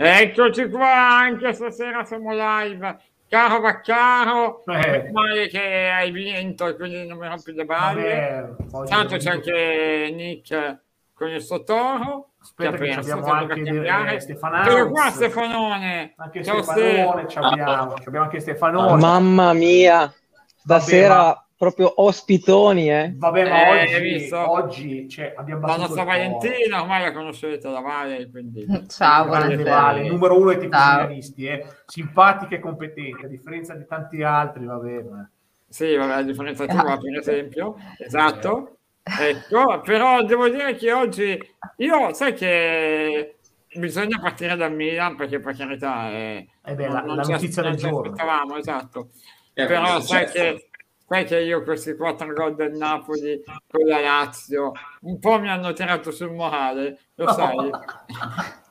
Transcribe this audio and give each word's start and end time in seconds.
Eccoci 0.00 0.70
qua, 0.70 1.18
anche 1.18 1.52
stasera 1.52 2.02
siamo 2.04 2.30
live. 2.32 2.96
Caro 3.28 3.60
Vaccaro, 3.60 4.64
Eh. 4.64 5.10
male 5.12 5.48
che 5.48 5.90
hai 5.90 6.10
vinto 6.10 6.74
quindi 6.76 7.06
non 7.06 7.18
mi 7.18 7.28
rompi 7.28 7.52
le 7.52 7.66
balle. 7.66 8.56
Tanto 8.88 9.18
c'è 9.18 9.30
anche 9.30 10.10
Nick 10.14 10.86
con 11.18 11.28
il 11.28 11.42
suo 11.42 11.64
toro. 11.64 12.30
Aspetta 12.40 12.70
che 12.70 12.76
perso, 12.78 13.00
abbiamo 13.00 13.32
anche 13.32 13.62
cambiare. 13.62 14.14
eh, 14.14 14.20
Stefanazzo. 14.20 14.70
Eccolo 14.70 14.90
qua 14.90 15.10
Stefanone. 15.10 16.14
Anche 16.16 16.44
Ciao, 16.44 16.62
Stefanone, 16.62 17.20
Ste. 17.22 17.28
ci 17.28 17.38
abbiamo, 17.38 17.94
ci 17.96 18.08
abbiamo 18.08 18.24
anche 18.26 18.40
Stefanone. 18.40 19.00
Mamma 19.00 19.52
mia, 19.52 20.12
stasera 20.56 21.16
ma- 21.24 21.44
proprio 21.56 21.92
ospitoni, 22.02 22.88
eh. 22.90 23.12
Vabbè, 23.16 23.48
ma 23.48 23.66
Eh, 23.80 23.82
oggi, 23.96 24.00
visto? 24.00 24.50
oggi 24.50 25.08
cioè, 25.08 25.34
abbiamo 25.36 25.66
La 25.66 25.76
nostra. 25.76 26.04
Valentina, 26.04 26.80
ormai 26.82 27.02
la 27.02 27.12
conoscete, 27.12 27.68
la 27.68 27.80
Vale, 27.80 28.30
quindi... 28.30 28.64
Ciao, 28.88 29.24
Grande 29.24 29.56
buonasera. 29.56 29.80
Vale, 29.80 30.08
numero 30.08 30.38
uno 30.38 30.54
dei 30.54 30.70
Ciao. 30.70 31.00
milanisti, 31.00 31.46
eh. 31.46 31.66
simpatica 31.86 32.54
e 32.54 32.60
competente, 32.60 33.26
a 33.26 33.28
differenza 33.28 33.74
di 33.74 33.84
tanti 33.86 34.22
altri, 34.22 34.64
vabbè. 34.64 35.02
Ma... 35.10 35.28
Sì, 35.68 35.96
vabbè, 35.96 36.12
a 36.12 36.22
differenza 36.22 36.62
Ah. 36.64 36.66
tua, 36.68 36.96
per 36.96 37.16
esempio. 37.18 37.74
Esatto. 37.98 38.77
Ecco, 39.20 39.80
però 39.80 40.22
devo 40.22 40.48
dire 40.48 40.74
che 40.74 40.92
oggi 40.92 41.38
io 41.76 42.12
sai 42.14 42.34
che 42.34 43.36
bisogna 43.74 44.18
partire 44.20 44.56
dal 44.56 44.72
Milan 44.74 45.14
perché 45.16 45.40
per 45.40 45.56
carità 45.56 46.10
è 46.10 46.44
Eh 46.64 46.74
beh, 46.74 46.88
la- 46.88 47.00
non 47.02 47.16
la 47.16 47.22
notizia 47.24 47.62
non 47.62 47.72
del 47.72 47.80
ci 47.80 47.86
giorno. 47.88 48.00
aspettavamo, 48.10 48.56
esatto. 48.56 49.08
Eh, 49.54 49.66
però 49.66 50.00
sai 50.00 50.26
successo? 50.28 50.32
che, 50.32 50.68
sai 51.08 51.24
che 51.24 51.40
io 51.40 51.62
questi 51.62 51.96
quattro 51.96 52.32
gol 52.32 52.54
del 52.54 52.72
Napoli 52.72 53.42
con 53.66 53.86
la 53.86 54.00
Lazio 54.00 54.72
un 55.02 55.18
po' 55.18 55.38
mi 55.40 55.48
hanno 55.48 55.72
tirato 55.72 56.10
sul 56.10 56.32
morale, 56.32 56.98
lo 57.14 57.32
sai. 57.32 57.70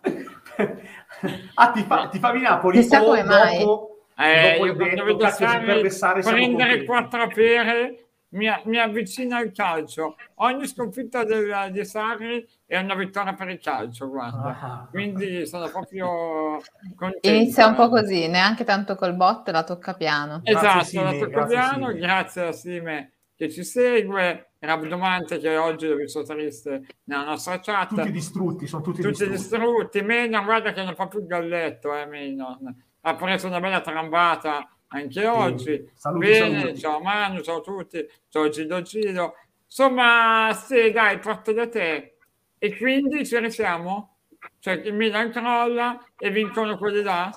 ah, 1.56 1.72
ti 1.72 1.82
fa, 1.84 2.08
ti 2.10 2.20
favi 2.20 2.42
Napoli 2.42 2.80
Chissà 2.80 3.04
come 3.04 3.24
mai. 3.24 3.58
dopo, 3.60 4.06
Eh, 4.18 4.52
dopo 4.54 4.66
io 4.66 4.76
quando 4.76 5.04
vedo 5.04 5.30
Sarri 5.30 6.22
prendere 6.24 6.84
quattro 6.86 7.28
pere 7.28 8.07
mi, 8.30 8.48
mi 8.66 8.78
avvicina 8.80 9.38
al 9.38 9.52
calcio. 9.52 10.16
Ogni 10.36 10.68
sconfitta 10.68 11.24
del, 11.24 11.70
di 11.72 11.86
Sarri 11.86 12.48
è 12.66 12.78
una 12.78 12.96
vittoria 12.96 13.34
per 13.34 13.50
il 13.50 13.60
calcio, 13.60 14.10
guarda. 14.10 14.60
Ah. 14.60 14.88
Quindi 14.90 15.46
sono 15.46 15.70
proprio 15.70 16.62
contento. 16.96 17.28
Inizia 17.30 17.68
un 17.68 17.76
po' 17.76 17.90
così, 17.90 18.28
neanche 18.28 18.64
tanto 18.64 18.96
col 18.96 19.16
bot, 19.16 19.50
la 19.50 19.64
tocca 19.64 19.94
piano. 19.94 20.42
Esatto, 20.44 20.66
Grazie, 20.66 21.04
la 21.04 21.12
Sime, 21.12 21.20
Toccoviano, 21.20 21.86
grazie, 21.88 21.94
Sime. 21.94 22.00
grazie 22.00 22.42
a 22.46 22.52
Sime 22.52 23.12
che 23.38 23.52
ci 23.52 23.64
segue, 23.64 24.50
Rabdomante 24.60 25.38
che 25.38 25.56
oggi 25.56 25.88
l'ho 25.88 25.96
visto 25.96 26.24
triste 26.24 26.88
nella 27.04 27.24
nostra 27.24 27.60
chat. 27.60 27.90
Tutti 27.90 28.12
distrutti, 28.12 28.66
sono 28.66 28.82
tutti, 28.82 29.02
tutti 29.02 29.30
distrutti. 29.30 29.60
distrutti. 29.60 30.02
Menon, 30.02 30.44
guarda 30.44 30.74
che 30.74 30.84
non 30.84 30.96
fa 30.96 31.08
più 31.08 31.20
il 31.20 31.28
galletto, 31.28 31.96
eh, 31.96 32.08
Menon. 32.08 32.84
Ha 33.02 33.16
preso 33.16 33.46
una 33.46 33.60
bella 33.60 33.82
trambata 33.82 34.68
anche 34.90 35.26
oggi. 35.28 35.90
Saluti, 35.94 36.28
Bene, 36.28 36.60
saluti. 36.60 36.80
ciao 36.80 37.00
Manu, 37.02 37.42
ciao 37.42 37.58
a 37.58 37.62
tutti, 37.62 38.08
ciao 38.30 38.50
Gido 38.50 38.82
Gido. 38.82 39.36
Insomma, 39.66 40.52
sì, 40.54 40.92
dai, 40.92 41.20
parto 41.20 41.52
da 41.52 41.68
te. 41.68 42.18
E 42.58 42.78
quindi 42.78 43.26
ci 43.26 43.38
risiamo? 43.38 44.18
Cioè, 44.60 44.76
il 44.76 44.94
Milan 44.94 45.32
crolla 45.32 46.04
e 46.18 46.30
vincono 46.32 46.78
quelli 46.78 47.02
là? 47.02 47.30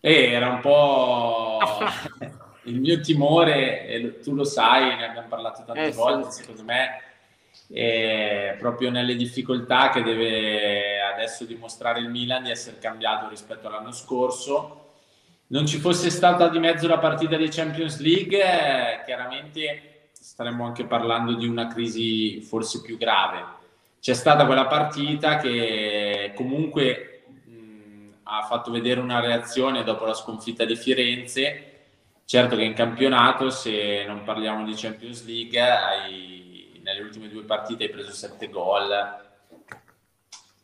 Eh, 0.00 0.32
era 0.32 0.48
un 0.50 0.60
po' 0.60 1.58
il 2.64 2.80
mio 2.80 3.00
timore, 3.00 3.86
e 3.86 4.18
tu 4.20 4.34
lo 4.34 4.44
sai, 4.44 4.96
ne 4.96 5.08
abbiamo 5.08 5.28
parlato 5.28 5.64
tante 5.64 5.84
Eh, 5.86 5.92
sì. 5.92 5.98
volte, 5.98 6.30
secondo 6.30 6.64
me, 6.64 7.00
è 7.72 8.56
proprio 8.58 8.90
nelle 8.90 9.16
difficoltà 9.16 9.88
che 9.90 10.02
deve 10.02 11.00
adesso 11.00 11.44
dimostrare 11.44 12.00
il 12.00 12.10
Milan 12.10 12.42
di 12.42 12.50
essere 12.50 12.78
cambiato 12.78 13.28
rispetto 13.28 13.68
all'anno 13.68 13.92
scorso. 13.92 14.83
Non 15.46 15.66
ci 15.66 15.78
fosse 15.78 16.08
stata 16.10 16.48
di 16.48 16.58
mezzo 16.58 16.88
la 16.88 16.98
partita 16.98 17.36
di 17.36 17.48
Champions 17.48 18.00
League, 18.00 18.38
eh, 18.38 19.04
chiaramente 19.04 20.08
staremmo 20.12 20.64
anche 20.64 20.84
parlando 20.84 21.34
di 21.34 21.46
una 21.46 21.66
crisi 21.66 22.40
forse 22.40 22.80
più 22.80 22.96
grave. 22.96 23.44
C'è 24.00 24.14
stata 24.14 24.46
quella 24.46 24.66
partita 24.66 25.36
che 25.36 26.32
comunque 26.34 27.24
mh, 27.44 28.08
ha 28.24 28.42
fatto 28.42 28.70
vedere 28.70 29.00
una 29.00 29.20
reazione 29.20 29.84
dopo 29.84 30.06
la 30.06 30.14
sconfitta 30.14 30.64
di 30.64 30.76
Firenze. 30.76 31.72
Certo 32.24 32.56
che 32.56 32.64
in 32.64 32.72
campionato, 32.72 33.50
se 33.50 34.04
non 34.06 34.24
parliamo 34.24 34.64
di 34.64 34.74
Champions 34.74 35.26
League, 35.26 35.60
hai- 35.60 36.80
nelle 36.82 37.00
ultime 37.00 37.28
due 37.28 37.44
partite 37.44 37.84
hai 37.84 37.90
preso 37.90 38.12
7 38.12 38.48
gol. 38.48 38.90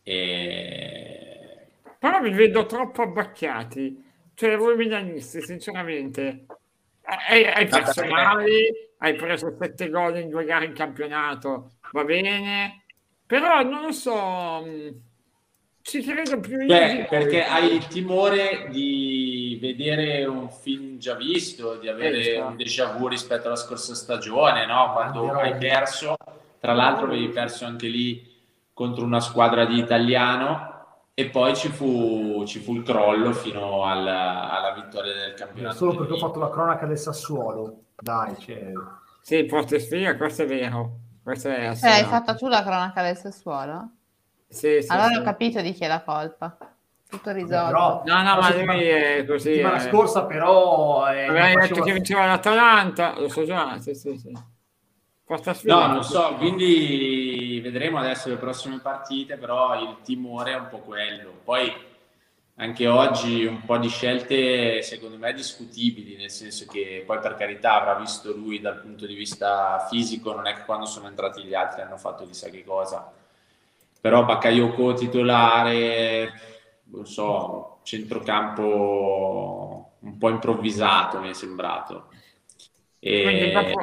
E... 0.02 1.66
Però 1.98 2.20
vi 2.20 2.30
vedo 2.30 2.64
troppo 2.66 3.02
abbacchiati. 3.02 4.08
Cioè, 4.40 4.56
voi 4.56 4.74
milanisti, 4.74 5.42
sinceramente, 5.42 6.46
hai, 7.02 7.44
hai 7.44 7.66
perso 7.66 8.02
male, 8.06 8.92
hai 8.96 9.14
preso 9.14 9.54
sette 9.60 9.90
gol 9.90 10.16
in 10.16 10.30
due 10.30 10.46
gare 10.46 10.64
in 10.64 10.72
campionato, 10.72 11.72
va 11.92 12.04
bene, 12.04 12.84
però 13.26 13.62
non 13.62 13.82
lo 13.82 13.92
so, 13.92 14.62
mh, 14.64 14.94
ci 15.82 16.02
credo 16.02 16.40
più 16.40 16.58
io. 16.58 16.68
Beh, 16.68 17.06
perché 17.10 17.44
hai 17.44 17.74
il 17.74 17.86
timore 17.86 18.68
di 18.70 19.58
vedere 19.60 20.24
un 20.24 20.48
film 20.48 20.96
già 20.96 21.16
visto, 21.16 21.74
di 21.74 21.88
avere 21.88 22.36
Eh, 22.36 22.40
un 22.40 22.56
déjà 22.56 22.96
vu 22.96 23.08
rispetto 23.08 23.48
alla 23.48 23.56
scorsa 23.56 23.94
stagione, 23.94 24.64
no? 24.64 24.92
Quando 24.94 25.32
hai 25.32 25.54
perso, 25.58 26.16
tra 26.58 26.72
l'altro 26.72 27.08
avevi 27.08 27.28
perso 27.28 27.66
anche 27.66 27.88
lì 27.88 28.26
contro 28.72 29.04
una 29.04 29.20
squadra 29.20 29.66
di 29.66 29.76
italiano 29.76 30.69
e 31.20 31.30
poi 31.30 31.54
ci 31.56 31.68
fu, 31.68 32.44
ci 32.46 32.58
fu 32.60 32.74
il 32.76 32.82
crollo 32.82 33.32
fino 33.32 33.84
alla, 33.84 34.50
alla 34.50 34.72
vittoria 34.72 35.12
del 35.12 35.34
campionato. 35.34 35.76
Solo 35.76 35.96
perché 35.96 36.12
ho 36.14 36.18
fatto 36.18 36.38
la 36.38 36.50
cronaca 36.50 36.86
del 36.86 36.98
Sassuolo. 36.98 37.82
Dai, 37.96 38.36
cioè... 38.38 38.72
Sì, 39.22 39.44
porta 39.44 39.78
sfiga, 39.78 40.16
questo 40.16 40.42
è 40.42 40.46
vero. 40.46 40.98
Questo 41.22 41.48
è 41.48 41.72
Eh, 41.82 41.86
hai 41.88 42.04
fatto 42.04 42.34
tu 42.34 42.48
la 42.48 42.62
cronaca 42.62 43.02
del 43.02 43.16
sessuolo? 43.16 43.90
Sì, 44.48 44.80
sì, 44.82 44.90
Allora 44.90 45.08
sì. 45.08 45.16
ho 45.18 45.22
capito 45.22 45.60
di 45.60 45.72
chi 45.72 45.84
è 45.84 45.88
la 45.88 46.02
colpa. 46.02 46.56
Tutto 47.08 47.30
risolto. 47.32 47.66
Però, 47.66 48.02
No, 48.06 48.16
no, 48.22 48.22
la 48.22 48.62
ma 48.64 48.74
lui 48.74 48.84
è 48.86 49.24
così. 49.26 49.50
settimana 49.50 49.76
eh. 49.76 49.88
scorsa 49.88 50.24
però... 50.24 51.06
eh, 51.12 51.26
Aveva 51.26 51.44
non 51.46 51.54
detto 51.54 51.66
faceva- 51.66 51.84
che 51.84 51.92
vinceva 51.92 52.26
l'Atalanta, 52.26 53.18
lo 53.20 53.28
so 53.28 53.44
già, 53.44 53.78
sì, 53.78 53.94
sì, 53.94 54.16
sì. 54.16 54.32
Porta 55.24 55.54
sfiga. 55.54 55.86
No, 55.86 55.92
non 55.92 56.02
so, 56.04 56.34
quindi 56.38 57.29
vedremo 57.60 57.98
adesso 57.98 58.28
le 58.28 58.36
prossime 58.36 58.80
partite, 58.80 59.36
però 59.36 59.80
il 59.80 59.98
timore 60.02 60.52
è 60.52 60.56
un 60.56 60.68
po' 60.68 60.78
quello. 60.78 61.32
Poi 61.44 61.72
anche 62.56 62.86
oggi 62.86 63.46
un 63.46 63.64
po' 63.64 63.78
di 63.78 63.88
scelte 63.88 64.82
secondo 64.82 65.16
me 65.16 65.32
discutibili, 65.32 66.16
nel 66.16 66.30
senso 66.30 66.66
che 66.66 67.02
poi 67.06 67.18
per 67.18 67.34
carità 67.34 67.80
avrà 67.80 67.94
visto 67.94 68.36
lui 68.36 68.60
dal 68.60 68.80
punto 68.80 69.06
di 69.06 69.14
vista 69.14 69.86
fisico, 69.88 70.34
non 70.34 70.46
è 70.46 70.54
che 70.54 70.64
quando 70.64 70.84
sono 70.84 71.08
entrati 71.08 71.42
gli 71.42 71.54
altri 71.54 71.82
hanno 71.82 71.96
fatto 71.96 72.26
chissà 72.26 72.50
che 72.50 72.64
cosa. 72.64 73.10
Però 74.00 74.24
Bakayoko 74.24 74.94
titolare, 74.94 76.32
non 76.84 77.06
so, 77.06 77.80
centrocampo 77.82 79.92
un 80.00 80.18
po' 80.18 80.28
improvvisato 80.28 81.20
mi 81.20 81.30
è 81.30 81.34
sembrato. 81.34 82.08
E- 82.98 83.74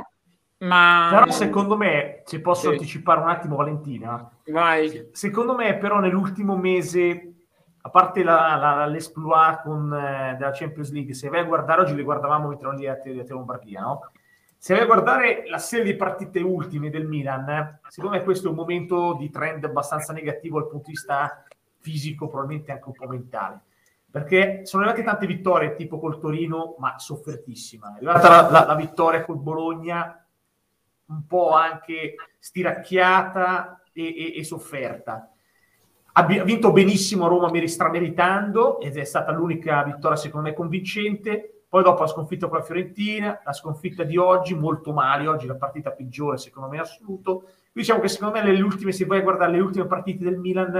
Ma 0.59 1.07
Però 1.11 1.31
secondo 1.31 1.77
me, 1.77 2.21
se 2.25 2.41
posso 2.41 2.67
Sì. 2.67 2.67
anticipare 2.69 3.19
un 3.21 3.29
attimo 3.29 3.55
Valentina, 3.57 4.27
vai. 4.47 5.09
secondo 5.11 5.53
me 5.55 5.77
però 5.77 5.99
nell'ultimo 5.99 6.55
mese, 6.57 7.33
a 7.81 7.89
parte 7.89 8.23
la, 8.23 8.55
la- 8.55 8.85
l'esploit 8.87 9.61
con, 9.61 9.93
eh, 9.93 10.35
della 10.37 10.51
Champions 10.51 10.91
League, 10.91 11.13
se 11.13 11.29
vai 11.29 11.41
a 11.41 11.45
guardare, 11.45 11.81
oggi 11.81 11.93
le 11.95 12.01
guardavamo 12.03 12.47
mentre 12.47 12.67
ero 12.69 12.75
lì 12.77 12.87
a, 12.87 12.95
Te- 12.95 13.19
a 13.19 13.23
Te 13.23 13.33
Lombardia, 13.33 13.81
no? 13.81 14.11
Se 14.57 14.73
vai 14.73 14.81
a 14.83 14.87
guardare 14.87 15.43
la 15.47 15.59
serie 15.59 15.85
di 15.85 15.95
partite 15.95 16.39
ultime 16.41 16.89
del 16.89 17.05
Milan, 17.05 17.47
eh, 17.49 17.79
secondo 17.89 18.17
me 18.17 18.23
questo 18.23 18.47
è 18.47 18.49
un 18.49 18.55
momento 18.55 19.13
di 19.13 19.29
trend 19.29 19.63
abbastanza 19.63 20.11
negativo 20.11 20.59
dal 20.59 20.69
punto 20.69 20.85
di 20.87 20.93
vista 20.93 21.43
fisico, 21.79 22.27
probabilmente 22.27 22.71
anche 22.71 22.87
un 22.87 22.93
po' 22.93 23.07
mentale. 23.07 23.61
Perché 24.09 24.61
sono 24.65 24.81
arrivate 24.83 25.03
tante 25.05 25.27
vittorie, 25.27 25.75
tipo 25.75 25.99
col 25.99 26.17
Torino, 26.19 26.73
ma 26.79 26.97
soffertissima. 26.97 27.89
È 27.91 27.95
arrivata 27.97 28.27
la, 28.27 28.49
la- 28.49 28.65
la 28.65 28.75
vittoria 28.75 29.23
col 29.23 29.37
Bologna, 29.37 30.19
un 31.07 31.25
po' 31.25 31.51
anche 31.51 32.15
stiracchiata 32.39 33.83
e, 33.93 34.03
e- 34.03 34.39
e 34.39 34.43
sofferta. 34.43 35.31
Ha 36.13 36.23
vinto 36.23 36.71
benissimo 36.71 37.25
a 37.25 37.27
Roma, 37.27 37.51
meri- 37.51 37.67
strameritando, 37.67 38.79
ed 38.79 38.97
è 38.97 39.03
stata 39.03 39.31
l'unica 39.31 39.83
vittoria 39.83 40.17
secondo 40.17 40.47
me 40.47 40.55
convincente. 40.55 41.63
Poi 41.69 41.83
dopo 41.83 42.01
la 42.01 42.07
sconfitta 42.07 42.47
con 42.47 42.57
la 42.57 42.63
Fiorentina, 42.63 43.41
la 43.45 43.53
sconfitta 43.53 44.03
di 44.03 44.17
oggi, 44.17 44.55
molto 44.55 44.93
male, 44.93 45.27
oggi 45.27 45.45
la 45.45 45.55
partita 45.55 45.91
peggiore 45.91 46.37
secondo 46.37 46.69
me 46.69 46.77
in 46.77 46.81
assoluto. 46.81 47.49
Diciamo 47.71 47.99
che 47.99 48.07
secondo 48.07 48.39
me 48.39 48.51
le 48.51 48.61
ultime, 48.61 48.91
se 48.91 49.05
vai 49.05 49.19
a 49.19 49.23
guardare 49.23 49.51
le 49.51 49.59
ultime 49.59 49.85
partite 49.85 50.23
del 50.23 50.37
Milan, 50.37 50.73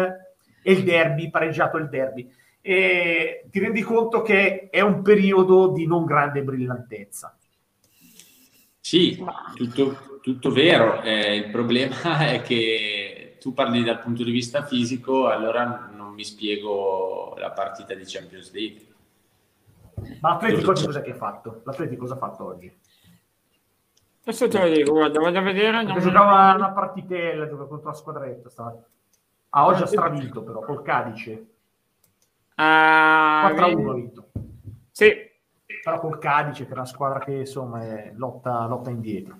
è 0.63 0.71
il 0.71 0.83
derby, 0.83 1.29
pareggiato 1.29 1.77
il 1.77 1.89
derby. 1.89 2.27
E 2.61 3.47
ti 3.51 3.59
rendi 3.59 3.81
conto 3.81 4.23
che 4.23 4.69
è 4.69 4.81
un 4.81 5.03
periodo 5.03 5.67
di 5.67 5.85
non 5.85 6.03
grande 6.03 6.41
brillantezza. 6.41 7.36
Sì, 8.87 9.21
tutto, 9.53 10.19
tutto 10.21 10.49
vero. 10.49 11.01
Eh, 11.01 11.35
il 11.35 11.49
problema 11.51 12.19
è 12.31 12.41
che 12.41 13.35
tu 13.37 13.53
parli 13.53 13.83
dal 13.83 13.99
punto 13.99 14.23
di 14.23 14.31
vista 14.31 14.63
fisico, 14.63 15.27
allora 15.27 15.89
non 15.93 16.13
mi 16.13 16.23
spiego 16.23 17.35
la 17.37 17.51
partita 17.51 17.93
di 17.95 18.05
Champions 18.05 18.53
League. 18.53 18.85
Ma 20.21 20.29
l'Atletico 20.29 20.69
oggi 20.69 20.85
cosa 20.85 21.01
che 21.01 21.11
ha 21.11 21.15
fatto? 21.15 21.63
L'Atletico 21.65 21.99
cosa 21.99 22.13
ha 22.13 22.17
fatto 22.17 22.45
oggi? 22.45 22.73
Adesso 24.21 24.47
te 24.47 24.57
lo 24.57 24.69
dico, 24.69 24.93
guarda, 24.93 25.19
vado 25.19 25.37
a 25.37 25.41
vedere. 25.41 25.83
Non 25.83 25.99
giocava 25.99 26.53
una 26.55 26.71
partitella 26.71 27.45
giocava 27.45 27.67
contro 27.67 27.89
la 27.89 27.95
squadretta. 27.95 28.49
Stava... 28.49 28.73
Ah, 29.49 29.65
oggi 29.65 29.81
ha 29.81 29.85
stravinto 29.85 30.43
però, 30.43 30.61
col 30.61 30.81
Cadice. 30.81 31.47
Ah, 32.55 33.51
4-1 33.53 33.89
ha 33.89 33.93
vinto. 33.93 34.27
Sì. 34.91 35.26
Però 35.87 36.01
col 36.01 36.19
Cadice, 36.19 36.65
che 36.65 36.71
è 36.71 36.73
una 36.73 36.83
squadra 36.83 37.19
che 37.19 37.31
insomma 37.31 37.81
è 37.81 38.11
lotta, 38.17 38.65
lotta 38.65 38.89
indietro. 38.89 39.39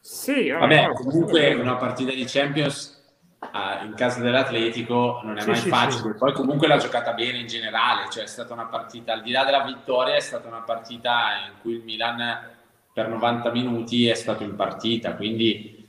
Sì, 0.00 0.48
vabbè, 0.48 0.94
comunque 0.94 1.52
una 1.52 1.76
partita 1.76 2.12
di 2.12 2.24
Champions 2.24 3.04
ah, 3.40 3.82
in 3.84 3.92
casa 3.92 4.22
dell'Atletico 4.22 5.20
non 5.22 5.36
è 5.36 5.42
Sì, 5.42 5.50
mai 5.50 5.58
sì, 5.58 5.68
facile. 5.68 6.12
sì. 6.12 6.18
Poi 6.18 6.32
comunque 6.32 6.66
l'ha 6.66 6.78
giocata 6.78 7.12
bene 7.12 7.40
in 7.40 7.46
generale, 7.46 8.08
cioè 8.08 8.22
è 8.22 8.26
stata 8.26 8.54
una 8.54 8.64
partita, 8.64 9.12
al 9.12 9.20
di 9.20 9.32
là 9.32 9.44
della 9.44 9.64
vittoria, 9.64 10.14
è 10.14 10.20
stata 10.20 10.48
una 10.48 10.62
partita 10.62 11.44
in 11.46 11.60
cui 11.60 11.74
il 11.74 11.82
Milan 11.84 12.54
per 12.90 13.08
90 13.08 13.50
minuti 13.50 14.08
è 14.08 14.14
stato 14.14 14.44
in 14.44 14.56
partita, 14.56 15.14
quindi 15.14 15.86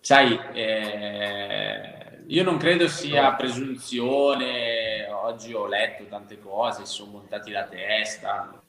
sai, 0.00 0.38
eh, 0.52 2.24
io 2.26 2.44
non 2.44 2.58
credo 2.58 2.86
sia 2.88 3.32
presunzione, 3.32 5.08
oggi 5.10 5.54
ho 5.54 5.66
letto 5.66 6.04
tante 6.10 6.38
cose, 6.38 6.84
si 6.84 6.92
sono 6.96 7.12
montati 7.12 7.50
la 7.50 7.64
testa, 7.64 8.59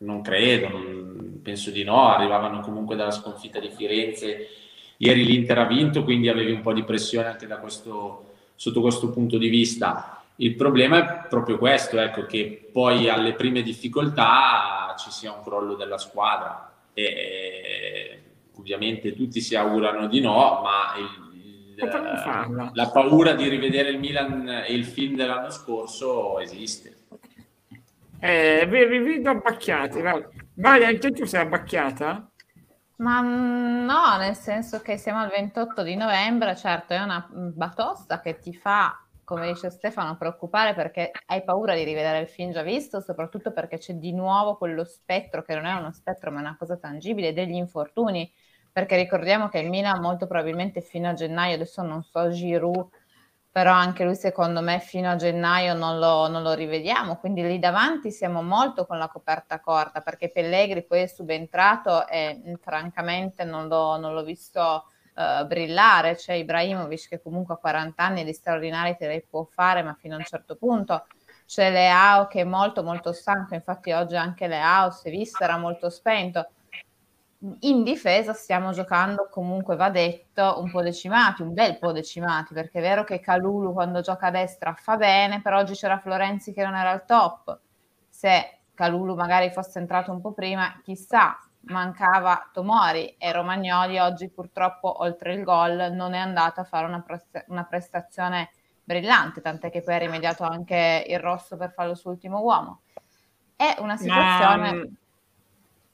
non 0.00 0.22
credo, 0.22 0.68
non- 0.68 1.40
penso 1.42 1.70
di 1.70 1.82
no, 1.84 2.08
arrivavano 2.08 2.60
comunque 2.60 2.96
dalla 2.96 3.10
sconfitta 3.10 3.58
di 3.58 3.70
Firenze, 3.70 4.48
ieri 4.98 5.24
l'Inter 5.24 5.58
ha 5.58 5.64
vinto, 5.66 6.04
quindi 6.04 6.28
avevi 6.28 6.52
un 6.52 6.60
po' 6.60 6.72
di 6.72 6.84
pressione 6.84 7.28
anche 7.28 7.46
da 7.46 7.58
questo, 7.58 8.26
sotto 8.54 8.80
questo 8.80 9.10
punto 9.10 9.38
di 9.38 9.48
vista. 9.48 10.22
Il 10.36 10.54
problema 10.54 10.98
è 11.24 11.28
proprio 11.28 11.58
questo, 11.58 11.98
ecco, 11.98 12.24
che 12.26 12.68
poi 12.72 13.08
alle 13.08 13.34
prime 13.34 13.62
difficoltà 13.62 14.94
ci 14.98 15.10
sia 15.10 15.32
un 15.32 15.42
crollo 15.42 15.74
della 15.74 15.98
squadra 15.98 16.72
e 16.94 18.20
ovviamente 18.56 19.14
tutti 19.14 19.40
si 19.40 19.54
augurano 19.54 20.06
di 20.08 20.20
no, 20.20 20.60
ma 20.62 20.94
il- 20.98 21.28
il- 21.38 21.74
la 22.74 22.90
paura 22.90 23.32
di 23.32 23.48
rivedere 23.48 23.88
il 23.90 23.98
Milan 23.98 24.46
e 24.66 24.72
il 24.74 24.84
film 24.84 25.16
dell'anno 25.16 25.50
scorso 25.50 26.38
esiste. 26.38 26.96
Eh, 28.20 28.66
vi, 28.68 28.98
vedo 28.98 29.30
abbacchiati. 29.30 30.02
va. 30.02 30.20
Vai, 30.54 30.84
anche 30.84 31.10
tu 31.10 31.24
sei 31.24 31.40
abbacchiata? 31.40 32.30
Ma 32.96 33.22
mm, 33.22 33.84
no, 33.86 34.16
nel 34.18 34.36
senso 34.36 34.80
che 34.82 34.98
siamo 34.98 35.20
al 35.20 35.30
28 35.30 35.82
di 35.82 35.96
novembre, 35.96 36.54
certo 36.54 36.92
è 36.92 37.00
una 37.00 37.26
batosta 37.30 38.20
che 38.20 38.38
ti 38.38 38.54
fa, 38.54 39.02
come 39.24 39.46
dice 39.48 39.70
Stefano, 39.70 40.18
preoccupare 40.18 40.74
perché 40.74 41.10
hai 41.26 41.42
paura 41.42 41.74
di 41.74 41.82
rivedere 41.82 42.18
il 42.18 42.28
film 42.28 42.52
già 42.52 42.62
visto, 42.62 43.00
soprattutto 43.00 43.52
perché 43.52 43.78
c'è 43.78 43.94
di 43.94 44.12
nuovo 44.12 44.56
quello 44.58 44.84
spettro, 44.84 45.42
che 45.42 45.54
non 45.54 45.64
è 45.64 45.72
uno 45.72 45.92
spettro 45.92 46.30
ma 46.30 46.38
è 46.38 46.42
una 46.42 46.56
cosa 46.58 46.76
tangibile, 46.76 47.32
degli 47.32 47.54
infortuni, 47.54 48.30
perché 48.70 48.96
ricordiamo 48.96 49.48
che 49.48 49.60
il 49.60 49.70
Milan 49.70 49.98
molto 50.00 50.26
probabilmente 50.26 50.82
fino 50.82 51.08
a 51.08 51.14
gennaio, 51.14 51.54
adesso 51.54 51.82
non 51.82 52.02
so 52.02 52.28
Giroud, 52.28 52.88
però 53.52 53.72
anche 53.72 54.04
lui 54.04 54.14
secondo 54.14 54.60
me 54.60 54.78
fino 54.78 55.10
a 55.10 55.16
gennaio 55.16 55.74
non 55.74 55.98
lo, 55.98 56.28
non 56.28 56.42
lo 56.42 56.52
rivediamo, 56.54 57.16
quindi 57.16 57.42
lì 57.42 57.58
davanti 57.58 58.12
siamo 58.12 58.42
molto 58.42 58.86
con 58.86 58.96
la 58.98 59.08
coperta 59.08 59.60
corta 59.60 60.00
perché 60.00 60.30
Pellegri 60.30 60.84
poi 60.84 61.02
è 61.02 61.06
subentrato 61.06 62.06
e 62.06 62.40
francamente 62.60 63.44
non 63.44 63.66
l'ho, 63.66 63.96
non 63.96 64.14
l'ho 64.14 64.22
visto 64.22 64.84
eh, 65.16 65.44
brillare, 65.46 66.14
c'è 66.14 66.34
Ibrahimovic 66.34 67.08
che 67.08 67.20
comunque 67.20 67.54
a 67.54 67.58
40 67.58 68.02
anni 68.02 68.24
di 68.24 68.32
straordinari 68.32 68.96
te 68.96 69.08
li 69.08 69.24
può 69.28 69.44
fare 69.44 69.82
ma 69.82 69.94
fino 69.98 70.14
a 70.14 70.18
un 70.18 70.24
certo 70.24 70.54
punto, 70.54 71.06
c'è 71.44 71.72
Leao 71.72 72.28
che 72.28 72.42
è 72.42 72.44
molto 72.44 72.84
molto 72.84 73.12
stanco, 73.12 73.54
infatti 73.54 73.90
oggi 73.90 74.14
anche 74.14 74.46
Leao 74.46 74.92
si 74.92 75.08
è 75.08 75.10
visto 75.10 75.42
era 75.42 75.56
molto 75.58 75.90
spento, 75.90 76.46
in 77.60 77.82
difesa 77.82 78.34
stiamo 78.34 78.72
giocando 78.72 79.28
comunque 79.30 79.74
va 79.76 79.88
detto 79.88 80.60
un 80.60 80.70
po' 80.70 80.82
decimati, 80.82 81.42
un 81.42 81.54
bel 81.54 81.78
po' 81.78 81.92
decimati, 81.92 82.52
perché 82.52 82.78
è 82.78 82.82
vero 82.82 83.04
che 83.04 83.20
Calulu 83.20 83.72
quando 83.72 84.00
gioca 84.02 84.26
a 84.26 84.30
destra 84.30 84.74
fa 84.74 84.96
bene, 84.96 85.40
però 85.40 85.58
oggi 85.58 85.74
c'era 85.74 85.98
Florenzi 85.98 86.52
che 86.52 86.62
non 86.62 86.74
era 86.74 86.90
al 86.90 87.06
top. 87.06 87.58
Se 88.08 88.58
Calulu 88.74 89.14
magari 89.14 89.50
fosse 89.50 89.78
entrato 89.78 90.12
un 90.12 90.20
po' 90.20 90.32
prima, 90.32 90.80
chissà, 90.82 91.38
mancava 91.62 92.50
Tomori 92.52 93.16
e 93.16 93.32
Romagnoli 93.32 93.98
oggi 93.98 94.28
purtroppo 94.28 95.02
oltre 95.02 95.34
il 95.34 95.42
gol 95.42 95.92
non 95.92 96.12
è 96.12 96.18
andato 96.18 96.60
a 96.60 96.64
fare 96.64 96.86
una, 96.86 97.00
presta- 97.00 97.44
una 97.48 97.64
prestazione 97.64 98.50
brillante, 98.84 99.40
tant'è 99.40 99.70
che 99.70 99.82
poi 99.82 99.94
ha 99.94 99.98
rimediato 99.98 100.42
anche 100.44 101.04
il 101.06 101.18
rosso 101.18 101.56
per 101.56 101.72
fare 101.72 101.90
il 101.90 101.96
suo 101.96 102.10
ultimo 102.10 102.40
uomo. 102.42 102.82
È 103.56 103.76
una 103.78 103.96
situazione... 103.96 104.72
Ma, 104.72 104.84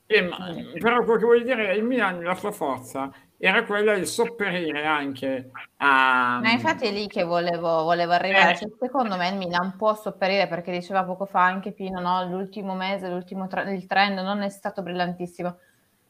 eh, 0.07 0.23
ma- 0.23 0.55
però 0.79 1.03
quello 1.03 1.19
che 1.19 1.25
voglio 1.25 1.45
dire 1.45 1.69
è 1.69 1.73
il 1.73 1.85
Milan, 1.85 2.23
la 2.23 2.35
sua 2.35 2.53
forza 2.53 3.11
era 3.39 3.65
quella 3.65 3.95
di 3.95 4.07
sopperire 4.07 4.87
anche 4.87 5.51
a... 5.77 6.39
Ma 6.41 6.51
infatti 6.51 6.87
è 6.87 6.93
lì 6.93 7.07
che 7.07 7.23
volevo, 7.25 7.83
volevo 7.83 8.13
arrivare. 8.13 8.53
Eh. 8.53 8.57
Cioè, 8.57 8.69
secondo 8.81 9.17
me 9.17 9.29
il 9.29 9.37
Milan 9.37 9.77
può 9.77 9.95
sopperire 9.95 10.49
perché 10.49 10.73
diceva 10.73 11.05
poco 11.05 11.27
fa 11.27 11.45
anche 11.45 11.73
Pino, 11.73 12.01
no? 12.01 12.25
l'ultimo 12.25 12.75
mese, 12.75 13.09
l'ultimo 13.09 13.47
tra- 13.47 13.71
il 13.71 13.87
trend 13.87 14.19
non 14.21 14.41
è 14.41 14.49
stato 14.49 14.83
brillantissimo. 14.83 15.59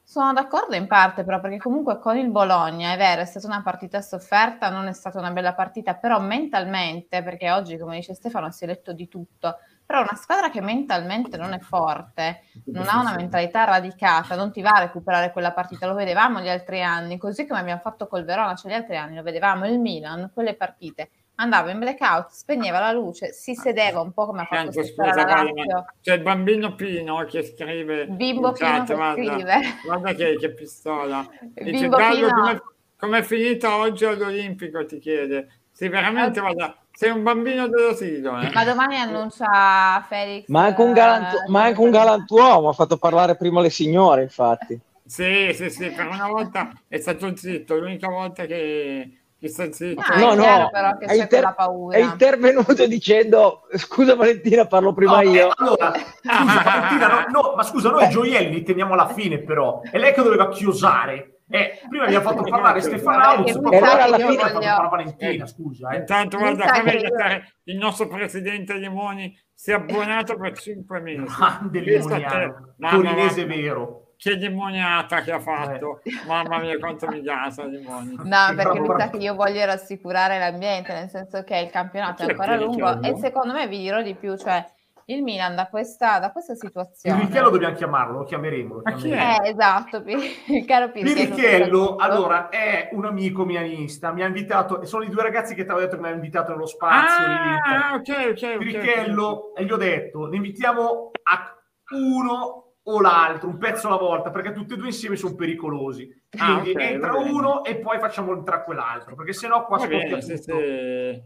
Sono 0.04 0.32
d'accordo 0.32 0.76
in 0.76 0.87
parte, 0.87 1.25
però, 1.25 1.40
perché 1.40 1.56
comunque 1.56 1.99
con 1.99 2.16
il 2.16 2.31
Bologna 2.31 2.92
è 2.92 2.96
vero, 2.96 3.22
è 3.22 3.25
stata 3.25 3.49
una 3.49 3.62
partita 3.62 4.00
sofferta, 4.00 4.70
non 4.70 4.87
è 4.87 4.92
stata 4.92 5.19
una 5.19 5.32
bella 5.32 5.52
partita, 5.52 5.94
però 5.94 6.20
mentalmente, 6.20 7.25
perché 7.25 7.50
oggi, 7.50 7.76
come 7.76 7.96
dice 7.96 8.14
Stefano, 8.14 8.52
si 8.52 8.62
è 8.62 8.66
letto 8.69 8.92
di 8.92 9.08
tutto, 9.08 9.56
però 9.87 10.00
una 10.00 10.17
squadra 10.17 10.50
che 10.50 10.61
mentalmente 10.61 11.37
non 11.37 11.53
è 11.53 11.61
forte, 11.61 12.43
non 12.67 12.88
ha 12.88 13.00
una 13.00 13.15
mentalità 13.15 13.62
radicata, 13.65 14.35
non 14.35 14.50
ti 14.50 14.61
va 14.61 14.71
a 14.71 14.81
recuperare 14.81 15.31
quella 15.31 15.53
partita, 15.53 15.87
lo 15.87 15.94
vedevamo 15.94 16.41
gli 16.41 16.49
altri 16.49 16.83
anni, 16.83 17.19
così 17.19 17.47
come 17.47 17.61
abbiamo 17.61 17.81
fatto 17.81 18.09
col 18.09 18.25
Verona, 18.25 18.56
cioè 18.56 18.73
gli 18.73 18.75
altri 18.75 18.97
anni 18.97 19.15
lo 19.15 19.23
vedevamo, 19.23 19.67
il 19.69 19.79
Milan, 19.79 20.31
quelle 20.35 20.55
partite, 20.55 21.11
andava 21.37 21.71
in 21.71 21.79
blackout, 21.79 22.31
spegneva 22.31 22.81
la 22.81 22.90
luce, 22.90 23.33
si 23.33 23.55
sedeva 23.55 24.00
un 24.00 24.12
po' 24.12 24.26
come 24.26 24.43
ha 24.43 24.45
fatto 24.45 24.73
stasera 24.73 25.23
scusa, 25.23 25.43
la 25.45 25.85
c'è 26.00 26.14
il 26.14 26.23
bambino 26.23 26.75
Pino 26.75 27.25
che 27.25 27.45
scrive 27.45 28.07
Bimbo 28.09 28.52
chat, 28.52 28.87
Pino 28.87 28.87
che 28.87 28.95
guarda, 28.95 29.23
scrive. 29.23 29.61
guarda 29.85 30.12
che, 30.14 30.37
che 30.37 30.50
pistola. 30.52 31.28
Dice 31.52 31.88
Pino. 31.88 32.28
come 32.28 32.62
com'è 32.99 33.23
finita 33.23 33.76
oggi 33.76 34.05
all'Olimpico? 34.05 34.85
ti 34.85 34.99
chiede. 34.99 35.61
Sì 35.71 35.88
veramente 35.88 36.40
guarda 36.40 36.75
sei 36.97 37.11
un 37.11 37.23
bambino 37.23 37.69
dell'asilo 37.69 38.41
eh? 38.41 38.50
Ma 38.53 38.65
domani 38.65 38.97
annuncia 38.97 40.05
Felix. 40.09 40.47
Manca 40.49 40.83
un, 40.83 40.93
galantu- 40.95 41.43
eh, 41.47 41.50
manca 41.50 41.81
un 41.83 41.91
galantuomo, 41.91 42.69
ha 42.71 42.73
fatto 42.73 42.97
parlare 42.97 43.37
prima 43.37 43.61
le 43.61 43.69
signore, 43.71 44.23
infatti. 44.23 44.81
sì 45.05 45.53
sì 45.55 45.69
sì 45.71 45.91
per 45.91 46.07
una 46.07 46.26
volta 46.26 46.73
è 46.88 46.99
stato 46.99 47.37
zitto 47.37 47.76
l'unica 47.76 48.09
volta 48.09 48.45
che, 48.47 49.19
che 49.38 49.49
sta 49.49 49.71
zitto 49.71 50.00
Ah, 50.00 50.19
no, 50.19 50.33
è 50.33 50.35
no, 50.37 50.43
chiaro 50.43 50.71
però 50.71 50.97
che 50.97 51.05
è, 51.05 51.09
c'è 51.09 51.15
inter- 51.15 51.29
quella 51.29 51.53
paura. 51.55 51.97
è 51.97 52.00
intervenuto 52.00 52.87
dicendo 52.87 53.67
scusa 53.76 54.15
Valentina, 54.17 54.67
parlo 54.67 54.93
prima 54.95 55.21
No, 55.21 55.31
io. 55.31 55.49
eh, 55.49 55.53
allora, 55.57 55.93
scusa, 55.95 56.62
Valentina, 56.65 57.09
no, 57.09 57.25
no, 57.43 57.53
ma 57.55 57.62
scusa, 57.62 57.91
noi 57.91 58.09
gioielli 58.09 58.50
li 58.55 58.62
teniamo 58.62 58.95
alla 58.95 59.09
fine, 59.12 59.38
però. 59.38 59.81
È 59.83 59.99
lei 59.99 60.12
che 60.15 60.23
doveva 60.23 60.49
chiosare. 60.49 61.36
Eh, 61.49 61.79
prima 61.88 62.05
abbiamo 62.05 62.29
fatto 62.29 62.43
parlare 62.50 62.81
Stefano 62.81 63.47
sa 63.47 63.53
che 63.69 63.76
alla 63.79 64.17
io 64.17 64.29
fine 64.29 64.41
ha 64.43 64.47
fatto 64.47 64.53
voglio- 64.55 64.67
parlare 64.67 64.88
Valentina, 64.88 65.47
scusa. 65.47 65.88
Eh. 65.91 65.97
intanto 65.99 66.37
Mi 66.38 66.43
guarda 66.55 66.83
che- 66.83 67.45
il 67.65 67.76
nostro 67.76 68.09
presidente 68.09 68.75
Limoni 68.75 69.38
si 69.55 69.71
è 69.71 69.75
abbonato 69.75 70.37
per 70.37 70.59
5 70.59 71.00
mesi 71.00 71.23
Grande 71.37 71.81
limoniano, 71.81 72.73
torinese 72.91 73.45
vero. 73.47 74.03
che 74.17 74.33
limoniata 74.33 75.21
che 75.21 75.31
ha 75.33 75.38
fatto 75.41 76.00
Eh. 76.03 76.11
mamma 76.26 76.59
mia 76.59 76.79
quanto 76.79 77.07
mi 77.07 77.21
gasa 77.23 77.65
Limoni 77.65 78.17
No, 78.17 78.55
perché 78.57 78.79
lui 78.79 78.95
sa 78.99 79.09
che 79.11 79.17
io 79.19 79.35
voglio 79.35 79.65
rassicurare 79.67 80.38
l'ambiente, 80.38 80.93
nel 80.95 81.09
senso 81.09 81.45
che 81.45 81.59
il 81.59 81.71
campionato 81.71 82.23
è 82.23 82.31
ancora 82.31 82.57
lungo 82.57 83.03
e 83.03 83.15
secondo 83.19 83.53
me 83.53 83.69
vi 83.69 83.79
dirò 83.79 84.03
di 84.03 84.15
più, 84.15 84.37
cioè 84.37 84.65
il 85.08 85.22
Milan 85.22 85.54
da 85.54 85.68
questa, 85.68 86.18
da 86.18 86.32
questa 86.32 86.52
Il 86.52 86.58
situazione. 86.58 87.20
Richello 87.22 87.50
dobbiamo 87.50 87.75
chiamarlo, 87.75 88.18
lo 88.18 88.25
chiameremo. 88.25 88.75
Lo 88.75 88.82
chiameremo. 88.82 89.44
Eh, 89.44 89.48
esatto, 89.50 90.02
il 90.06 90.64
caro 90.66 90.90
Pirkello. 90.90 91.14
Pirichello, 91.34 91.96
allora, 91.96 92.48
è 92.48 92.88
un 92.92 93.04
amico 93.04 93.44
milanista, 93.44 94.12
mi 94.12 94.22
ha 94.22 94.26
invitato, 94.26 94.84
sono 94.84 95.04
i 95.04 95.08
due 95.08 95.22
ragazzi 95.22 95.54
che 95.54 95.64
ti 95.64 95.70
avevo 95.70 95.84
detto 95.86 95.96
che 95.96 96.02
mi 96.02 96.08
hanno 96.08 96.16
invitato 96.16 96.52
nello 96.52 96.66
spazio. 96.66 97.25
ah 97.25 97.94
ok 97.94 98.08
ok 98.30 98.42
ok 98.52 98.56
Pirichello, 98.58 99.54
e 99.54 99.64
gli 99.64 99.70
ho 99.72 99.76
detto, 99.76 100.26
ne 100.26 100.36
invitiamo 100.36 101.10
a 101.22 101.56
uno 101.94 102.62
o 102.88 103.00
l'altro, 103.00 103.48
un 103.48 103.58
pezzo 103.58 103.86
alla 103.88 103.96
volta, 103.96 104.30
perché 104.30 104.52
tutti 104.52 104.75
e 104.75 104.76
due 104.76 104.86
insieme 104.86 105.16
sono 105.16 105.34
pericolosi. 105.34 106.08
Ah, 106.38 106.60
Quindi 106.60 106.70
ok, 106.70 106.80
entra 106.80 107.12
va 107.12 107.18
bene. 107.18 107.30
uno 107.30 107.64
e 107.64 107.76
poi 107.78 107.98
facciamo 107.98 108.32
entrare 108.32 108.64
quell'altro, 108.64 109.14
perché 109.14 109.32
sennò 109.32 109.64
qua 109.66 109.78
scoppia 109.78 110.18
tutto. 110.18 110.20
sì. 110.20 111.22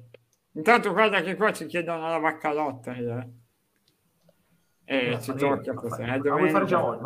Intanto 0.53 0.93
guarda 0.93 1.21
che 1.23 1.37
qua 1.37 1.53
ci 1.53 1.67
chiedono 1.67 2.09
la 2.09 2.19
vacca 2.19 2.53
lotta. 2.53 2.93
Eh, 2.93 3.29
Eh, 4.91 5.19
ci 5.21 5.33
fa 5.33 5.35
tocca 5.35 5.97
niente, 6.05 6.29
ma 6.29 6.37
vuoi 6.37 6.51
fare 6.51 6.65
già 6.67 6.85
oggi? 6.85 7.01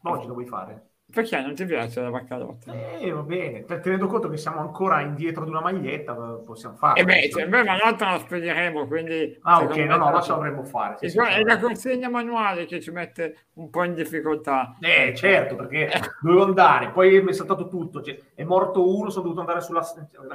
Ma 0.00 0.12
oggi 0.12 0.26
lo 0.26 0.34
vuoi 0.34 0.46
fare? 0.46 0.93
Perché 1.14 1.40
non 1.40 1.54
ti 1.54 1.64
piace 1.64 2.00
la 2.00 2.10
vacca 2.10 2.36
lotta? 2.36 2.72
Eh, 2.98 3.10
va 3.12 3.22
bene. 3.22 3.64
Te- 3.64 3.78
Tenendo 3.80 4.06
conto 4.08 4.28
che 4.28 4.36
siamo 4.36 4.58
ancora 4.60 5.00
indietro 5.00 5.44
di 5.44 5.50
una 5.50 5.60
maglietta, 5.60 6.12
possiamo 6.14 6.74
farlo. 6.74 7.00
E 7.00 7.04
beh, 7.04 7.30
cioè, 7.30 7.46
beh, 7.46 7.62
ma 7.62 7.76
l'altra 7.76 8.10
la 8.12 8.18
spediremo, 8.18 8.86
quindi... 8.86 9.38
Ah, 9.42 9.62
ok, 9.62 9.76
no, 9.76 9.96
no, 9.96 10.10
la 10.10 10.20
ce 10.20 10.30
l'avremmo 10.32 10.64
fare. 10.64 10.96
sì, 10.98 11.08
sì, 11.10 11.16
qua 11.16 11.26
sì. 11.26 11.32
è 11.38 11.42
la 11.42 11.58
consegna 11.58 12.08
manuale 12.08 12.66
che 12.66 12.80
ci 12.80 12.90
mette 12.90 13.46
un 13.54 13.70
po' 13.70 13.84
in 13.84 13.94
difficoltà. 13.94 14.76
Eh, 14.80 15.14
certo, 15.14 15.54
perché 15.54 15.88
dovevo 16.20 16.44
andare, 16.44 16.90
poi 16.90 17.22
mi 17.22 17.30
è 17.30 17.32
saltato 17.32 17.68
tutto. 17.68 18.02
Cioè, 18.02 18.18
è 18.34 18.42
morto 18.42 18.96
uno, 18.96 19.08
sono 19.10 19.22
dovuto 19.22 19.40
andare 19.40 19.60
sulla. 19.60 19.82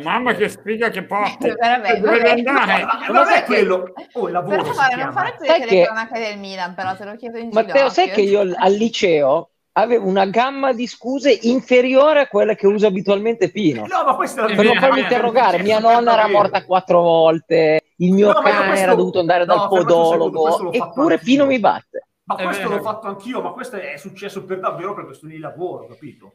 Mamma 0.01 0.33
che 0.33 0.47
sfiga 0.47 0.89
che 0.89 1.03
porti! 1.03 1.47
Veramente, 1.59 1.99
Dove 1.99 2.17
veramente. 2.19 2.49
andare? 2.49 2.85
Non 3.11 3.25
sai 3.25 3.39
è 3.41 3.43
quello. 3.43 3.91
Oh, 4.13 4.27
il 4.27 4.31
lavoro. 4.33 4.55
Per 4.57 4.65
si 4.65 4.73
favore, 4.73 5.03
non 5.03 5.11
fare 5.13 5.35
le 5.39 5.45
che- 5.59 5.65
telecronache 5.67 6.19
del 6.19 6.37
Milan, 6.39 6.73
però 6.73 6.95
te 6.95 7.05
lo 7.05 7.15
chiedo 7.15 7.37
in 7.37 7.49
Matteo, 7.51 7.73
ginocchio. 7.73 7.89
sai 7.89 8.09
che 8.11 8.21
io 8.21 8.39
al 8.55 8.73
liceo 8.73 9.49
avevo 9.79 10.07
una 10.07 10.25
gamma 10.25 10.73
di 10.73 10.87
scuse 10.87 11.37
inferiore 11.43 12.21
a 12.21 12.27
quella 12.27 12.55
che 12.55 12.67
usa 12.67 12.87
abitualmente 12.87 13.51
Pino. 13.51 13.85
No, 13.87 14.03
ma 14.05 14.15
questa 14.15 14.41
è 14.41 14.47
la 14.47 14.53
È 14.53 14.55
Per 14.55 14.65
non 14.65 14.75
farmi 14.79 14.99
interrogare, 15.01 15.61
mia 15.61 15.79
nonna 15.79 16.13
era 16.13 16.27
morta 16.27 16.63
quattro 16.63 17.01
volte, 17.01 17.93
il 17.97 18.13
mio 18.13 18.27
No, 18.31 18.41
cane 18.41 18.67
questo- 18.67 18.83
era 18.83 18.95
dovuto 18.95 19.19
andare 19.19 19.45
dal 19.45 19.57
no, 19.57 19.67
questo 19.67 19.85
podologo, 19.85 20.71
eppure. 20.71 21.17
Pino 21.19 21.45
mi 21.45 21.59
batte. 21.59 22.07
Ma 22.23 22.35
questo 22.35 22.69
l'ho 22.69 22.81
fatto 22.81 23.07
anch'io, 23.07 23.41
ma 23.41 23.51
questo 23.51 23.77
è 23.77 23.97
successo 23.97 24.43
per 24.45 24.59
davvero 24.59 24.93
per 24.93 25.05
questioni 25.05 25.33
di 25.35 25.39
lavoro, 25.39 25.87
capito? 25.87 26.33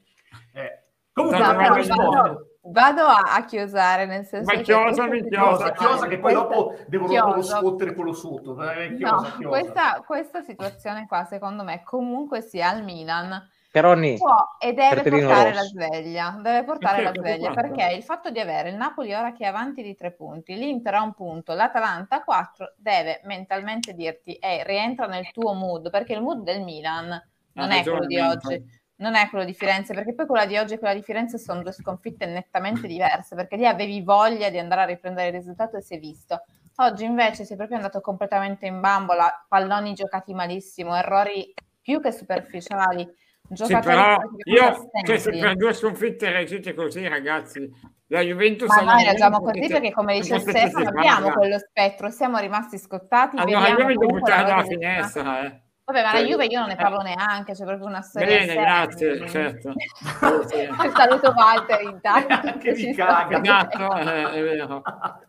Eh. 0.53 0.83
Comunque, 1.13 1.39
No, 1.39 1.53
No, 1.53 2.11
no. 2.11 2.47
Vado, 2.67 3.03
a, 3.07 3.35
a 3.35 3.45
chiosare, 3.45 4.07
nel 4.07 4.25
senso 4.25 4.51
Ma 4.51 4.57
che 4.59 4.63
chiosa, 4.65 5.07
mi 5.07 5.23
Chiosa, 5.29 5.73
chiosa, 5.73 6.07
che 6.07 6.19
poi 6.19 6.33
questa- 6.35 6.55
dopo 6.55 6.77
devono 6.87 7.09
chiosa. 7.11 7.57
sfottere 7.59 7.95
quello 7.95 8.13
sotto. 8.13 8.61
eh, 8.71 8.95
Chiosa, 8.95 9.15
No, 9.15 9.37
chiosa. 9.37 9.49
questa, 9.49 10.03
questa 10.07 10.41
situazione 10.43 11.07
qua, 11.07 11.25
secondo 11.25 11.63
me, 11.65 11.83
comunque 11.83 12.41
sia 12.41 12.71
al 12.71 12.83
Milan, 12.85 13.51
Caronni, 13.71 14.17
può 14.19 14.33
e 14.61 14.73
deve 14.73 15.03
portare 15.03 15.53
la 15.53 15.63
sveglia. 15.63 16.39
Deve 16.41 16.63
portare 16.63 17.03
la 17.03 17.11
sveglia 17.13 17.49
Cosa 17.49 17.61
perché 17.61 17.93
il 17.95 18.05
fatto 18.05 18.31
di 18.31 18.39
avere 18.39 18.69
il 18.69 18.77
Napoli 18.77 19.13
ora 19.13 19.33
che 19.33 19.43
è 19.45 19.49
avanti 19.49 19.83
di 19.83 19.97
tre 19.97 20.13
punti, 20.13 20.55
l'Inter 20.55 20.95
a 20.95 21.03
un 21.03 21.13
punto, 21.13 21.55
l'Atalanta 21.55 22.17
a 22.19 22.23
quattro, 22.23 22.73
deve 22.77 23.21
mentalmente 23.25 23.93
dirti, 23.95 24.35
ehi, 24.41 24.63
rientra 24.63 25.07
nel 25.07 25.29
tuo 25.33 25.55
mood, 25.55 25.91
perché 25.91 26.13
il 26.13 26.23
mood 26.23 26.45
del 26.45 26.63
Milan 26.63 27.09
non 27.55 27.71
Ha 27.73 27.77
è 27.79 27.83
quello 27.83 28.07
di 28.07 28.21
oggi. 28.21 28.83
Non 29.05 29.17
è 29.17 29.29
quello 29.29 29.45
di 29.45 29.53
Firenze, 29.53 29.93
perché 29.93 30.15
poi 30.15 30.25
quella 30.25 30.47
di 30.47 30.57
oggi 30.57 30.75
e 30.75 30.79
quella 30.79 30.95
di 30.95 31.03
Firenze 31.03 31.37
sono 31.37 31.61
due 31.61 31.73
sconfitte 31.73 32.25
nettamente 32.25 32.87
diverse, 32.87 33.35
perché 33.35 33.57
lì 33.57 33.67
avevi 33.67 34.01
voglia 34.01 34.49
di 34.49 34.59
andare 34.59 34.81
a 34.81 34.87
riprendere 34.87 35.29
il 35.29 35.35
risultato 35.35 35.77
e 35.77 35.83
si 35.83 35.97
è 35.97 35.99
visto. 35.99 36.43
Oggi 36.77 37.05
invece 37.05 37.45
sei 37.45 37.59
proprio 37.59 37.77
andato 37.77 38.01
completamente 38.01 38.65
in 38.65 38.81
bambola, 38.81 39.45
palloni 39.47 39.93
giocati 39.93 40.33
malissimo, 40.33 40.97
errori 40.97 41.53
più 41.83 42.01
che 42.01 42.13
superficiali, 42.13 43.07
Sì, 43.53 43.79
però 43.79 44.17
io, 44.45 44.91
cioè, 45.05 45.19
se 45.19 45.31
per 45.33 45.55
due 45.55 45.75
sconfitte 45.75 46.31
reagite 46.31 46.73
così, 46.73 47.07
ragazzi, 47.07 47.71
la 48.07 48.23
Juventus... 48.23 48.75
Ma 48.75 48.95
noi 48.95 49.05
reagiamo 49.05 49.39
così 49.41 49.61
potete- 49.61 49.73
perché, 49.75 49.93
come 49.93 50.15
dice 50.19 50.39
Stefano, 50.39 50.89
abbiamo 50.89 51.31
quello 51.31 51.59
spettro, 51.59 52.09
siamo 52.09 52.39
rimasti 52.39 52.79
scottati. 52.79 53.37
Allora 53.37 53.69
io 53.69 53.85
mi 53.85 53.97
devo 53.97 54.19
buttare 54.19 54.45
dalla 54.45 54.65
finestra, 54.65 55.45
eh. 55.45 55.63
Vabbè, 55.87 56.03
ma 56.03 56.13
la 56.13 56.19
Cioè, 56.19 56.29
Juve 56.29 56.47
io 56.47 56.59
non 56.61 56.69
ne 56.69 56.75
eh. 56.75 56.77
parlo 56.77 57.03
neanche, 57.03 57.53
c'è 57.53 57.65
proprio 57.65 57.87
una 57.87 58.01
storia. 58.01 58.27
Bene, 58.27 58.47
seria. 58.47 58.63
grazie, 58.63 59.29
certo. 59.29 59.73
Saluto 60.97 61.35
Walter 61.37 61.83
intanto. 61.83 62.59
Che 62.59 62.75
sta 62.75 63.27
caga. 63.27 63.41
Esatto, 63.41 63.97
eh, 63.97 64.31
è 64.33 64.43
vero. 64.43 64.83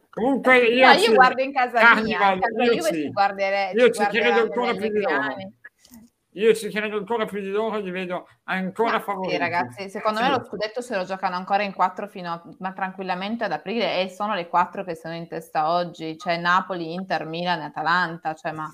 Comunque 0.09 0.59
io, 0.59 0.87
No, 0.87 0.93
io 0.93 1.13
guardo 1.13 1.41
in 1.41 1.51
casa 1.51 1.95
mia, 1.95 2.17
Carnival, 2.17 2.39
casa 2.39 2.63
io 2.63 2.73
Juve 2.73 2.93
ci 2.93 3.11
guarderei. 3.11 3.75
Io 3.75 3.89
ci 3.89 4.05
credo 4.05 4.41
ancora 4.43 4.73
più 4.75 4.89
di 4.89 5.01
loro. 5.01 5.35
Io 6.35 6.53
ci 6.53 6.69
credo 6.69 6.97
ancora 6.97 7.25
più 7.25 7.39
di 7.39 7.49
loro, 7.49 7.77
li 7.79 7.91
vedo 7.91 8.27
ancora 8.43 8.99
favoriti. 8.99 9.33
sì, 9.35 9.39
ragazzi, 9.39 9.89
secondo 9.89 10.19
me 10.19 10.25
Sì. 10.25 10.31
lo 10.33 10.43
scudetto 10.43 10.81
se 10.81 10.95
lo 10.97 11.05
giocano 11.05 11.35
ancora 11.37 11.63
in 11.63 11.73
quattro 11.73 12.07
fino 12.09 12.29
a, 12.33 12.43
ma 12.59 12.73
tranquillamente 12.73 13.45
ad 13.45 13.53
aprile 13.53 14.01
e 14.01 14.09
sono 14.09 14.33
le 14.33 14.49
quattro 14.49 14.83
che 14.83 14.95
sono 14.95 15.13
in 15.15 15.29
testa 15.29 15.69
oggi, 15.71 16.17
cioè 16.17 16.37
Napoli, 16.37 16.93
Inter, 16.93 17.25
Milan 17.25 17.61
e 17.61 17.65
Atalanta, 17.65 18.33
cioè 18.33 18.51
ma 18.51 18.65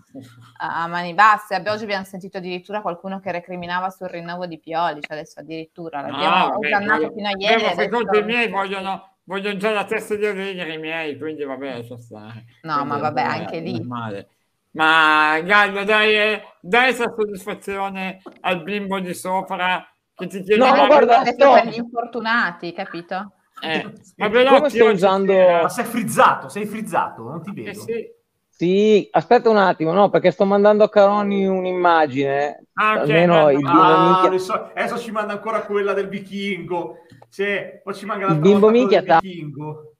a, 0.57 0.83
a 0.83 0.87
mani 0.87 1.13
basse. 1.13 1.53
Abbiamo- 1.53 1.75
oggi 1.75 1.83
abbiamo 1.85 2.03
sentito 2.05 2.37
addirittura 2.39 2.81
qualcuno 2.81 3.19
che 3.19 3.31
recriminava 3.31 3.91
sul 3.91 4.07
rinnovo 4.07 4.47
di 4.47 4.57
Pioli, 4.59 5.01
cioè 5.01 5.17
adesso 5.17 5.39
addirittura 5.41 6.01
l'abbiamo 6.01 6.35
Ah, 6.45 6.47
vabbè, 6.49 6.67
osannato 6.67 7.01
voglio- 7.01 7.13
fino 7.13 7.27
a 7.27 7.31
beh, 7.33 7.43
ieri. 7.43 7.63
adesso- 7.65 7.89
conto 7.89 8.17
i 8.17 8.23
miei 8.23 8.49
vogliono, 8.49 9.09
vogliono 9.25 9.57
già 9.57 9.69
la 9.69 9.85
testa 9.85 10.15
di 10.15 10.25
Allegri 10.25 10.73
i 10.73 10.77
miei, 10.79 11.15
quindi 11.15 11.43
vabbè, 11.43 11.83
ci 11.83 11.95
sta. 11.99 12.33
No, 12.63 12.73
Quindi 12.73 12.87
ma 12.87 12.97
vabbè, 12.97 13.21
è 13.21 13.25
anche 13.25 13.59
lì. 13.59 13.77
normale. 13.77 14.27
Ma 14.73 15.39
Gallo, 15.41 15.83
dai, 15.83 16.15
eh, 16.15 16.41
dai 16.61 16.93
questa 16.93 17.13
soddisfazione 17.15 18.21
al 18.41 18.63
bimbo 18.63 18.99
di 18.99 19.13
sopra 19.13 19.85
che 20.13 20.27
ti 20.27 20.41
chiede... 20.43 20.63
No, 20.63 20.85
guarda, 20.87 21.23
no. 21.23 21.53
per 21.53 21.67
gli 21.67 21.77
infortunati, 21.77 22.71
capito? 22.73 23.33
Eh, 23.61 23.93
Sì. 24.01 24.13
ma 24.17 24.29
Come 24.29 24.69
sto 24.69 24.85
oggi 24.85 24.93
usando- 24.95 25.33
era- 25.33 25.61
Ma 25.63 25.69
sei 25.69 25.85
frizzato, 25.85 26.49
sei 26.49 26.65
frizzato, 26.65 27.23
non 27.23 27.43
ti 27.43 27.49
Eh 27.49 27.53
vedo. 27.63 27.79
sì. 27.79 28.19
Sì, 28.47 29.07
aspetta 29.11 29.49
un 29.49 29.57
attimo, 29.57 29.91
no, 29.91 30.09
perché 30.09 30.29
sto 30.31 30.45
mandando 30.45 30.83
a 30.83 30.89
Caroni 30.89 31.47
un'immagine. 31.47 32.65
Ah, 32.73 32.93
ok, 32.93 32.99
Almeno 32.99 33.49
il 33.49 33.57
bimbo 33.57 33.71
Ah, 33.81 34.21
minchia. 34.21 34.37
so- 34.39 34.71
adesso 34.75 34.97
ci 34.99 35.11
manda 35.11 35.33
ancora 35.33 35.61
quella 35.63 35.93
del 35.93 36.07
vichingo. 36.07 36.97
Sì, 37.27 37.45
poi 37.83 37.93
ci 37.95 38.05
manca 38.05 38.27
l'altra 38.27 38.41
bimbo 38.49 38.69
minchia 38.69 39.01
del 39.01 39.17
vichingo. 39.19 39.93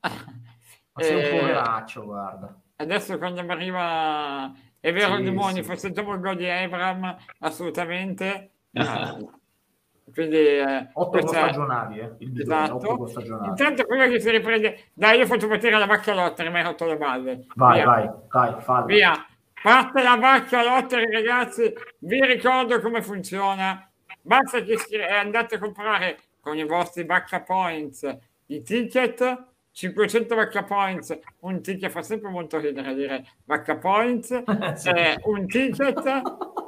Ma 0.00 1.02
sei 1.02 1.22
Eh, 1.22 1.32
un 1.32 1.38
poveraccio, 1.38 2.04
guarda. 2.04 2.60
Adesso 2.82 3.18
quando 3.18 3.42
mi 3.42 3.50
arriva... 3.50 4.52
È 4.80 4.92
vero, 4.92 5.16
Sì, 5.16 5.22
Limoni, 5.22 5.54
sì. 5.54 5.62
festeggiamo 5.62 6.12
il 6.14 6.20
gol 6.20 6.36
di 6.36 6.48
Abram, 6.48 7.16
assolutamente. 7.40 8.50
Quindi... 10.12 10.36
Eh, 10.36 10.88
Otto 10.94 11.10
questa- 11.10 11.40
gol 11.40 11.48
stagionali, 11.50 11.98
eh. 12.00 12.12
Il 12.18 12.30
bidone, 12.30 12.62
Esatto. 12.64 13.06
stagionali. 13.06 13.48
Intanto 13.48 13.86
prima 13.86 14.06
che 14.08 14.20
si 14.20 14.30
riprende, 14.30 14.90
dai, 14.92 15.18
io 15.18 15.26
faccio 15.26 15.48
partire 15.48 15.78
la 15.78 15.86
vacca 15.86 16.12
lotta, 16.14 16.42
che 16.42 16.50
mi 16.50 16.56
hai 16.58 16.64
rotto 16.64 16.86
le 16.86 16.96
balle. 16.96 17.46
Vai, 17.54 17.74
Via. 17.76 17.84
vai, 17.84 18.10
dai, 18.30 18.60
fallo. 18.62 18.86
Via. 18.86 19.26
Parte 19.62 20.02
la 20.02 20.16
vacca 20.16 20.64
lotta, 20.64 20.98
ragazzi. 20.98 21.72
Vi 22.00 22.20
ricordo 22.26 22.80
come 22.80 23.00
funziona. 23.00 23.88
Basta 24.20 24.60
che 24.62 24.76
andate 25.04 25.54
a 25.54 25.58
comprare 25.58 26.18
con 26.40 26.56
i 26.58 26.64
vostri 26.66 27.04
vacca 27.04 27.40
points 27.42 28.02
i 28.46 28.62
ticket. 28.62 29.44
500 29.72 30.34
vacca 30.34 30.64
points, 30.64 31.18
un 31.40 31.62
ticket 31.62 31.90
fa 31.90 32.02
sempre 32.02 32.30
molto 32.30 32.58
ridere 32.58 32.94
dire 32.94 33.24
vacca 33.44 33.76
points, 33.76 34.30
eh, 34.94 35.18
un 35.24 35.46
ticket 35.46 36.22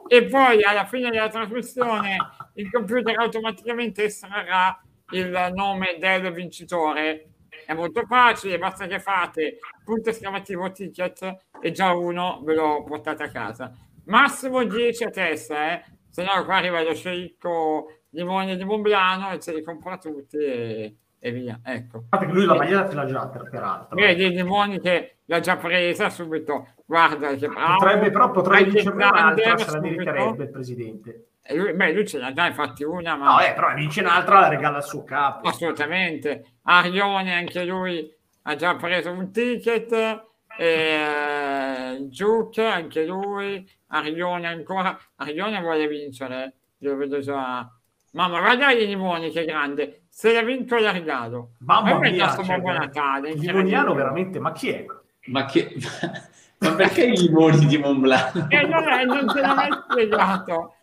e 0.08 0.24
poi 0.24 0.62
alla 0.62 0.86
fine 0.86 1.10
della 1.10 1.28
trasmissione 1.28 2.16
il 2.54 2.70
computer 2.70 3.18
automaticamente 3.18 4.04
estrarrà 4.04 4.80
il 5.10 5.52
nome 5.54 5.96
del 5.98 6.32
vincitore. 6.32 7.28
È 7.66 7.72
molto 7.72 8.04
facile, 8.06 8.58
basta 8.58 8.86
che 8.86 8.98
fate 8.98 9.58
punto 9.84 10.10
esclamativo 10.10 10.70
ticket 10.72 11.46
e 11.60 11.70
già 11.70 11.92
uno 11.92 12.40
ve 12.42 12.54
lo 12.54 12.82
portate 12.84 13.22
a 13.22 13.30
casa. 13.30 13.72
Massimo 14.06 14.64
10 14.64 15.04
a 15.04 15.10
testa, 15.10 15.72
eh? 15.72 15.84
se 16.10 16.22
no 16.22 16.44
qua 16.44 16.56
arriva 16.56 16.82
lo 16.82 16.94
sceicco 16.94 18.02
Limone 18.10 18.56
di 18.56 18.64
Monblano 18.64 19.32
e 19.32 19.40
ce 19.40 19.52
li 19.52 19.62
compra 19.62 19.98
tutti 19.98 20.36
e, 20.36 20.96
e 21.24 21.32
via. 21.32 21.58
Ecco. 21.64 22.04
Che 22.10 22.26
lui 22.26 22.44
la 22.44 22.54
maglietta 22.54 22.90
ce 22.90 22.94
l'ha 22.96 23.06
già, 23.06 23.26
per, 23.28 23.48
peraltro. 23.48 23.96
Vedi 23.96 24.28
Limoni 24.28 24.78
che 24.78 25.16
l'ha 25.24 25.40
già 25.40 25.56
presa 25.56 26.10
subito. 26.10 26.74
Guarda 26.84 27.34
che 27.34 27.48
bravo. 27.48 27.78
Potrebbe, 27.78 28.10
però 28.10 28.30
potrebbe 28.30 28.58
Anche 28.58 28.70
vincerne 28.72 29.04
un'altra, 29.06 29.56
se 29.56 29.70
la 29.70 29.80
meriterebbe 29.80 30.42
il 30.42 30.50
presidente. 30.50 31.26
E 31.40 31.56
lui, 31.56 31.72
beh, 31.72 31.92
lui 31.92 32.06
ce 32.06 32.18
l'ha 32.18 32.30
già 32.34 32.46
infatti 32.46 32.84
una, 32.84 33.16
ma 33.16 33.36
No, 33.36 33.40
eh, 33.40 33.54
però 33.54 33.72
vince 33.72 34.00
un'altra, 34.00 34.40
la 34.40 34.48
regala 34.48 34.76
al 34.76 34.84
suo 34.84 35.02
capo. 35.04 35.48
assolutamente. 35.48 36.44
Arione 36.64 37.32
anche 37.34 37.64
lui 37.64 38.14
ha 38.42 38.54
già 38.54 38.76
preso 38.76 39.10
un 39.10 39.32
ticket. 39.32 40.24
E, 40.58 42.06
Giuc 42.10 42.58
anche 42.58 43.06
lui. 43.06 43.66
Arione 43.86 44.46
ancora. 44.46 44.94
Arione 45.16 45.58
vuole 45.62 45.88
vincere. 45.88 46.52
Lo 46.80 46.96
vedo 46.96 47.18
già. 47.20 47.66
Mamma, 48.12 48.40
guarda 48.40 48.70
i 48.72 48.86
limoni 48.86 49.30
che 49.30 49.46
grande. 49.46 50.02
Se 50.16 50.32
la 50.32 50.42
vinco 50.42 50.78
la 50.78 50.92
regalo. 50.92 51.54
Mamma 51.58 51.98
me 51.98 52.12
mia, 52.12 52.32
cioè, 52.32 52.46
Babbo 52.46 52.70
Natale. 52.70 53.30
il 53.30 53.34
incredibile. 53.34 53.52
limoniano 53.64 53.94
veramente, 53.94 54.38
ma 54.38 54.52
chi 54.52 54.68
è? 54.68 54.86
Ma 55.26 55.44
che... 55.44 55.74
Ma 56.58 56.72
perché 56.76 57.06
i 57.06 57.16
limoni 57.16 57.66
di 57.66 57.76
Montblanc? 57.78 58.46
E 58.48 58.62
non, 58.64 58.88
è- 58.88 59.04
non 59.04 59.26
te 59.26 59.40
l'ho 59.40 59.54
mai 59.54 59.68
spiegato. 59.90 60.74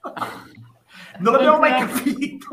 Non 1.19 1.33
l'abbiamo 1.33 1.59
mai 1.59 1.79
capito. 1.79 2.47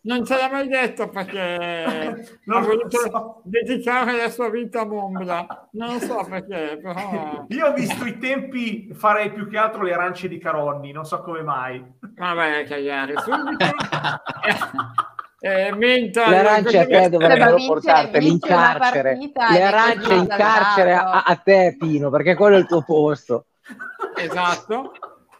non 0.00 0.24
ce 0.24 0.36
l'ha 0.36 0.48
mai 0.50 0.68
detto 0.68 1.08
perché 1.10 2.38
Non 2.44 2.62
ha 2.62 2.66
voluto 2.66 2.98
so. 2.98 3.40
dedicare 3.44 4.16
la 4.16 4.30
sua 4.30 4.48
vita 4.48 4.80
a 4.80 4.86
Mombla. 4.86 5.68
Non 5.72 5.92
lo 5.92 5.98
so 5.98 6.26
perché, 6.28 6.80
però... 6.82 7.44
Io 7.48 7.66
ho 7.66 7.72
visto 7.74 8.06
i 8.06 8.16
tempi, 8.16 8.88
farei 8.94 9.30
più 9.30 9.46
che 9.48 9.58
altro 9.58 9.82
le 9.82 9.92
arance 9.92 10.28
di 10.28 10.38
Caronni, 10.38 10.92
non 10.92 11.04
so 11.04 11.20
come 11.20 11.42
mai. 11.42 11.84
Vabbè, 12.00 12.64
cagare 12.64 13.14
subito. 13.18 13.66
eh, 15.44 15.74
mentre 15.76 16.26
Le 16.30 16.38
arance 16.38 16.78
a 16.78 16.86
te 16.86 17.08
dovrebbero 17.10 17.56
vincere- 17.56 17.66
portartele 17.66 18.24
in 18.24 18.38
una 18.40 18.78
carcere. 18.78 19.18
Le 19.50 19.62
arance 19.62 20.14
in 20.14 20.26
carcere 20.26 20.94
a, 20.94 21.22
a 21.22 21.36
te, 21.36 21.76
Pino, 21.78 22.08
perché 22.08 22.34
quello 22.34 22.56
è 22.56 22.60
il 22.60 22.66
tuo 22.66 22.80
posto. 22.86 23.44
Esatto. 24.16 24.92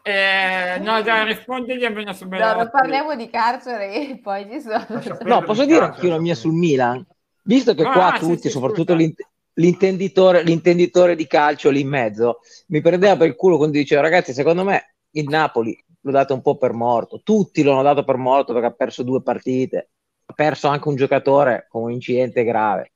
Eh, 0.03 0.79
no, 0.81 1.01
dai, 1.01 1.25
rispondigli 1.25 1.87
almeno 1.87 2.13
su 2.13 2.29
No, 2.29 2.69
parliamo 2.71 3.17
di 3.17 3.31
carcere 3.31 3.95
e 4.11 4.19
poi 4.23 4.47
ci 4.51 4.61
sono... 4.61 4.85
No, 5.25 5.43
posso 5.43 5.65
dire 5.65 5.87
anch'io 5.87 6.11
la 6.11 6.21
mia 6.21 6.35
sul 6.35 6.53
Milan? 6.53 7.03
Visto 7.43 7.73
che 7.73 7.85
Ah, 7.85 7.91
qua 7.93 8.13
sì, 8.19 8.27
tutti, 8.27 8.41
sì, 8.43 8.51
soprattutto 8.51 8.93
l'int- 8.93 9.27
l'intenditore, 9.55 10.43
l'intenditore 10.43 11.17
di 11.17 11.27
calcio 11.27 11.71
lì 11.71 11.81
in 11.81 11.89
mezzo, 11.89 12.41
mi 12.69 12.83
prendeva 12.83 13.17
per 13.17 13.29
il 13.29 13.37
culo 13.37 13.57
quando 13.57 13.79
diceva 13.79 14.03
ragazzi, 14.03 14.35
secondo 14.35 14.65
me 14.65 14.97
il 15.13 15.25
Napoli 15.29 15.83
l'ho 16.03 16.11
dato 16.11 16.35
un 16.35 16.43
po' 16.43 16.59
per 16.59 16.75
morto. 16.75 17.23
Tutti 17.25 17.63
l'hanno 17.63 17.81
dato 17.81 18.05
per 18.05 18.17
morto 18.17 18.53
perché 18.53 18.69
ha 18.69 18.73
perso 18.73 19.03
due 19.03 19.23
partite. 19.23 19.89
Perso 20.35 20.69
anche 20.69 20.89
un 20.89 20.97
giocatore 20.97 21.67
con 21.69 21.83
un 21.83 21.93
incidente 21.93 22.45
grave. 22.45 22.93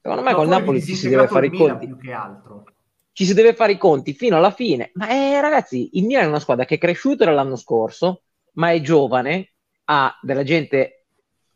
Secondo 0.00 0.22
me 0.22 0.30
No, 0.30 0.36
col 0.36 0.48
Napoli 0.48 0.82
ci 0.82 0.94
si 0.94 1.08
deve 1.08 1.26
fare 1.28 1.46
i 1.46 1.50
conti. 1.50 1.86
più 1.86 1.98
che 1.98 2.12
altro. 2.12 2.64
Ci 3.12 3.24
si 3.26 3.34
deve 3.34 3.54
fare 3.54 3.72
i 3.72 3.78
conti 3.78 4.14
fino 4.14 4.36
alla 4.36 4.50
fine. 4.50 4.90
Ma 4.94 5.08
eh, 5.08 5.40
ragazzi, 5.40 5.90
il 5.94 6.04
Milan 6.06 6.24
è 6.24 6.28
una 6.28 6.40
squadra 6.40 6.64
che 6.64 6.76
è 6.76 6.78
cresciuta 6.78 7.24
dall'anno 7.24 7.56
scorso, 7.56 8.22
ma 8.54 8.72
è 8.72 8.80
giovane, 8.80 9.52
ha 9.84 10.16
della 10.22 10.42
gente 10.42 11.04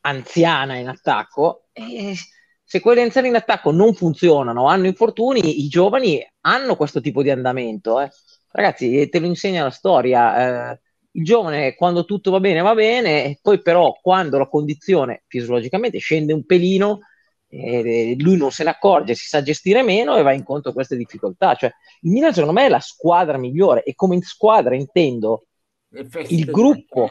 anziana 0.00 0.76
in 0.76 0.88
attacco. 0.88 1.68
E 1.72 2.14
se 2.62 2.80
quelli 2.80 3.00
anziani 3.00 3.28
in 3.28 3.36
attacco 3.36 3.70
non 3.70 3.94
funzionano, 3.94 4.66
hanno 4.68 4.86
infortuni, 4.86 5.64
i 5.64 5.68
giovani 5.68 6.26
hanno 6.40 6.76
questo 6.76 7.00
tipo 7.00 7.22
di 7.22 7.30
andamento. 7.30 8.00
eh. 8.00 8.10
Ragazzi, 8.50 9.08
te 9.08 9.18
lo 9.20 9.26
insegna 9.26 9.62
la 9.62 9.70
storia. 9.70 10.72
eh, 10.72 10.80
il 11.16 11.24
giovane, 11.24 11.74
quando 11.74 12.04
tutto 12.04 12.30
va 12.30 12.40
bene, 12.40 12.60
va 12.60 12.74
bene, 12.74 13.24
e 13.24 13.38
poi 13.40 13.60
però 13.60 13.96
quando 14.00 14.38
la 14.38 14.48
condizione 14.48 15.22
fisiologicamente 15.26 15.98
scende 15.98 16.32
un 16.32 16.44
pelino, 16.44 17.00
eh, 17.48 18.16
lui 18.18 18.36
non 18.36 18.50
se 18.50 18.64
ne 18.64 18.70
accorge, 18.70 19.14
si 19.14 19.28
sa 19.28 19.42
gestire 19.42 19.82
meno 19.82 20.16
e 20.16 20.22
va 20.22 20.32
incontro 20.32 20.70
a 20.70 20.74
queste 20.74 20.96
difficoltà. 20.96 21.54
Cioè, 21.54 21.72
il 22.00 22.10
Milan, 22.10 22.32
secondo 22.32 22.52
me, 22.52 22.66
è 22.66 22.68
la 22.68 22.80
squadra 22.80 23.38
migliore 23.38 23.84
e 23.84 23.94
come 23.94 24.20
squadra 24.22 24.74
intendo 24.74 25.46
il 26.28 26.44
gruppo, 26.46 27.10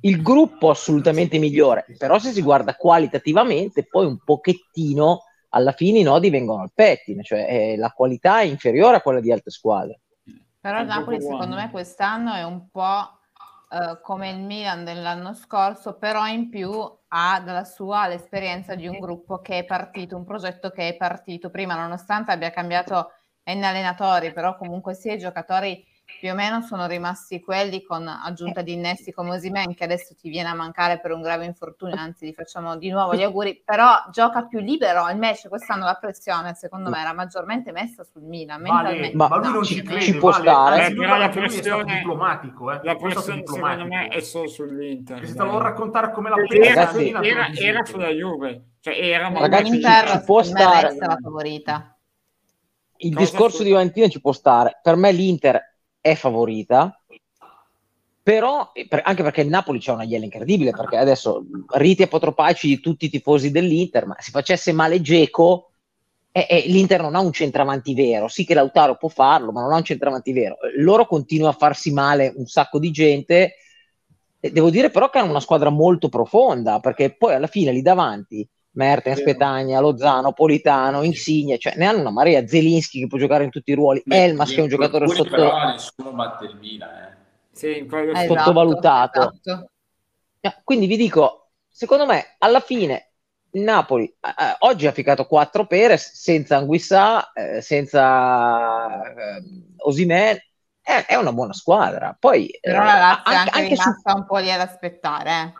il 0.00 0.22
gruppo 0.22 0.70
assolutamente 0.70 1.38
migliore. 1.38 1.84
Però 1.98 2.18
se 2.18 2.32
si 2.32 2.40
guarda 2.40 2.74
qualitativamente, 2.74 3.84
poi 3.84 4.06
un 4.06 4.18
pochettino 4.24 5.24
alla 5.50 5.72
fine 5.72 5.98
i 5.98 6.02
nodi 6.02 6.30
vengono 6.30 6.62
al 6.62 6.72
pettine, 6.74 7.22
cioè 7.22 7.46
eh, 7.48 7.76
la 7.76 7.90
qualità 7.90 8.40
è 8.40 8.44
inferiore 8.44 8.96
a 8.96 9.00
quella 9.02 9.20
di 9.20 9.30
altre 9.30 9.50
squadre. 9.50 10.00
Però 10.58 10.80
il 10.80 10.86
Napoli 10.86 11.20
secondo 11.20 11.54
me 11.54 11.70
quest'anno 11.70 12.34
è 12.34 12.42
un 12.42 12.68
po' 12.70 13.15
eh, 13.76 14.00
come 14.00 14.30
il 14.30 14.40
Milan 14.40 14.84
dell'anno 14.84 15.34
scorso, 15.34 15.98
però 15.98 16.26
in 16.26 16.48
più 16.48 16.70
ha 17.08 17.40
dalla 17.40 17.64
sua 17.64 18.08
l'esperienza 18.08 18.74
di 18.74 18.86
un 18.86 18.98
gruppo 18.98 19.40
che 19.40 19.58
è 19.58 19.64
partito, 19.64 20.16
un 20.16 20.24
progetto 20.24 20.70
che 20.70 20.88
è 20.88 20.96
partito 20.96 21.50
prima, 21.50 21.74
nonostante 21.74 22.32
abbia 22.32 22.50
cambiato 22.50 23.10
N 23.44 23.62
allenatori, 23.62 24.32
però 24.32 24.56
comunque 24.56 24.94
sia 24.94 25.14
i 25.14 25.18
giocatori 25.18 25.84
più 26.06 26.30
o 26.30 26.34
meno 26.34 26.62
sono 26.62 26.86
rimasti 26.86 27.40
quelli 27.42 27.82
con 27.82 28.06
aggiunta 28.06 28.62
di 28.62 28.72
innesti 28.72 29.12
come 29.12 29.30
Osimen 29.34 29.74
che 29.74 29.82
adesso 29.84 30.14
ti 30.14 30.28
viene 30.30 30.48
a 30.48 30.54
mancare 30.54 31.00
per 31.00 31.10
un 31.10 31.20
grave 31.20 31.44
infortunio, 31.46 31.96
anzi 31.96 32.28
gli 32.28 32.32
facciamo 32.32 32.76
di 32.76 32.90
nuovo 32.90 33.14
gli 33.16 33.22
auguri, 33.24 33.60
però 33.64 34.04
gioca 34.12 34.44
più 34.44 34.60
libero, 34.60 35.08
invece 35.08 35.48
quest'anno 35.48 35.84
la 35.84 35.94
pressione 36.00 36.54
secondo 36.54 36.90
me 36.90 37.00
era 37.00 37.12
maggiormente 37.12 37.72
messa 37.72 38.04
sul 38.04 38.22
Milan, 38.22 38.62
Vale, 38.62 38.72
mentalmente. 38.88 39.16
Ma 39.16 39.28
ma 39.28 39.36
lui 39.36 39.52
non 39.52 39.64
ci- 39.64 39.74
ci 39.74 39.82
crede, 39.82 40.00
ci 40.00 40.16
può 40.16 40.30
Vale. 40.30 40.42
stare. 40.42 40.86
Eh, 40.86 40.90
lui 40.90 41.04
però 41.04 41.16
la 41.18 41.26
lui 41.26 41.26
è 41.26 41.38
pressione- 41.38 41.94
diplomatico, 41.96 42.72
eh. 42.72 42.80
La 42.84 42.94
pressione 42.96 43.42
secondo 43.44 43.84
me 43.86 44.08
è 44.08 44.20
solo 44.20 44.48
sull'Inter. 44.48 45.26
Se 45.26 45.34
te 45.34 45.42
lo 45.42 45.58
raccontare 45.58 46.12
come 46.12 46.30
la 46.30 46.36
pensa, 46.36 46.92
era, 46.92 47.22
era- 47.22 47.48
era 47.52 47.84
sulla 47.84 48.08
Juve, 48.10 48.62
cioè 48.80 48.94
era 48.96 49.28
ma 49.28 49.40
Ragazzi, 49.40 49.70
L'Inter 49.72 50.08
ci 50.10 50.20
può 50.24 50.42
stare. 50.42 50.96
la 50.96 51.18
favorita. 51.20 51.96
Il 52.98 53.12
Cosa 53.14 53.28
discorso 53.28 53.56
su- 53.58 53.62
di 53.64 53.72
Valentino 53.72 54.08
ci 54.08 54.20
può 54.20 54.32
stare. 54.32 54.78
Per 54.82 54.96
me 54.96 55.10
l'Inter 55.12 55.74
è 56.06 56.14
favorita, 56.14 57.00
però 58.22 58.70
per- 58.88 59.02
anche 59.04 59.22
perché 59.22 59.40
il 59.40 59.48
Napoli 59.48 59.80
c'ha 59.80 59.92
una 59.92 60.04
iella 60.04 60.24
incredibile, 60.24 60.70
perché 60.70 60.96
adesso 60.96 61.44
riti 61.74 62.02
apotropaici 62.02 62.68
di 62.68 62.80
tutti 62.80 63.06
i 63.06 63.10
tifosi 63.10 63.50
dell'Inter, 63.50 64.06
ma 64.06 64.16
se 64.18 64.30
facesse 64.30 64.72
male 64.72 65.00
Geco, 65.00 65.70
eh, 66.30 66.46
eh, 66.48 66.64
l'Inter 66.66 67.02
non 67.02 67.14
ha 67.14 67.20
un 67.20 67.32
centravanti 67.32 67.94
vero. 67.94 68.28
Sì 68.28 68.44
che 68.44 68.54
Lautaro 68.54 68.96
può 68.96 69.08
farlo, 69.08 69.50
ma 69.52 69.62
non 69.62 69.72
ha 69.72 69.76
un 69.76 69.84
centravanti 69.84 70.32
vero. 70.32 70.58
Loro 70.76 71.06
continuano 71.06 71.52
a 71.52 71.56
farsi 71.56 71.92
male 71.92 72.32
un 72.36 72.46
sacco 72.46 72.78
di 72.78 72.90
gente. 72.90 73.54
Devo 74.38 74.70
dire 74.70 74.90
però 74.90 75.10
che 75.10 75.18
hanno 75.18 75.30
una 75.30 75.40
squadra 75.40 75.70
molto 75.70 76.08
profonda, 76.08 76.78
perché 76.78 77.16
poi 77.16 77.34
alla 77.34 77.48
fine 77.48 77.72
lì 77.72 77.82
davanti 77.82 78.48
Mertens. 78.76 79.22
Petagna, 79.22 79.80
Lozano, 79.80 80.32
Politano, 80.32 81.02
Insigne, 81.02 81.58
cioè 81.58 81.74
ne 81.76 81.86
hanno 81.86 82.00
una 82.00 82.10
marea, 82.10 82.46
Zelinski 82.46 83.00
che 83.00 83.06
può 83.06 83.18
giocare 83.18 83.44
in 83.44 83.50
tutti 83.50 83.70
i 83.70 83.74
ruoli, 83.74 84.02
Elmas 84.06 84.50
che 84.50 84.56
è 84.56 84.62
un 84.62 84.68
giocatore 84.68 85.08
sotto, 85.08 85.30
Però 85.30 85.64
nessuno 85.70 86.12
batte 86.12 86.44
il 86.44 86.56
Milan, 86.56 86.90
eh. 86.90 87.16
Sì, 87.52 87.68
Eh, 87.68 87.86
esatto, 87.86 88.34
Sottovalutato. 88.34 89.32
esatto. 89.42 89.70
Eh, 90.40 90.54
Quindi 90.62 90.86
vi 90.86 90.96
dico, 90.96 91.52
secondo 91.68 92.04
me, 92.04 92.36
alla 92.38 92.60
fine 92.60 93.12
il 93.52 93.62
Napoli 93.62 94.04
eh, 94.04 94.28
eh, 94.28 94.56
oggi 94.60 94.86
ha 94.86 94.92
ficato 94.92 95.24
4 95.24 95.66
Perez 95.66 96.12
senza 96.12 96.58
Anguissà, 96.58 97.32
eh, 97.32 97.62
senza 97.62 99.02
eh, 99.10 99.42
Osimhen, 99.78 100.38
è, 100.82 101.04
è 101.06 101.14
una 101.16 101.32
buona 101.32 101.54
squadra. 101.54 102.14
Poi 102.18 102.50
Però 102.60 102.82
eh, 102.82 102.84
la 102.84 102.98
Lazio 102.98 103.22
anche, 103.24 103.34
anche, 103.34 103.58
anche 103.58 103.76
su- 103.76 103.82
rimasta 103.82 104.14
un 104.14 104.26
po' 104.26 104.36
lì 104.36 104.52
ad 104.52 104.60
aspettare. 104.60 105.54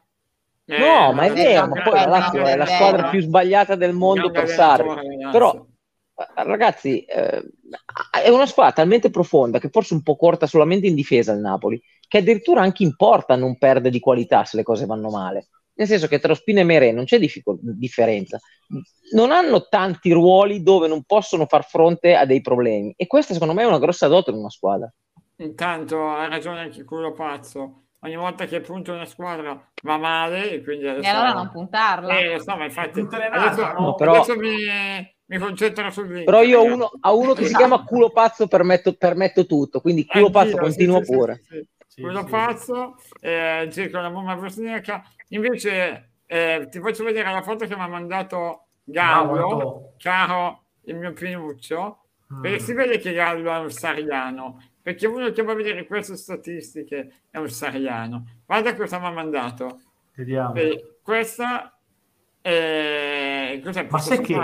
Eh. 0.67 0.79
No, 0.79 1.13
ma 1.13 1.25
è 1.25 1.33
vero, 1.33 1.69
ma 1.69 1.83
poi 1.83 2.07
no, 2.07 2.45
è 2.45 2.57
la 2.57 2.67
squadra 2.67 3.09
più 3.09 3.21
sbagliata 3.21 3.77
del 3.77 3.93
mondo 3.93 4.31
per 4.31 4.49
Sarri. 4.49 4.89
Però 5.31 5.67
eh, 6.19 6.45
ragazzi, 6.45 7.05
eh, 7.05 7.43
è 8.11 8.29
una 8.31 8.47
squadra 8.47 8.73
talmente 8.73 9.11
profonda 9.11 9.59
che 9.59 9.69
forse 9.69 9.95
un 9.95 10.03
po' 10.03 10.17
corta 10.17 10.47
solamente 10.47 10.87
in 10.87 10.95
difesa 10.95 11.33
il 11.33 11.41
Napoli, 11.41 11.81
che 12.09 12.19
addirittura 12.19 12.63
anche 12.63 12.83
in 12.83 12.97
porta 12.97 13.37
non 13.37 13.59
perde 13.59 13.91
di 13.91 14.01
qualità 14.01 14.45
se 14.45 14.57
le 14.57 14.63
cose 14.63 14.87
vanno 14.87 15.11
male. 15.11 15.49
Nel 15.75 15.87
senso 15.87 16.07
che 16.09 16.19
tra 16.19 16.33
Ospina 16.33 16.61
e 16.61 16.65
Merè 16.65 16.91
non 16.91 17.05
c'è 17.05 17.19
difficol- 17.19 17.59
differenza. 17.61 18.41
Non 19.13 19.31
hanno 19.31 19.69
tanti 19.69 20.11
ruoli 20.11 20.63
dove 20.63 20.89
non 20.89 21.05
possono 21.05 21.45
far 21.45 21.65
fronte 21.67 22.17
a 22.17 22.25
dei 22.25 22.41
problemi. 22.41 22.95
E 22.97 23.07
questa, 23.07 23.35
secondo 23.35 23.53
me, 23.53 23.63
è 23.63 23.67
una 23.67 23.79
grossa 23.79 24.09
dote 24.09 24.31
in 24.31 24.39
una 24.39 24.49
squadra. 24.49 24.91
Intanto 25.37 26.09
ha 26.09 26.27
ragione 26.29 26.61
anche 26.61 26.83
quello 26.83 27.13
pazzo. 27.13 27.86
Ogni 28.07 28.17
volta 28.17 28.47
che 28.47 28.61
punta 28.61 28.93
una 28.93 29.05
squadra 29.05 29.61
va 29.83 29.97
male, 29.99 30.53
e 30.53 30.63
quindi 30.63 30.87
adesso... 30.87 31.07
E 31.07 31.11
allora 31.11 31.33
non 31.33 31.51
puntarla. 31.51 32.19
Eh, 32.19 32.35
lo 32.35 32.41
so, 32.41 32.57
ma 32.57 32.65
infatti 32.65 33.01
adesso, 33.01 33.73
no? 33.73 33.95
Però- 33.97 34.15
adesso 34.15 34.37
mi, 34.37 34.57
mi 35.25 35.39
concentro 35.39 35.91
sull'Inter. 35.91 36.25
Però 36.25 36.43
io 36.43 36.63
uno, 36.63 36.91
a 37.01 37.13
uno 37.13 37.33
che 37.33 37.47
si 37.47 37.55
chiama 37.55 37.83
culo 37.83 38.11
pazzo 38.11 38.47
permetto, 38.47 38.95
permetto 38.95 39.45
tutto. 39.45 39.81
Quindi 39.81 40.07
culo 40.07 40.27
Anch'io, 40.27 40.41
pazzo 40.41 40.53
sì, 40.53 40.59
continua 40.59 41.03
sì, 41.03 41.13
pure. 41.13 41.35
sì, 41.35 41.69
sì. 41.89 42.03
Sì, 42.03 42.03
sì. 42.15 42.25
pazzo, 42.31 42.95
eh, 43.21 43.89
con 43.91 44.03
la 44.03 44.11
bomba 44.11 44.37
bosniaca. 44.37 45.03
Invece 45.31 46.13
eh, 46.27 46.69
ti 46.71 46.79
faccio 46.79 47.03
vedere 47.03 47.33
la 47.33 47.43
foto 47.43 47.67
che 47.67 47.75
mi 47.75 47.83
ha 47.83 47.89
mandato 47.89 48.67
Gallo, 48.85 49.95
caro 49.99 50.63
il 50.85 50.95
mio 50.97 51.13
pinuccio, 51.13 52.03
Mm. 52.33 52.41
perché 52.43 52.59
si 52.59 52.73
vede 52.73 52.99
che 52.99 53.13
Gallo 53.13 53.53
è 53.53 53.59
un 53.59 53.71
sariano, 53.71 54.61
perché 54.87 55.09
uno 55.09 55.33
che 55.33 55.43
va 55.43 55.51
a 55.51 55.57
vedere 55.57 55.85
queste 55.85 56.15
statistiche 56.17 57.23
è 57.29 57.39
un 57.39 57.49
sariano. 57.49 58.25
Guarda 58.47 58.73
cosa 58.77 59.01
mi 59.01 59.07
ha 59.07 59.11
mandato. 59.11 59.81
Vediamo. 60.15 60.55
Eh, 60.55 60.99
questa 61.03 61.77
è... 62.41 63.61
Cos'è? 63.65 63.89
Ma 63.91 63.99
sai, 63.99 64.21
che, 64.21 64.39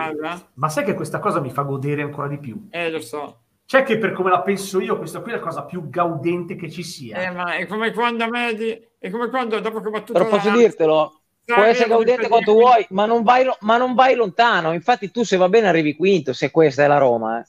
ma 0.55 0.69
sai 0.69 0.85
che 0.85 0.95
questa 0.95 1.21
cosa 1.21 1.41
mi 1.41 1.51
fa 1.53 1.63
godere 1.63 2.03
ancora 2.03 2.27
di 2.27 2.41
più? 2.41 2.67
Eh, 2.71 2.91
lo 2.91 2.99
so. 2.99 3.43
C'è 3.65 3.85
che 3.85 3.99
per 3.99 4.11
come 4.11 4.31
la 4.31 4.43
penso 4.43 4.81
io, 4.81 4.99
questa 4.99 5.21
qui 5.21 5.31
è 5.31 5.37
la 5.37 5.41
cosa 5.41 5.63
più 5.63 5.89
gaudente 5.89 6.57
che 6.57 6.69
ci 6.69 6.83
sia. 6.83 7.19
Eh, 7.19 7.31
ma 7.31 7.55
è 7.55 7.65
come 7.67 7.93
quando 7.93 8.25
a 8.25 8.29
me 8.29 8.53
di... 8.55 8.85
è 8.99 9.11
come 9.11 9.29
quando 9.29 9.61
dopo 9.61 9.81
che 9.81 9.87
ho 9.87 9.91
battuto 9.93 10.13
Però 10.15 10.25
la 10.25 10.31
posso 10.31 10.49
Lazio, 10.49 10.61
dirtelo, 10.61 11.21
può 11.45 11.55
Sarri 11.55 11.69
essere 11.69 11.89
gaudente 11.89 12.27
quanto 12.27 12.53
vuoi, 12.55 12.85
ma 12.91 13.07
non, 13.07 13.23
vai, 13.23 13.49
ma 13.61 13.77
non 13.77 13.95
vai 13.95 14.17
lontano. 14.17 14.73
Infatti, 14.73 15.09
tu 15.13 15.23
se 15.23 15.37
va 15.37 15.49
bene 15.49 15.69
arrivi 15.69 15.95
quinto, 15.95 16.33
se 16.33 16.51
questa 16.51 16.83
è 16.83 16.89
la 16.89 16.99
Roma. 16.99 17.39
eh. 17.39 17.45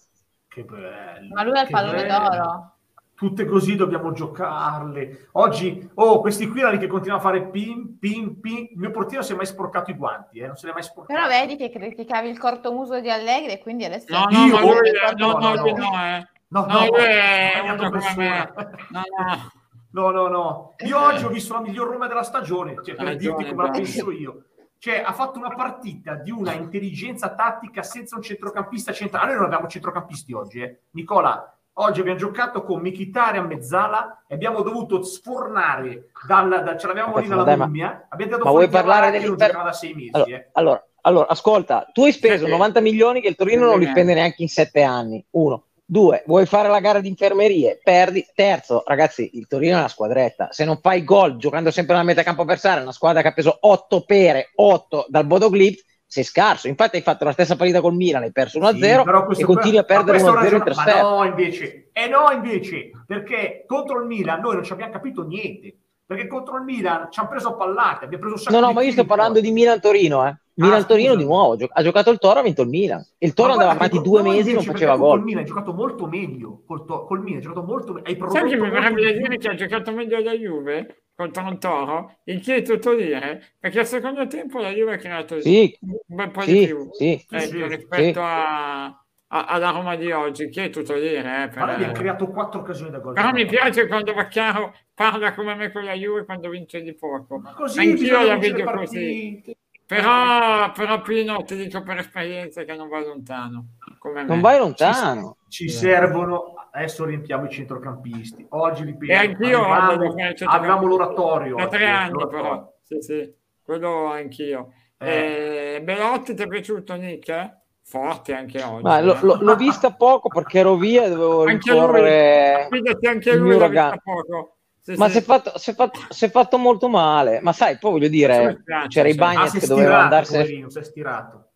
Che 0.48 0.64
bello. 0.64 1.34
Ma 1.34 1.44
lui 1.44 1.58
ha 1.58 1.64
il 1.64 1.70
pallone 1.72 2.06
bello. 2.06 2.30
d'oro. 2.30 2.73
Tutte 3.16 3.46
così 3.46 3.76
dobbiamo 3.76 4.12
giocarle. 4.12 5.30
Oggi, 5.34 5.90
oh, 5.96 6.20
questi 6.20 6.48
qui 6.48 6.60
erano 6.60 6.76
lì 6.76 6.80
che 6.80 6.88
continuano 6.88 7.22
a 7.22 7.24
fare 7.24 7.48
pin, 7.48 7.98
pin, 8.00 8.40
pin. 8.40 8.70
Il 8.72 8.78
mio 8.78 8.92
portiere 8.92 9.18
non 9.18 9.26
si 9.26 9.34
è 9.34 9.36
mai 9.36 9.46
sporcato 9.46 9.92
i 9.92 9.96
guanti, 9.96 10.40
eh? 10.40 10.48
non 10.48 10.56
se 10.56 10.66
li 10.66 10.72
è 10.72 10.74
mai 10.74 10.84
sporcato. 10.84 11.14
Però 11.14 11.28
vedi 11.28 11.56
che 11.56 11.70
criticavi 11.70 12.30
il 12.30 12.40
cortomuso 12.40 13.00
di 13.00 13.10
Allegri 13.10 13.54
e 13.54 13.60
quindi 13.60 13.86
adesso... 13.86 14.08
No, 14.10 14.26
no, 14.30 14.46
Io? 14.46 14.60
No, 14.60 14.72
no, 15.16 15.38
no, 15.38 15.54
no, 15.54 15.64
no. 15.64 15.76
no, 15.76 16.06
eh. 16.06 16.28
No, 16.48 16.66
No, 16.68 16.80
è 16.82 17.90
persona. 17.90 18.54
No, 18.90 19.02
no. 19.18 19.52
No, 19.94 20.10
no, 20.10 20.28
no. 20.28 20.76
Io 20.86 21.00
oggi 21.00 21.24
ho 21.24 21.30
visto 21.30 21.54
la 21.54 21.62
miglior 21.62 21.88
Roma 21.88 22.08
della 22.08 22.24
stagione, 22.24 22.76
cioè, 22.84 22.96
per 22.96 23.16
dirti 23.16 23.46
come 23.46 23.64
la 23.64 23.70
penso 23.70 24.12
io. 24.12 24.46
Cioè, 24.80 25.04
ha 25.06 25.14
fatto 25.14 25.40
una 25.40 25.54
partita 25.54 26.16
di 26.16 26.32
una 26.32 26.54
intelligenza 26.54 27.34
tattica 27.36 27.84
senza 27.84 28.16
un 28.16 28.24
centrocampista 28.24 28.92
centrale. 28.92 29.28
Noi 29.28 29.36
non 29.36 29.46
abbiamo 29.46 29.68
centrocampisti 29.68 30.34
oggi, 30.34 30.62
eh. 30.62 30.80
Nicola, 30.92 31.56
oggi 31.74 32.00
abbiamo 32.02 32.18
giocato 32.18 32.64
con 32.64 32.82
Mkhitaryan 32.82 33.46
a 33.46 33.48
mezzala 33.48 34.24
e 34.28 34.36
abbiamo 34.36 34.62
dovuto 34.62 35.04
sfornare 35.04 36.10
dal, 36.28 36.64
da, 36.64 36.78
ce 36.78 36.88
l'avevamo 36.88 37.18
lì 37.18 37.28
ma- 37.28 37.56
mummia. 37.56 38.08
Abbiamo 38.10 38.32
dato 38.34 38.44
ma 38.44 38.52
vuoi 38.52 38.68
parlare 38.70 39.12
dell'Inter- 39.12 39.64
da 39.64 39.74
sei 39.74 39.94
mesi, 39.94 40.12
Allora, 40.14 40.30
eh. 40.36 40.50
allora, 40.54 40.88
allora, 41.02 41.28
ascolta, 41.30 41.90
tu 41.92 42.04
hai 42.04 42.12
speso 42.12 42.46
Sì. 42.46 42.52
90 42.52 42.80
milioni 42.80 43.22
che 43.22 43.28
il 43.28 43.36
Torino 43.36 43.66
non 43.66 43.80
li 43.80 43.88
spende 43.88 44.14
neanche 44.14 44.42
in 44.42 44.50
sette 44.50 44.84
anni. 44.84 45.26
Uno. 45.32 45.66
Due, 45.86 46.24
vuoi 46.26 46.46
fare 46.46 46.70
la 46.70 46.80
gara 46.80 47.02
di 47.02 47.10
infermerie? 47.10 47.80
Perdi. 47.84 48.26
Terzo, 48.34 48.84
ragazzi, 48.88 49.32
il 49.34 49.48
Torino 49.48 49.76
è 49.76 49.80
una 49.80 49.90
squadretta. 49.90 50.48
Se 50.52 50.64
non 50.64 50.80
fai 50.82 51.04
gol 51.04 51.36
giocando 51.36 51.72
sempre 51.72 51.94
nella 51.94 52.06
metà 52.08 52.24
campo 52.24 52.44
avversaria, 52.44 52.82
una 52.82 52.94
squadra 52.94 53.22
che 53.22 53.28
ha 53.28 53.34
preso 53.34 53.58
8 53.60 54.02
pere, 54.06 54.52
8 54.56 55.06
dal 55.10 55.26
Bodo 55.26 55.50
Glimt, 55.52 55.84
sei 56.14 56.24
scarso. 56.24 56.68
Infatti 56.68 56.98
hai 56.98 57.02
fatto 57.02 57.24
la 57.26 57.32
stessa 57.32 57.56
partita 57.56 57.82
col 57.82 57.96
Milan, 57.96 58.22
hai 58.22 58.32
perso 58.32 58.60
1-0 58.60 59.00
Sì, 59.00 59.04
però 59.04 59.28
e 59.32 59.44
continui 59.44 59.80
a 59.80 59.84
perdere 59.84 60.20
questo 60.20 60.40
1-0 60.40 60.56
in 60.58 60.64
trasferta. 60.64 61.02
no, 61.02 61.24
invece, 61.24 61.90
eh 61.92 62.08
no, 62.08 62.30
invece, 62.32 62.92
perché 63.08 63.64
contro 63.66 64.00
il 64.00 64.06
Milan 64.06 64.40
noi 64.42 64.54
non 64.54 64.64
ci 64.64 64.74
abbiamo 64.74 64.92
capito 64.92 65.26
niente. 65.26 65.76
Perché 66.06 66.28
contro 66.28 66.58
il 66.58 66.64
Milan 66.64 67.08
ci 67.10 67.20
hanno 67.20 67.30
preso 67.30 67.48
a 67.48 67.54
pallate, 67.56 68.06
abbiamo 68.06 68.22
preso 68.26 68.36
un 68.36 68.42
sacco 68.44 68.56
No, 68.56 68.62
no, 68.62 68.68
di 68.68 68.74
ma 68.76 68.84
io 68.84 68.92
sto 68.92 69.06
parlando 69.06 69.40
di 69.40 69.52
Milan-Torino, 69.52 70.28
eh. 70.28 70.38
Milan-Torino 70.56 71.14
scusa. 71.14 71.20
di 71.20 71.26
nuovo. 71.26 71.56
Gio- 71.56 71.70
ha 71.72 71.82
giocato 71.82 72.12
il 72.12 72.20
Toro, 72.20 72.40
ha 72.40 72.44
vinto 72.44 72.62
il 72.62 72.68
Milan. 72.68 73.04
E 73.18 73.26
il 73.26 73.34
Toro 73.34 73.54
andava 73.54 73.72
avanti 73.72 74.00
due 74.02 74.22
no, 74.22 74.30
mesi 74.30 74.52
e 74.52 74.54
non 74.54 74.64
faceva 74.64 74.96
gol. 74.96 75.16
Col 75.18 75.24
Milan 75.24 75.40
hai 75.42 75.48
giocato 75.48 75.74
molto 75.74 76.06
meglio. 76.06 76.62
Col, 76.68 76.86
to- 76.86 77.06
col 77.06 77.22
Milan 77.22 77.38
hai 77.38 77.42
giocato 77.42 77.64
molto 77.66 77.94
meglio. 77.94 78.30
Sai 78.30 78.48
che 78.50 78.56
mi 78.58 78.70
verrebbe 78.70 79.02
da 79.04 79.12
dire 79.14 79.38
che 79.38 79.48
ha 79.48 79.56
giocato 79.56 79.92
meglio 79.94 80.20
la 80.22 80.34
Juve 80.34 81.03
contro 81.16 81.44
un 81.44 81.60
Toro? 81.60 82.20
Il 82.26 82.42
che 82.42 82.56
è 82.58 82.62
tutto 82.62 82.96
dire? 82.96 83.54
Perché 83.60 83.80
al 83.80 83.88
secondo 83.88 84.26
tempo 84.28 84.60
la 84.60 84.70
Juve 84.72 84.94
ha 84.94 84.98
creato 84.98 85.40
Sì, 85.40 85.78
un 85.82 85.98
bel 86.08 86.32
po' 86.32 86.44
di 86.44 86.52
sì, 86.52 86.66
più 86.66 86.90
sì. 86.92 87.12
ecco, 87.12 87.40
sì, 87.40 87.68
rispetto 87.68 88.20
sì. 88.20 88.26
a, 88.26 88.86
a- 88.86 89.02
alla 89.28 89.70
Roma 89.72 89.96
di 89.96 90.12
oggi, 90.12 90.50
che 90.50 90.66
è 90.66 90.70
tutto 90.70 90.94
dire. 91.00 91.44
Eh, 91.44 91.48
per- 91.48 91.58
Ma 91.58 91.66
noi 91.66 91.74
abbiamo 91.76 91.94
creato 91.94 92.28
quattro 92.28 92.60
occasioni 92.62 92.92
da 92.92 93.00
gol. 93.00 93.14
Però 93.14 93.32
mi 93.32 93.46
piace 93.46 93.88
quando 93.88 94.14
Vaccaro 94.14 94.74
parla 94.94 95.34
come 95.34 95.56
me 95.56 95.72
con 95.72 95.84
la 95.84 95.94
Juve 95.94 96.26
quando 96.26 96.50
vince 96.50 96.82
di 96.82 96.94
poco. 96.94 97.40
Ma 97.40 97.54
così 97.54 97.80
Anch'io 97.80 98.24
la 98.24 98.38
vedo 98.38 98.64
così. 98.64 99.56
Però, 99.86 100.72
però 100.72 101.02
Pino, 101.02 101.44
ti 101.44 101.56
dico 101.56 101.84
per 101.84 101.98
esperienza 102.00 102.64
che 102.64 102.76
non 102.76 102.88
va 102.90 103.00
lontano. 103.02 103.76
Come 104.00 104.22
me. 104.22 104.28
Non 104.28 104.42
vai 104.42 104.58
lontano. 104.58 105.38
Ci 105.54 105.70
servono, 105.70 106.56
adesso 106.72 107.06
riempiamo 107.06 107.46
i 107.46 107.50
centrocampisti. 107.52 108.44
Oggi 108.50 108.86
ripeto, 108.86 109.12
E 109.12 109.16
anch'io 109.16 109.64
avevamo, 109.64 110.04
il 110.04 110.44
avevamo 110.48 110.88
l'oratorio. 110.88 111.56
Da 111.58 111.68
tre 111.68 111.86
anni 111.88 112.12
l'oratorio. 112.14 112.42
però. 112.42 112.74
Sì, 112.82 113.02
sì, 113.02 113.36
quello 113.64 114.06
anch'io. 114.08 114.72
Eh. 114.98 115.76
Eh, 115.76 115.82
Belotti 115.84 116.34
ti 116.34 116.42
è 116.42 116.48
piaciuto 116.48 116.96
Nick? 116.96 117.58
Forte 117.84 118.34
anche 118.34 118.64
oggi. 118.64 118.82
Ma 118.82 119.00
lo- 119.02 119.14
eh. 119.14 119.20
lo- 119.22 119.38
l'ho 119.42 119.56
vista 119.56 119.94
poco 119.94 120.28
perché 120.28 120.58
ero 120.58 120.76
via 120.76 121.04
e 121.04 121.10
dovevo 121.10 121.44
Anche 121.46 121.70
lui, 121.70 121.80
rincorrere. 121.80 122.68
fidati, 122.72 123.06
anche 123.06 123.30
il 123.30 123.38
lui 123.38 123.56
vista 123.60 123.98
poco. 124.04 124.58
Sì, 124.82 124.96
Ma 124.98 125.06
sì. 125.06 125.12
si 125.12 125.18
è, 125.20 125.22
fatto, 125.22 125.58
si, 125.60 125.70
è 125.70 125.74
fatto, 125.76 126.00
si 126.10 126.26
è 126.26 126.30
fatto 126.32 126.58
molto 126.58 126.90
male. 126.90 127.42
Ma 127.42 127.54
sai, 127.54 127.78
poi 127.78 127.92
voglio 127.92 128.08
dire, 128.08 128.64
sì, 128.66 128.88
c'era 128.88 129.08
i. 129.08 129.12
Ah, 129.12 129.16
Bagnets 129.16 129.56
è 129.56 129.60
che 129.60 129.68
doveva 129.68 129.88
stirato, 129.88 130.04
andarsene. 130.04 130.70
si 130.70 130.80
è 130.80 130.84
stirato. 130.84 131.53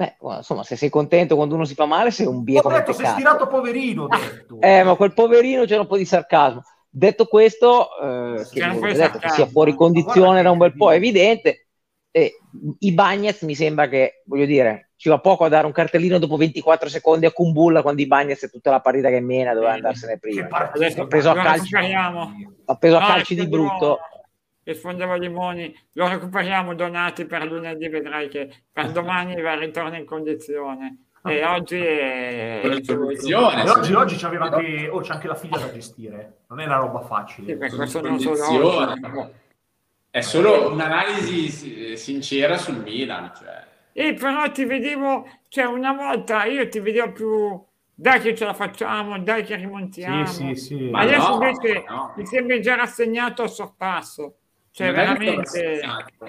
Beh, 0.00 0.16
insomma, 0.38 0.62
se 0.62 0.76
sei 0.76 0.88
contento 0.88 1.36
quando 1.36 1.56
uno 1.56 1.66
si 1.66 1.74
fa 1.74 1.84
male, 1.84 2.10
sei 2.10 2.24
un 2.24 2.42
bieco 2.42 2.68
Ho 2.68 2.70
detto, 2.70 2.94
cazzo. 2.94 3.12
stirato 3.12 3.46
poverino, 3.46 4.04
ho 4.04 4.08
detto. 4.08 4.58
Eh, 4.58 4.82
ma 4.82 4.94
quel 4.94 5.12
poverino 5.12 5.66
c'era 5.66 5.82
un 5.82 5.86
po' 5.86 5.98
di 5.98 6.06
sarcasmo. 6.06 6.62
Detto 6.88 7.26
questo, 7.26 7.90
eh, 8.00 8.46
che, 8.50 8.94
detto 8.94 9.18
che 9.18 9.28
sia 9.28 9.44
fuori 9.44 9.74
condizione 9.74 10.40
da 10.40 10.50
un 10.50 10.56
bel 10.56 10.74
po' 10.74 10.90
evidente. 10.90 11.66
E 12.10 12.38
I 12.78 12.92
Bagnets 12.92 13.42
mi 13.42 13.54
sembra 13.54 13.88
che, 13.88 14.22
voglio 14.24 14.46
dire, 14.46 14.92
ci 14.96 15.10
va 15.10 15.20
poco 15.20 15.44
a 15.44 15.48
dare 15.48 15.66
un 15.66 15.72
cartellino 15.72 16.18
dopo 16.18 16.38
24 16.38 16.88
secondi 16.88 17.26
a 17.26 17.30
Kumbulla 17.30 17.82
quando 17.82 18.00
i 18.00 18.06
Bagnets 18.06 18.44
è 18.44 18.50
tutta 18.50 18.70
la 18.70 18.80
partita 18.80 19.10
che 19.10 19.20
mena, 19.20 19.52
doveva 19.52 19.72
andarsene 19.72 20.18
prima. 20.18 20.48
Ha 20.48 21.06
preso 21.06 21.28
a 21.28 21.34
calci, 21.34 21.74
ha 21.74 22.76
preso 22.76 22.96
a 22.96 23.00
calci 23.00 23.34
di 23.34 23.46
brutto. 23.46 23.98
Rispondevo 24.72 25.12
a 25.12 25.16
Limoni, 25.16 25.76
lo 25.94 26.06
recuperiamo 26.08 26.74
Donati 26.74 27.24
per 27.24 27.44
lunedì, 27.44 27.88
vedrai 27.88 28.28
che 28.28 28.48
per 28.72 28.92
domani 28.92 29.40
va 29.40 29.54
ritorna 29.54 29.96
in 29.96 30.04
condizione. 30.04 31.06
E 31.24 31.44
oggi 31.44 31.76
è... 31.76 32.60
Con 32.62 32.70
è 32.70 32.74
in 32.76 32.86
condizione. 32.86 33.64
E 33.64 33.68
oggi, 33.68 33.92
oggi 33.92 34.16
c'aveva 34.16 34.46
anche, 34.46 34.88
oh, 34.88 35.00
c'è 35.00 35.12
anche 35.12 35.26
la 35.26 35.34
figlia 35.34 35.58
da 35.58 35.72
gestire. 35.72 36.38
Non 36.48 36.60
è 36.60 36.64
una 36.64 36.76
roba 36.76 37.00
Sì, 37.00 37.06
facile. 37.08 37.56
per 37.56 37.74
questo 37.74 38.00
non 38.00 38.18
solo 38.18 38.76
oggi. 38.76 39.00
È 40.08 40.20
solo 40.22 40.72
un'analisi 40.72 41.48
si- 41.48 41.96
sincera 41.96 42.56
sul 42.56 42.78
Milan. 42.78 43.32
Cioè. 43.36 43.64
E 43.92 44.14
però 44.14 44.50
ti 44.50 44.64
vedevo, 44.64 45.28
cioè 45.48 45.64
una 45.64 45.92
volta 45.92 46.44
io 46.44 46.68
ti 46.68 46.80
vedevo 46.80 47.12
più, 47.12 47.64
dai 47.94 48.20
che 48.20 48.34
ce 48.34 48.44
la 48.44 48.54
facciamo, 48.54 49.18
dai 49.18 49.44
che 49.44 49.56
rimontiamo. 49.56 50.26
Sì, 50.26 50.54
sì, 50.54 50.76
sì. 50.76 50.90
Ma 50.90 51.00
Adesso 51.00 51.36
no, 51.36 51.44
invece 51.44 51.84
no. 51.86 52.14
mi 52.16 52.26
sembri 52.26 52.62
già 52.62 52.76
rassegnato 52.76 53.42
al 53.42 53.50
sorpasso. 53.50 54.36
Cioè 54.72 54.92
veramente... 54.92 55.80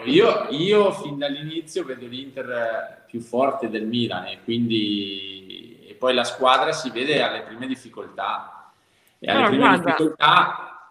Io, 0.05 0.47
io 0.49 0.91
fin 0.91 1.17
dall'inizio 1.17 1.83
vedo 1.83 2.07
l'Inter 2.07 3.03
più 3.07 3.19
forte 3.21 3.69
del 3.69 3.85
Milan 3.85 4.25
e 4.27 4.39
quindi 4.43 5.85
e 5.87 5.95
poi 5.95 6.13
la 6.13 6.23
squadra 6.23 6.71
si 6.71 6.89
vede 6.89 7.21
alle 7.21 7.41
prime 7.41 7.67
difficoltà. 7.67 8.71
E 9.19 9.29
alle 9.29 9.41
No, 9.41 9.47
prime 9.47 9.59
guarda, 9.59 9.83
difficoltà 9.83 10.89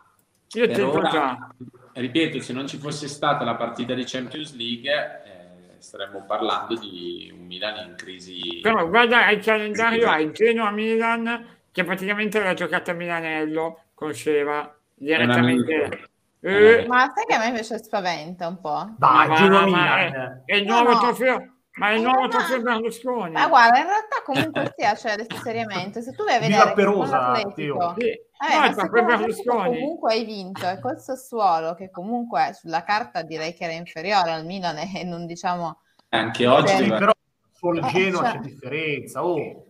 Io 0.53 0.67
per 0.69 0.85
ora, 0.85 1.09
già, 1.09 1.51
ripeto, 1.95 2.41
se 2.41 2.53
non 2.53 2.67
ci 2.69 2.77
fosse 2.77 3.09
stata 3.09 3.45
la 3.45 3.55
partita 3.55 3.95
di 3.95 4.05
Champions 4.05 4.55
League 4.55 4.91
eh, 4.91 5.81
staremmo 5.81 6.25
parlando 6.27 6.77
di 6.79 7.33
un 7.35 7.47
Milan 7.47 7.89
in 7.89 7.95
crisi. 7.97 8.61
però 8.63 8.87
guarda 8.87 9.29
il 9.31 9.43
calendario, 9.43 10.09
hai 10.09 10.31
Genoa-Milan 10.31 11.59
che 11.73 11.85
praticamente 11.85 12.43
l'ha 12.43 12.55
giocata 12.55 12.93
a 12.93 12.95
Milanello 12.95 13.85
con 13.95 14.13
Sceva 14.13 14.77
direttamente. 14.95 16.10
Eh, 16.43 16.87
Ma 16.89 17.13
sai 17.15 17.25
che 17.27 17.35
a 17.35 17.39
me 17.39 17.49
invece 17.49 17.79
spaventa 17.83 18.47
un 18.49 18.61
po'? 18.61 18.95
Dai, 18.97 19.29
ma- 19.29 19.49
ma 19.49 19.65
Milan. 19.65 20.43
È, 20.47 20.53
è 20.53 20.55
il 20.57 20.67
nuovo 20.67 20.93
no. 20.93 20.99
trofeo, 20.99 21.53
ma 21.75 21.89
è 21.91 21.93
il 21.93 21.99
Eh, 22.01 22.03
nuovo 22.03 22.21
ma- 22.23 22.29
trofeo 22.29 22.63
Berlusconi. 22.63 23.33
Ma 23.33 23.47
guarda, 23.49 23.79
in 23.79 23.85
realtà 23.87 24.23
comunque 24.25 24.73
sia, 24.77 24.95
cioè 24.95 25.13
adesso 25.13 25.37
seriamente, 25.43 26.01
se 26.03 26.13
tu 26.13 26.25
vai 26.25 26.37
a 26.37 26.39
vedere 26.41 26.73
Perosa, 26.73 27.19
l'Atletico, 27.19 27.55
Teo. 27.79 27.95
Sì, 27.99 28.09
eh, 28.09 29.45
no, 29.45 29.65
comunque 29.65 30.13
hai 30.15 30.25
vinto 30.25 30.67
e 30.67 30.81
col 30.81 30.99
Sassuolo 30.99 31.75
che 31.75 31.91
comunque 31.91 32.53
sulla 32.55 32.83
carta 32.85 33.21
direi 33.23 33.53
che 33.53 33.65
era 33.65 33.75
inferiore 33.75 34.31
al 34.33 34.47
Milan 34.47 34.79
e 34.79 35.05
non 35.05 35.27
diciamo 35.27 35.81
Anche 36.09 36.47
oggi 36.47 36.89
però 36.89 37.13
sul 37.53 37.79
Eh, 37.85 37.89
Genoa 37.89 38.23
cioè- 38.23 38.33
c'è 38.33 38.39
differenza. 38.39 39.25
Oh. 39.27 39.67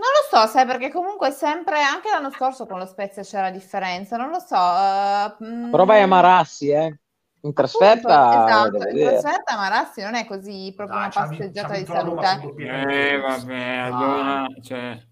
Non 0.00 0.08
lo 0.08 0.38
so, 0.38 0.46
sai, 0.46 0.64
perché 0.64 0.90
comunque 0.90 1.30
sempre, 1.30 1.82
anche 1.82 2.08
l'anno 2.10 2.30
scorso 2.30 2.64
con 2.66 2.78
lo 2.78 2.86
Spezia 2.86 3.22
c'era 3.22 3.50
differenza, 3.50 4.16
non 4.16 4.30
lo 4.30 4.38
so. 4.38 4.56
mm, 5.44 5.70
Però 5.70 5.84
vai 5.84 6.00
a 6.02 6.06
Marassi, 6.06 6.70
eh. 6.70 6.98
In 7.42 7.52
trasferta, 7.54 8.28
appunto, 8.62 8.76
esatto, 8.84 8.88
in 8.98 9.06
trasferta 9.08 9.56
Marassi 9.56 10.02
non 10.02 10.14
è 10.14 10.26
così 10.26 10.72
proprio 10.76 10.98
Dai, 10.98 11.10
una 11.14 11.26
passeggiata 11.26 11.74
di 11.76 11.84
salute. 11.86 12.52
Eh, 12.58 13.18
vabbè, 13.18 13.64
Ah. 13.76 13.84
allora, 13.84 14.46
cioè, 14.62 15.02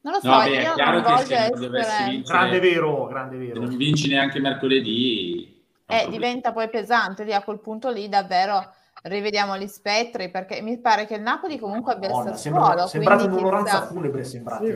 Non 0.00 0.12
lo 0.14 0.20
so, 0.20 0.28
No, 0.30 0.38
beh, 0.38 0.44
è 0.58 0.62
io 0.62 0.74
chiaro 0.74 0.92
non 0.92 1.02
che 1.02 1.10
voglio 1.12 1.24
se 1.26 1.50
dovessi 1.50 1.78
essere... 1.90 2.10
vincere- 2.10 2.38
Grande 2.38 2.60
vero, 2.60 3.06
grande 3.06 3.36
vero. 3.38 3.60
non 3.60 3.76
vinci 3.76 4.08
neanche 4.08 4.38
mercoledì. 4.40 5.64
Eh, 5.86 6.06
diventa 6.10 6.52
poi 6.52 6.68
pesante, 6.70 7.24
lì 7.24 7.32
a 7.34 7.42
quel 7.42 7.58
punto 7.60 7.90
lì 7.90 8.08
davvero 8.08 8.72
rivediamo 9.08 9.56
gli 9.56 9.66
spettri, 9.66 10.30
perché 10.30 10.60
mi 10.62 10.78
pare 10.80 11.06
che 11.06 11.14
il 11.14 11.22
Napoli 11.22 11.58
comunque 11.58 11.94
abbia 11.94 12.08
il 12.08 12.14
Sassuolo, 12.14 12.36
sembra, 12.36 12.86
sembrate 12.86 13.24
un'onoranza 13.24 13.72
chissà- 13.80 13.86
funebre, 13.86 14.24
sembrate. 14.24 14.66
Sì, 14.66 14.72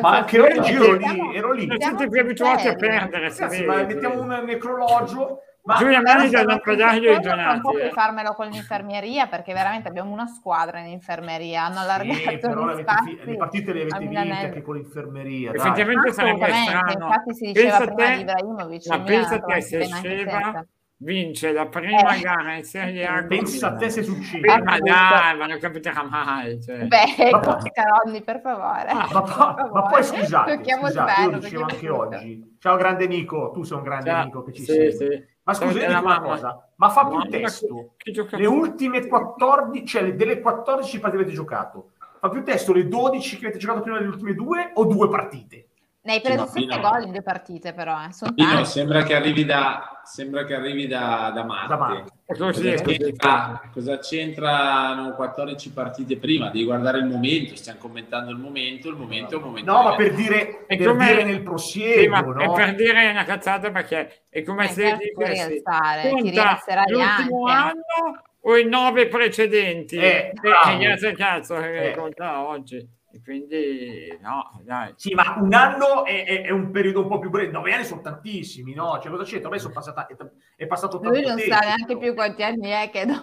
Ma 0.00 0.16
anche 0.16 0.40
oggi 0.40 0.72
ero 0.74 0.92
lì, 0.96 1.36
ero 1.36 1.52
lì. 1.52 1.68
Siete 1.78 2.08
più 2.08 2.20
abituati 2.20 2.68
a 2.68 2.74
perdere, 2.74 3.10
Ragazzi, 3.30 3.64
ma 3.64 3.82
mettiamo 3.82 4.20
un 4.22 4.42
necrologio. 4.44 5.38
Ma 5.66 5.76
Giulia 5.76 6.02
dal 6.02 6.28
non 6.30 6.44
lampadario 6.44 7.10
e 7.10 7.14
funziona, 7.14 7.36
non 7.46 7.60
Donati. 7.62 7.78
puoi 7.78 7.90
farmelo 7.90 8.34
con 8.34 8.48
l'infermieria 8.48 9.28
perché 9.28 9.54
veramente 9.54 9.88
abbiamo 9.88 10.12
una 10.12 10.26
squadra 10.26 10.80
in 10.80 10.88
infermeria 10.88 11.64
hanno 11.64 11.78
allargato 11.78 12.18
Sì, 12.18 12.36
però 12.36 12.66
le, 12.66 12.84
fi- 12.84 13.18
le 13.24 13.36
partite 13.38 13.72
le 13.72 13.80
avete 13.80 13.98
vinte 14.00 14.18
anche 14.18 14.60
con 14.60 14.74
l'infermeria. 14.74 15.52
Effettivamente 15.54 16.12
sarebbe 16.12 16.52
strano. 16.52 16.90
infatti 16.92 17.34
si 17.34 17.46
diceva 17.46 17.78
Pensa 17.78 17.94
prima 17.94 18.08
te- 18.10 18.14
di 18.16 18.20
Ibrahimovic, 18.20 18.86
Ma 18.88 19.00
pensa 19.00 19.34
ha 19.36 19.38
te 19.40 19.60
se 19.62 19.84
Sceva. 19.84 20.66
Vince 20.98 21.52
la 21.52 21.66
prima 21.66 22.14
Eh. 22.14 22.20
gara 22.20 22.54
in 22.54 22.64
Serie 22.64 23.06
A. 23.06 23.22
Pensa 23.24 23.68
a 23.68 23.76
te 23.76 23.90
se 23.90 24.02
succede. 24.02 24.40
Beh, 24.40 24.62
ma 24.62 24.78
dai, 24.78 25.36
ma 25.36 25.46
non 25.46 25.58
capiterà 25.58 26.02
mai. 26.04 26.62
Cioè. 26.62 26.86
Beh, 26.86 27.30
Ma 27.30 27.38
poi- 27.40 27.70
Caronni, 27.72 28.22
per 28.22 28.40
favore. 28.40 28.88
Ah, 28.88 29.08
Ma, 29.12 29.22
pa- 29.22 29.54
Per 29.54 29.70
ma 29.72 29.82
poi 29.82 30.02
scusate, 30.04 30.62
scusate, 30.62 31.20
io 31.22 31.38
dicevo 31.38 31.62
anche 31.64 31.88
oggi. 31.88 32.56
Ciao 32.58 32.76
grande 32.76 33.06
Nico, 33.06 33.50
tu 33.52 33.62
sei 33.62 33.76
un 33.76 33.82
grande 33.82 34.10
Cioè, 34.10 34.18
amico 34.20 34.42
che 34.44 34.52
ci 34.52 34.62
sì, 34.62 34.72
segue. 34.72 34.92
sì. 34.92 35.32
Ma 35.46 35.52
scusa, 35.52 35.72
io 35.72 35.78
dico 35.80 35.90
una 35.90 36.00
mamma. 36.00 36.20
cosa, 36.26 36.68
ma 36.76 36.88
fa 36.88 37.06
più 37.06 37.20
testo 37.28 37.94
le 38.30 38.46
ultime 38.46 39.06
14, 39.06 39.84
cioè 39.84 40.02
le- 40.02 40.16
delle 40.16 40.40
14 40.40 40.98
partite 41.00 41.22
che 41.22 41.28
avete 41.28 41.36
giocato, 41.36 41.90
fa 42.18 42.30
più 42.30 42.42
testo 42.42 42.72
le 42.72 42.88
12 42.88 43.36
che 43.36 43.44
avete 43.44 43.58
giocato 43.58 43.82
prima 43.82 43.98
delle 43.98 44.08
ultime 44.08 44.32
due 44.32 44.70
o 44.72 44.86
due 44.86 45.06
partite? 45.10 45.66
Ne 46.06 46.12
hai 46.12 46.18
Sì, 46.18 46.24
preso 46.26 46.40
ma 46.40 46.46
7 46.48 46.66
Pino- 46.66 46.80
gol 46.90 47.02
in 47.04 47.10
due 47.12 47.22
partite, 47.22 47.72
però. 47.72 48.04
Eh. 48.04 48.12
Sono 48.12 48.34
Pino, 48.34 48.48
tanti. 48.50 48.68
sembra 48.68 49.02
che 49.04 49.14
arrivi 49.14 49.44
da, 49.46 50.02
sembra 50.04 50.44
che 50.44 50.54
arrivi 50.54 50.86
da, 50.86 51.30
da 51.34 51.44
Marte. 51.44 52.04
Da 52.26 52.36
Cosa 52.36 52.62
è 52.70 52.74
c'entra- 52.82 53.70
cosa 53.72 53.98
c'entrano 53.98 55.14
14 55.14 55.70
partite 55.72 56.18
prima? 56.18 56.50
Devi 56.50 56.64
guardare 56.64 56.98
il 56.98 57.06
momento, 57.06 57.56
stiamo 57.56 57.78
commentando 57.78 58.30
il 58.30 58.36
momento, 58.36 58.90
il 58.90 58.96
momento 58.96 59.32
è 59.34 59.36
un 59.38 59.44
momento. 59.44 59.72
No, 59.72 59.82
ma 59.82 59.94
per 59.94 60.12
dire, 60.14 60.66
È 60.66 60.76
per 60.76 60.86
come- 60.88 61.06
dire 61.06 61.24
nel 61.24 61.36
Sì, 61.36 61.42
prosieguo, 61.42 62.10
ma 62.34 62.42
è 62.42 62.46
no? 62.46 62.52
per 62.52 62.74
dire 62.74 63.10
una 63.10 63.24
cazzata 63.24 63.70
perché 63.70 64.24
è 64.28 64.42
come 64.42 64.64
Eh, 64.66 64.68
se 64.68 64.98
dicessi, 65.16 65.62
conta 65.62 66.28
rialzerai 66.28 66.90
l'ultimo 66.90 67.46
anche. 67.46 67.70
anno 67.70 68.22
o 68.42 68.56
i 68.58 68.66
nove 68.66 69.06
precedenti 69.08 69.96
Eh, 69.96 70.06
e 70.06 70.32
bravo. 70.38 70.76
grazie 70.78 71.12
cazzo 71.14 71.54
che 71.60 71.92
Eh. 71.92 71.96
conta 71.96 72.46
oggi 72.46 72.86
e 73.14 73.22
quindi 73.22 74.18
no 74.20 74.60
dai 74.64 74.92
Sì, 74.96 75.14
ma 75.14 75.36
un 75.40 75.54
anno 75.54 76.04
è, 76.04 76.24
è- 76.24 76.42
è 76.46 76.50
un 76.50 76.70
periodo 76.72 77.02
un 77.02 77.08
po' 77.08 77.18
più 77.20 77.30
breve, 77.30 77.52
nove 77.52 77.72
anni 77.72 77.84
sono 77.84 78.00
tantissimi, 78.00 78.74
no? 78.74 78.98
Cioè, 79.00 79.10
cosa 79.10 79.22
c'entra? 79.24 79.44
Ormai 79.46 79.60
sono 79.60 79.72
passata, 79.72 80.06
è, 80.06 80.16
è 80.56 80.66
passato 80.66 80.98
tanto 80.98 81.16
Lui 81.16 81.26
non 81.26 81.36
tempo. 81.36 81.54
sa 81.54 81.60
neanche 81.60 81.96
più 81.96 82.14
quanti 82.14 82.42
anni 82.42 82.68
è 82.70 82.90
che 82.90 83.04
non... 83.04 83.20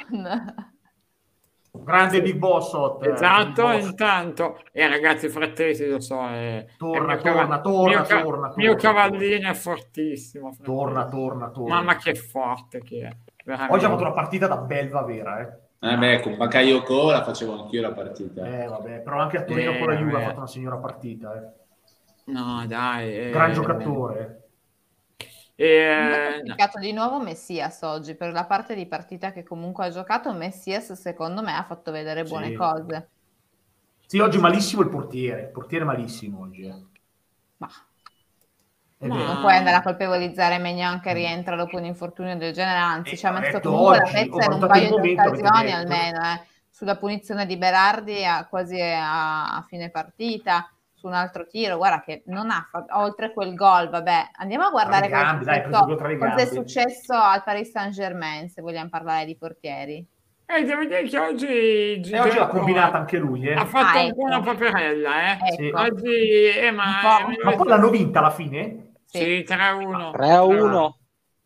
Grande 1.73 2.21
Big 2.21 2.36
Boss, 2.36 2.73
Hot, 2.73 3.01
eh, 3.06 3.12
esatto 3.13 3.62
Boss. 3.63 3.86
intanto 3.86 4.62
e 4.73 4.88
ragazzi 4.88 5.30
frattesi 5.30 5.88
lo 5.88 6.01
so 6.01 6.27
è, 6.27 6.65
Torna, 6.77 7.15
torna, 7.15 7.17
cava- 7.17 7.62
torna, 7.62 7.95
mio 7.95 8.04
ca- 8.04 8.21
torna, 8.21 8.54
mio 8.58 8.75
torna. 8.75 8.93
cavallino 8.93 9.49
è 9.49 9.54
fortissimo 9.54 10.51
Frattesi. 10.51 10.63
Torna, 10.63 11.08
torna, 11.08 11.49
torna. 11.49 11.75
mamma 11.75 11.95
che 11.95 12.13
forte 12.15 12.82
che 12.84 13.08
è 13.08 13.17
veramente. 13.45 13.73
Oggi 13.73 13.86
ha 13.86 13.89
fatto 13.89 14.01
una 14.01 14.12
partita 14.13 14.47
da 14.47 14.58
belva 14.58 15.04
vera, 15.04 15.39
eh. 15.39 15.61
Eh 15.84 15.98
beh, 15.98 16.22
con 16.22 16.38
Bakayoko 16.38 17.10
la 17.12 17.24
facevo 17.24 17.54
anch'io 17.63 17.82
la 17.82 17.91
partita. 17.94 18.41
Eh, 18.46 18.67
vabbè, 18.67 19.02
però 19.02 19.20
anche 19.20 19.38
a 19.38 19.44
Torino 19.44 19.72
Eh, 19.72 19.78
con 19.78 19.88
la 19.88 19.96
Juve 19.96 20.12
vabbè. 20.12 20.24
ha 20.24 20.28
fatto 20.28 20.38
una 20.39 20.48
signora 20.48 20.78
partita, 20.78 21.34
eh. 21.36 21.60
no 22.26 22.65
dai 22.67 23.08
eh, 23.15 23.30
Gran 23.32 23.54
giocatore. 23.54 24.50
eh, 25.56 26.38
ho 26.39 26.39
peccato 26.39 26.80
di 26.80 26.91
nuovo 26.94 27.20
Messias 27.22 27.82
oggi 27.84 28.15
per 28.15 28.32
la 28.32 28.46
parte 28.46 28.76
di 28.76 28.88
partita 28.88 29.32
che 29.32 29.44
comunque 29.44 29.86
ha 29.86 29.89
giocato 29.89 30.34
Messias 30.34 30.91
secondo 30.94 31.41
me 31.41 31.54
ha 31.56 31.63
fatto 31.63 31.91
vedere 31.91 32.26
buone 32.26 32.48
Sì. 32.48 32.54
cose 32.54 33.10
Sì, 34.06 34.20
oggi 34.20 34.38
malissimo 34.38 34.84
il 34.84 34.89
portiere, 34.89 35.41
il 35.44 35.50
portiere 35.52 35.86
malissimo 35.86 36.41
oggi, 36.41 36.63
eh. 36.65 36.86
ma 37.60 37.67
È 37.67 37.90
Ma- 39.08 39.24
non 39.24 39.40
puoi 39.42 39.56
andare 39.56 39.78
a 39.78 39.82
colpevolizzare 39.82 40.58
Megnan 40.60 41.00
che 41.00 41.14
rientra 41.14 41.56
dopo 41.56 41.78
un 41.78 41.86
infortunio 41.86 42.38
del 42.38 42.54
genere 42.54 42.78
anzi 42.78 43.14
Eh, 43.14 43.18
ci 43.18 43.26
ha 43.26 43.32
messo 43.32 43.60
comunque 43.60 43.98
oggi, 44.00 44.00
la 44.00 44.20
pezza 44.20 44.46
in 44.46 44.52
un 44.54 44.68
paio 44.68 45.00
di 45.00 45.12
occasioni 45.18 45.72
almeno 45.72 46.20
eh. 46.20 46.46
sulla 46.70 46.98
punizione 46.98 47.46
di 47.46 47.58
Berardi 47.58 48.24
a, 48.26 48.46
quasi 48.48 48.80
a, 48.80 49.56
a 49.56 49.66
fine 49.68 49.90
partita 49.90 50.70
su 50.94 51.08
un 51.08 51.14
altro 51.14 51.48
tiro 51.48 51.78
guarda 51.78 52.02
che 52.02 52.22
non 52.28 52.52
ha 52.52 52.68
fatto 52.70 52.96
oltre 53.00 53.34
quel 53.34 53.56
gol 53.56 53.90
vabbè 53.90 54.30
andiamo 54.38 54.66
a 54.66 54.70
guardare 54.70 55.08
gambe, 55.08 55.46
dai, 55.46 55.64
cosa 55.64 56.36
è 56.36 56.46
successo 56.46 57.16
al 57.16 57.44
Paris 57.44 57.72
Saint 57.72 57.94
Germain 57.94 58.50
se 58.50 58.62
vogliamo 58.62 58.90
parlare 58.90 59.26
di 59.26 59.36
portieri 59.36 60.06
eh, 60.46 60.64
devo 60.64 60.84
dire 60.84 61.04
che 61.04 61.18
oggi 61.18 61.48
E 61.48 62.20
oggi 62.20 62.38
l'ha 62.38 62.48
combinata 62.48 62.98
anche 62.98 63.18
lui, 63.18 63.48
eh. 63.48 63.54
ha 63.54 63.64
fatto 63.66 63.98
Ah, 63.98 64.02
un 64.04 64.10
po' 64.14 64.20
ecco. 64.20 64.22
una 64.26 64.42
paperella 64.42 65.10
eh. 65.32 65.38
Ecco 65.66 65.80
oggi 65.80 66.10
eh, 66.58 66.72
ma. 66.72 67.00
Ma 67.42 67.56
poi 67.56 67.68
l'hanno 67.70 67.90
vinta 67.90 68.20
alla 68.20 68.32
fine? 68.32 68.90
Sì, 69.12 69.43
3-1 69.43 70.12
3 70.12 70.32
a 70.32 70.43
1. 70.43 70.97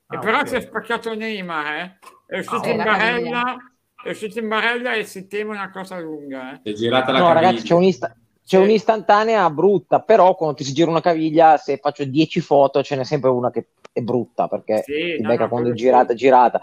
E 0.07 0.15
Ah, 0.15 0.19
però 0.19 0.45
si 0.45 0.55
è 0.55 0.61
spaccato 0.61 1.13
Neymar, 1.15 1.65
eh. 1.75 1.99
È 2.27 2.37
uscito 2.39 2.67
Ah, 2.67 2.71
in 2.71 2.77
la 2.77 2.83
barella, 2.83 3.55
è 4.03 4.09
uscito 4.09 4.39
in 4.39 4.47
barella 4.47 4.93
e 4.93 5.03
si 5.03 5.27
teme 5.27 5.51
una 5.51 5.69
cosa 5.71 5.99
lunga, 5.99 6.53
eh. 6.53 6.61
È 6.61 6.73
girata 6.73 7.11
la 7.11 7.19
No, 7.19 7.27
caviglia. 7.27 7.51
ragazzi, 7.51 7.65
c'è, 7.65 7.73
un'ista- 7.73 8.15
c'è 8.43 8.57
Sì. 8.57 8.63
un'istantanea 8.63 9.49
brutta, 9.49 10.01
però 10.01 10.35
quando 10.35 10.55
ti 10.55 10.63
si 10.63 10.73
gira 10.73 10.89
una 10.91 11.01
caviglia, 11.01 11.57
se 11.57 11.77
faccio 11.77 12.05
10 12.05 12.39
foto, 12.39 12.83
ce 12.83 12.95
n'è 12.95 13.03
sempre 13.03 13.29
una 13.29 13.49
che 13.49 13.67
è 13.91 14.01
brutta 14.01 14.47
perché 14.47 14.83
Sì, 14.83 15.15
ti 15.15 15.21
no, 15.21 15.29
becca 15.29 15.43
no, 15.43 15.49
quando 15.49 15.69
è 15.69 15.73
girata, 15.73 16.09
sì. 16.11 16.17
girata. 16.17 16.61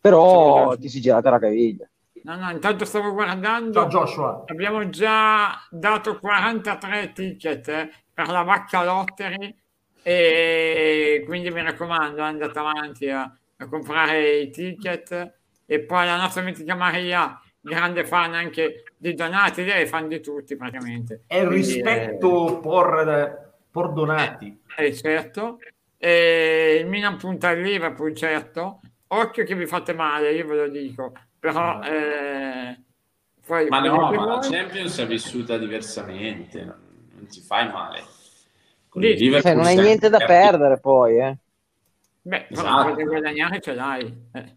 Però 0.00 0.76
ti 0.76 0.88
si 0.88 1.00
girata 1.00 1.30
la 1.30 1.38
caviglia. 1.38 1.88
No, 2.22 2.36
no, 2.36 2.50
intanto 2.50 2.84
stavo 2.84 3.12
guardando, 3.12 3.80
Ciao 3.80 3.88
Joshua. 3.88 4.44
abbiamo 4.46 4.88
già 4.90 5.66
dato 5.70 6.18
43 6.18 7.12
ticket 7.12 7.68
eh, 7.68 7.90
per 8.12 8.28
la 8.28 8.42
vacca 8.42 8.84
lottery 8.84 9.54
e 10.02 11.22
quindi 11.26 11.50
mi 11.50 11.62
raccomando, 11.62 12.22
andate 12.22 12.58
avanti 12.58 13.08
a, 13.10 13.22
a 13.56 13.68
comprare 13.68 14.38
i 14.38 14.50
ticket 14.50 15.34
e 15.66 15.80
poi 15.80 16.04
la 16.04 16.16
nostra 16.16 16.42
mitica 16.42 16.74
Maria, 16.74 17.40
grande 17.60 18.04
fan 18.04 18.34
anche 18.34 18.84
di 18.96 19.14
Donati, 19.14 19.64
lei 19.64 19.82
è 19.82 19.86
fan 19.86 20.08
di 20.08 20.20
tutti 20.20 20.56
praticamente. 20.56 21.22
È 21.26 21.36
il 21.36 21.46
Quindi, 21.46 21.66
rispetto 21.66 22.58
por, 22.60 23.52
por 23.70 23.92
Donati. 23.92 24.62
Eh, 24.76 24.86
eh, 24.86 24.94
certo. 24.94 25.58
E 25.96 26.78
il 26.80 26.86
Milan 26.86 27.18
punta 27.18 27.48
al 27.48 27.60
Liverpool, 27.60 28.14
certo. 28.14 28.80
Occhio 29.08 29.44
che 29.44 29.54
vi 29.54 29.66
fate 29.66 29.92
male, 29.92 30.32
io 30.32 30.46
ve 30.46 30.56
lo 30.56 30.68
dico. 30.68 31.12
Però 31.38 31.82
eh, 31.82 32.78
poi 33.46 33.68
Ma 33.68 33.80
no, 33.80 34.10
ma 34.10 34.24
la 34.24 34.38
Champions 34.38 34.98
è 34.98 35.06
vissuta 35.06 35.56
diversamente, 35.58 36.64
non, 36.64 37.08
non 37.12 37.26
ti 37.26 37.40
fai 37.40 37.70
male. 37.70 38.02
Con 38.90 39.04
il 39.04 39.16
Liverpool 39.16 39.40
Cioè, 39.42 39.54
non 39.54 39.64
hai 39.64 39.76
niente 39.76 40.10
da 40.10 40.18
perdere 40.18 40.78
poi, 40.80 41.18
eh. 41.18 41.38
Beh, 42.22 42.46
Esatto. 42.50 42.94
da 42.94 43.02
guadagnare 43.04 43.60
ce 43.60 43.72
l'hai. 43.74 44.14
Eh. 44.32 44.56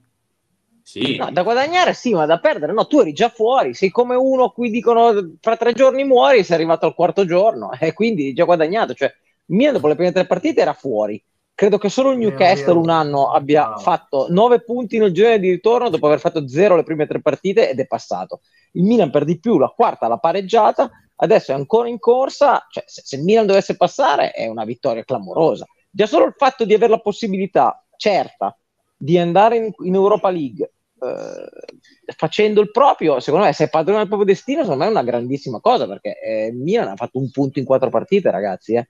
Sì, 0.82 1.16
No, 1.16 1.32
da 1.32 1.44
guadagnare 1.44 1.94
sì, 1.94 2.14
ma 2.14 2.26
da 2.26 2.40
perdere 2.40 2.74
no, 2.74 2.86
tu 2.88 3.00
eri 3.00 3.14
già 3.14 3.30
fuori, 3.30 3.74
sei 3.74 3.90
come 3.90 4.16
uno 4.16 4.44
a 4.46 4.52
cui 4.52 4.70
dicono 4.70 5.36
fra 5.40 5.56
tre 5.56 5.72
giorni 5.74 6.04
muori, 6.04 6.44
sei 6.44 6.58
arrivato 6.58 6.86
al 6.86 6.94
quarto 6.94 7.26
giorno 7.26 7.72
e 7.80 7.94
quindi 7.94 8.26
hai 8.28 8.34
già 8.34 8.44
guadagnato, 8.44 8.94
cioè 8.94 9.08
il 9.46 9.56
Milan 9.56 9.74
dopo 9.74 9.88
le 9.88 9.96
prime 9.96 10.12
tre 10.12 10.26
partite 10.26 10.60
era 10.62 10.74
fuori. 10.74 11.24
Credo 11.56 11.78
che 11.78 11.88
solo 11.88 12.12
il 12.12 12.18
Newcastle 12.18 12.74
un 12.74 12.90
anno 12.90 13.32
abbia 13.32 13.66
Bravo. 13.66 13.80
fatto 13.80 14.26
nove 14.30 14.62
punti 14.64 14.98
nel 14.98 15.14
girone 15.14 15.38
di 15.40 15.52
ritorno 15.52 15.90
dopo 15.90 16.08
aver 16.08 16.20
fatto 16.20 16.48
zero 16.48 16.76
le 16.76 16.84
prime 16.84 17.06
tre 17.06 17.22
partite 17.22 17.70
ed 17.70 17.80
è 17.80 17.86
passato. 17.86 18.42
Il 18.72 18.84
Milan 18.84 19.12
per 19.12 19.24
di 19.24 19.40
più 19.40 19.60
la 19.60 19.68
quarta 19.68 20.08
l'ha 20.08 20.18
pareggiata, 20.18 20.90
adesso 21.16 21.52
è 21.52 21.56
ancora 21.56 21.88
in 21.88 22.00
corsa, 22.00 22.66
cioè 22.70 22.84
se, 22.88 23.02
se 23.04 23.16
il 23.16 23.24
Milan 23.24 23.46
dovesse 23.46 23.76
passare 23.76 24.32
è 24.32 24.48
una 24.48 24.66
vittoria 24.66 25.04
clamorosa. 25.04 25.66
Già 25.90 26.06
solo 26.08 26.26
il 26.26 26.34
fatto 26.36 26.66
di 26.66 26.74
avere 26.74 26.92
la 26.92 27.00
possibilità 27.00 27.86
certa 27.98 28.58
di 28.98 29.18
andare 29.18 29.58
in, 29.58 29.72
in 29.84 29.94
Europa 29.94 30.30
League 30.30 30.72
eh, 31.04 32.14
facendo 32.16 32.62
il 32.62 32.72
proprio, 32.72 33.20
secondo 33.20 33.46
me, 33.46 33.54
se 33.54 33.66
è 33.66 33.70
padrone 33.70 34.00
del 34.00 34.08
proprio 34.08 34.28
destino, 34.28 34.62
secondo 34.62 34.84
me 34.84 34.90
è 34.90 34.94
una 34.94 35.04
grandissima 35.04 35.60
cosa 35.60 35.88
perché 35.88 36.20
eh, 36.20 36.52
Milan 36.54 36.88
ha 36.88 36.96
fatto 36.96 37.20
un 37.20 37.30
punto 37.30 37.60
in 37.60 37.66
quattro 37.66 37.90
partite, 37.90 38.32
ragazzi. 38.32 38.76
Eh. 38.76 38.90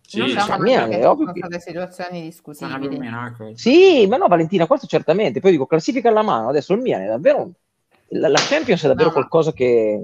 sì, 0.00 0.18
non 0.18 0.28
sì, 0.28 0.34
perché 0.36 0.88
è 0.98 1.08
ovvio 1.08 1.32
che- 1.32 1.60
situazioni 1.60 2.22
discutibili. 2.22 2.98
Sì, 3.54 4.06
ma 4.06 4.16
no, 4.16 4.28
Valentina, 4.28 4.66
questo 4.66 4.86
certamente. 4.86 5.40
Poi 5.40 5.50
dico, 5.50 5.66
classifica 5.66 6.08
alla 6.08 6.22
mano, 6.22 6.48
adesso 6.48 6.72
il 6.74 6.80
Milan 6.80 7.02
è 7.02 7.06
davvero. 7.08 7.50
La, 8.12 8.28
la 8.28 8.40
Champions 8.40 8.82
è 8.84 8.88
davvero 8.88 9.08
No, 9.08 9.14
qualcosa 9.14 9.52
che 9.52 10.00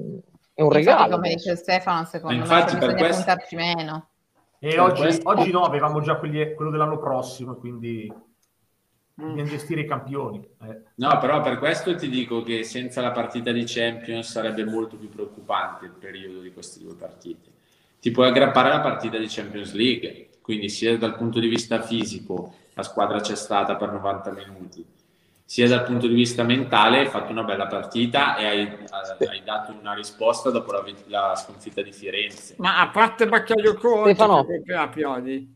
è 0.57 0.63
un 0.63 0.69
Infatti, 0.69 0.85
regalo. 0.87 1.15
come 1.17 1.29
adesso. 1.29 1.51
dice 1.51 1.57
Stefano 1.63 2.05
secondo 2.07 2.35
me 2.37 2.43
infatti 2.43 2.71
per 2.79 2.79
bisogna 2.79 2.97
questo- 2.97 3.25
puntarci 3.25 3.57
meno 3.57 4.09
E 4.59 4.69
Per 4.71 4.81
oggi, 4.81 5.01
questo- 5.03 5.29
oggi 5.29 5.51
no, 5.51 5.65
avevamo 5.65 6.01
già 6.01 6.17
quelli- 6.17 6.55
quello 6.55 6.71
dell'anno 6.71 6.99
prossimo, 6.99 7.57
quindi 7.57 8.11
Mm. 8.11 9.29
dobbiamo 9.29 9.49
gestire 9.51 9.83
i 9.83 9.87
campioni. 9.87 10.39
eh. 10.63 10.81
No, 10.95 11.19
però 11.19 11.43
per 11.43 11.59
questo 11.59 11.95
ti 11.95 12.09
dico 12.09 12.43
che 12.43 12.65
senza 12.65 13.03
la 13.03 13.11
partita 13.13 13.53
di 13.53 13.65
Champions 13.67 14.31
sarebbe 14.31 14.65
molto 14.65 14.97
più 14.97 15.11
preoccupante 15.11 15.85
il 15.85 15.93
periodo 15.93 16.41
di 16.41 16.53
queste 16.55 16.81
due 16.83 16.95
partite. 16.95 17.51
Ti 18.01 18.11
puoi 18.11 18.29
aggrappare 18.29 18.71
alla 18.71 18.81
partita 18.81 19.19
di 19.19 19.27
Champions 19.29 19.73
League, 19.75 20.31
quindi 20.41 20.71
sia 20.71 20.97
dal 20.97 21.17
punto 21.17 21.39
di 21.39 21.49
vista 21.49 21.83
fisico 21.83 22.55
la 22.75 22.83
squadra 22.83 23.21
c'è 23.21 23.37
stata 23.37 23.77
per 23.77 23.93
90 23.93 24.31
minuti, 24.33 24.85
sia 25.49 25.69
dal 25.69 25.85
punto 25.85 26.09
di 26.09 26.15
vista 26.15 26.43
mentale 26.43 26.99
hai 26.99 27.07
fatto 27.07 27.31
una 27.31 27.45
bella 27.45 27.69
partita 27.69 28.37
e 28.37 28.47
hai, 28.47 28.61
eh, 28.63 29.27
hai 29.29 29.43
dato 29.45 29.73
una 29.81 29.95
risposta 29.95 30.51
dopo 30.51 30.73
la, 30.73 30.85
la 31.07 31.37
sconfitta 31.37 31.83
di 31.83 31.93
Firenze. 31.93 32.57
Ma 32.59 32.81
a 32.81 32.89
parte 32.89 33.29
Baccaglioco, 33.29 34.03
Stefano. 34.03 34.45
che 34.45 34.75
ha 34.75 34.89
Pioli? 34.89 35.55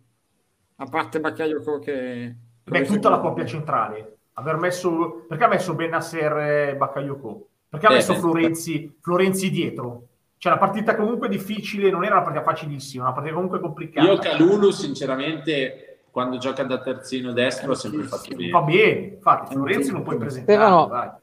A 0.77 0.87
parte 0.87 1.19
Baccaglioco 1.19 1.81
che... 1.81 2.35
Beh, 2.63 2.85
tutta 2.85 3.09
la 3.11 3.19
coppia 3.19 3.45
centrale. 3.45 4.19
Aver 4.35 4.57
messo, 4.57 5.25
perché 5.29 5.45
ha 5.45 5.49
messo 5.49 5.75
Benasser 5.75 6.37
e 6.37 6.77
Bakayoko? 6.77 7.49
Perché 7.69 7.87
ha 7.87 7.91
Eh, 7.91 7.95
messo 7.95 8.15
Florenzi, 8.15 8.97
Florenzi 9.01 9.51
dietro? 9.51 10.05
Cioè, 10.39 10.53
la 10.53 10.59
partita 10.59 10.95
comunque 10.95 11.29
difficile, 11.29 11.91
non 11.91 12.05
era 12.05 12.15
una 12.15 12.23
partita 12.23 12.45
facilissima, 12.45 13.03
una 13.05 13.13
partita 13.13 13.35
comunque 13.35 13.59
complicata. 13.61 14.07
Io 14.07 14.19
Calulu 14.19 14.71
sinceramente 14.71 15.90
quando 16.11 16.39
gioca 16.39 16.65
da 16.65 16.81
terzino 16.81 17.33
destro 17.33 17.73
ha 17.73 17.77
sempre 17.77 18.05
fatto 18.05 18.35
bene. 18.35 18.51
Va 18.51 18.63
bene, 18.63 19.07
infatti, 19.15 19.55
Florenzi 19.55 19.93
non 19.93 20.03
puoi 20.03 20.17
presentare. 20.17 20.59
Stefano. 20.59 21.21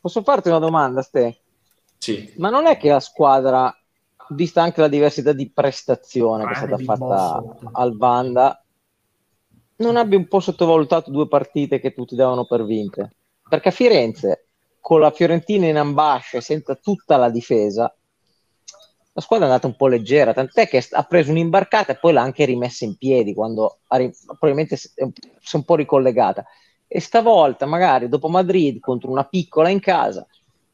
Posso 0.00 0.22
farti 0.22 0.48
una 0.48 0.58
domanda, 0.58 1.02
Ste? 1.02 1.38
Sì. 1.98 2.32
Ma 2.36 2.50
non 2.50 2.66
è 2.66 2.76
che 2.76 2.90
la 2.90 3.00
squadra, 3.00 3.74
vista 4.30 4.62
anche 4.62 4.80
la 4.80 4.88
diversità 4.88 5.32
di 5.32 5.50
prestazione 5.50 6.44
che 6.44 6.50
è 6.50 6.66
Grande 6.66 6.82
stata 6.82 6.98
fatta 6.98 7.40
Boss. 7.40 7.68
al 7.72 7.96
Vanda, 7.96 8.64
non 9.76 9.96
abbia 9.96 10.18
un 10.18 10.28
po' 10.28 10.40
sottovalutato 10.40 11.10
due 11.10 11.26
partite 11.26 11.80
che 11.80 11.94
tutti 11.94 12.14
davano 12.14 12.44
per 12.44 12.64
vinte? 12.64 13.14
Perché 13.48 13.68
a 13.68 13.72
Firenze, 13.72 14.46
con 14.80 15.00
la 15.00 15.10
Fiorentina 15.10 15.66
in 15.66 15.76
ambasce, 15.76 16.40
senza 16.40 16.74
tutta 16.74 17.16
la 17.16 17.30
difesa, 17.30 17.94
la 19.16 19.20
squadra 19.20 19.46
è 19.46 19.48
andata 19.48 19.68
un 19.68 19.76
po' 19.76 19.86
leggera, 19.86 20.34
tant'è 20.34 20.66
che 20.66 20.84
ha 20.90 21.02
preso 21.04 21.30
un'imbarcata 21.30 21.92
e 21.92 21.96
poi 21.96 22.12
l'ha 22.12 22.22
anche 22.22 22.44
rimessa 22.44 22.84
in 22.84 22.96
piedi 22.96 23.32
quando 23.32 23.78
ha, 23.86 23.98
probabilmente 24.26 24.76
si 24.76 24.90
è 24.96 25.04
un 25.56 25.64
po' 25.64 25.76
ricollegata. 25.76 26.44
E 26.88 27.00
stavolta, 27.00 27.64
magari 27.64 28.08
dopo 28.08 28.28
Madrid 28.28 28.80
contro 28.80 29.10
una 29.10 29.24
piccola 29.24 29.68
in 29.68 29.78
casa, 29.78 30.26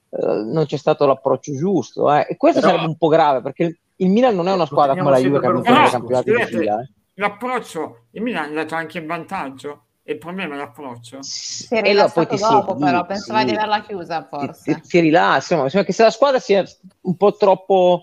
eh, 0.09 0.43
non 0.45 0.65
c'è 0.65 0.79
stato 0.79 1.05
l'approccio 1.05 1.55
giusto. 1.55 2.11
Eh. 2.13 2.29
E 2.31 2.37
questo 2.39 2.61
Però... 2.61 2.73
sarebbe 2.73 2.89
un 2.89 2.97
po' 2.97 3.09
grave 3.09 3.43
perché 3.43 3.79
il 3.97 4.09
Milan 4.09 4.35
non 4.35 4.49
è 4.49 4.53
una 4.53 4.67
squadra 4.67 4.97
come 4.97 5.11
la 5.11 5.19
Juve 5.19 5.39
che 5.39 5.47
ha 5.47 5.53
vinto 5.53 5.71
i 5.71 5.91
campionati 5.91 6.31
di 6.31 6.45
fila. 6.47 6.81
Eh. 6.81 6.91
L'approccio, 7.15 8.07
il 8.13 8.23
Milan 8.23 8.45
è 8.45 8.49
andato 8.49 8.75
anche 8.75 8.99
in 8.99 9.07
vantaggio 9.07 9.85
il 10.05 10.19
problema 10.19 10.55
è 10.55 10.59
l'approccio. 10.59 11.19
Si 11.21 11.73
è 11.73 11.83
rilassato 11.83 12.27
poi 12.27 12.37
ti 12.37 12.43
dopo, 12.43 12.73
si, 12.73 12.85
però 12.85 13.07
pensava 13.07 13.39
sì. 13.41 13.45
di 13.45 13.51
averla 13.53 13.83
chiusa 13.83 14.27
forse. 14.29 14.75
Ti, 14.75 14.81
ti, 14.81 14.89
ti 14.89 15.01
rilassa, 15.01 15.37
insomma, 15.37 15.69
sembra 15.69 15.85
che 15.85 15.93
se 15.93 16.03
la 16.03 16.11
squadra 16.11 16.39
sia 16.41 16.65
un 17.03 17.17
po' 17.17 17.37
troppo... 17.37 18.03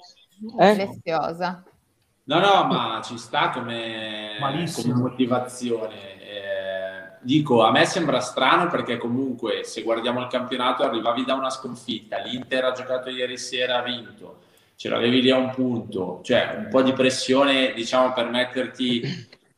Eh? 0.60 0.76
No, 2.26 2.40
no, 2.40 2.66
ma 2.66 3.02
ci 3.04 3.18
sta 3.18 3.50
come, 3.52 4.36
come 4.74 4.94
motivazione. 4.94 6.20
Eh, 6.20 7.18
dico, 7.22 7.64
a 7.64 7.72
me 7.72 7.86
sembra 7.86 8.20
strano 8.20 8.68
perché 8.68 8.98
comunque 8.98 9.64
se 9.64 9.82
guardiamo 9.82 10.20
il 10.20 10.28
campionato 10.28 10.84
arrivavi 10.84 11.24
da 11.24 11.36
una 11.36 11.50
sconfitta, 11.50 12.20
l'Inter 12.20 12.66
ha 12.66 12.72
giocato 12.74 13.10
ieri 13.10 13.38
sera, 13.38 13.80
ha 13.80 13.82
vinto, 13.82 14.42
ce 14.76 14.90
l'avevi 14.90 15.22
lì 15.22 15.32
a 15.32 15.38
un 15.38 15.52
punto, 15.52 16.20
cioè 16.24 16.56
un 16.58 16.68
po' 16.70 16.82
di 16.82 16.94
pressione 16.94 17.74
diciamo 17.74 18.12
per 18.14 18.30
metterti 18.30 19.02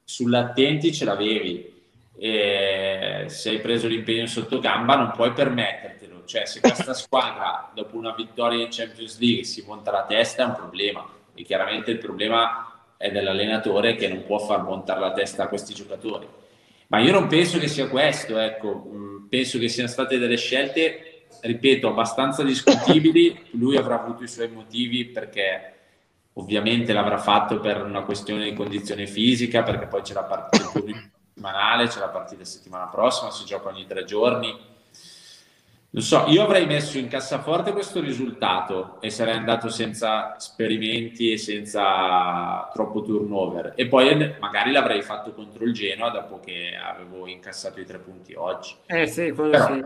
sull'attenti 0.03 0.93
ce 0.93 1.05
l'avevi 1.05 1.77
e 2.17 3.25
se 3.27 3.49
hai 3.49 3.59
preso 3.61 3.87
l'impegno 3.87 4.25
sotto 4.27 4.59
gamba 4.59 4.95
non 4.95 5.11
puoi 5.11 5.31
permettertelo. 5.31 5.98
Cioè, 6.29 6.45
se 6.45 6.59
questa 6.59 6.93
squadra 6.93 7.71
dopo 7.73 7.97
una 7.97 8.13
vittoria 8.13 8.61
in 8.61 8.69
Champions 8.69 9.17
League 9.17 9.43
si 9.45 9.63
monta 9.65 9.89
la 9.89 10.05
testa 10.05 10.43
è 10.43 10.45
un 10.45 10.53
problema 10.53 11.09
e 11.33 11.41
chiaramente 11.41 11.89
il 11.89 11.97
problema 11.97 12.91
è 12.97 13.09
dell'allenatore 13.09 13.95
che 13.95 14.07
non 14.07 14.23
può 14.25 14.37
far 14.37 14.61
montare 14.61 14.99
la 14.99 15.11
testa 15.11 15.45
a 15.45 15.47
questi 15.47 15.73
giocatori. 15.73 16.27
Ma 16.89 16.99
io 16.99 17.13
non 17.13 17.25
penso 17.25 17.57
che 17.57 17.67
sia 17.67 17.87
questo, 17.87 18.37
ecco, 18.37 18.85
mm, 18.93 19.27
penso 19.27 19.57
che 19.57 19.69
siano 19.69 19.89
state 19.89 20.19
delle 20.19 20.37
scelte, 20.37 21.25
ripeto, 21.41 21.87
abbastanza 21.87 22.43
discutibili. 22.43 23.47
Lui 23.53 23.75
avrà 23.75 23.99
avuto 23.99 24.21
i 24.23 24.27
suoi 24.27 24.49
motivi 24.49 25.05
perché 25.05 25.77
ovviamente 26.33 26.93
l'avrà 26.93 27.17
fatto 27.17 27.59
per 27.59 27.81
una 27.83 28.03
questione 28.03 28.43
di 28.43 28.53
condizione 28.53 29.07
fisica, 29.07 29.63
perché 29.63 29.87
poi 29.87 30.03
c'è 30.03 30.13
la 30.13 30.25
partita 30.25 30.69
settimanale, 30.73 31.87
c'è 31.87 31.99
la 31.99 32.09
partita 32.09 32.43
settimana 32.43 32.85
prossima, 32.85 33.31
si 33.31 33.45
gioca 33.45 33.69
ogni 33.69 33.87
tre 33.87 34.03
giorni. 34.03 34.77
Non 35.91 36.03
so, 36.03 36.25
io 36.27 36.43
avrei 36.43 36.67
messo 36.67 36.99
in 36.99 37.07
cassaforte 37.07 37.71
questo 37.71 37.99
risultato 37.99 39.01
e 39.01 39.09
sarei 39.09 39.33
andato 39.33 39.69
senza 39.69 40.35
sperimenti 40.37 41.31
e 41.31 41.37
senza 41.37 42.69
troppo 42.71 43.01
turnover. 43.01 43.73
E 43.75 43.87
poi 43.87 44.35
magari 44.39 44.71
l'avrei 44.71 45.01
fatto 45.01 45.33
contro 45.33 45.63
il 45.63 45.73
Genoa 45.73 46.11
dopo 46.11 46.39
che 46.39 46.77
avevo 46.79 47.25
incassato 47.25 47.79
i 47.79 47.85
tre 47.85 47.97
punti 47.97 48.35
oggi. 48.35 48.75
Eh 48.85 49.07
sì, 49.07 49.31
quello 49.31 49.49
Però... 49.49 49.73
sì. 49.73 49.85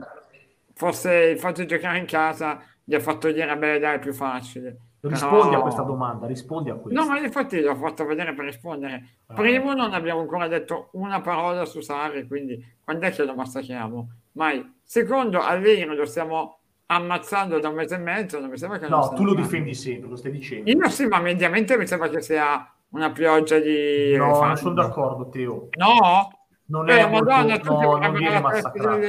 Forse 0.73 1.13
il 1.13 1.39
fatto 1.39 1.61
di 1.61 1.67
giocare 1.67 1.99
in 1.99 2.05
casa 2.05 2.61
gli 2.83 2.95
ha 2.95 2.99
fatto 2.99 3.31
dire, 3.31 3.55
beh 3.55 3.79
dai, 3.79 3.95
è 3.95 3.99
più 3.99 4.11
facile. 4.11 4.77
Rispondi 4.99 5.49
Però... 5.49 5.59
a 5.59 5.61
questa 5.61 5.83
domanda, 5.83 6.27
rispondi 6.27 6.69
a 6.69 6.75
questo. 6.75 6.99
No, 6.99 7.07
ma 7.07 7.17
infatti 7.17 7.61
l'ho 7.61 7.75
fatto 7.75 8.05
vedere 8.05 8.33
per 8.33 8.43
rispondere. 8.43 9.07
Ah. 9.27 9.35
Primo, 9.35 9.73
non 9.73 9.93
abbiamo 9.93 10.19
ancora 10.19 10.49
detto 10.49 10.89
una 10.93 11.21
parola 11.21 11.63
su 11.63 11.79
Sarri, 11.79 12.27
quindi 12.27 12.61
quando 12.83 13.05
è 13.05 13.11
che 13.11 13.23
lo 13.23 13.35
massacriamo? 13.35 14.09
Mai. 14.33 14.81
Secondo, 14.93 15.41
Allegri 15.41 15.86
lo 15.86 16.06
stiamo 16.06 16.60
ammazzando 16.86 17.60
da 17.60 17.69
un 17.69 17.73
mese 17.73 17.95
e 17.95 17.97
mezzo, 17.97 18.39
non 18.39 18.51
mi 18.51 18.60
sembra 18.60 18.77
che... 18.77 18.88
No, 18.88 19.12
tu 19.15 19.23
lo 19.23 19.34
difendi 19.34 19.73
sempre, 19.73 20.08
lo 20.08 20.15
stai 20.15 20.29
dicendo. 20.29 20.69
Io 20.69 20.89
sì, 20.89 21.08
ma 21.08 21.19
mediamente 21.19 21.75
mi 21.79 21.88
sembra 21.88 22.10
che 22.10 22.21
sia 22.21 22.71
una 22.89 23.12
pioggia 23.12 23.58
di... 23.58 24.15
No, 24.15 24.39
non 24.39 24.56
sono 24.56 24.75
d'accordo, 24.75 25.29
Teo. 25.29 25.69
No? 25.77 26.29
Non 26.65 26.91
è 26.91 27.06
eh, 27.06 27.08
molto... 27.08 27.25
Madonna, 27.25 27.58
no, 27.63 27.97
non 27.97 28.13
viene 28.13 28.39
massacrato. 28.39 28.99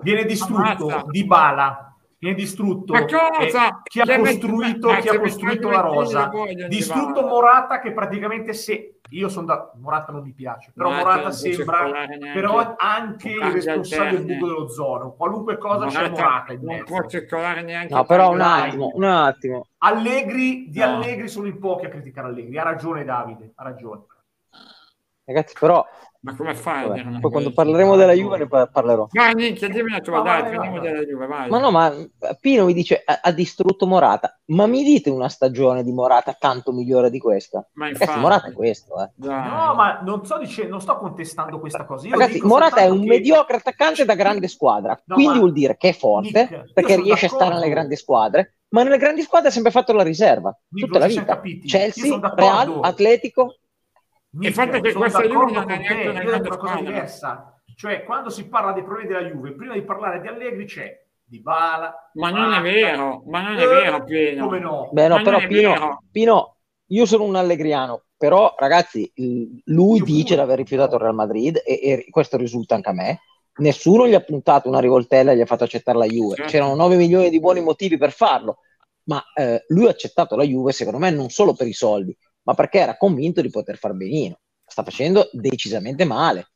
Viene 0.00 0.24
distrutto 0.24 1.04
di 1.10 1.26
bala 1.26 1.94
viene 2.16 2.36
distrutto 2.36 2.92
Ma 2.92 3.04
cosa? 3.04 3.82
chi 3.82 4.00
ha 4.00 4.16
costruito, 4.16 4.88
chi 5.00 5.08
ha 5.08 5.18
costruito 5.18 5.68
la 5.68 5.80
rosa 5.80 6.30
distrutto 6.68 7.22
Morata 7.22 7.80
che 7.80 7.92
praticamente 7.92 8.52
se 8.52 9.00
io 9.12 9.28
sono 9.28 9.46
da 9.46 9.72
Morata 9.78 10.12
non 10.12 10.22
mi 10.22 10.32
piace 10.32 10.72
però 10.74 10.90
Morata, 10.90 11.16
Morata 11.16 11.30
sembra 11.32 11.90
però 12.32 12.74
anche 12.76 13.30
il 13.30 13.40
responsabile 13.40 14.24
del 14.24 14.36
buco 14.36 14.46
dell'ozono 14.46 15.12
qualunque 15.12 15.58
cosa 15.58 15.84
Morata, 15.86 16.02
c'è 16.02 16.10
Morata 16.10 16.52
in 16.52 16.60
non 16.62 16.84
può 16.84 17.06
circolare 17.06 17.62
neanche 17.62 17.94
no 17.94 18.04
però 18.04 18.30
un 18.32 18.40
attimo 18.40 18.90
un 18.94 19.04
attimo. 19.04 19.66
Allegri 19.78 20.68
di 20.68 20.78
no. 20.78 20.84
Allegri 20.84 21.28
sono 21.28 21.46
in 21.46 21.58
pochi 21.58 21.86
a 21.86 21.88
criticare 21.88 22.28
Allegri 22.28 22.58
ha 22.58 22.62
ragione 22.62 23.04
Davide 23.04 23.52
ha 23.54 23.62
ragione. 23.62 24.02
Ragazzi 25.24 25.54
però 25.58 25.86
ma 26.24 26.36
come 26.36 26.54
fai? 26.54 26.86
Vabbè, 26.86 27.18
poi 27.18 27.30
quando 27.32 27.52
parleremo 27.52 27.96
della 27.96 28.12
Juve 28.12 28.38
ne 28.38 28.46
parlerò. 28.46 29.08
Vai, 29.10 29.34
minchia, 29.34 29.68
dimmi 29.68 29.90
la 29.90 29.98
tua, 29.98 30.20
dai, 30.20 30.42
parliamo 30.42 30.78
della 30.78 31.00
Juve, 31.00 31.26
vai. 31.26 31.50
Ma 31.50 31.58
no, 31.58 31.72
ma 31.72 31.92
Pino 32.40 32.64
mi 32.64 32.72
dice 32.72 33.02
ha, 33.04 33.18
ha, 33.22 33.32
distrutto 33.32 33.86
Morata. 33.88 34.38
Ma 34.46 34.66
mi 34.66 34.84
dite 34.84 35.10
una 35.10 35.28
stagione 35.28 35.82
di 35.82 35.90
Morata 35.90 36.36
tanto 36.38 36.70
migliore 36.70 37.10
di 37.10 37.18
questa? 37.18 37.66
Ma 37.72 37.88
infatti, 37.88 38.04
Ragazzi, 38.04 38.20
Morata 38.20 38.48
è 38.48 38.52
questo, 38.52 39.02
eh. 39.02 39.10
No, 39.16 39.74
ma 39.74 40.00
non 40.04 40.24
sto 40.24 40.38
dicendo, 40.38 40.70
non 40.70 40.80
sto 40.80 40.96
contestando 40.96 41.58
questa 41.58 41.84
cosa. 41.84 42.06
Io 42.06 42.16
Ragazzi, 42.16 42.40
Morata 42.42 42.82
è 42.82 42.88
un 42.88 43.00
che... 43.00 43.08
mediocre 43.08 43.56
attaccante 43.56 44.04
da 44.04 44.14
grande 44.14 44.46
squadra, 44.46 45.00
no, 45.04 45.14
quindi 45.16 45.38
vuol 45.38 45.52
dire 45.52 45.76
che 45.76 45.88
è 45.88 45.92
forte, 45.92 46.48
Nick, 46.48 46.72
perché 46.72 46.94
riesce 46.94 47.26
d'accordo. 47.26 47.34
a 47.34 47.38
stare 47.38 47.54
nelle 47.54 47.68
grandi 47.68 47.96
squadre, 47.96 48.54
ma 48.68 48.84
nelle 48.84 48.98
grandi 48.98 49.22
squadre 49.22 49.48
ha 49.48 49.52
sempre 49.52 49.72
fatto 49.72 49.92
la 49.92 50.04
riserva, 50.04 50.56
Nick, 50.68 50.86
tutta 50.86 51.00
la 51.00 51.06
vita. 51.06 51.40
Chelsea, 51.66 52.32
Real, 52.36 52.78
Atletico, 52.80 53.56
il 54.40 54.52
fatto 54.52 54.80
che 54.80 54.92
questa 54.92 55.22
Juve 55.22 55.52
non 55.52 55.70
è 55.70 55.76
neanche 55.78 56.08
una 56.08 56.22
grande 56.22 56.48
una 56.48 56.56
cosa 56.56 56.76
diversa. 56.76 57.62
Cioè, 57.74 58.04
quando 58.04 58.30
si 58.30 58.48
parla 58.48 58.72
dei 58.72 58.82
problemi 58.82 59.08
della 59.08 59.28
Juve, 59.28 59.54
prima 59.54 59.74
di 59.74 59.82
parlare 59.82 60.20
di 60.20 60.28
Allegri 60.28 60.64
c'è 60.66 61.04
di 61.24 61.40
Bala. 61.40 62.10
Ma 62.14 62.30
non 62.30 62.40
Bala, 62.40 62.58
è 62.58 62.62
vero, 62.62 63.22
ma 63.26 63.42
non 63.42 63.58
è 63.58 63.66
vero, 63.66 64.04
Pino. 64.04 64.44
Come 64.44 64.58
no? 64.58 64.88
Beh, 64.92 65.08
no, 65.08 65.22
però 65.22 65.38
Pino, 65.46 66.02
Pino, 66.10 66.56
io 66.86 67.06
sono 67.06 67.24
un 67.24 67.36
allegriano, 67.36 68.04
però 68.16 68.54
ragazzi, 68.56 69.10
lui 69.64 69.98
io 69.98 70.04
dice 70.04 70.34
di 70.34 70.40
aver 70.40 70.58
rifiutato 70.58 70.96
il 70.96 71.02
Real 71.02 71.14
Madrid 71.14 71.60
e, 71.64 71.80
e, 71.82 72.06
questo 72.10 72.36
risulta 72.36 72.74
anche 72.74 72.90
a 72.90 72.94
me. 72.94 73.20
Nessuno 73.54 74.06
gli 74.06 74.14
ha 74.14 74.20
puntato 74.20 74.68
una 74.68 74.80
rivoltella 74.80 75.32
e 75.32 75.36
gli 75.36 75.40
ha 75.42 75.46
fatto 75.46 75.64
accettare 75.64 75.98
la 75.98 76.06
Juve. 76.06 76.36
Certo. 76.36 76.50
C'erano 76.50 76.74
9 76.74 76.96
milioni 76.96 77.28
di 77.28 77.40
buoni 77.40 77.60
motivi 77.60 77.98
per 77.98 78.12
farlo, 78.12 78.58
ma 79.04 79.22
eh, 79.34 79.64
lui 79.68 79.86
ha 79.86 79.90
accettato 79.90 80.36
la 80.36 80.44
Juve 80.44 80.72
secondo 80.72 80.98
me 80.98 81.10
non 81.10 81.28
solo 81.28 81.54
per 81.54 81.66
i 81.66 81.72
soldi, 81.72 82.16
ma 82.42 82.54
perché 82.54 82.78
era 82.78 82.96
convinto 82.96 83.40
di 83.40 83.50
poter 83.50 83.76
far 83.76 83.92
benino. 83.94 84.38
Sta 84.64 84.82
facendo 84.82 85.28
decisamente 85.32 86.04
male. 86.04 86.48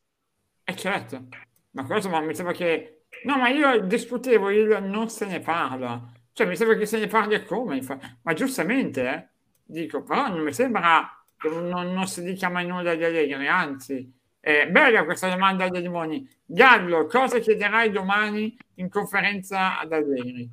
Eh 0.63 0.75
certo, 0.75 1.27
ma 1.71 1.85
questo 1.85 2.09
ma 2.09 2.19
mi 2.21 2.35
sembra 2.35 2.53
che... 2.53 3.03
No, 3.23 3.37
ma 3.37 3.49
io 3.49 3.79
discutevo 3.81 4.49
il 4.49 4.83
non 4.83 5.09
se 5.09 5.25
ne 5.25 5.39
parla. 5.39 6.11
Cioè, 6.33 6.45
mi 6.45 6.55
sembra 6.55 6.77
che 6.77 6.85
se 6.85 6.99
ne 6.99 7.07
parli 7.07 7.43
come, 7.45 7.81
ma 8.21 8.33
giustamente, 8.33 9.09
eh? 9.09 9.27
dico, 9.63 10.03
però 10.03 10.27
non 10.27 10.41
mi 10.41 10.53
sembra 10.53 11.09
che 11.37 11.49
non, 11.49 11.93
non 11.93 12.07
si 12.07 12.23
dica 12.23 12.49
mai 12.49 12.65
nulla 12.65 12.95
di 12.95 13.03
Allegri, 13.03 13.47
anzi, 13.47 14.11
è 14.39 14.67
bella 14.69 15.03
questa 15.03 15.29
domanda 15.29 15.67
dei 15.69 15.81
limoni. 15.81 16.27
Gallo, 16.45 17.05
cosa 17.05 17.39
chiederai 17.39 17.91
domani 17.91 18.57
in 18.75 18.89
conferenza 18.89 19.79
ad 19.79 19.91
Allegri? 19.93 20.49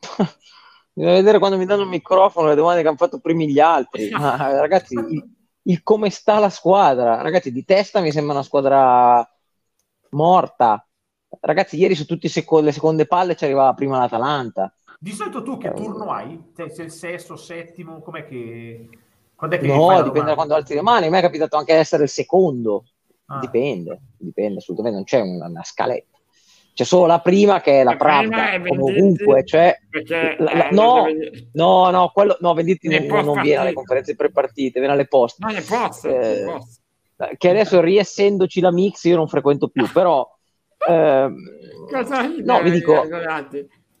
Bisogna 0.96 1.14
vedere 1.16 1.40
quando 1.40 1.58
mi 1.58 1.66
danno 1.66 1.82
il 1.82 1.88
microfono 1.88 2.48
le 2.48 2.54
domande 2.54 2.80
che 2.80 2.86
hanno 2.86 2.96
fatto 2.96 3.18
primi 3.18 3.50
gli 3.50 3.58
altri. 3.58 4.10
Ma, 4.10 4.60
ragazzi, 4.60 4.94
il, 4.94 5.28
il, 5.62 5.82
come 5.82 6.08
sta 6.08 6.38
la 6.38 6.50
squadra. 6.50 7.20
Ragazzi, 7.20 7.50
di 7.50 7.64
testa 7.64 8.00
mi 8.00 8.12
sembra 8.12 8.34
una 8.34 8.44
squadra 8.44 9.28
morta. 10.10 10.86
Ragazzi, 11.40 11.76
ieri 11.76 11.96
su 11.96 12.06
tutte 12.06 12.30
le 12.32 12.72
seconde 12.72 13.06
palle 13.06 13.34
ci 13.34 13.42
arrivava 13.42 13.74
prima 13.74 13.98
l'Atalanta. 13.98 14.72
Di 15.00 15.10
solito 15.10 15.42
tu 15.42 15.58
che 15.58 15.68
eh, 15.68 15.74
turno 15.74 16.12
hai? 16.12 16.52
Sei 16.54 16.84
il 16.84 16.92
sesto, 16.92 17.34
settimo? 17.34 18.00
Com'è 18.00 18.24
che... 18.24 18.88
Quando 19.34 19.56
è 19.56 19.58
che 19.58 19.66
no, 19.66 20.00
dipende 20.00 20.28
da 20.28 20.34
quando 20.36 20.54
alzi 20.54 20.74
le 20.74 20.82
mani. 20.82 21.06
A 21.06 21.10
me 21.10 21.18
è 21.18 21.22
capitato 21.22 21.56
anche 21.56 21.74
essere 21.74 22.04
il 22.04 22.08
secondo. 22.08 22.84
Ah. 23.26 23.40
Dipende, 23.40 24.00
dipende 24.16 24.58
assolutamente. 24.58 24.96
Non 24.96 25.06
c'è 25.06 25.20
una, 25.20 25.48
una 25.48 25.64
scaletta 25.64 26.13
c'è 26.74 26.84
solo 26.84 27.06
la 27.06 27.20
prima 27.20 27.60
che 27.60 27.80
è 27.80 27.84
la, 27.84 27.92
la 27.92 27.96
Pravda, 27.96 28.60
come 28.66 28.82
ovunque, 28.82 29.44
cioè, 29.44 29.78
la, 29.90 30.36
la, 30.38 30.68
eh, 30.68 30.74
no, 30.74 31.06
no, 31.52 31.90
no, 31.90 32.10
quello, 32.12 32.36
no, 32.40 32.52
Venditti 32.52 32.88
non, 32.88 33.24
non 33.24 33.40
viene 33.40 33.62
alle 33.62 33.72
conferenze 33.72 34.16
prepartite, 34.16 34.80
viene 34.80 34.94
alle 34.94 35.06
poste. 35.06 35.44
No, 35.46 35.52
le 35.52 35.62
poste, 35.62 36.40
eh, 36.40 36.44
poste. 36.44 36.82
Che 37.38 37.48
adesso 37.48 37.80
riessendoci 37.80 38.60
la 38.60 38.72
mix 38.72 39.04
io 39.04 39.16
non 39.16 39.28
frequento 39.28 39.68
più, 39.68 39.90
però... 39.90 40.28
Eh, 40.86 41.32
no, 42.42 42.60
vi 42.60 42.70
dico... 42.70 43.06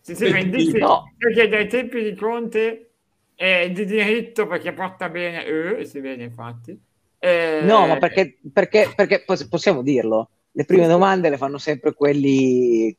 Si, 0.00 0.14
si 0.14 0.30
Venditti, 0.30 0.78
no. 0.78 1.14
perché 1.16 1.48
dai 1.48 1.66
tempi 1.66 2.02
di 2.02 2.14
Conte 2.14 2.90
è 3.34 3.70
di 3.70 3.86
diritto 3.86 4.46
perché 4.46 4.74
porta 4.74 5.08
bene, 5.08 5.46
eh, 5.46 5.84
si 5.86 5.98
vede 6.00 6.24
infatti. 6.24 6.78
Eh, 7.18 7.60
no, 7.62 7.86
ma 7.86 7.96
perché, 7.96 8.36
perché, 8.52 8.92
perché 8.94 9.24
possiamo 9.48 9.80
dirlo, 9.80 10.28
le 10.56 10.64
prime 10.64 10.86
domande 10.86 11.28
le 11.30 11.36
fanno 11.36 11.58
sempre 11.58 11.94
quelli, 11.94 12.96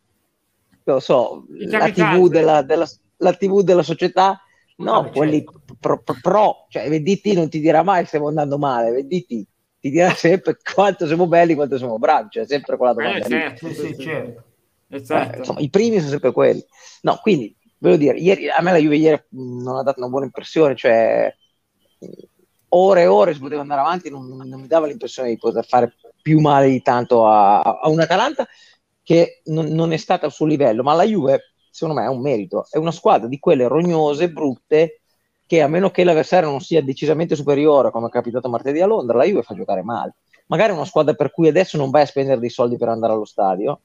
lo 0.83 0.99
so, 0.99 1.45
la 1.49 1.89
TV 1.89 2.27
della, 2.27 2.61
della, 2.61 2.87
la 3.17 3.33
TV 3.33 3.61
della 3.61 3.83
società 3.83 4.39
No, 4.77 5.03
Vabbè, 5.03 5.11
quelli 5.11 5.43
certo. 5.43 5.75
pro, 5.79 6.01
pro- 6.03 6.17
pro, 6.21 6.65
cioè 6.69 6.89
VDT 6.89 7.27
non 7.33 7.47
ti 7.47 7.59
dirà 7.61 7.81
mai 7.81 8.05
stiamo 8.05 8.27
andando 8.27 8.57
male, 8.57 8.91
VDT 8.91 9.25
ti 9.79 9.89
dirà 9.89 10.09
sempre 10.13 10.57
quanto 10.73 11.07
siamo 11.07 11.27
belli, 11.27 11.55
quanto 11.55 11.77
siamo 11.77 11.97
bravi, 11.97 12.27
cioè 12.31 12.45
sempre 12.45 12.75
quella 12.75 12.91
Eh, 12.91 12.95
domanda 12.95 13.27
lì. 13.27 13.29
certo, 13.29 13.67
Sì, 13.67 13.73
sì, 13.73 13.87
sì, 13.87 13.93
sì. 13.93 14.01
certo. 14.03 14.43
Eh, 14.89 14.95
Esatto. 14.97 15.37
insomma, 15.37 15.59
i 15.61 15.69
primi 15.69 15.97
sono 15.99 16.09
sempre 16.09 16.31
quelli. 16.33 16.65
No, 17.03 17.19
quindi, 17.21 17.55
voglio 17.77 17.95
dire, 17.97 18.17
ieri, 18.17 18.49
a 18.49 18.61
me 18.61 18.71
la 18.73 18.77
Juve 18.79 18.97
ieri 18.97 19.23
non 19.29 19.77
ha 19.77 19.83
dato 19.83 19.99
una 19.99 20.09
buona 20.09 20.25
impressione, 20.25 20.75
cioè 20.75 21.33
ore 22.69 23.01
e 23.01 23.07
ore 23.07 23.33
si 23.33 23.39
poteva 23.39 23.61
andare 23.61 23.79
avanti, 23.79 24.09
non, 24.09 24.27
non 24.27 24.59
mi 24.59 24.67
dava 24.67 24.87
l'impressione 24.87 25.29
di 25.29 25.37
poter 25.37 25.65
fare 25.65 25.95
più 26.25 26.39
male 26.39 26.69
di 26.69 26.81
tanto 26.81 27.27
a, 27.27 27.61
a 27.61 27.87
un 27.87 27.99
Atalanta 27.99 28.47
che 29.03 29.41
non, 29.45 29.67
non 29.67 29.93
è 29.93 29.97
stata 29.97 30.25
al 30.25 30.31
suo 30.31 30.47
livello, 30.47 30.81
ma 30.81 30.95
la 30.95 31.03
Juve, 31.03 31.53
secondo 31.69 32.01
me, 32.01 32.07
è 32.07 32.09
un 32.09 32.19
merito, 32.19 32.65
è 32.67 32.77
una 32.77 32.89
squadra 32.89 33.27
di 33.27 33.37
quelle 33.37 33.67
rognose, 33.67 34.31
brutte, 34.31 35.01
che 35.45 35.61
a 35.61 35.67
meno 35.67 35.91
che 35.91 36.03
l'avversario 36.03 36.49
non 36.49 36.61
sia 36.61 36.81
decisamente 36.81 37.35
superiore, 37.35 37.91
come 37.91 38.07
è 38.07 38.09
capitato 38.09 38.49
martedì 38.49 38.81
a 38.81 38.87
Londra, 38.87 39.17
la 39.17 39.25
Juve 39.25 39.43
fa 39.43 39.53
giocare 39.53 39.83
male. 39.83 40.15
Magari 40.47 40.71
è 40.71 40.75
una 40.75 40.85
squadra 40.85 41.13
per 41.13 41.29
cui 41.29 41.47
adesso 41.47 41.77
non 41.77 41.91
vai 41.91 42.01
a 42.01 42.05
spendere 42.07 42.39
dei 42.39 42.49
soldi 42.49 42.75
per 42.77 42.87
andare 42.89 43.13
allo 43.13 43.25
stadio, 43.25 43.81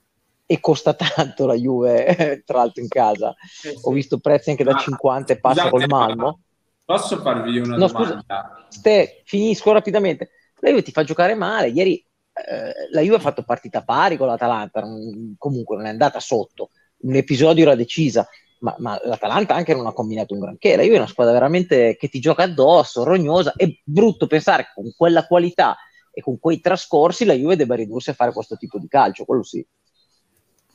e 0.47 0.61
costa 0.61 0.95
tanto 0.95 1.45
la 1.45 1.55
Juve, 1.55 2.43
tra 2.47 2.57
l'altro 2.57 2.80
in 2.82 2.88
casa. 2.88 3.32
Eh, 3.32 3.34
sì. 3.47 3.78
Ho 3.82 3.91
visto 3.93 4.18
prezzi 4.18 4.49
anche 4.49 4.64
da 4.64 4.72
Ma- 4.72 4.78
50 4.78 5.34
e 5.34 5.38
passa 5.38 5.68
col 5.68 5.86
Malmo. 5.86 6.41
Posso 6.86 7.18
farvi 7.18 7.59
una 7.59 7.76
No, 7.76 7.88
scusa. 7.88 8.12
domanda? 8.12 8.64
Ste, 8.70 9.20
finisco 9.26 9.70
rapidamente. 9.72 10.30
La 10.61 10.70
Juve 10.70 10.82
ti 10.82 10.93
fa 10.93 11.05
giocare 11.05 11.34
male. 11.34 11.68
Ieri 11.68 12.03
eh, 12.33 12.89
la 12.93 13.01
Juve 13.01 13.16
ha 13.16 13.20
fatto 13.20 13.43
partita 13.43 13.83
pari 13.83 14.16
con 14.16 14.26
l'Atalanta, 14.26 14.81
non- 14.81 15.35
comunque 15.39 15.76
non 15.76 15.87
è 15.87 15.91
andata 15.91 16.20
sotto. 16.20 16.70
Un 17.03 17.14
episodio 17.14 17.64
era 17.64 17.74
decisa, 17.74 18.26
ma, 18.61 18.74
ma 18.78 19.01
l'Atalanta 19.05 19.55
anche 19.55 19.74
non 19.74 19.87
ha 19.87 19.93
combinato 19.93 20.35
un 20.35 20.41
granché. 20.41 20.76
La 20.76 20.83
Juve 20.83 20.95
è 20.97 20.99
una 20.99 21.07
squadra 21.07 21.33
veramente 21.33 21.97
che 21.97 22.09
ti 22.09 22.20
gioca 22.20 22.43
addosso, 22.45 23.05
rognosa. 23.05 23.53
È 23.57 23.66
brutto 23.85 24.26
pensare 24.26 24.64
che 24.64 24.70
con 24.74 24.93
quella 24.97 25.26
qualità 25.26 25.76
e 26.12 26.20
con 26.22 26.39
quei 26.39 26.61
trascorsi 26.61 27.24
la 27.24 27.35
Juve 27.35 27.57
debba 27.57 27.74
ridursi 27.74 28.11
a 28.11 28.14
fare 28.14 28.33
questo 28.33 28.57
tipo 28.57 28.78
di 28.78 28.89
calcio. 28.89 29.24
Quello 29.24 29.43
sì. 29.43 29.66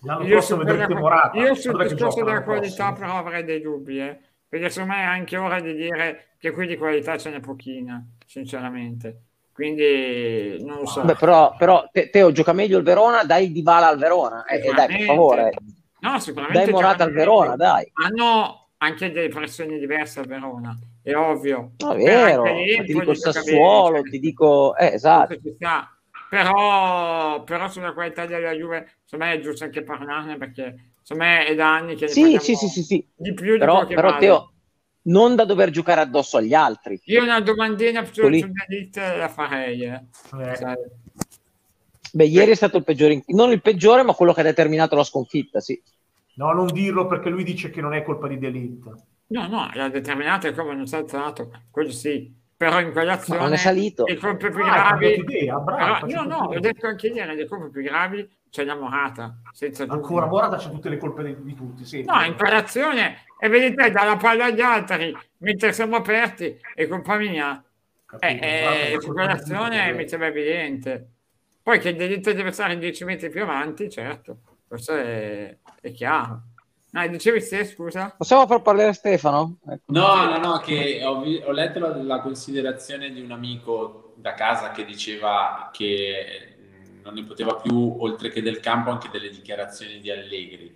L'anno 0.01 0.23
Io 0.23 0.37
prossimo 0.37 0.59
su, 0.59 0.65
vedrete 0.65 0.93
Morata. 0.93 1.37
io 1.39 1.55
sul 1.55 1.77
discorso 1.87 2.23
della 2.23 2.43
qualità 2.43 2.91
prossimo. 2.93 3.07
però 3.07 3.17
avrei 3.17 3.43
dei 3.43 3.61
dubbi, 3.61 3.99
eh, 3.99 4.19
perché 4.47 4.69
secondo 4.69 4.93
me 4.93 5.01
è 5.01 5.05
anche 5.05 5.37
ora 5.37 5.59
di 5.59 5.73
dire 5.73 6.35
che 6.37 6.51
qui 6.51 6.67
di 6.67 6.77
qualità 6.77 7.17
ce 7.17 7.31
n'è 7.31 7.39
pochina, 7.39 8.05
sinceramente. 8.25 9.21
Quindi 9.55 10.61
non 10.65 10.79
lo 10.79 10.85
so. 10.85 11.01
Beh, 11.03 11.15
però, 11.15 11.55
però 11.57 11.87
Te- 11.89 12.09
Teo 12.09 12.33
gioca 12.33 12.51
meglio 12.51 12.77
il 12.77 12.83
Verona, 12.83 13.23
dai 13.23 13.53
di 13.53 13.61
Vala 13.61 13.87
al 13.87 13.97
Verona. 13.97 14.43
Eh, 14.43 14.57
eh, 14.57 14.73
dai, 14.73 14.87
per 14.87 15.01
favore. 15.05 15.53
No, 16.01 16.19
sicuramente 16.19 16.65
Dai 16.65 16.73
Morata 16.73 17.05
al 17.05 17.13
Verona, 17.13 17.51
meglio. 17.51 17.63
dai. 17.63 17.91
Hanno 17.93 18.67
anche 18.79 19.11
delle 19.11 19.29
pressioni 19.29 19.79
diverse 19.79 20.19
al 20.19 20.25
Verona, 20.27 20.77
è 21.01 21.15
ovvio. 21.15 21.71
No, 21.77 21.93
è 21.93 22.03
Però 22.03 22.23
vero, 22.25 22.43
ma 22.43 22.51
lì 22.51 22.75
ti 22.83 22.93
dico 22.93 23.13
gioca 23.13 23.31
Sassuolo, 23.31 24.01
cioè, 24.01 24.09
ti 24.09 24.19
dico... 24.19 24.75
Eh, 24.75 24.87
esatto. 24.87 25.35
Però, 26.29 27.43
però 27.43 27.69
sulla 27.69 27.93
qualità 27.93 28.25
della 28.25 28.51
Juve, 28.51 28.97
secondo 29.05 29.25
me 29.25 29.33
è 29.35 29.39
giusto 29.39 29.63
anche 29.63 29.83
parlarne 29.83 30.35
perché 30.37 30.91
secondo 31.01 31.23
me 31.31 31.45
è 31.45 31.55
da 31.55 31.75
anni 31.75 31.95
che 31.95 32.09
Sì, 32.09 32.37
sì, 32.41 32.55
sì, 32.55 32.67
sì, 32.67 32.83
sì. 32.83 33.07
di 33.15 33.33
più 33.33 33.53
di 33.53 33.59
Però, 33.59 33.85
che 33.85 33.95
però. 33.95 34.17
Teo, 34.17 34.51
non 35.07 35.35
da 35.35 35.45
dover 35.45 35.69
giocare 35.69 36.01
addosso 36.01 36.37
agli 36.37 36.53
altri. 36.53 36.99
Io 37.05 37.23
una 37.23 37.39
domandina 37.41 38.03
su, 38.05 38.19
Ecco 38.21 38.27
lì. 38.29 38.41
Dalit 38.51 38.95
la 39.17 39.27
farei, 39.29 39.81
eh. 39.83 40.01
Eh. 40.39 40.77
Beh, 42.11 42.25
ieri 42.25 42.51
è 42.51 42.55
stato 42.55 42.77
il 42.77 42.83
peggiore, 42.83 43.23
non 43.27 43.51
il 43.51 43.61
peggiore, 43.61 44.03
ma 44.03 44.13
quello 44.13 44.33
che 44.33 44.39
ha 44.39 44.43
determinato 44.43 44.95
la 44.95 45.03
sconfitta, 45.03 45.59
sì. 45.59 45.79
No, 46.35 46.51
non 46.53 46.67
dirlo 46.67 47.07
perché 47.07 47.29
lui 47.29 47.43
dice 47.43 47.69
che 47.69 47.81
non 47.81 47.93
è 47.93 48.03
colpa 48.03 48.27
di 48.27 48.37
Delite. 48.37 48.89
No, 49.27 49.47
no, 49.47 49.69
l'ha 49.73 49.89
determinato 49.89 50.51
come 50.53 50.75
non 50.75 50.85
si 50.87 50.95
è 50.95 50.99
alzato, 50.99 51.51
quello 51.71 51.91
sì. 51.91 52.33
Però 52.57 52.79
in 52.79 52.93
quell'azione 52.93 53.39
Ma 53.39 53.45
non 53.45 53.53
è 53.55 53.57
salito. 53.57 54.05
le 54.05 54.15
colpe 54.15 54.49
più 54.49 54.63
Ah, 54.63 54.95
gravi... 54.95 55.07
idea, 55.19 55.57
bravo, 55.59 56.05
Però- 56.05 56.21
no, 56.23 56.27
no, 56.29 56.37
complimenti. 56.37 56.55
ho 56.55 56.59
detto 56.71 56.87
anche 56.87 57.07
ieri, 57.07 57.35
le 57.35 57.47
colpe 57.47 57.69
più 57.69 57.81
gravi 57.81 58.29
c'è 58.55 58.63
la 58.63 58.75
Morata, 58.75 59.35
senza 59.51 59.83
dubbio. 59.83 60.01
Ancora 60.01 60.27
Morata 60.27 60.55
c'ha 60.55 60.69
tutte 60.69 60.87
le 60.87 60.97
colpe 60.97 61.23
di, 61.25 61.35
di 61.43 61.53
tutti. 61.55 61.83
Sì. 61.83 62.05
No, 62.05 62.23
in 62.23 62.35
quell'azione, 62.37 63.25
e 63.37 63.49
vedete, 63.49 63.91
dalla 63.91 64.15
palla 64.15 64.45
agli 64.45 64.61
altri, 64.61 65.13
mentre 65.39 65.73
siamo 65.73 65.97
aperti, 65.97 66.57
è 66.73 66.87
colpa 66.87 67.17
mia. 67.17 67.61
Capito, 68.05 68.45
Eh, 68.45 68.93
eh, 68.93 68.97
tutti, 68.97 69.09
mi 69.09 70.07
sembra 70.07 70.27
evidente. 70.27 71.09
Poi 71.61 71.79
che 71.79 71.89
il 71.89 71.97
delitto 71.97 72.31
deve 72.31 72.53
stare 72.53 72.77
10 72.77 73.03
metri 73.03 73.29
più 73.29 73.41
avanti, 73.41 73.89
certo, 73.89 74.37
questo 74.65 74.95
è, 74.95 75.57
è 75.81 75.91
chiaro. 75.91 76.43
No, 76.91 77.05
dicevi 77.09 77.41
se, 77.41 77.65
scusa? 77.65 78.13
Possiamo 78.17 78.47
far 78.47 78.61
parlare 78.61 78.93
Stefano? 78.93 79.57
Ecco. 79.67 79.83
No, 79.87 80.29
no, 80.29 80.37
no, 80.37 80.57
che 80.59 81.01
ho, 81.03 81.19
vi- 81.19 81.41
ho 81.43 81.51
letto 81.51 81.79
la, 81.79 81.93
la 82.01 82.21
considerazione 82.21 83.11
di 83.11 83.19
un 83.19 83.31
amico 83.31 84.13
da 84.15 84.33
casa 84.33 84.71
che 84.71 84.85
diceva 84.85 85.71
che 85.73 86.54
non 87.05 87.13
ne 87.15 87.23
poteva 87.23 87.55
più, 87.55 87.95
oltre 87.99 88.29
che 88.29 88.41
del 88.41 88.59
campo, 88.59 88.89
anche 88.91 89.09
delle 89.09 89.29
dichiarazioni 89.29 89.99
di 89.99 90.11
Allegri. 90.11 90.75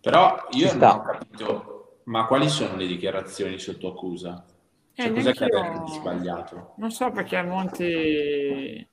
Però 0.00 0.46
io 0.52 0.66
Ci 0.66 0.68
non 0.72 0.76
sta. 0.76 0.92
ho 0.92 1.02
capito, 1.02 2.00
ma 2.04 2.26
quali 2.26 2.48
sono 2.48 2.76
le 2.76 2.86
dichiarazioni 2.86 3.58
sotto 3.58 3.88
accusa? 3.88 4.44
Cioè, 4.96 5.12
Eh, 5.12 5.12
cos'è 5.12 5.32
che 5.34 5.44
avete 5.44 5.82
sbagliato? 5.86 6.74
Non 6.76 6.90
so 6.90 7.10
perché 7.10 7.42
Monti... 7.42 8.88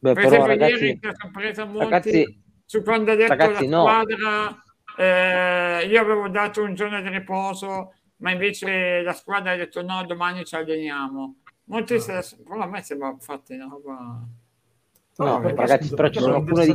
Beh, 0.00 0.16
Per 0.16 0.28
però 0.28 0.44
ragazzi, 0.46 1.00
sorpresa 1.20 1.64
Monti 1.64 2.12
ragazzi, 2.12 2.42
su 2.64 2.82
quando 2.82 3.12
ha 3.12 3.14
detto 3.16 3.50
Ragazzi, 3.50 3.50
la 3.50 3.66
no. 3.66 4.06
squadra 4.06 4.62
eh, 4.98 5.86
io 5.88 6.00
avevo 6.00 6.28
dato 6.28 6.62
un 6.62 6.74
giorno 6.74 7.00
di 7.00 7.08
riposo 7.08 7.94
ma 8.16 8.30
invece 8.30 9.00
la 9.02 9.12
squadra 9.14 9.52
ha 9.52 9.56
detto 9.56 9.82
no 9.82 10.04
domani 10.04 10.44
ci 10.44 10.54
alleniamo 10.54 11.36
Monti 11.64 11.98
se 12.00 12.12
la- 12.12 12.24
però 12.44 12.60
a 12.62 12.66
me 12.66 12.82
sembra 12.82 13.16
fatti 13.18 13.54
una 13.54 13.66
roba 13.68 14.26
No, 15.16 15.24
no, 15.26 15.40
perché, 15.40 15.60
ragazzi, 15.60 15.82
scusa, 15.84 15.96
però 15.96 16.08
ci 16.08 16.20
sono 16.20 16.34
alcune 16.36 16.66
di 16.66 16.72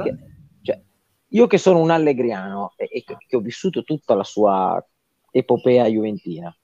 cioè, 0.62 0.82
io 1.30 1.48
che 1.48 1.58
sono 1.58 1.80
un 1.80 1.90
allegriano 1.90 2.74
e, 2.76 2.88
e 2.92 3.04
che, 3.04 3.18
che 3.26 3.36
ho 3.36 3.40
vissuto 3.40 3.84
tutta 3.84 4.14
la 4.14 4.24
sua 4.24 4.84
epopea 5.32 5.86
juventina 5.88 6.56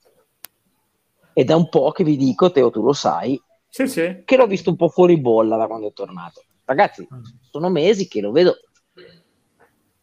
è 1.33 1.43
da 1.43 1.55
un 1.55 1.67
po' 1.67 1.91
che 1.91 2.03
vi 2.03 2.15
dico, 2.15 2.51
Teo 2.51 2.69
tu 2.69 2.83
lo 2.83 2.93
sai, 2.93 3.41
sì 3.67 3.87
sì 3.87 4.21
che 4.23 4.37
l'ho 4.37 4.45
visto 4.45 4.69
un 4.69 4.75
po' 4.75 4.87
fuori 4.87 5.19
bolla 5.19 5.57
da 5.57 5.67
quando 5.67 5.87
è 5.87 5.93
tornato. 5.93 6.43
Ragazzi, 6.65 7.05
sono 7.49 7.69
mesi 7.69 8.07
che 8.07 8.21
lo 8.21 8.31
vedo 8.31 8.55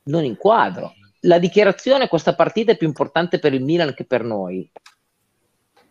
non 0.04 0.24
in 0.24 0.36
quadro. 0.36 0.92
La 1.20 1.38
dichiarazione 1.38 2.08
questa 2.08 2.34
partita 2.34 2.72
è 2.72 2.76
più 2.76 2.86
importante 2.86 3.38
per 3.38 3.54
il 3.54 3.62
Milan 3.62 3.94
che 3.94 4.04
per 4.04 4.24
noi. 4.24 4.70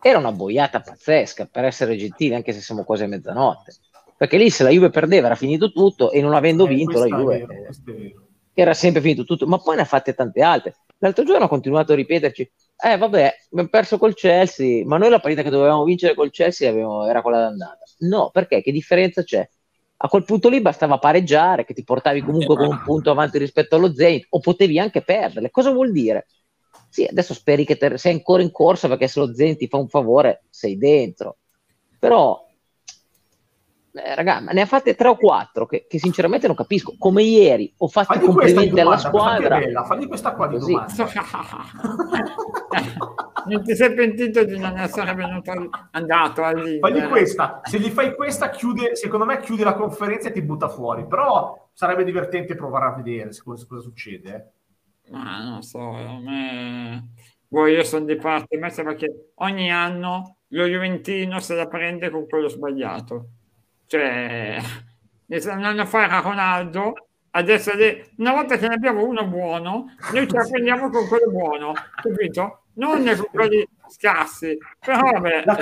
Era 0.02 0.18
una 0.18 0.32
boiata 0.32 0.80
pazzesca, 0.80 1.46
per 1.46 1.64
essere 1.64 1.96
gentili, 1.96 2.34
anche 2.34 2.52
se 2.52 2.60
siamo 2.60 2.84
quasi 2.84 3.04
a 3.04 3.08
mezzanotte. 3.08 3.74
Perché 4.20 4.36
lì 4.36 4.50
se 4.50 4.64
la 4.64 4.68
Juve 4.68 4.90
perdeva 4.90 5.28
era 5.28 5.34
finito 5.34 5.72
tutto 5.72 6.10
e 6.10 6.20
non 6.20 6.34
avendo 6.34 6.66
Eh, 6.66 6.68
vinto 6.68 6.98
la 6.98 7.06
Juve 7.06 7.38
vero, 7.38 7.52
eh, 7.54 8.14
era 8.52 8.74
sempre 8.74 9.00
finito 9.00 9.24
tutto, 9.24 9.46
ma 9.46 9.56
poi 9.56 9.76
ne 9.76 9.80
ha 9.80 9.86
fatte 9.86 10.12
tante 10.12 10.42
altre. 10.42 10.74
L'altro 10.98 11.24
giorno 11.24 11.46
ha 11.46 11.48
continuato 11.48 11.92
a 11.92 11.94
ripeterci: 11.94 12.52
Eh, 12.84 12.98
vabbè, 12.98 13.34
abbiamo 13.50 13.70
perso 13.70 13.96
col 13.96 14.12
Chelsea, 14.12 14.84
ma 14.84 14.98
noi 14.98 15.08
la 15.08 15.20
partita 15.20 15.42
che 15.42 15.48
dovevamo 15.48 15.84
vincere 15.84 16.12
col 16.14 16.30
Chelsea 16.30 16.68
avevamo- 16.68 17.06
era 17.06 17.22
quella 17.22 17.38
d'andata. 17.38 17.78
No, 18.00 18.28
perché? 18.30 18.60
Che 18.60 18.72
differenza 18.72 19.22
c'è? 19.22 19.48
A 20.02 20.08
quel 20.08 20.24
punto 20.24 20.50
lì 20.50 20.60
bastava 20.60 20.98
pareggiare, 20.98 21.64
che 21.64 21.72
ti 21.72 21.82
portavi 21.82 22.20
comunque 22.20 22.56
con 22.56 22.66
un 22.66 22.82
punto 22.84 23.10
avanti 23.10 23.38
rispetto 23.38 23.76
allo 23.76 23.94
Zenit, 23.94 24.26
o 24.28 24.40
potevi 24.40 24.78
anche 24.78 25.00
perderle. 25.00 25.50
Cosa 25.50 25.70
vuol 25.70 25.92
dire? 25.92 26.26
Sì, 26.90 27.06
adesso 27.06 27.32
speri 27.32 27.64
che 27.64 27.78
te- 27.78 27.96
sei 27.96 28.12
ancora 28.12 28.42
in 28.42 28.50
corsa 28.50 28.86
perché 28.86 29.08
se 29.08 29.18
lo 29.20 29.34
Zenit 29.34 29.56
ti 29.56 29.66
fa 29.66 29.78
un 29.78 29.88
favore, 29.88 30.42
sei 30.50 30.76
dentro. 30.76 31.38
Però, 31.98 32.49
eh, 34.02 34.14
raga, 34.14 34.40
ma 34.40 34.52
ne 34.52 34.62
ha 34.62 34.66
fatte 34.66 34.94
tre 34.94 35.08
o 35.08 35.16
quattro 35.16 35.66
che, 35.66 35.86
che 35.88 35.98
sinceramente 35.98 36.46
non 36.46 36.56
capisco. 36.56 36.94
Come 36.98 37.22
ieri 37.22 37.72
ho 37.78 37.88
fatto 37.88 38.14
Fagli 38.14 38.24
complimenti 38.24 38.80
alla 38.80 38.96
domanda, 38.96 38.96
è 38.96 38.98
squadra. 38.98 39.58
bella, 39.58 39.84
fagli 39.84 40.06
questa 40.06 40.32
qua 40.34 40.46
di 40.46 40.58
Così. 40.58 40.72
domanda. 40.72 40.94
non 43.46 43.64
ti 43.64 43.74
sei 43.74 43.94
pentito 43.94 44.44
di 44.44 44.58
non 44.58 44.76
essere 44.78 45.14
venuto 45.14 45.52
andato 45.92 46.44
all'Inter 46.44 46.80
Fagli 46.80 47.08
questa, 47.08 47.60
se 47.64 47.78
gli 47.78 47.88
fai 47.88 48.14
questa, 48.14 48.50
chiude, 48.50 48.94
secondo 48.96 49.24
me 49.24 49.40
chiude 49.40 49.64
la 49.64 49.74
conferenza 49.74 50.28
e 50.28 50.32
ti 50.32 50.42
butta 50.42 50.68
fuori. 50.68 51.06
Però 51.06 51.68
sarebbe 51.72 52.04
divertente 52.04 52.54
provare 52.54 52.86
a 52.86 53.02
vedere 53.02 53.32
se 53.32 53.42
cosa, 53.42 53.66
cosa 53.66 53.82
succede. 53.82 54.52
eh. 55.04 55.10
Ma 55.10 55.42
non 55.42 55.62
so, 55.62 55.80
a 55.80 56.18
me... 56.20 57.08
boh, 57.48 57.66
io 57.66 57.82
sono 57.84 58.04
di 58.04 58.16
parte, 58.16 58.56
a 58.56 58.60
me 58.60 58.70
sembra 58.70 58.94
che 58.94 59.30
ogni 59.36 59.72
anno 59.72 60.36
lo 60.48 60.66
Juventino 60.66 61.40
se 61.40 61.54
la 61.54 61.66
prende 61.66 62.10
con 62.10 62.26
quello 62.26 62.48
sbagliato. 62.48 63.28
Cioè, 63.90 64.56
un 65.26 65.64
anno 65.64 65.84
fa 65.84 66.04
era 66.04 66.20
Ronaldo, 66.20 67.08
adesso 67.30 67.72
una 68.18 68.30
volta 68.30 68.56
che 68.56 68.68
ne 68.68 68.74
abbiamo 68.74 69.04
uno 69.04 69.26
buono, 69.26 69.96
noi 70.12 70.28
ce 70.28 70.36
la 70.36 70.46
prendiamo 70.48 70.90
con 70.90 71.08
quello 71.08 71.28
buono, 71.28 71.72
capito? 72.00 72.66
Non 72.74 73.02
con 73.04 73.26
quelli 73.32 73.66
scarsi. 73.88 74.56
Però 74.78 75.00
vabbè, 75.00 75.42
La, 75.44 75.58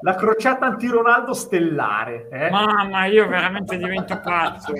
la 0.00 0.14
crociata 0.14 0.66
anti-Ronaldo 0.66 1.34
stellare. 1.34 2.28
Eh? 2.30 2.50
mamma, 2.50 3.06
io 3.06 3.26
veramente 3.26 3.76
divento 3.76 4.20
pazzo. 4.20 4.74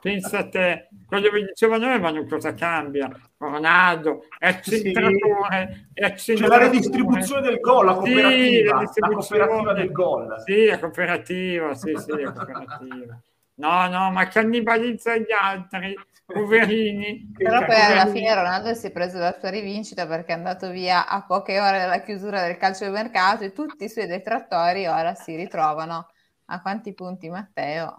Pensa 0.00 0.38
a 0.38 0.48
te, 0.48 0.90
quello 1.08 1.30
che 1.30 1.44
dicevano 1.46 1.86
noi, 1.86 1.98
ma 1.98 2.12
non 2.12 2.28
cosa 2.28 2.54
cambia? 2.54 3.10
Ronaldo, 3.50 4.26
è 4.38 4.48
accentratore, 4.48 5.88
è 5.92 6.04
accentratore. 6.04 6.58
C'è 6.58 6.64
la 6.64 6.70
redistribuzione 6.70 7.40
del 7.42 7.60
gol, 7.60 7.84
la 7.86 7.94
cooperativa, 7.94 8.86
sì, 8.86 9.00
la, 9.00 9.08
la 9.08 9.14
cooperativa 9.14 9.72
del 9.72 9.92
gol. 9.92 10.42
Sì, 10.44 10.64
la 10.66 10.78
cooperativa, 10.78 11.74
sì, 11.74 11.94
sì, 11.96 12.10
la 12.20 12.32
cooperativa. 12.32 13.20
No, 13.56 13.88
no, 13.88 14.10
ma 14.10 14.26
cannibalizza 14.26 15.16
gli 15.16 15.30
altri, 15.30 15.94
poverini. 16.26 17.30
Però 17.36 17.64
poi 17.64 17.80
alla 17.80 18.06
fine 18.06 18.34
Ronaldo 18.34 18.74
si 18.74 18.88
è 18.88 18.90
preso 18.90 19.18
la 19.18 19.36
sua 19.38 19.50
rivincita 19.50 20.06
perché 20.06 20.32
è 20.32 20.36
andato 20.36 20.70
via 20.70 21.06
a 21.06 21.22
poche 21.24 21.60
ore 21.60 21.78
dalla 21.78 22.00
chiusura 22.00 22.42
del 22.42 22.56
calcio 22.56 22.84
di 22.84 22.90
mercato 22.90 23.44
e 23.44 23.52
tutti 23.52 23.84
i 23.84 23.88
suoi 23.88 24.06
detrattori 24.06 24.86
ora 24.86 25.14
si 25.14 25.36
ritrovano 25.36 26.08
a 26.46 26.60
quanti 26.60 26.94
punti 26.94 27.28
Matteo? 27.28 27.96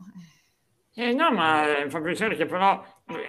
Eh 0.94 1.14
no, 1.14 1.32
ma 1.32 1.64
fa 1.88 2.02
piacere 2.02 2.36
che 2.36 2.46
però 2.46 2.84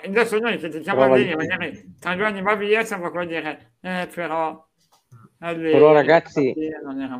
adesso 0.04 0.38
noi 0.38 0.52
che 0.52 0.68
critichiamo 0.68 1.02
a 1.02 1.04
Allegri, 1.06 1.34
magari 1.34 1.96
tra 1.98 2.14
due 2.14 2.24
anni 2.24 2.42
va 2.42 2.54
via, 2.54 2.84
siamo 2.84 3.10
qua 3.10 3.22
a 3.22 3.26
dire, 3.26 3.74
eh, 3.80 4.08
però... 4.14 4.64
Però 5.38 5.92
ragazzi, 5.92 6.54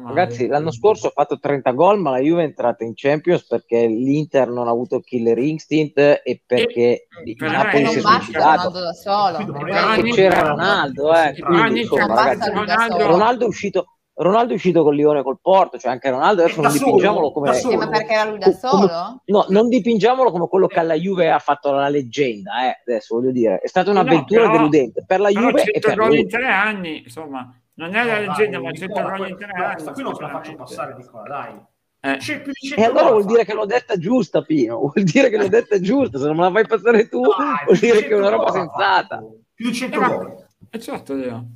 ragazzi, 0.06 0.46
l'anno 0.46 0.72
scorso 0.72 1.08
ha 1.08 1.10
fatto 1.10 1.38
30 1.38 1.70
gol, 1.72 2.00
ma 2.00 2.12
la 2.12 2.18
Juve 2.18 2.40
è 2.40 2.46
entrata 2.46 2.82
in 2.82 2.92
Champions 2.94 3.46
perché 3.46 3.86
l'Inter 3.86 4.48
non 4.48 4.68
ha 4.68 4.70
avuto 4.70 5.00
killer 5.00 5.36
instinct 5.36 5.98
e 5.98 6.42
perché 6.46 6.80
e, 6.80 7.08
il 7.24 7.36
Napoli 7.38 7.84
si 7.88 7.98
è 7.98 8.00
suicidato. 8.00 8.70
da 8.70 8.92
solo. 8.92 9.36
C'era 10.14 10.48
Ronaldo, 10.48 11.14
eh, 11.14 11.34
quindi, 11.38 11.80
insomma, 11.80 12.14
ragazzi, 12.14 12.50
Ronaldo, 12.50 13.06
Ronaldo 13.06 13.44
è 13.44 13.48
uscito 13.48 13.95
Ronaldo 14.18 14.52
è 14.52 14.56
uscito 14.56 14.82
con 14.82 14.94
Lione 14.94 15.22
col 15.22 15.38
Porto, 15.40 15.78
cioè 15.78 15.90
anche 15.90 16.08
Ronaldo 16.08 16.42
adesso 16.42 16.62
non 16.62 16.72
dipingiamolo 16.72 17.32
come 17.32 17.58
eh, 17.58 17.76
ma 17.76 17.88
perché 17.88 18.12
era 18.14 18.30
lui 18.30 18.38
da 18.38 18.52
solo? 18.52 18.86
Come, 18.86 19.20
no, 19.26 19.44
non 19.48 19.68
dipingiamolo 19.68 20.30
come 20.30 20.48
quello 20.48 20.66
che 20.66 20.78
alla 20.78 20.94
Juve 20.94 21.30
ha 21.30 21.38
fatto 21.38 21.70
la 21.72 21.88
leggenda, 21.88 22.66
eh. 22.66 22.80
adesso 22.86 23.16
voglio 23.16 23.30
dire, 23.30 23.58
è 23.58 23.68
stata 23.68 23.90
un'avventura 23.90 24.44
no, 24.44 24.50
però, 24.50 24.58
deludente 24.58 25.04
per 25.06 25.20
la 25.20 25.28
Juve 25.28 25.64
e 25.64 25.78
per 25.80 25.96
gol 25.96 26.16
in 26.16 26.28
tre 26.28 26.46
anni, 26.46 27.02
insomma, 27.02 27.54
non 27.74 27.94
è 27.94 28.04
la 28.04 28.20
leggenda, 28.20 28.58
ma 28.58 28.72
100 28.72 29.02
gol 29.02 29.28
in 29.28 29.36
tre 29.36 29.50
anni. 29.52 29.92
Qui 29.92 30.02
non 30.02 30.14
ce 30.14 30.22
la 30.22 30.28
faccio 30.30 30.54
passare 30.54 30.94
di 30.96 31.04
qua, 31.04 31.22
dai. 31.22 31.60
Eh. 32.00 32.18
E 32.76 32.84
allora 32.84 33.10
vuol 33.10 33.24
dire 33.24 33.44
che 33.44 33.52
l'ho 33.52 33.66
detta 33.66 33.96
giusta, 33.98 34.42
Pino. 34.42 34.78
Vuol 34.94 35.04
dire 35.04 35.28
che 35.28 35.36
l'ho 35.36 35.48
detta 35.48 35.80
giusta. 35.80 36.18
Se 36.18 36.26
non 36.26 36.36
me 36.36 36.42
la 36.42 36.52
fai 36.52 36.66
passare 36.66 37.08
tu, 37.08 37.20
Dai, 37.20 37.64
vuol 37.64 37.78
dire 37.78 38.02
che 38.02 38.08
è 38.08 38.14
una 38.14 38.28
roba 38.28 38.52
sensata. 38.52 39.24
Più 39.52 39.70
di 39.70 39.74
100 39.74 39.96
eh, 39.96 40.06
gol. 40.06 40.46
Eh, 40.70 40.78
certo, 40.78 41.14
Leo. 41.14 41.46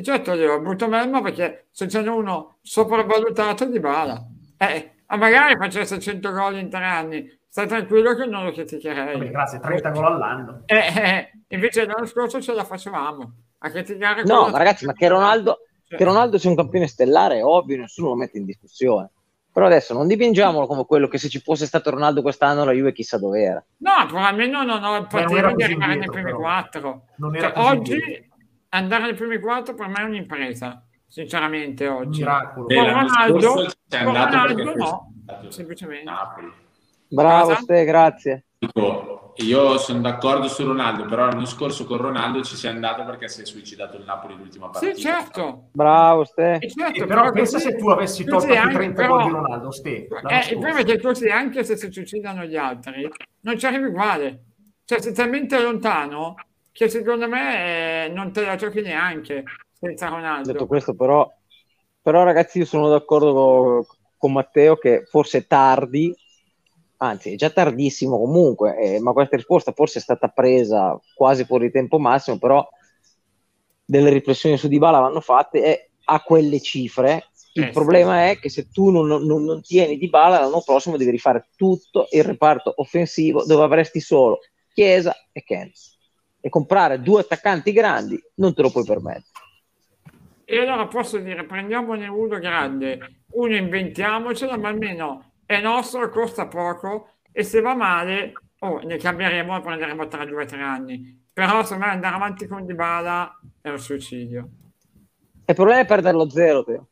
E 0.00 0.02
certo, 0.02 0.32
io 0.32 0.58
brutto 0.62 0.88
melma 0.88 1.20
perché 1.20 1.66
se 1.70 1.84
c'è 1.84 2.00
uno 2.08 2.56
sopravvalutato 2.62 3.66
di 3.66 3.78
bala, 3.80 4.26
eh, 4.56 4.92
ma 5.08 5.16
magari 5.16 5.58
facesse 5.58 5.98
100 5.98 6.32
gol 6.32 6.56
in 6.56 6.70
tre 6.70 6.86
anni, 6.86 7.40
stai 7.46 7.66
tranquillo 7.66 8.14
che 8.14 8.24
non 8.24 8.44
lo 8.44 8.50
criticherei. 8.50 9.18
Vabbè, 9.18 9.30
grazie, 9.30 9.60
30 9.60 9.90
gol 9.90 10.06
all'anno. 10.06 10.62
Eh, 10.64 10.76
eh, 10.76 11.30
invece 11.48 11.84
l'anno 11.84 12.06
scorso 12.06 12.40
ce 12.40 12.54
la 12.54 12.64
facevamo 12.64 13.32
a 13.58 13.68
criticare. 13.68 14.24
No, 14.24 14.48
ma 14.48 14.56
ragazzi, 14.56 14.86
ma 14.86 14.94
che 14.94 15.06
Ronaldo, 15.06 15.66
cioè. 15.84 15.98
che 15.98 16.04
Ronaldo 16.04 16.38
sia 16.38 16.48
un 16.48 16.56
campione 16.56 16.86
stellare 16.86 17.36
è 17.36 17.44
ovvio, 17.44 17.76
nessuno 17.76 18.08
lo 18.08 18.16
mette 18.16 18.38
in 18.38 18.46
discussione. 18.46 19.10
Però 19.52 19.66
adesso 19.66 19.92
non 19.92 20.06
dipingiamolo 20.06 20.66
come 20.66 20.86
quello 20.86 21.08
che 21.08 21.18
se 21.18 21.28
ci 21.28 21.40
fosse 21.40 21.66
stato 21.66 21.90
Ronaldo 21.90 22.22
quest'anno 22.22 22.64
la 22.64 22.72
Juve 22.72 22.92
chissà 22.92 23.18
dove 23.18 23.42
era. 23.42 23.62
No, 23.78 24.06
probabilmente 24.06 24.64
non 24.64 24.82
ho 24.82 24.96
il 24.96 25.06
potere 25.06 25.54
di 25.54 25.62
arrivare 25.62 25.96
nei 25.96 26.08
primi 26.08 26.32
quattro. 26.32 27.02
Cioè, 27.18 27.52
oggi 27.56 27.98
dietro 27.98 28.29
andare 28.70 29.04
ai 29.04 29.14
primi 29.14 29.38
quattro 29.38 29.74
per 29.74 29.88
me 29.88 30.00
è 30.00 30.04
un'impresa, 30.04 30.84
sinceramente 31.06 31.86
oggi. 31.88 32.20
Miracolo. 32.20 32.66
Con 32.66 32.84
Ronaldo, 32.84 33.54
con 33.88 34.14
Ronaldo 34.14 34.74
no, 34.74 35.12
semplicemente. 35.48 36.04
Napoli. 36.04 36.52
Bravo, 37.08 37.54
Ste, 37.54 37.84
grazie. 37.84 38.44
Dico, 38.58 39.32
io 39.36 39.78
sono 39.78 40.00
d'accordo 40.00 40.46
su 40.48 40.64
Ronaldo, 40.64 41.06
però 41.06 41.26
l'anno 41.26 41.46
scorso 41.46 41.84
con 41.84 41.96
Ronaldo 41.96 42.42
ci 42.42 42.54
si 42.54 42.66
è 42.66 42.70
andato 42.70 43.04
perché 43.04 43.26
si 43.26 43.42
è 43.42 43.44
suicidato 43.44 43.96
il 43.96 44.04
Napoli 44.04 44.36
l'ultima 44.36 44.68
partita. 44.68 44.94
Sì, 44.94 45.00
certo. 45.00 45.68
Bravo, 45.72 46.24
Ste. 46.24 46.58
Eh, 46.60 46.70
certo, 46.70 47.06
però, 47.06 47.22
però 47.22 47.32
pensa 47.32 47.58
se 47.58 47.76
tu 47.76 47.88
avessi 47.88 48.24
tolto 48.24 48.46
più 48.46 48.70
30 48.70 49.06
gol 49.06 49.24
di 49.24 49.30
Ronaldo, 49.30 49.70
Ste. 49.72 50.06
Eh, 50.06 50.52
il 50.52 50.58
problema 50.58 50.78
è 50.78 50.84
che 50.84 51.00
così, 51.00 51.28
anche 51.28 51.64
se 51.64 51.76
si 51.76 51.90
suicidano 51.90 52.44
gli 52.44 52.56
altri, 52.56 53.08
non 53.40 53.58
ci 53.58 53.66
arrivi 53.66 53.86
uguale. 53.86 54.44
Cioè, 54.84 55.00
sei 55.00 55.14
talmente 55.14 55.60
lontano 55.60 56.34
che 56.80 56.88
secondo 56.88 57.28
me 57.28 58.06
eh, 58.06 58.08
non 58.08 58.32
te 58.32 58.42
la 58.42 58.56
giochi 58.56 58.80
neanche 58.80 59.44
senza 59.78 60.08
Ronaldo. 60.08 60.52
Detto 60.52 60.66
questo, 60.66 60.94
però, 60.94 61.30
però 62.00 62.22
ragazzi, 62.22 62.56
io 62.56 62.64
sono 62.64 62.88
d'accordo 62.88 63.34
con, 63.34 63.84
con 64.16 64.32
Matteo 64.32 64.78
che 64.78 65.04
forse 65.04 65.46
tardi, 65.46 66.16
anzi 66.96 67.34
è 67.34 67.36
già 67.36 67.50
tardissimo 67.50 68.18
comunque, 68.18 68.78
eh, 68.78 68.98
ma 68.98 69.12
questa 69.12 69.36
risposta 69.36 69.72
forse 69.72 69.98
è 69.98 70.02
stata 70.02 70.28
presa 70.28 70.98
quasi 71.14 71.44
fuori 71.44 71.70
tempo 71.70 71.98
massimo, 71.98 72.38
però 72.38 72.66
delle 73.84 74.08
riflessioni 74.08 74.56
su 74.56 74.66
Dybala 74.66 75.00
vanno 75.00 75.20
fatte 75.20 75.62
e 75.62 75.90
a 76.04 76.22
quelle 76.22 76.62
cifre. 76.62 77.26
Il 77.52 77.64
eh, 77.64 77.70
problema 77.72 78.22
sì. 78.22 78.30
è 78.30 78.38
che 78.38 78.48
se 78.48 78.70
tu 78.70 78.88
non, 78.88 79.06
non, 79.06 79.44
non 79.44 79.60
tieni 79.60 79.98
Dybala 79.98 80.40
l'anno 80.40 80.62
prossimo 80.64 80.96
devi 80.96 81.10
rifare 81.10 81.48
tutto 81.56 82.06
il 82.12 82.24
reparto 82.24 82.72
offensivo 82.74 83.44
dove 83.44 83.64
avresti 83.64 84.00
solo 84.00 84.38
Chiesa 84.72 85.14
e 85.30 85.42
Kenz 85.42 85.98
e 86.40 86.48
comprare 86.48 87.00
due 87.00 87.20
attaccanti 87.20 87.72
grandi 87.72 88.20
non 88.36 88.54
te 88.54 88.62
lo 88.62 88.70
puoi 88.70 88.84
permettere. 88.84 89.24
E 90.44 90.58
allora 90.58 90.86
posso 90.88 91.18
dire, 91.18 91.44
prendiamone 91.44 92.08
uno 92.08 92.38
grande, 92.38 93.22
uno 93.32 93.54
inventiamocelo, 93.54 94.58
ma 94.58 94.68
almeno 94.68 95.32
è 95.46 95.60
nostro, 95.60 96.08
costa 96.08 96.48
poco 96.48 97.12
e 97.30 97.44
se 97.44 97.60
va 97.60 97.74
male, 97.74 98.32
oh, 98.58 98.80
ne 98.80 98.96
cambieremo 98.96 99.56
e 99.56 99.60
prenderemo 99.60 100.08
tra 100.08 100.24
due 100.24 100.42
o 100.42 100.46
tre 100.46 100.60
anni. 100.60 101.24
Però 101.32 101.62
secondo 101.62 101.84
me 101.84 101.92
andare 101.92 102.16
avanti 102.16 102.48
con 102.48 102.66
Dybala 102.66 103.40
è 103.60 103.68
un 103.68 103.78
suicidio. 103.78 104.48
Il 105.46 105.54
problema 105.54 105.80
è 105.80 105.86
perderlo 105.86 106.28
zero, 106.28 106.64
Teo. 106.64 106.88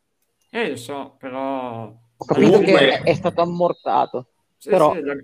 Eh, 0.50 0.70
lo 0.70 0.76
so, 0.76 1.16
però... 1.18 1.92
Ho 2.16 2.24
capito 2.24 2.50
Comunque... 2.52 2.78
che 2.78 3.02
è 3.02 3.14
stato 3.14 3.40
ammortato. 3.40 4.28
Sì, 4.56 4.68
però... 4.68 4.94
Sì, 4.94 5.00
la... 5.02 5.14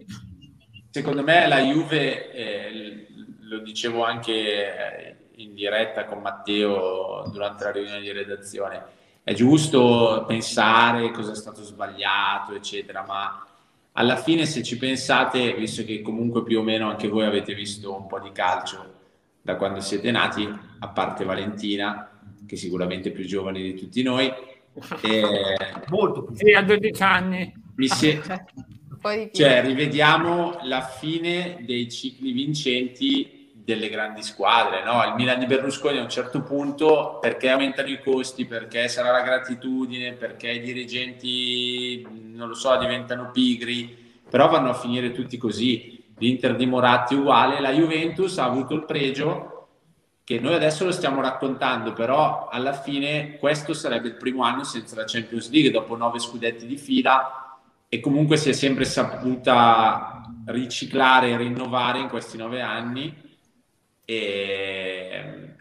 Secondo 0.91 1.23
me 1.23 1.47
la 1.47 1.61
Juve... 1.61 2.33
Eh, 2.33 3.07
lo 3.49 3.59
dicevo 3.59 4.05
anche 4.05 4.33
eh, 4.33 5.17
in 5.37 5.55
diretta 5.55 6.05
con 6.05 6.21
Matteo 6.21 7.29
durante 7.33 7.65
la 7.65 7.71
riunione 7.71 8.01
di 8.01 8.13
redazione, 8.13 8.83
è 9.23 9.33
giusto 9.33 10.25
pensare 10.27 11.11
cosa 11.11 11.33
è 11.33 11.37
stato 11.37 11.63
sbagliato, 11.63 12.55
eccetera, 12.55 13.05
ma 13.07 13.47
alla 13.93 14.17
fine 14.17 14.45
se 14.45 14.63
ci 14.63 14.77
pensate, 14.77 15.55
visto 15.55 15.85
che 15.85 16.03
comunque 16.03 16.43
più 16.43 16.59
o 16.59 16.63
meno 16.63 16.91
anche 16.91 17.09
voi 17.09 17.25
avete 17.25 17.55
visto 17.55 17.95
un 17.95 18.07
po' 18.07 18.21
di 18.21 18.33
calcio 18.33 18.93
da 19.41 19.57
quando 19.57 19.81
siete 19.81 20.11
nati, 20.11 20.47
a 20.79 20.89
parte 20.89 21.25
Valentina, 21.25 22.11
che 22.47 22.57
sicuramente 22.57 23.11
è 23.11 23.13
più 23.13 23.25
giovane 23.25 23.61
di 23.61 23.75
tutti 23.75 24.03
noi, 24.03 24.27
e... 25.03 25.57
molto 25.89 26.25
più. 26.25 26.35
Sì, 26.37 26.53
a 26.53 26.63
12 26.63 27.03
anni. 27.03 27.55
Mi 27.77 27.89
si... 29.11 29.31
cioè, 29.33 29.63
rivediamo 29.63 30.59
la 30.63 30.83
fine 30.83 31.59
dei 31.61 31.91
cicli 31.91 32.33
vincenti 32.33 33.51
delle 33.65 33.89
grandi 33.89 34.23
squadre, 34.23 34.85
no? 34.85 35.03
Il 35.05 35.15
Milan 35.17 35.39
di 35.39 35.47
Berlusconi 35.47 35.99
a 35.99 36.03
un 36.03 36.11
certo 36.11 36.43
punto, 36.43 37.19
perché 37.21 37.49
aumentano 37.49 37.89
i 37.89 38.01
costi, 38.01 38.45
perché 38.45 38.89
sarà 38.89 39.11
la 39.11 39.23
gratitudine, 39.23 40.13
perché 40.13 40.51
i 40.51 40.61
dirigenti, 40.61 42.07
non 42.35 42.49
lo 42.49 42.55
so, 42.55 42.77
diventano 42.77 43.31
pigri, 43.33 43.97
però 44.29 44.49
vanno 44.49 44.71
a 44.71 44.75
finire 44.75 45.13
tutti 45.13 45.39
così. 45.39 46.03
L'Inter 46.19 46.57
di 46.57 46.67
Moratti 46.67 47.15
uguale, 47.15 47.61
la 47.61 47.73
Juventus 47.73 48.37
ha 48.39 48.45
avuto 48.45 48.75
il 48.75 48.85
pregio 48.85 49.51
che 50.25 50.41
noi 50.41 50.55
adesso 50.55 50.85
lo 50.85 50.93
stiamo 50.93 51.21
raccontando, 51.21 51.93
però 51.93 52.49
alla 52.51 52.73
fine 52.73 53.37
questo 53.39 53.75
sarebbe 53.75 54.09
il 54.09 54.17
primo 54.17 54.43
anno 54.43 54.65
senza 54.65 54.97
la 54.97 55.05
Champions 55.07 55.51
League, 55.51 55.71
dopo 55.71 55.97
nove 55.97 56.19
scudetti 56.19 56.67
di 56.67 56.79
fila, 56.79 57.44
e 57.95 58.01
comunque 58.01 58.37
si 58.37 58.49
è 58.49 58.53
sempre 58.53 58.85
saputa 58.85 60.21
riciclare 60.47 61.31
e 61.31 61.37
rinnovare 61.37 62.01
in 62.01 62.09
questi 62.09 62.37
nove 62.37 62.61
anni. 62.61 63.15
E, 64.05 65.55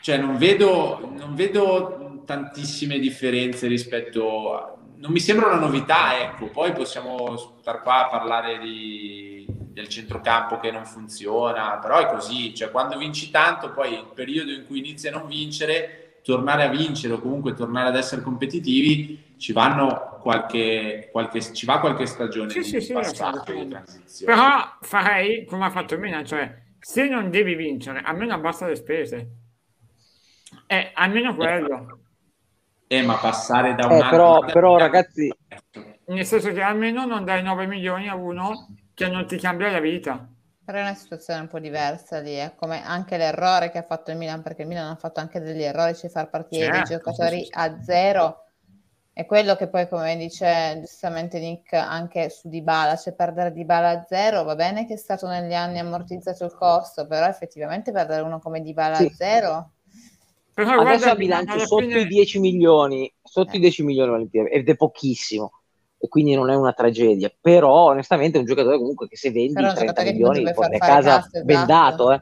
cioè 0.00 0.16
non 0.16 0.38
vedo, 0.38 1.12
non 1.14 1.34
vedo 1.34 2.22
tantissime 2.24 2.98
differenze 2.98 3.66
rispetto 3.66 4.54
a... 4.54 4.74
Non 4.96 5.12
mi 5.12 5.20
sembra 5.20 5.48
una 5.48 5.58
novità, 5.58 6.18
ecco, 6.18 6.46
poi 6.46 6.72
possiamo 6.72 7.36
stare 7.60 7.82
qua 7.82 8.06
a 8.06 8.08
parlare 8.08 8.58
di, 8.58 9.46
del 9.46 9.88
centrocampo 9.88 10.58
che 10.58 10.70
non 10.70 10.86
funziona, 10.86 11.76
però 11.76 11.98
è 11.98 12.06
così, 12.06 12.54
cioè 12.54 12.70
quando 12.70 12.96
vinci 12.96 13.30
tanto, 13.30 13.72
poi 13.72 13.92
il 13.92 14.06
periodo 14.14 14.52
in 14.52 14.64
cui 14.66 14.78
inizi 14.78 15.08
a 15.08 15.10
non 15.10 15.26
vincere, 15.26 16.20
tornare 16.24 16.64
a 16.64 16.68
vincere 16.68 17.12
o 17.12 17.20
comunque 17.20 17.52
tornare 17.52 17.88
ad 17.88 17.96
essere 17.96 18.22
competitivi, 18.22 19.33
ci 19.36 19.52
vanno 19.52 20.18
qualche, 20.20 21.08
qualche 21.12 21.40
ci 21.40 21.66
va 21.66 21.80
qualche 21.80 22.06
stagione 22.06 22.50
sì, 22.50 22.60
di 22.60 22.80
sì, 22.80 22.92
passaggio, 22.92 23.42
sì, 23.46 23.52
di 23.52 23.68
transizione. 23.68 24.32
Però 24.32 24.76
farei 24.80 25.44
come 25.44 25.66
ha 25.66 25.70
fatto 25.70 25.98
Mina, 25.98 26.24
cioè 26.24 26.62
se 26.78 27.08
non 27.08 27.30
devi 27.30 27.54
vincere, 27.54 28.00
almeno 28.04 28.34
abbassa 28.34 28.66
le 28.66 28.74
spese. 28.74 29.28
Eh, 30.66 30.90
almeno 30.94 31.34
quello. 31.34 32.00
Eh, 32.86 33.02
ma 33.02 33.16
passare 33.16 33.74
da 33.74 33.86
un 33.86 33.92
eh, 33.92 34.08
però, 34.08 34.44
però 34.44 34.76
ragazzi... 34.76 35.32
Nel 36.06 36.26
senso 36.26 36.52
che 36.52 36.60
almeno 36.60 37.06
non 37.06 37.24
dai 37.24 37.42
9 37.42 37.66
milioni 37.66 38.08
a 38.08 38.14
uno 38.14 38.74
che 38.92 39.08
non 39.08 39.26
ti 39.26 39.38
cambia 39.38 39.70
la 39.70 39.80
vita. 39.80 40.28
Però 40.62 40.78
è 40.78 40.82
una 40.82 40.94
situazione 40.94 41.40
un 41.40 41.48
po' 41.48 41.58
diversa 41.58 42.20
lì, 42.20 42.34
è 42.34 42.54
come 42.54 42.82
anche 42.84 43.16
l'errore 43.16 43.70
che 43.70 43.78
ha 43.78 43.82
fatto 43.82 44.10
il 44.10 44.18
Milan, 44.18 44.42
perché 44.42 44.62
il 44.62 44.68
Milan 44.68 44.90
ha 44.90 44.96
fatto 44.96 45.20
anche 45.20 45.40
degli 45.40 45.62
errori, 45.62 45.94
cioè 45.94 46.10
far 46.10 46.28
partire 46.28 46.66
Certo, 46.66 46.88
dei 46.88 46.96
giocatori 46.96 47.38
sì, 47.38 47.44
sì, 47.44 47.50
sì. 47.50 47.52
a 47.54 47.82
zero. 47.82 48.43
È 49.16 49.26
quello 49.26 49.54
che 49.54 49.68
poi, 49.68 49.88
come 49.88 50.16
dice 50.16 50.78
giustamente 50.80 51.38
Nick, 51.38 51.72
anche 51.74 52.30
su 52.30 52.48
Dybala, 52.48 52.96
cioè 52.96 53.14
perdere 53.14 53.52
Dybala 53.52 53.90
a 53.90 54.04
zero, 54.08 54.42
va 54.42 54.56
bene 54.56 54.86
che 54.86 54.94
è 54.94 54.96
stato 54.96 55.28
negli 55.28 55.54
anni 55.54 55.78
ammortizzato 55.78 56.44
il 56.44 56.52
costo, 56.52 57.06
però 57.06 57.24
effettivamente 57.26 57.92
perdere 57.92 58.22
uno 58.22 58.40
come 58.40 58.60
Dybala 58.60 58.96
Sì. 58.96 59.04
a 59.04 59.10
zero, 59.14 59.70
Però 60.52 60.70
Adesso 60.70 60.82
guarda, 60.82 61.06
la 61.06 61.14
bilancio 61.14 61.58
sotto 61.60 61.82
fine- 61.82 62.00
i 62.00 62.06
10 62.08 62.40
milioni, 62.40 63.12
sotto 63.22 63.52
Eh. 63.54 63.56
i 63.58 63.60
10 63.60 63.84
milioni 63.84 64.10
Valentina, 64.10 64.48
ed 64.48 64.68
è 64.68 64.74
pochissimo, 64.76 65.52
e 65.98 66.08
quindi 66.08 66.34
non 66.34 66.50
è 66.50 66.56
una 66.56 66.72
tragedia. 66.72 67.32
Però, 67.40 67.86
onestamente, 67.90 68.36
è 68.38 68.40
un 68.40 68.46
giocatore 68.46 68.78
comunque 68.78 69.06
che 69.08 69.16
se 69.16 69.30
vendi 69.30 69.52
Però 69.52 69.66
è 69.66 69.70
un 69.70 69.74
30 69.76 70.02
giocatore 70.02 70.34
che 70.34 70.40
milioni 70.40 70.52
porti 70.54 70.74
a 70.74 70.78
casa 70.78 71.16
esatto. 71.18 71.44
bendato, 71.44 72.12
eh. 72.12 72.20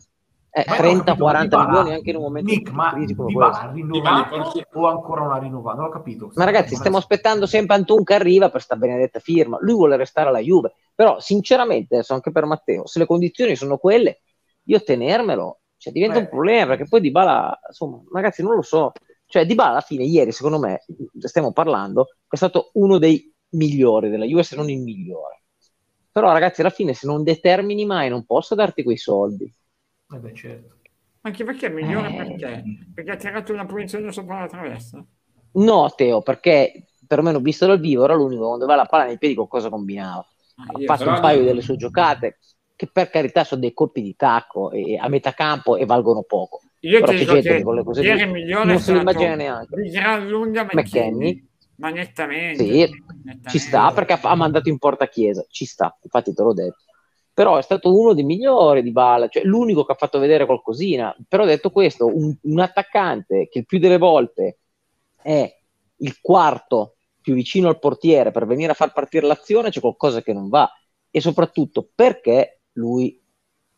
Eh, 0.55 0.65
Ma 0.69 0.77
io 0.77 0.81
ho 0.83 0.85
30-40 0.85 1.33
capito, 1.33 1.57
Dybala- 1.57 1.69
milioni 1.71 1.95
anche 1.95 2.11
in 2.11 2.17
un 2.17 2.23
momento 2.23 2.51
Nick, 2.51 2.69
di 2.71 2.77
ma 2.77 2.91
crisi 2.93 3.15
come 3.15 3.33
questo. 3.33 3.71
rinnovato 3.73 4.53
o 4.75 4.87
ancora 4.87 5.23
non 5.23 5.33
ha 5.33 5.39
rinnovato? 5.39 5.77
Non 5.79 5.87
ho 5.87 5.91
capito. 5.91 6.31
Ma 6.35 6.45
ragazzi, 6.45 6.75
stiamo 6.75 6.99
aspettando 6.99 7.47
sempre 7.47 7.77
Antun 7.77 8.05
che 8.05 8.13
arriva 8.13 8.51
per 8.51 8.61
sta 8.61 8.77
benedetta 8.77 9.19
firma. 9.19 9.57
Lui 9.63 9.73
vuole 9.73 9.97
restare 9.97 10.29
alla 10.29 10.41
Juve. 10.41 10.75
Però, 10.95 11.19
sinceramente, 11.21 11.95
adesso 11.95 12.13
anche 12.13 12.31
per 12.33 12.45
Matteo, 12.45 12.87
se 12.87 12.99
le 12.99 13.07
condizioni 13.07 13.57
sono 13.57 13.79
quelle, 13.79 14.21
io 14.65 14.83
tenermelo, 14.83 15.61
cioè, 15.79 15.91
diventa 15.91 16.17
Beh. 16.19 16.25
un 16.25 16.29
problema, 16.29 16.67
perché 16.67 16.87
poi 16.87 17.01
Dybala, 17.01 17.59
insomma, 17.69 18.03
ragazzi, 18.13 18.43
non 18.43 18.55
lo 18.55 18.63
so. 18.63 18.93
Cioè, 19.25 19.47
Dybala 19.47 19.71
alla 19.71 19.81
fine, 19.81 20.05
ieri, 20.05 20.33
secondo 20.33 20.59
me, 20.59 20.85
stiamo 21.19 21.53
parlando, 21.53 22.09
è 22.29 22.37
stato 22.37 22.69
uno 22.75 22.99
dei 22.99 23.33
migliori 23.53 24.11
della 24.11 24.27
Juve, 24.27 24.43
se 24.43 24.57
non 24.57 24.69
il 24.69 24.83
migliore. 24.83 25.45
Però, 26.13 26.31
ragazzi, 26.31 26.61
alla 26.61 26.69
fine, 26.69 26.93
se 26.93 27.07
non 27.07 27.23
determini 27.23 27.87
mai, 27.87 28.11
non 28.11 28.27
posso 28.27 28.55
darti 28.55 28.83
quei 28.83 28.99
soldi. 28.99 29.51
Eh 30.13 30.19
beh, 30.19 30.35
certo. 30.35 30.77
Anche 31.23 31.45
perché 31.45 31.67
è 31.67 31.71
migliore 31.71 32.09
Eh. 32.11 32.17
perché? 32.17 32.63
Perché 32.95 33.11
ha 33.11 33.17
tirato 33.17 33.53
una 33.53 33.65
punizione 33.67 34.11
sopra 34.13 34.41
la 34.41 34.49
traversa. 34.49 35.05
No, 35.53 35.93
Teo, 35.95 36.23
perché 36.23 36.87
perlomeno 37.07 37.39
visto 37.41 37.67
dal 37.67 37.79
vivo 37.79 38.05
era 38.05 38.15
l'unico 38.15 38.47
quando 38.47 38.65
aveva 38.65 38.83
la 38.83 38.87
palla 38.89 39.05
nei 39.05 39.19
piedi 39.19 39.35
qualcosa 39.35 39.69
combinava. 39.69 40.27
Ah, 40.57 40.65
ha 40.73 40.79
io- 40.79 40.87
fatto 40.87 41.09
un 41.09 41.21
paio 41.21 41.39
non- 41.39 41.47
delle 41.47 41.61
sue 41.63 41.77
giocate 41.77 42.39
che 42.75 42.89
per 42.91 43.11
carità 43.11 43.45
sono 43.45 43.61
dei 43.61 43.73
colpi 43.73 44.03
di 44.03 44.17
tacco 44.17 44.71
e 44.73 44.97
a 44.97 45.09
metà 45.09 45.33
campo 45.33 45.77
e 45.77 45.85
valgono 45.87 46.23
poco. 46.23 46.61
Io 46.81 46.99
però 47.01 47.13
ti 47.13 47.19
dico 47.19 47.35
che 47.35 47.63
con 47.63 47.75
le 47.77 47.85
cose 47.85 48.03
ieri 48.03 48.27
migliore 48.27 48.65
non 48.65 48.75
è 48.75 48.79
se 48.79 48.93
lo 48.93 49.01
stato 49.01 49.17
immagina 49.23 49.35
neanche. 49.37 49.81
di 49.81 49.91
gran 49.91 50.27
lunga. 50.29 50.65
McKennie, 50.73 51.45
ma 51.77 51.91
nettamente. 51.91 52.65
Sì, 52.65 52.79
nettamente. 52.81 53.51
ci 53.51 53.59
sta 53.59 53.93
perché 53.93 54.15
ha, 54.15 54.21
ha 54.23 54.35
mandato 54.35 54.69
in 54.69 54.79
porta 54.79 55.07
Chiesa, 55.07 55.45
ci 55.49 55.65
sta, 55.65 55.97
infatti 56.03 56.35
te 56.35 56.43
l'ho 56.43 56.55
detto. 56.55 56.79
Però 57.35 57.57
è 57.57 57.63
stato 57.63 57.95
uno 57.99 58.13
dei 58.13 58.25
migliori 58.25 58.83
di 58.83 58.93
Bala, 58.93 59.29
cioè 59.29 59.45
l'unico 59.45 59.85
che 59.85 59.93
ha 59.93 59.97
fatto 59.97 60.19
vedere 60.19 60.47
qualcosina. 60.47 61.15
Però 61.27 61.45
detto 61.45 61.71
questo, 61.71 62.07
un, 62.07 62.35
un 62.43 62.59
attaccante 62.61 63.49
che 63.49 63.61
il 63.61 63.67
più 63.67 63.79
delle 63.79 63.99
volte 63.99 64.59
è 65.23 65.51
il 65.97 66.21
quarto 66.21 66.97
più 67.21 67.35
vicino 67.35 67.69
al 67.69 67.79
portiere 67.79 68.33
per 68.33 68.47
venire 68.47 68.73
a 68.73 68.75
far 68.75 68.93
partire 68.93 69.27
l'azione, 69.27 69.71
c'è 69.71 69.81
qualcosa 69.81 70.23
che 70.23 70.33
non 70.33 70.49
va. 70.49 70.71
E 71.11 71.21
soprattutto 71.21 71.89
perché 71.95 72.63
lui 72.73 73.19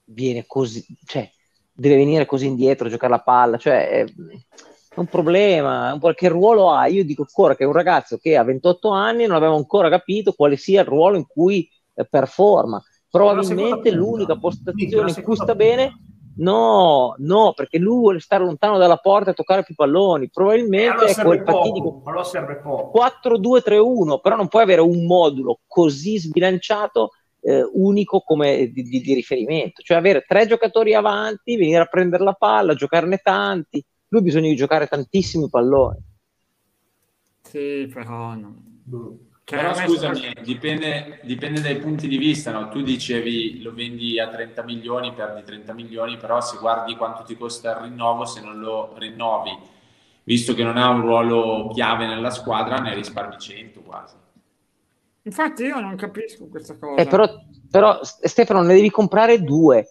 viene 0.04 0.44
così, 0.46 0.84
cioè 1.04 1.30
deve 1.72 1.96
venire 1.96 2.26
così 2.26 2.46
indietro 2.46 2.86
a 2.86 2.90
giocare 2.90 3.12
la 3.12 3.22
palla, 3.22 3.56
cioè 3.56 3.88
è, 3.88 4.04
è 4.04 4.98
un 5.00 5.06
problema, 5.06 5.92
un 5.92 6.14
che 6.14 6.28
ruolo 6.28 6.70
ha? 6.70 6.86
Io 6.86 7.04
dico 7.04 7.22
ancora 7.22 7.56
che 7.56 7.64
è 7.64 7.66
un 7.66 7.72
ragazzo 7.72 8.16
che 8.18 8.36
a 8.36 8.44
28 8.44 8.90
anni 8.90 9.26
non 9.26 9.36
aveva 9.36 9.54
ancora 9.54 9.88
capito 9.88 10.32
quale 10.32 10.56
sia 10.56 10.82
il 10.82 10.86
ruolo 10.86 11.16
in 11.16 11.26
cui 11.26 11.68
eh, 11.94 12.06
performa. 12.06 12.82
Probabilmente 13.14 13.92
l'unica 13.92 14.36
postazione 14.36 15.12
in 15.16 15.22
cui 15.22 15.36
sta 15.36 15.54
bene. 15.54 16.00
No, 16.36 17.14
no, 17.18 17.52
perché 17.54 17.78
lui 17.78 17.96
vuole 17.96 18.18
stare 18.18 18.42
lontano 18.44 18.76
dalla 18.76 18.96
porta 18.96 19.30
e 19.30 19.34
toccare 19.34 19.62
più 19.62 19.76
palloni. 19.76 20.24
Eh, 20.24 20.30
Probabilmente 20.32 21.14
allora 21.20 21.34
è 21.36 21.42
poco, 21.44 22.02
allora 22.06 22.24
serve 22.24 22.56
poco. 22.56 22.90
4-2-3-1, 22.98 24.18
però 24.20 24.34
non 24.34 24.48
puoi 24.48 24.64
avere 24.64 24.80
un 24.80 25.06
modulo 25.06 25.60
così 25.68 26.18
sbilanciato 26.18 27.10
eh, 27.40 27.62
unico 27.74 28.20
come 28.20 28.68
di, 28.72 28.82
di- 28.82 29.00
di 29.00 29.14
riferimento, 29.14 29.80
cioè 29.82 29.96
avere 29.96 30.24
tre 30.26 30.48
giocatori 30.48 30.92
avanti, 30.92 31.56
venire 31.56 31.82
a 31.82 31.86
prendere 31.86 32.24
la 32.24 32.32
palla, 32.32 32.74
giocarne 32.74 33.18
tanti. 33.18 33.80
Lui 34.08 34.22
ha 34.22 34.24
bisogno 34.24 34.48
di 34.48 34.56
giocare 34.56 34.88
tantissimi 34.88 35.48
palloni. 35.48 35.98
Sì, 37.42 37.88
però 37.92 38.34
no. 38.34 38.62
Cioè, 39.44 39.58
Però 39.58 39.76
me 39.76 39.86
scusami, 39.86 40.32
dipende, 40.42 41.20
dipende 41.22 41.60
dai 41.60 41.76
punti 41.76 42.08
di 42.08 42.16
vista, 42.16 42.50
no? 42.50 42.70
Tu 42.70 42.82
dicevi 42.82 43.60
lo 43.60 43.74
vendi 43.74 44.18
a 44.18 44.28
30 44.28 44.62
milioni, 44.62 45.12
perdi 45.12 45.42
30 45.42 45.74
milioni, 45.74 46.16
però 46.16 46.40
se 46.40 46.56
guardi 46.58 46.96
quanto 46.96 47.24
ti 47.24 47.36
costa 47.36 47.72
il 47.72 47.88
rinnovo, 47.88 48.24
se 48.24 48.40
non 48.40 48.58
lo 48.58 48.94
rinnovi, 48.96 49.50
visto 50.22 50.54
che 50.54 50.64
non 50.64 50.78
ha 50.78 50.88
un 50.88 51.02
ruolo 51.02 51.70
chiave 51.74 52.06
nella 52.06 52.30
squadra, 52.30 52.78
ne 52.78 52.94
risparmi 52.94 53.38
100 53.38 53.80
quasi. 53.82 54.14
Infatti 55.22 55.64
io 55.64 55.78
non 55.78 55.94
capisco 55.96 56.48
questa 56.48 56.78
cosa. 56.78 57.02
Eh, 57.02 57.06
però, 57.06 57.28
però, 57.70 58.00
Stefano, 58.02 58.62
ne 58.62 58.74
devi 58.74 58.90
comprare 58.90 59.42
due. 59.42 59.86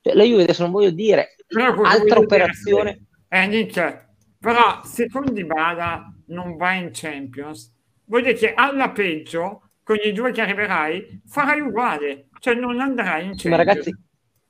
Cioè, 0.00 0.14
la 0.14 0.24
Juve 0.24 0.42
adesso 0.42 0.62
non 0.62 0.70
voglio 0.70 0.90
dire 0.90 1.36
altra 1.82 2.00
dire, 2.00 2.18
operazione. 2.18 2.92
sì. 2.92 3.06
Eh, 3.28 3.46
Nick, 3.46 4.06
però 4.38 4.80
se 4.84 5.08
con 5.08 5.24
Dybala 5.32 6.12
non 6.26 6.56
vai 6.56 6.82
in 6.82 6.90
Champions, 6.92 7.72
vuol 8.12 8.24
dire 8.24 8.34
che 8.34 8.52
alla 8.52 8.90
peggio, 8.90 9.70
con 9.82 9.96
i 10.04 10.12
due 10.12 10.32
che 10.32 10.42
arriverai, 10.42 11.22
farai 11.26 11.60
uguale. 11.60 12.28
Cioè 12.38 12.54
non 12.54 12.78
andrai 12.78 13.28
in 13.28 13.38
Sì, 13.38 13.48
ma 13.48 13.56
ragazzi, 13.56 13.94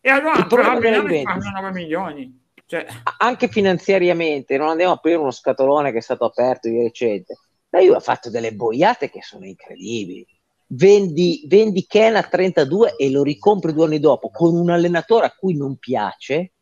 e 0.01 0.11
allora 0.11 0.45
però 0.47 0.63
fanno 0.65 0.81
9 0.81 1.71
milioni. 1.71 2.41
Cioè, 2.67 2.87
anche 3.19 3.49
finanziariamente, 3.49 4.57
non 4.57 4.69
andiamo 4.69 4.93
a 4.93 4.97
aprire 4.97 5.19
uno 5.19 5.31
scatolone 5.31 5.93
che 5.93 5.99
è 5.99 6.03
stato 6.03 6.25
aperto 6.25 6.69
di 6.69 6.83
recente. 6.83 7.39
La 7.69 7.81
Juve 7.81 7.97
ha 7.97 8.01
fatto 8.01 8.31
delle 8.31 8.53
boiate 8.53 9.11
che 9.11 9.23
sono 9.23 9.47
incredibili. 9.47 10.27
Vendi, 10.69 11.45
vendi 11.47 11.87
Ken 11.87 12.17
a 12.17 12.23
32 12.23 12.97
e 12.97 13.11
lo 13.11 13.23
ricompri 13.23 13.75
due 13.75 13.85
anni 13.85 14.01
dopo 14.01 14.31
con 14.31 14.57
un 14.57 14.71
allenatore 14.71 15.27
a 15.27 15.35
cui 15.37 15.55
non 15.55 15.77
piace 15.77 16.53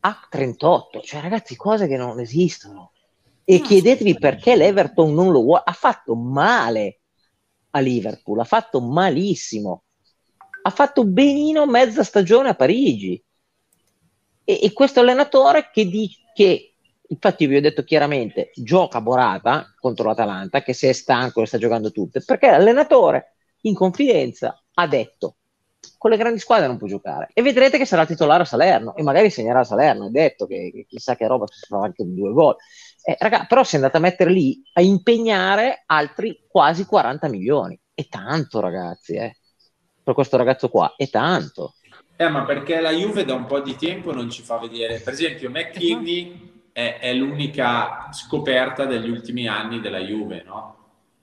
a 0.00 0.26
38. 0.28 1.00
Cioè, 1.02 1.20
ragazzi, 1.20 1.54
cose 1.54 1.86
che 1.86 1.98
non 1.98 2.18
esistono. 2.18 2.91
E 3.44 3.58
No, 3.58 3.64
chiedetevi 3.64 4.18
perché 4.18 4.56
l'Everton 4.56 5.12
non 5.12 5.32
lo 5.32 5.42
vuole. 5.42 5.62
Ha 5.64 5.72
fatto 5.72 6.14
male 6.14 7.00
a 7.70 7.80
Liverpool, 7.80 8.40
ha 8.40 8.44
fatto 8.44 8.80
malissimo. 8.80 9.84
Ha 10.62 10.70
fatto 10.70 11.04
benino 11.04 11.66
mezza 11.66 12.04
stagione 12.04 12.50
a 12.50 12.54
Parigi. 12.54 13.22
E, 14.44 14.60
e 14.62 14.72
questo 14.72 15.00
allenatore 15.00 15.70
che 15.72 15.86
dice 15.86 16.20
che, 16.34 16.74
infatti, 17.08 17.46
vi 17.46 17.56
ho 17.56 17.60
detto 17.60 17.82
chiaramente, 17.84 18.50
gioca 18.54 19.00
Borata 19.00 19.74
contro 19.78 20.08
l'Atalanta, 20.08 20.62
che 20.62 20.72
se 20.72 20.90
è 20.90 20.92
stanco 20.92 21.42
e 21.42 21.46
sta 21.46 21.58
giocando 21.58 21.90
tutte, 21.90 22.22
perché 22.24 22.50
l'allenatore 22.50 23.34
in 23.62 23.74
confidenza 23.74 24.60
ha 24.74 24.86
detto 24.86 25.36
con 25.98 26.10
le 26.10 26.16
grandi 26.16 26.38
squadre 26.38 26.66
non 26.66 26.78
può 26.78 26.86
giocare 26.86 27.30
e 27.32 27.42
vedrete 27.42 27.78
che 27.78 27.84
sarà 27.84 28.06
titolare 28.06 28.42
a 28.42 28.46
Salerno 28.46 28.94
e 28.94 29.02
magari 29.02 29.30
segnerà 29.30 29.60
a 29.60 29.64
Salerno, 29.64 30.06
è 30.06 30.10
detto 30.10 30.46
che, 30.46 30.70
che 30.72 30.86
chissà 30.88 31.16
che 31.16 31.26
roba 31.26 31.46
si 31.48 31.66
fa 31.66 31.80
anche 31.80 32.04
due 32.04 32.32
gol. 32.32 32.56
Eh, 33.04 33.16
raga, 33.18 33.46
però 33.48 33.64
si 33.64 33.74
è 33.74 33.78
andata 33.78 33.98
a 33.98 34.00
mettere 34.00 34.30
lì 34.30 34.62
a 34.74 34.80
impegnare 34.80 35.82
altri 35.86 36.44
quasi 36.48 36.84
40 36.84 37.28
milioni. 37.28 37.78
È 37.92 38.06
tanto, 38.08 38.60
ragazzi, 38.60 39.14
eh. 39.14 39.36
per 40.02 40.14
questo 40.14 40.36
ragazzo 40.36 40.68
qua, 40.68 40.94
è 40.96 41.08
tanto. 41.10 41.74
Eh, 42.16 42.28
ma 42.28 42.44
perché 42.44 42.80
la 42.80 42.92
Juve 42.92 43.24
da 43.24 43.34
un 43.34 43.46
po' 43.46 43.60
di 43.60 43.74
tempo 43.76 44.12
non 44.12 44.30
ci 44.30 44.42
fa 44.42 44.58
vedere. 44.58 45.00
Per 45.00 45.12
esempio, 45.12 45.50
McKinney 45.50 46.68
è, 46.72 46.98
è 47.00 47.12
l'unica 47.14 48.08
scoperta 48.12 48.84
degli 48.84 49.10
ultimi 49.10 49.48
anni 49.48 49.80
della 49.80 49.98
Juve, 49.98 50.42
no? 50.44 50.76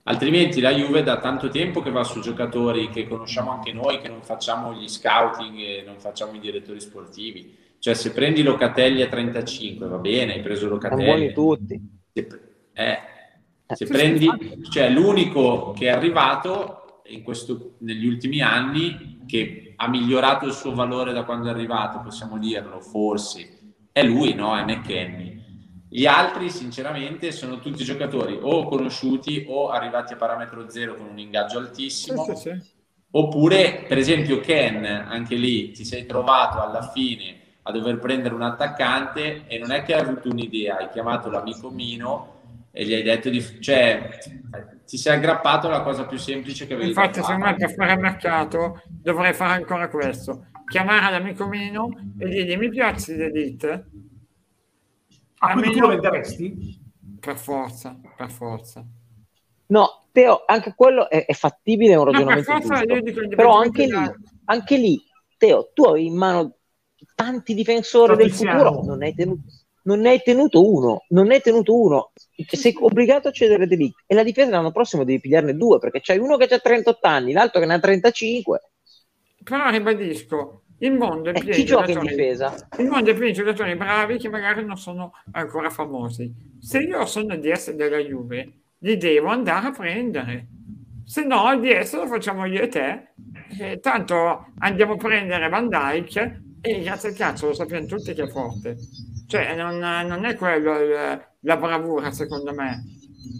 Altrimenti 0.03 0.59
la 0.59 0.73
Juve 0.73 1.03
da 1.03 1.19
tanto 1.19 1.49
tempo 1.49 1.81
che 1.81 1.91
va 1.91 2.03
su 2.03 2.19
giocatori 2.19 2.89
che 2.89 3.07
conosciamo 3.07 3.51
anche 3.51 3.71
noi, 3.71 3.99
che 3.99 4.09
non 4.09 4.23
facciamo 4.23 4.73
gli 4.73 4.87
scouting 4.87 5.85
non 5.85 5.99
facciamo 5.99 6.33
i 6.33 6.39
direttori 6.39 6.79
sportivi. 6.79 7.55
Cioè, 7.79 7.93
se 7.93 8.11
prendi 8.11 8.43
Locatelli 8.43 9.01
a 9.01 9.07
35, 9.07 9.87
va 9.87 9.97
bene, 9.97 10.33
hai 10.33 10.41
preso 10.41 10.67
Sono 10.67 10.79
buoni 10.79 11.31
Locatelli. 11.31 11.33
tutti. 11.33 11.81
Se, 12.11 12.27
eh, 12.73 12.99
se 13.67 13.75
Sì, 13.75 13.85
sì, 13.85 13.91
prendi, 13.91 14.27
cioè 14.69 14.89
l'unico 14.89 15.71
che 15.71 15.85
è 15.85 15.89
arrivato 15.89 17.01
in 17.07 17.23
questo, 17.23 17.75
negli 17.79 18.05
ultimi 18.05 18.41
anni 18.41 19.23
che 19.25 19.73
ha 19.77 19.87
migliorato 19.87 20.45
il 20.45 20.53
suo 20.53 20.73
valore 20.73 21.13
da 21.13 21.23
quando 21.23 21.47
è 21.47 21.51
arrivato, 21.51 22.01
possiamo 22.01 22.37
dirlo, 22.37 22.81
forse, 22.81 23.75
è 23.93 24.03
lui, 24.03 24.33
no? 24.33 24.57
È 24.57 24.63
McKenny. 24.63 25.37
Gli 25.87 26.05
altri, 26.05 26.49
sinceramente, 26.49 27.31
sono 27.31 27.59
tutti 27.59 27.83
giocatori 27.83 28.37
o 28.39 28.65
conosciuti 28.65 29.45
o 29.47 29.69
arrivati 29.69 30.13
a 30.13 30.17
parametro 30.17 30.69
zero 30.69 30.95
con 30.95 31.07
un 31.07 31.17
ingaggio 31.17 31.59
sì, 31.59 31.65
altissimo. 31.65 32.23
sì, 32.25 32.35
sì. 32.35 32.77
Oppure, 33.11 33.85
per 33.87 33.97
esempio, 33.97 34.39
Ken, 34.39 34.85
anche 34.85 35.35
lì 35.35 35.71
ti 35.71 35.83
sei 35.83 36.05
trovato 36.05 36.61
alla 36.61 36.91
fine 36.91 37.38
a 37.69 37.71
dover 37.71 37.99
prendere 37.99 38.33
un 38.33 38.41
attaccante 38.41 39.45
e 39.47 39.57
non 39.59 39.71
è 39.71 39.83
che 39.83 39.93
hai 39.93 40.01
avuto 40.01 40.29
un'idea, 40.29 40.77
hai 40.77 40.89
chiamato 40.89 41.29
l'amico 41.29 41.69
Mino 41.69 42.37
e 42.71 42.85
gli 42.85 42.93
hai 42.93 43.03
detto 43.03 43.29
di... 43.29 43.41
cioè 43.61 44.17
ti 44.85 44.97
sei 44.97 45.15
aggrappato 45.17 45.67
alla 45.67 45.81
cosa 45.81 46.05
più 46.05 46.17
semplice 46.17 46.65
che 46.65 46.73
avevi 46.73 46.89
Infatti, 46.89 47.21
secondo 47.21 47.45
me 47.45 47.55
per 47.55 47.73
fare 47.73 47.95
mercato 47.95 48.81
dovrei 48.87 49.33
fare 49.33 49.53
ancora 49.53 49.87
questo. 49.87 50.47
Chiamare 50.65 51.11
l'amico 51.11 51.47
meno 51.47 51.89
e 52.17 52.27
dirgli 52.27 52.57
mi 52.57 52.69
piace 52.69 53.15
l'Elite. 53.15 53.85
Ah, 55.39 55.51
quindi 55.53 55.71
tu 55.71 55.77
Almeno- 55.77 55.81
lo 55.81 55.87
venderesti? 56.01 56.77
Per 57.19 57.37
forza, 57.37 57.99
per 58.17 58.31
forza. 58.31 58.83
No, 59.67 60.05
Teo, 60.11 60.43
anche 60.47 60.73
quello 60.75 61.09
è, 61.09 61.25
è 61.25 61.33
fattibile, 61.33 61.93
è 61.93 61.97
un 61.97 62.05
No, 62.05 62.11
per 62.11 62.13
ragionamento 62.13 62.51
forza 62.51 62.79
giusto. 62.79 62.93
io 62.95 63.01
dico 63.01 63.27
Però 63.35 63.57
anche 63.59 63.85
lì, 63.85 64.11
anche 64.45 64.77
lì, 64.77 64.99
Teo, 65.37 65.69
tu 65.73 65.83
hai 65.83 66.05
in 66.07 66.15
mano 66.15 66.55
tanti 67.23 67.53
difensori 67.53 68.15
del 68.15 68.31
futuro, 68.31 68.81
non 68.85 68.97
ne 68.99 69.07
hai 69.07 69.13
tenuto, 69.15 69.41
non 69.83 69.99
ne 69.99 70.09
hai 70.09 70.21
tenuto 70.23 70.73
uno, 70.73 71.03
non 71.09 71.27
ne 71.27 71.35
hai 71.35 71.41
tenuto 71.41 71.75
uno. 71.77 72.11
Sei 72.47 72.73
obbligato 72.79 73.27
a 73.27 73.31
cedere 73.31 73.67
De 73.67 73.75
Ligt 73.75 74.03
e 74.05 74.15
la 74.15 74.23
difesa 74.23 74.51
l'anno 74.51 74.71
prossimo 74.71 75.03
devi 75.03 75.19
pigliarne 75.19 75.55
due 75.55 75.79
perché 75.79 75.99
c'hai 76.01 76.17
uno 76.19 76.37
che 76.37 76.45
ha 76.53 76.59
38 76.59 77.07
anni, 77.07 77.33
l'altro 77.33 77.59
che 77.59 77.65
ne 77.65 77.73
ha 77.73 77.79
35. 77.79 78.61
Però 79.43 79.69
ribadisco, 79.69 80.61
il 80.79 80.93
mondo 80.93 81.29
è 81.31 81.37
Eh, 81.37 81.39
pieno 81.41 81.51
chi 81.55 81.59
di 81.61 81.65
gioca 81.65 81.85
in 81.87 81.93
giocatori- 81.93 82.15
difesa? 82.15 82.67
Il 82.77 82.85
mondo 82.87 83.09
è 83.09 83.13
pieno 83.13 83.27
di 83.27 83.33
giocatori 83.33 83.75
bravi 83.75 84.17
che 84.17 84.29
magari 84.29 84.63
non 84.65 84.77
sono 84.77 85.11
ancora 85.31 85.69
famosi. 85.69 86.31
Se 86.61 86.79
io 86.79 87.05
sono 87.05 87.33
il 87.33 87.41
DS 87.41 87.71
della 87.73 87.97
Juve, 87.97 88.51
li 88.79 88.95
devo 88.97 89.27
andare 89.27 89.67
a 89.67 89.71
prendere. 89.71 90.47
Se 91.05 91.23
no, 91.25 91.51
il 91.51 91.59
DS 91.59 91.95
lo 91.95 92.07
facciamo 92.07 92.45
io 92.45 92.61
e 92.61 92.67
te. 92.69 93.07
E 93.59 93.79
tanto 93.79 94.45
andiamo 94.59 94.93
a 94.93 94.97
prendere 94.97 95.49
Van 95.49 95.67
Dyke 95.67 96.43
e 96.61 96.81
grazie 96.81 97.09
al 97.09 97.15
cazzo 97.15 97.47
lo 97.47 97.53
sappiamo 97.53 97.85
tutti 97.85 98.13
che 98.13 98.23
è 98.23 98.27
forte. 98.27 98.77
Cioè, 99.27 99.55
non, 99.55 99.77
non 99.77 100.25
è 100.25 100.35
quello 100.35 100.77
il- 100.79 101.27
la 101.41 101.57
bravura, 101.57 102.11
secondo 102.11 102.53
me. 102.53 102.83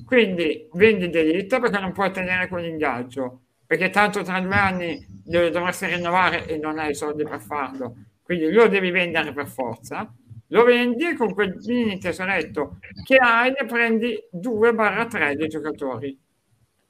Quindi 0.06 0.68
vendi 0.74 1.10
Delita 1.10 1.60
perché 1.60 1.80
non 1.80 1.92
puoi 1.94 2.12
tenere 2.12 2.48
quell'ingaggio, 2.48 3.42
perché 3.66 3.90
tanto 3.90 4.22
tra 4.24 4.40
due 4.40 4.56
anni 4.56 5.06
dov- 5.26 5.50
dovresti 5.52 5.86
rinnovare 5.88 6.46
e 6.48 6.58
non 6.58 6.80
hai 6.80 6.92
i 6.92 6.96
soldi 6.96 7.24
per 7.24 7.40
farlo. 7.42 7.96
Quindi 8.24 8.52
lo 8.52 8.68
devi 8.68 8.92
vendere 8.92 9.34
per 9.34 9.48
forza. 9.48 10.12
Lo 10.52 10.64
vendi 10.64 11.14
con 11.16 11.34
quel 11.34 11.56
mini 11.66 12.00
tesoretto 12.00 12.80
che 13.06 13.18
hai 13.18 13.52
ne 13.52 13.66
prendi 13.68 14.18
2-3 14.32 15.36
dei 15.36 15.48
giocatori. 15.48 16.18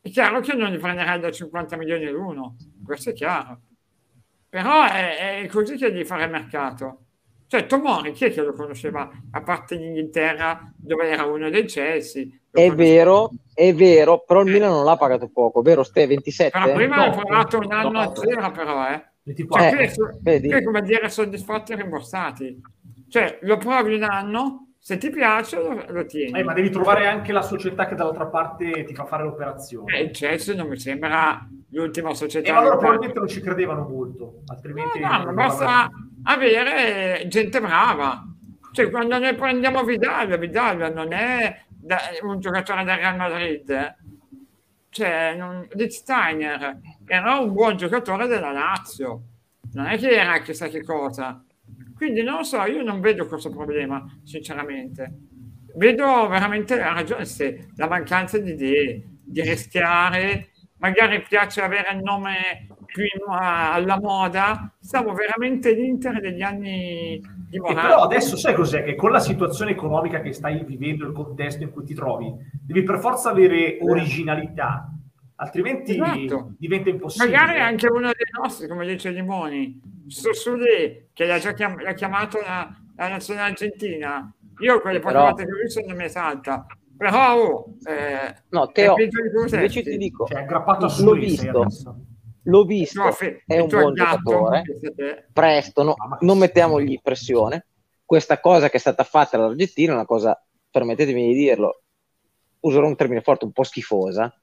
È 0.01 0.09
chiaro 0.09 0.39
che 0.39 0.53
non 0.53 0.71
li 0.71 0.77
prenderai 0.77 1.19
da 1.19 1.31
50 1.31 1.75
milioni 1.77 2.05
l'uno, 2.09 2.55
questo 2.85 3.09
è 3.09 3.13
chiaro. 3.13 3.61
Però 4.49 4.85
è, 4.85 5.41
è 5.41 5.47
così 5.47 5.77
che 5.77 5.91
devi 5.91 6.05
fare 6.05 6.23
il 6.25 6.31
mercato. 6.31 7.03
Cioè, 7.47 7.65
Tomori, 7.65 8.11
chi 8.11 8.25
è 8.25 8.31
che 8.31 8.41
lo 8.41 8.53
conosceva 8.53 9.09
a 9.31 9.41
parte 9.41 9.75
l'Inghilterra, 9.75 10.71
dove 10.75 11.09
era 11.09 11.25
uno 11.25 11.49
dei 11.49 11.65
Chelsea? 11.65 12.25
È 12.51 12.71
vero, 12.71 13.31
è 13.53 13.73
vero, 13.73 14.23
però 14.23 14.41
il 14.41 14.51
Milan 14.51 14.71
non 14.71 14.83
l'ha 14.83 14.97
pagato 14.97 15.29
poco, 15.29 15.61
vero 15.61 15.83
Ste? 15.83 16.05
27? 16.07 16.59
Però 16.59 16.73
prima 16.73 16.95
No, 16.97 17.01
hai 17.03 17.11
provato 17.11 17.57
un 17.57 17.71
anno 17.71 17.89
no. 17.91 17.99
a 17.99 18.15
zero, 18.15 18.51
però, 18.51 18.89
eh. 18.91 19.03
24. 19.23 19.69
Cioè, 19.69 19.83
Eh, 19.83 19.91
qui 19.93 20.31
è 20.31 20.39
qui 20.41 20.51
è 20.51 20.63
come 20.63 20.81
dire 20.81 21.09
soddisfatti 21.09 21.71
e 21.71 21.75
rimborsati. 21.75 22.61
Cioè, 23.07 23.39
lo 23.41 23.57
provi 23.57 23.95
un 23.95 24.03
anno, 24.03 24.68
se 24.89 24.97
ti 24.97 25.11
piace 25.11 25.61
lo, 25.61 25.85
lo 25.87 26.05
tieni. 26.07 26.39
Eh, 26.39 26.43
ma 26.43 26.51
devi 26.51 26.71
trovare 26.71 27.05
anche 27.05 27.31
la 27.31 27.43
società 27.43 27.85
che 27.85 27.93
dall'altra 27.93 28.25
parte 28.25 28.85
ti 28.85 28.95
fa 28.95 29.05
fare 29.05 29.23
l'operazione. 29.23 29.95
Eh, 29.95 30.01
il 30.05 30.09
Chelsea 30.09 30.55
non 30.55 30.67
mi 30.67 30.79
sembra 30.79 31.47
l'ultima 31.69 32.15
società. 32.15 32.47
E 32.47 32.49
allora 32.49 32.73
europea. 32.73 32.89
probabilmente 32.89 33.19
non 33.19 33.27
ci 33.27 33.39
credevano 33.39 33.87
molto, 33.87 34.41
altrimenti... 34.47 34.97
No, 34.97 35.15
no, 35.15 35.23
non 35.25 35.35
basta 35.35 35.91
avere 36.23 37.23
gente 37.27 37.61
brava. 37.61 38.23
Cioè, 38.71 38.89
quando 38.89 39.19
noi 39.19 39.35
prendiamo 39.35 39.83
Vidal, 39.83 40.39
Vidal 40.39 40.91
non 40.91 41.13
è 41.13 41.65
da- 41.67 41.99
un 42.23 42.39
giocatore 42.39 42.83
del 42.83 42.95
Real 42.95 43.15
Madrid. 43.15 43.69
eh. 43.69 43.95
Cioè, 44.89 45.35
non, 45.37 45.67
Lichtsteiner 45.69 46.79
era 47.05 47.37
un 47.37 47.53
buon 47.53 47.77
giocatore 47.77 48.25
della 48.25 48.51
Lazio. 48.51 49.21
Non 49.73 49.85
è 49.85 49.99
che 49.99 50.09
era 50.09 50.39
chissà 50.39 50.67
che 50.67 50.83
cosa. 50.83 51.43
Quindi 51.99 52.23
non 52.23 52.37
lo 52.37 52.43
so, 52.43 52.63
io 52.63 52.81
non 52.81 53.01
vedo 53.01 53.27
questo 53.27 53.49
problema, 53.49 54.01
sinceramente. 54.23 55.15
Vedo 55.75 56.29
veramente 56.29 56.77
la 56.77 56.93
ragione, 56.93 57.25
se 57.25 57.67
la 57.75 57.89
mancanza 57.89 58.37
di 58.37 58.51
idee, 58.51 59.03
di 59.21 59.41
rischiare, 59.41 60.51
magari 60.77 61.21
piace 61.21 61.59
avere 61.59 61.91
il 61.91 62.01
nome 62.01 62.67
più 62.85 63.03
alla 63.27 63.99
moda, 63.99 64.73
siamo 64.79 65.13
veramente 65.13 65.73
l'Inter 65.73 66.21
degli 66.21 66.41
anni 66.41 67.21
di 67.49 67.59
Morata. 67.59 67.81
però 67.81 68.01
adesso 68.03 68.37
sai 68.37 68.53
cos'è? 68.53 68.81
Che 68.85 68.95
con 68.95 69.11
la 69.11 69.19
situazione 69.19 69.71
economica 69.71 70.21
che 70.21 70.31
stai 70.31 70.63
vivendo, 70.63 71.05
il 71.05 71.11
contesto 71.11 71.63
in 71.63 71.71
cui 71.71 71.83
ti 71.83 71.93
trovi, 71.93 72.33
devi 72.65 72.83
per 72.83 72.99
forza 72.99 73.29
avere 73.29 73.77
originalità, 73.81 74.89
altrimenti 75.41 75.93
Esatto. 75.93 76.53
diventa 76.57 76.89
impossibile. 76.89 77.31
Magari 77.37 77.59
anche 77.59 77.87
uno 77.87 78.07
dei 78.07 78.27
nostri, 78.41 78.67
come 78.67 78.85
dice 78.85 79.09
Limoni, 79.11 79.79
Sossuli, 80.07 81.09
che 81.13 81.25
l'ha 81.25 81.39
già 81.39 81.53
chiam- 81.53 81.79
l'ha 81.81 81.93
chiamato 81.93 82.39
la, 82.39 82.69
la 82.95 83.07
nazionale 83.07 83.49
argentina. 83.51 84.33
Io 84.59 84.81
quelle 84.81 84.99
poche 84.99 85.13
Però- 85.13 85.25
volte 85.25 85.45
che 85.45 85.51
ho 85.51 85.55
visto 85.61 85.81
non 85.85 85.95
mi 85.95 86.03
esalta. 86.03 86.65
Però, 86.97 87.35
oh, 87.35 87.65
eh, 87.87 88.35
No, 88.49 88.67
Teo, 88.71 88.95
invece 88.99 89.81
ti 89.83 89.97
dico, 89.97 90.25
Cioè, 90.25 90.41
aggrappato 90.41 90.85
a 90.87 90.95
l'ho 90.99 91.13
visto, 91.13 91.65
l'ho 92.43 92.63
visto, 92.65 93.01
tuo 93.01 93.11
fe- 93.13 93.43
è 93.45 93.59
un 93.59 93.67
buon 93.67 93.93
gatto, 93.93 94.21
giocatore, 94.51 95.29
presto, 95.31 95.83
no- 95.83 95.93
Ah, 95.97 96.07
ma- 96.09 96.17
non 96.21 96.37
mettiamogli 96.37 96.99
pressione. 97.01 97.67
Questa 98.03 98.39
cosa 98.41 98.69
che 98.69 98.75
è 98.75 98.79
stata 98.81 99.03
fatta 99.05 99.37
dall'Argentina 99.37 99.91
è 99.93 99.95
una 99.95 100.05
cosa, 100.05 100.37
permettetemi 100.69 101.27
di 101.27 101.33
dirlo, 101.35 101.83
userò 102.61 102.85
un 102.85 102.95
termine 102.97 103.21
forte, 103.21 103.45
un 103.45 103.53
po' 103.53 103.63
schifosa. 103.63 104.33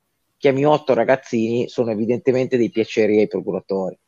Chiami 0.46 0.64
otto 0.64 0.94
ragazzini, 0.94 1.68
sono 1.68 1.90
evidentemente 1.90 2.56
dei 2.56 2.70
piaceri 2.70 3.18
ai 3.18 3.26
procuratori. 3.26 3.98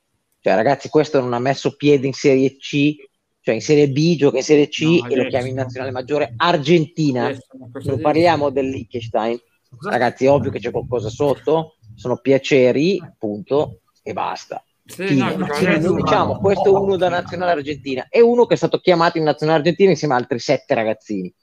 Cioè, 0.40 0.54
ragazzi, 0.54 0.88
questo 0.88 1.20
non 1.20 1.32
ha 1.32 1.40
messo 1.40 1.74
piede 1.74 2.06
in 2.06 2.12
Serie 2.12 2.56
C, 2.58 2.94
cioè 3.40 3.56
in 3.56 3.60
Serie 3.60 3.88
B, 3.88 4.14
gioca 4.14 4.36
in 4.36 4.44
Serie 4.44 4.68
C 4.68 4.82
No, 4.82 5.08
e 5.08 5.16
lo 5.16 5.26
chiami 5.26 5.48
in 5.48 5.56
nazionale 5.56 5.90
maggiore 5.90 6.34
Argentina. 6.36 7.24
Adesso, 7.24 7.90
Non 7.90 8.00
parliamo 8.00 8.50
del 8.50 8.68
Liechtenstein. 8.68 9.36
Ragazzi, 9.80 10.26
è 10.26 10.30
ovvio 10.30 10.52
che 10.52 10.60
c'è 10.60 10.70
qualcosa 10.70 11.08
sotto, 11.08 11.78
sono 11.96 12.18
piaceri, 12.18 13.02
punto, 13.18 13.80
e 14.00 14.12
basta. 14.12 14.62
Sì, 14.84 15.16
no, 15.16 15.26
adesso- 15.26 15.92
diciamo 15.92 16.38
questo 16.38 16.66
è 16.66 16.78
uno 16.78 16.96
da 16.96 17.08
nazionale 17.08 17.50
argentina 17.50 18.06
e 18.08 18.20
uno 18.20 18.46
che 18.46 18.54
è 18.54 18.56
stato 18.56 18.78
chiamato 18.78 19.18
in 19.18 19.24
nazionale 19.24 19.58
argentina 19.58 19.90
insieme 19.90 20.14
a 20.14 20.18
altri 20.18 20.38
sette 20.38 20.74
ragazzini. 20.74 21.34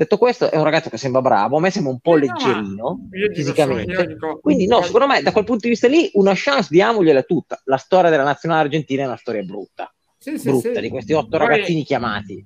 Detto 0.00 0.16
questo, 0.16 0.50
è 0.50 0.56
un 0.56 0.64
ragazzo 0.64 0.88
che 0.88 0.96
sembra 0.96 1.20
bravo, 1.20 1.58
a 1.58 1.60
me 1.60 1.70
sembra 1.70 1.92
un 1.92 2.00
po' 2.00 2.16
no, 2.16 2.24
ma 2.24 2.32
leggerino 2.32 3.08
fisicamente. 3.34 4.06
dico- 4.06 4.38
Quindi, 4.40 4.66
no, 4.66 4.80
secondo 4.80 5.06
me, 5.06 5.20
da 5.20 5.30
quel 5.30 5.44
punto 5.44 5.64
di 5.64 5.68
vista 5.68 5.88
lì, 5.88 6.08
una 6.14 6.32
chance 6.34 6.68
diamogliela 6.70 7.20
tutta. 7.24 7.60
La 7.64 7.76
storia 7.76 8.08
della 8.08 8.22
nazionale 8.22 8.62
argentina 8.62 9.02
è 9.02 9.06
una 9.06 9.18
storia 9.18 9.42
brutta, 9.42 9.92
Sì, 10.16 10.40
brutta 10.42 10.72
sì. 10.72 10.80
di 10.80 10.88
questi 10.88 11.12
otto 11.12 11.36
Poi- 11.36 11.46
ragazzini 11.46 11.84
chiamati. 11.84 12.42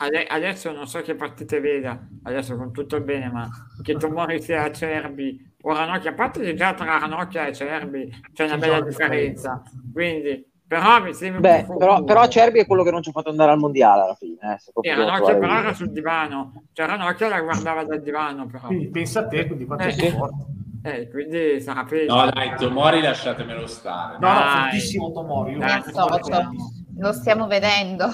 Ade- 0.00 0.26
adesso 0.26 0.70
non 0.70 0.86
so 0.86 1.00
che 1.00 1.14
partite 1.14 1.60
veda, 1.60 1.98
adesso 2.24 2.54
con 2.56 2.72
tutto 2.72 2.96
il 2.96 3.02
bene, 3.04 3.30
ma 3.30 3.48
che 3.82 3.94
Tomori 3.96 4.42
sia 4.42 4.64
Acerbi 4.64 5.54
o 5.62 5.72
Ranocchia, 5.72 6.10
a 6.10 6.14
parte 6.14 6.40
che 6.40 6.52
già 6.54 6.74
tra 6.74 6.98
Ranocchia 6.98 7.46
e 7.46 7.48
Acerbi 7.48 8.10
c'è 8.34 8.44
una 8.44 8.52
C'è 8.54 8.58
bella 8.60 8.80
differenza, 8.82 9.62
quindi 9.90 10.46
però 10.68 11.02
mi 11.02 11.14
sembra 11.14 11.40
Beh, 11.40 11.58
un 11.60 11.66
po' 11.66 11.76
però, 11.78 12.04
però 12.04 12.28
Cerbi 12.28 12.60
è 12.60 12.66
quello 12.66 12.82
che 12.82 12.90
non 12.90 13.02
ci 13.02 13.08
ha 13.08 13.12
fatto 13.12 13.30
andare 13.30 13.50
al 13.52 13.58
mondiale 13.58 14.02
alla 14.02 14.14
fine. 14.14 14.36
Eh, 14.54 14.58
se 14.58 14.70
Sì, 14.80 14.88
Ranocchia 14.90 15.36
però 15.36 15.58
era 15.58 15.72
sul 15.72 15.90
divano, 15.90 16.62
cioè 16.72 16.86
Ranocchia 16.86 17.28
la 17.28 17.40
guardava 17.40 17.84
dal 17.84 18.02
divano 18.02 18.46
però, 18.46 18.66
Quindi 18.66 18.88
pensa 18.90 19.20
a 19.20 19.26
te, 19.26 19.46
quindi 19.46 19.64
quanto 19.64 19.84
Eh, 19.86 19.92
sei 19.92 20.10
forte. 20.10 20.44
eh, 20.82 21.08
quindi 21.08 21.60
sarà 21.60 21.84
peggio. 21.84 22.14
No, 22.14 22.30
dai, 22.30 22.54
Tomori 22.56 23.00
lasciatemelo 23.00 23.66
stare. 23.66 24.18
No, 24.20 24.32
no, 24.32 24.40
fortissimo 24.60 25.10
Tomori. 25.12 25.56
Dai, 25.56 25.78
lo 25.78 25.90
so, 25.90 26.06
forte. 26.06 26.32
so. 26.32 26.50
Lo 27.00 27.12
stiamo 27.12 27.46
vedendo. 27.46 28.06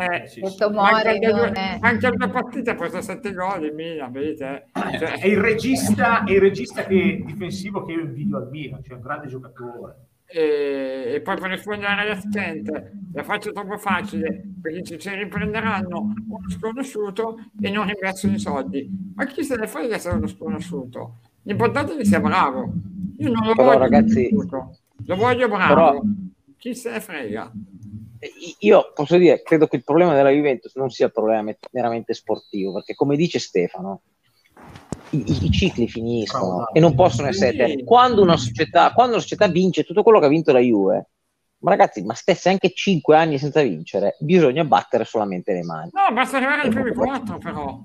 Eh, 0.00 0.28
Sì, 0.28 0.42
sì. 0.44 0.56
Tomori 0.56 1.08
anche, 1.08 1.26
non 1.26 1.38
due, 1.38 1.52
è... 1.52 1.78
anche 1.80 2.06
a 2.06 2.10
due 2.10 2.28
partite 2.28 2.70
ha 2.70 2.74
preso 2.74 3.00
sette 3.00 3.32
gol 3.32 3.64
in 3.64 3.74
Milan, 3.74 4.12
vedete? 4.12 4.68
Cioè, 4.72 5.18
È 5.18 5.26
il 5.26 5.38
regista, 5.38 6.22
è 6.24 6.30
il 6.32 6.40
regista 6.40 6.84
che, 6.84 7.22
difensivo 7.24 7.82
che 7.84 7.92
io 7.92 8.00
invidio 8.02 8.36
al 8.36 8.48
Milan, 8.50 8.82
cioè 8.84 8.94
un 8.96 9.00
grande 9.02 9.26
giocatore. 9.26 9.96
E, 10.30 11.12
e 11.14 11.20
poi 11.22 11.36
per 11.38 11.50
rispondere 11.50 11.92
all'assistente 11.92 12.92
la 13.14 13.22
faccio 13.24 13.50
troppo 13.52 13.78
facile 13.78 14.42
perché 14.60 14.82
ci, 14.82 14.98
ci 14.98 15.08
riprenderanno 15.14 16.12
uno 16.28 16.50
sconosciuto 16.50 17.38
e 17.60 17.70
non 17.70 17.88
investono 17.88 18.34
i 18.34 18.38
soldi. 18.38 18.88
Ma 19.14 19.24
chi 19.26 19.42
se 19.42 19.56
ne 19.56 19.66
frega 19.66 19.98
se 19.98 20.10
è 20.10 20.12
uno 20.12 20.26
sconosciuto? 20.26 21.18
L'importante 21.42 21.94
è 21.94 21.96
che 21.96 22.04
sia 22.04 22.20
bravo. 22.20 22.70
Io 23.18 23.30
non 23.30 23.46
lo 23.46 23.54
Però, 23.54 23.68
voglio 23.68 23.78
ragazzi- 23.78 24.28
lo 24.30 25.16
voglio 25.16 25.48
bravo. 25.48 25.74
Però- 25.74 26.02
chi 26.58 26.74
se 26.74 26.90
ne 26.90 27.00
frega? 27.00 27.50
Io 28.60 28.92
posso 28.94 29.16
dire, 29.16 29.42
credo 29.42 29.66
che 29.68 29.76
il 29.76 29.84
problema 29.84 30.12
della 30.14 30.30
Juventus 30.30 30.74
non 30.74 30.90
sia 30.90 31.06
il 31.06 31.12
problema 31.12 31.54
meramente 31.70 32.12
sportivo, 32.14 32.72
perché 32.72 32.94
come 32.94 33.16
dice 33.16 33.38
Stefano, 33.38 34.00
i, 35.10 35.44
i- 35.46 35.50
cicli 35.50 35.88
finiscono 35.88 36.56
Bravo, 36.56 36.72
e 36.74 36.80
non 36.80 36.94
possono 36.94 37.28
essere 37.28 37.50
eterni. 37.54 37.84
Quando 37.84 38.22
una 38.22 38.36
società, 38.36 38.92
quando 38.92 39.12
una 39.14 39.22
società 39.22 39.46
vince 39.48 39.84
tutto 39.84 40.02
quello 40.02 40.18
che 40.20 40.26
ha 40.26 40.30
vinto 40.30 40.52
la 40.52 40.58
Juve, 40.60 41.08
ma 41.60 41.70
ragazzi, 41.70 42.02
ma 42.02 42.14
stesse 42.14 42.48
anche 42.50 42.70
5 42.72 43.16
anni 43.16 43.38
senza 43.38 43.62
vincere, 43.62 44.16
bisogna 44.20 44.64
battere 44.64 45.04
solamente 45.04 45.52
le 45.52 45.62
mani. 45.64 45.90
no 45.92 46.14
basta 46.14 46.36
arrivare 46.36 46.62
ai 46.62 46.68
primi 46.70 46.92
quattro 46.94 47.38
però 47.38 47.80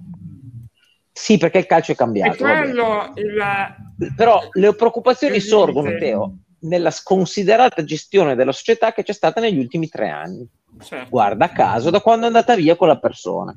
Sì, 1.12 1.38
perché 1.38 1.60
il 1.60 1.66
calcio 1.66 1.92
è 1.92 1.96
cambiato. 1.96 2.44
quello 2.44 3.12
il... 3.16 4.14
Però 4.16 4.40
le 4.52 4.76
preoccupazioni 4.76 5.36
Il 5.38 5.42
sorgono, 5.42 5.88
limite. 5.88 6.06
Teo, 6.06 6.34
nella 6.62 6.92
sconsiderata 6.92 7.84
gestione 7.84 8.36
della 8.36 8.52
società 8.52 8.92
che 8.94 9.04
c'è 9.04 9.14
stata 9.14 9.40
negli 9.42 9.58
ultimi 9.60 9.88
tre 9.88 10.10
anni. 10.10 10.48
certo. 10.82 11.10
Guarda 11.10 11.50
caso, 11.50 11.90
da 11.90 12.00
quando 12.02 12.24
è 12.26 12.28
andata 12.28 12.56
via 12.56 12.76
quella 12.76 12.98
persona. 13.00 13.56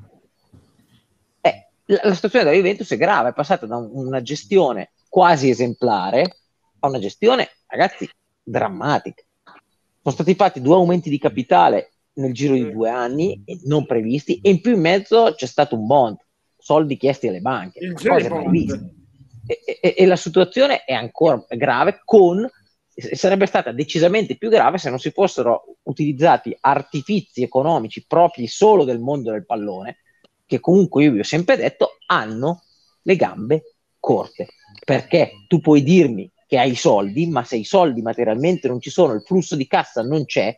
La, 1.87 2.01
la 2.03 2.15
situazione 2.15 2.45
della 2.45 2.57
Juventus 2.57 2.91
è 2.91 2.97
grave, 2.97 3.31
è 3.31 3.33
passata 3.33 3.67
da 3.67 3.77
un- 3.77 3.91
una 4.07 4.23
gestione 4.23 4.93
quasi 5.09 5.49
esemplare 5.49 6.37
a 6.81 6.89
una 6.89 6.99
gestione, 6.99 7.49
ragazzi, 7.67 8.09
drammatica. 8.43 9.23
Sono 10.03 10.15
stati 10.15 10.35
fatti 10.35 10.61
due 10.61 10.75
aumenti 10.75 11.11
di 11.11 11.19
capitale 11.19 11.93
nel 12.15 12.33
giro 12.33 12.55
di 12.55 12.71
due 12.73 12.89
anni, 12.91 13.43
non 13.65 13.87
previsti, 13.87 14.41
e 14.41 14.51
in 14.51 14.61
più 14.61 14.75
in 14.75 14.81
mezzo 14.81 15.35
c'è 15.37 15.47
stato 15.47 15.77
un 15.77 15.87
bond, 15.87 16.17
soldi 16.57 16.97
chiesti 16.97 17.29
alle 17.29 17.41
banche, 17.41 17.81
cose 18.09 18.29
e, 19.47 19.63
e- 19.81 19.95
e 19.97 20.07
la 20.07 20.17
situazione 20.17 20.85
è 20.85 20.93
ancora 20.93 21.45
grave 21.49 22.01
con 22.05 22.49
sarebbe 23.13 23.45
stata 23.47 23.73
decisamente 23.73 24.37
più 24.37 24.49
grave 24.49 24.79
se 24.79 24.89
non 24.89 24.99
si 24.99 25.11
fossero 25.11 25.77
utilizzati 25.83 26.57
artifizi 26.59 27.43
economici 27.43 28.07
propri 28.07 28.47
solo 28.47 28.85
del 28.85 29.01
mondo 29.01 29.31
del 29.33 29.45
pallone 29.45 29.99
che 30.47 30.61
comunque 30.61 31.05
io 31.05 31.13
vi 31.13 31.19
ho 31.19 31.25
sempre 31.25 31.57
detto 31.57 31.99
hanno 32.07 32.63
le 33.03 33.17
gambe 33.17 33.75
corte. 33.99 34.49
Perché 34.85 35.33
tu 35.49 35.61
puoi 35.61 35.83
dirmi 35.83 36.31
che 36.47 36.59
hai 36.59 36.71
i 36.71 36.77
soldi 36.77 37.27
ma 37.27 37.43
se 37.43 37.57
i 37.57 37.65
soldi 37.65 38.03
materialmente 38.03 38.69
non 38.69 38.81
ci 38.81 38.91
sono 38.91 39.13
il 39.15 39.23
flusso 39.23 39.57
di 39.57 39.67
cassa 39.67 40.03
non 40.03 40.25
c'è 40.25 40.57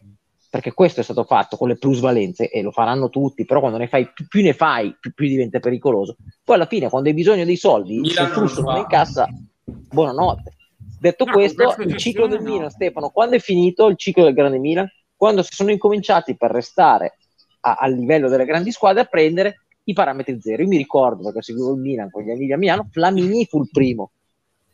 perché 0.51 0.72
questo 0.72 1.01
è 1.01 1.03
stato 1.03 1.24
fatto 1.24 1.57
con 1.57 1.68
le 1.68 1.76
plusvalenze 1.76 2.51
e 2.51 2.62
lo 2.62 2.70
faranno 2.70 3.09
tutti 3.09 3.45
però 3.45 3.61
quando 3.61 3.78
ne 3.78 3.89
fai 3.89 4.11
più, 4.12 4.26
più 4.26 4.43
ne 4.43 4.53
fai 4.53 4.95
più, 4.99 5.12
più 5.14 5.26
diventa 5.26 5.61
pericoloso. 5.61 6.16
Poi 6.45 6.57
alla 6.57 6.66
fine 6.66 6.91
quando 6.91 7.09
hai 7.09 7.14
bisogno 7.14 7.45
dei 7.45 7.57
soldi 7.57 8.07
se 8.11 8.22
il 8.22 8.28
flusso 8.28 8.61
non 8.61 8.76
è 8.76 8.80
in 8.80 8.86
cassa 8.86 9.28
buonanotte. 9.64 10.53
Detto 11.01 11.24
No, 11.24 11.32
questo 11.32 11.74
il 11.78 11.97
ciclo 11.97 12.26
del 12.26 12.43
no. 12.43 12.51
Milan 12.51 12.70
Stefano 12.70 13.11
quando 13.11 13.36
è 13.36 13.39
finito 13.39 13.86
il 13.89 13.97
ciclo 13.97 14.24
del 14.24 14.34
grande 14.34 14.59
Milan? 14.59 14.91
Quando 15.16 15.43
si 15.43 15.55
sono 15.55 15.70
incominciati 15.70 16.36
per 16.36 16.51
restare 16.51 17.16
a, 17.61 17.76
a 17.80 17.86
livello 17.89 18.28
delle 18.28 18.45
grandi 18.45 18.72
squadre 18.72 19.03
a 19.03 19.07
prendere 19.07 19.66
i 19.89 19.93
parametri 19.95 20.39
zero 20.41 20.62
io 20.62 20.68
mi 20.68 20.76
ricordo 20.76 21.22
perché 21.24 21.43
seguivo 21.43 21.72
il 21.74 21.80
Milan 21.80 22.11
con 22.11 22.22
gli 22.22 22.30
anni 22.30 22.53
a 22.53 22.57
Milano 22.59 22.89
Flamini 22.91 23.47
fu 23.47 23.61
il 23.62 23.68
primo 23.72 24.11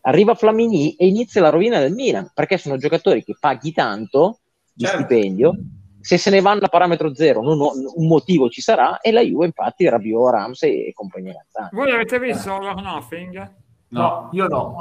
arriva 0.03 0.35
Flamini 0.35 0.95
e 0.97 1.07
inizia 1.07 1.41
la 1.41 1.51
rovina 1.51 1.79
del 1.79 1.93
Milan 1.93 2.31
perché 2.35 2.59
sono 2.59 2.77
giocatori 2.77 3.23
che 3.23 3.37
paghi 3.39 3.73
tanto 3.73 4.41
di 4.73 4.85
Certo. 4.85 5.03
stipendio 5.05 5.55
se 6.01 6.19
se 6.19 6.31
ne 6.31 6.41
vanno 6.41 6.65
a 6.65 6.69
parametro 6.69 7.15
zero 7.15 7.43
non 7.43 7.61
ho- 7.61 7.73
un 7.95 8.07
motivo 8.09 8.49
ci 8.49 8.61
sarà 8.61 9.01
e 9.01 9.13
la 9.13 9.21
Juve 9.23 9.47
infatti 9.47 9.89
Rabiot, 9.89 10.31
Ramsey 10.33 10.87
e 10.87 10.93
compagnia 10.93 11.31
avanzanti 11.33 11.77
Voi 11.77 11.93
avete 11.93 12.19
visto 12.19 12.53
All 12.53 12.65
or 12.65 12.83
Nothing? 12.83 13.53
No, 13.89 14.29
io 14.33 14.49
no. 14.49 14.75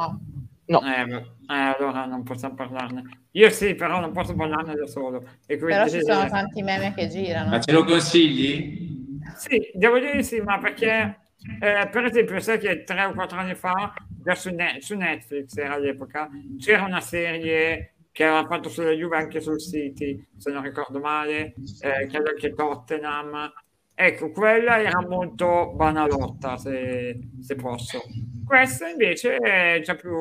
No. 0.65 0.79
no 0.79 0.81
Eh, 0.81 1.11
eh, 1.11 1.75
allora 1.77 2.05
non 2.05 2.23
possiamo 2.23 2.55
parlarne. 2.55 3.27
Io 3.33 3.49
sì, 3.51 3.75
però 3.75 3.99
non 3.99 4.11
posso 4.11 4.33
parlarne 4.33 4.73
da 4.73 4.87
solo. 4.87 5.23
E 5.45 5.57
quindi, 5.57 5.75
Però 5.75 5.87
ci 5.87 6.01
sono 6.01 6.27
tanti 6.27 6.63
meme 6.63 6.93
che 6.95 7.07
girano. 7.09 7.49
Ma 7.51 7.59
ce 7.59 7.71
lo 7.71 7.83
consigli? 7.83 8.92
Sì, 9.35 9.71
devo 9.73 9.99
dire 9.99 10.15
di 10.17 10.23
sì, 10.23 10.39
ma 10.41 10.57
perché 10.59 11.19
eh, 11.59 11.89
per 11.91 12.05
esempio, 12.05 12.39
sai 12.39 12.59
che 12.59 12.83
tre 12.83 13.05
o 13.05 13.13
quattro 13.13 13.37
anni 13.39 13.55
fa, 13.55 13.93
già 14.21 14.35
su, 14.35 14.49
Ne- 14.53 14.77
su 14.81 14.95
Netflix 14.95 15.55
era 15.57 15.73
all'epoca, 15.75 16.29
c'era 16.57 16.83
una 16.83 17.01
serie 17.01 17.95
che 18.11 18.23
aveva 18.25 18.45
fatto 18.47 18.69
sulla 18.69 18.91
Juve 18.91 19.17
anche 19.17 19.39
sul 19.41 19.59
City, 19.59 20.23
se 20.37 20.51
non 20.51 20.61
ricordo 20.63 20.99
male, 20.99 21.55
eh, 21.79 22.07
credo 22.07 22.29
anche 22.29 22.53
Tottenham. 22.53 23.51
Ecco, 23.95 24.31
quella 24.31 24.79
era 24.81 25.01
molto 25.07 25.73
banalotta, 25.75 26.57
se, 26.57 27.19
se 27.39 27.55
posso. 27.55 28.01
Questa 28.45 28.87
invece 28.89 29.37
è 29.37 29.79
già 29.81 29.95
più, 29.95 30.11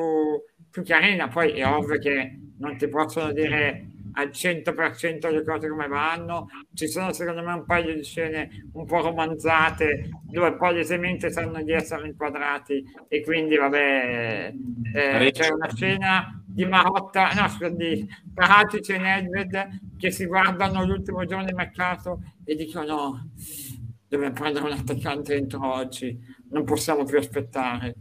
più 0.69 0.83
carina, 0.83 1.27
poi 1.27 1.51
è 1.53 1.65
ovvio 1.67 1.97
che 1.99 2.39
non 2.59 2.77
ti 2.77 2.87
possono 2.87 3.31
dire 3.31 3.89
al 4.13 4.29
100% 4.29 5.31
le 5.31 5.43
cose 5.43 5.69
come 5.69 5.87
vanno, 5.87 6.47
ci 6.73 6.87
sono 6.87 7.11
secondo 7.13 7.43
me 7.43 7.53
un 7.53 7.65
paio 7.65 7.93
di 7.93 8.03
scene 8.03 8.67
un 8.73 8.85
po' 8.85 9.01
romanzate 9.01 10.09
dove 10.23 10.55
palesemente 10.55 11.31
sanno 11.31 11.61
di 11.63 11.71
essere 11.71 12.07
inquadrati 12.07 12.83
e 13.07 13.21
quindi 13.21 13.55
vabbè 13.55 14.53
eh, 14.93 15.31
c'è 15.31 15.49
una 15.49 15.73
scena 15.73 16.43
di 16.45 16.65
Marotta, 16.65 17.31
no 17.33 17.47
scusa, 17.47 17.69
di 17.69 18.07
Karatic 18.33 18.89
e 18.89 18.97
Nedved 18.97 19.69
che 19.97 20.11
si 20.11 20.25
guardano 20.25 20.85
l'ultimo 20.85 21.25
giorno 21.25 21.45
di 21.45 21.53
mercato 21.53 22.21
e 22.43 22.55
dicono 22.55 23.29
dobbiamo 24.07 24.33
prendere 24.33 24.65
un 24.65 24.71
attaccante 24.73 25.35
entro 25.35 25.73
oggi, 25.73 26.15
non 26.53 26.63
possiamo 26.63 27.03
più 27.03 27.17
aspettare. 27.17 27.95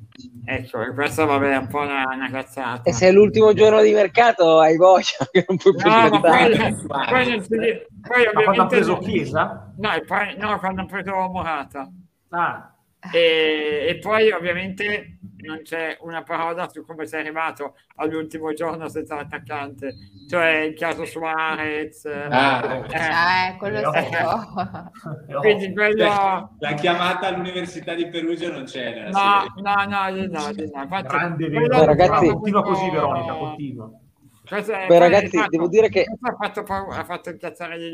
Ecco, 0.44 0.82
e 0.82 0.92
questa 0.94 1.24
vabbè 1.24 1.52
è 1.52 1.56
un 1.56 1.66
po' 1.68 1.80
una, 1.80 2.04
una 2.12 2.30
cazzata. 2.30 2.82
e 2.88 2.92
se 2.92 3.08
è 3.08 3.12
l'ultimo 3.12 3.52
giorno 3.54 3.80
di 3.82 3.92
mercato 3.92 4.58
hai 4.60 4.76
voglia 4.76 5.26
che 5.30 5.44
non 5.48 5.56
puoi 5.56 5.74
più 5.74 5.88
No, 5.90 6.08
ma 6.08 6.20
poi, 6.20 6.76
poi 7.08 7.30
non 7.30 7.42
si 7.42 7.48
dice- 7.48 7.86
poi 8.06 8.24
Ma 8.32 8.42
quando 8.42 8.62
ha 8.62 8.66
preso 8.66 8.92
no. 8.92 8.98
Chiesa? 8.98 9.72
No, 9.76 9.88
poi, 10.06 10.36
no, 10.36 10.58
quando 10.58 10.80
hanno 10.80 10.86
preso 10.90 11.10
Morata. 11.28 11.88
Ah, 12.30 12.71
E, 13.12 13.86
e 13.88 13.98
poi 13.98 14.30
ovviamente 14.30 15.18
non 15.38 15.62
c'è 15.62 15.96
una 16.02 16.22
parola 16.22 16.68
su 16.68 16.84
come 16.86 17.04
sei 17.04 17.20
arrivato 17.22 17.74
all'ultimo 17.96 18.52
giorno 18.52 18.88
senza 18.88 19.16
l'attaccante, 19.16 19.92
cioè 20.28 20.58
il 20.60 20.74
caso 20.74 21.04
Suarez. 21.04 22.04
Ah, 22.06 22.84
eh, 22.88 23.50
Eh, 23.52 23.56
quello 23.56 23.78
Eh, 23.92 24.08
è 24.08 24.24
oh. 24.24 24.38
stato... 24.40 24.90
quindi 25.40 25.72
quello... 25.72 26.04
Cioè, 26.06 26.46
la 26.58 26.74
chiamata 26.74 27.26
all'università 27.26 27.94
di 27.94 28.06
Perugia 28.08 28.50
non 28.52 28.66
nella 28.72 29.08
No, 29.10 29.62
no, 29.62 29.84
no, 29.84 30.08
no, 30.08 30.52
di 30.52 30.70
no. 30.72 30.82
Infatti, 30.82 31.06
grande 31.08 31.50
quello. 31.50 31.78
Beh, 31.78 31.84
ragazzi- 31.86 32.28
continua 32.28 32.62
così 32.62 32.90
Veronica, 32.90 33.32
continua. 33.34 33.90
Questo 34.46 34.72
è- 34.72 34.86
Beh, 34.86 34.98
ragazzi, 34.98 35.36
ha 35.36 35.40
fatto- 35.40 35.50
devo 35.50 35.68
dire 35.68 35.88
che- 35.88 36.04
ha 36.20 36.36
fatto, 36.38 36.62
paura- 36.62 36.98
ha 36.98 37.04
fatto 37.04 37.30
incazzare 37.30 37.80
gli 37.80 37.84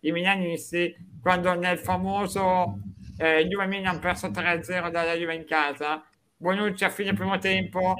i 0.00 0.12
milanisti 0.12 0.94
quando 1.22 1.54
nel 1.54 1.78
famoso 1.78 2.78
eh, 3.22 3.46
Juve 3.46 3.66
Milan 3.66 3.98
perso 4.00 4.28
3-0 4.30 4.90
dalla 4.90 5.14
Juve 5.14 5.34
in 5.34 5.44
casa, 5.46 6.04
Bonucci 6.36 6.84
a 6.84 6.90
fine 6.90 7.12
primo 7.14 7.38
tempo 7.38 7.94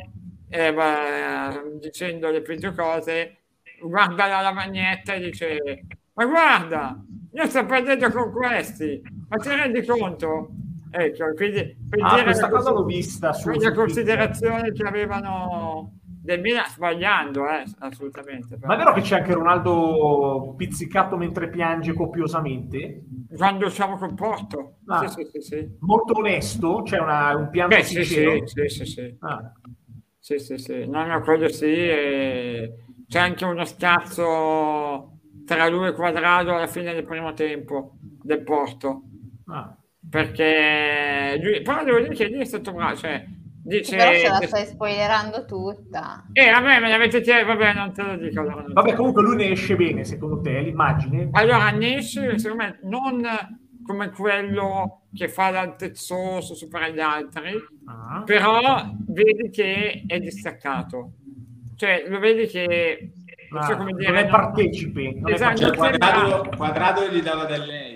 eh, 0.48 0.72
beh, 0.74 1.78
dicendo 1.80 2.30
le 2.30 2.42
peggio 2.42 2.72
cose, 2.74 3.36
guarda 3.80 4.26
la 4.26 4.40
lavagnetta 4.40 5.14
e 5.14 5.20
dice 5.20 5.86
ma 6.14 6.26
guarda, 6.26 7.02
io 7.32 7.46
sto 7.46 7.64
perdendo 7.64 8.10
con 8.10 8.32
questi, 8.32 9.00
ma 9.28 9.36
ti 9.38 9.48
rendi 9.48 9.84
conto? 9.86 10.50
Ecco, 10.90 11.32
quindi 11.34 11.74
per 11.88 12.00
Ah, 12.02 12.22
questa 12.22 12.48
la 12.48 12.52
cosa 12.52 12.70
cos- 12.70 12.78
l'ho 12.80 12.84
vista 12.84 13.32
su- 13.32 13.58
su 13.58 13.72
considerazione 13.72 14.72
che 14.72 14.82
avevano 14.82 16.00
del 16.22 16.40
Milan 16.40 16.66
sbagliando, 16.68 17.48
eh, 17.48 17.64
assolutamente. 17.80 18.56
Ma 18.62 18.74
è 18.74 18.76
vero 18.76 18.92
che 18.92 19.00
c'è 19.00 19.16
anche 19.18 19.32
Ronaldo 19.34 20.54
pizzicato 20.56 21.16
mentre 21.16 21.48
piange 21.50 21.94
copiosamente? 21.94 23.02
Quando 23.36 23.68
siamo 23.70 23.96
col 23.96 24.14
Porto. 24.14 24.78
Ah. 24.86 25.06
Sì, 25.08 25.24
sì, 25.24 25.24
sì, 25.32 25.40
sì. 25.40 25.76
Molto 25.80 26.18
onesto? 26.18 26.82
C'è 26.82 26.98
una- 26.98 27.34
un 27.36 27.50
pianto 27.50 27.76
Beh, 27.76 27.82
sì, 27.84 28.04
sincero? 28.04 28.44
sì, 28.44 28.68
sì, 28.68 28.68
sì, 28.68 28.84
sì. 28.86 29.18
Ah, 29.20 29.52
Sì, 30.18 30.38
sì, 30.38 30.58
sì. 30.58 30.86
No, 30.86 31.04
no, 31.06 31.20
quello 31.22 31.48
sì. 31.48 31.64
e 31.66 32.84
C'è 33.08 33.18
anche 33.18 33.44
uno 33.44 33.64
scazzo 33.64 35.18
tra 35.44 35.68
lui 35.68 35.88
e 35.88 35.92
Quadrado 35.92 36.54
alla 36.54 36.66
fine 36.68 36.94
del 36.94 37.04
primo 37.04 37.32
tempo 37.34 37.96
del 38.00 38.42
Porto. 38.42 39.02
ah. 39.48 39.76
Perché 40.08 41.38
lui, 41.40 41.62
però 41.62 41.84
devo 41.84 41.98
dire 42.00 42.14
che 42.14 42.26
lì 42.26 42.40
è 42.40 42.44
stato 42.44 42.72
bravo, 42.72 42.96
cioè, 42.96 43.24
dice... 43.62 43.96
Però 43.96 44.12
ce 44.12 44.28
la 44.28 44.40
stai 44.46 44.66
spoilerando 44.66 45.44
tutta. 45.44 46.26
Eh, 46.32 46.48
a 46.48 46.60
me 46.60 46.80
me 46.80 46.88
l'avete 46.88 47.20
chiesto, 47.20 47.46
vabbè, 47.46 47.74
non 47.74 47.92
te 47.92 48.02
lo 48.02 48.16
dico. 48.16 48.40
Allora, 48.40 48.54
non 48.56 48.64
te 48.64 48.68
lo 48.68 48.74
Vabbè, 48.74 48.94
comunque 48.94 49.22
lui 49.22 49.36
ne 49.36 49.50
esce 49.50 49.76
bene, 49.76 50.04
secondo 50.04 50.40
te, 50.40 50.60
l'immagine? 50.60 51.28
Allora, 51.32 51.70
Nash, 51.70 52.34
secondo 52.36 52.62
me, 52.64 52.78
non 52.82 53.22
come 53.84 54.10
quello 54.10 55.02
che 55.12 55.28
fa 55.28 55.50
l'altezzoso 55.50 56.54
sopra 56.54 56.88
gli 56.88 57.00
altri, 57.00 57.50
Ah. 57.86 58.22
però 58.24 58.60
vedi 59.08 59.50
che 59.50 60.04
è 60.06 60.18
distaccato. 60.20 61.12
Cioè, 61.74 62.04
lo 62.06 62.20
vedi 62.20 62.46
che, 62.46 63.10
non 63.50 63.62
so 63.64 63.72
Ah, 63.72 63.76
come 63.76 63.90
non 63.90 63.98
dire... 63.98 64.20
è 64.20 64.24
no? 64.24 64.30
partecipe. 64.30 65.14
Non 65.18 65.30
è 65.30 65.34
Esatto. 65.34 65.56
Cioè, 65.56 65.76
partecipe. 65.76 65.98
quadrado, 65.98 66.48
quadrado 66.56 67.08
gli 67.08 67.20
dava 67.22 67.44
del 67.44 67.62
lei. 67.62 67.91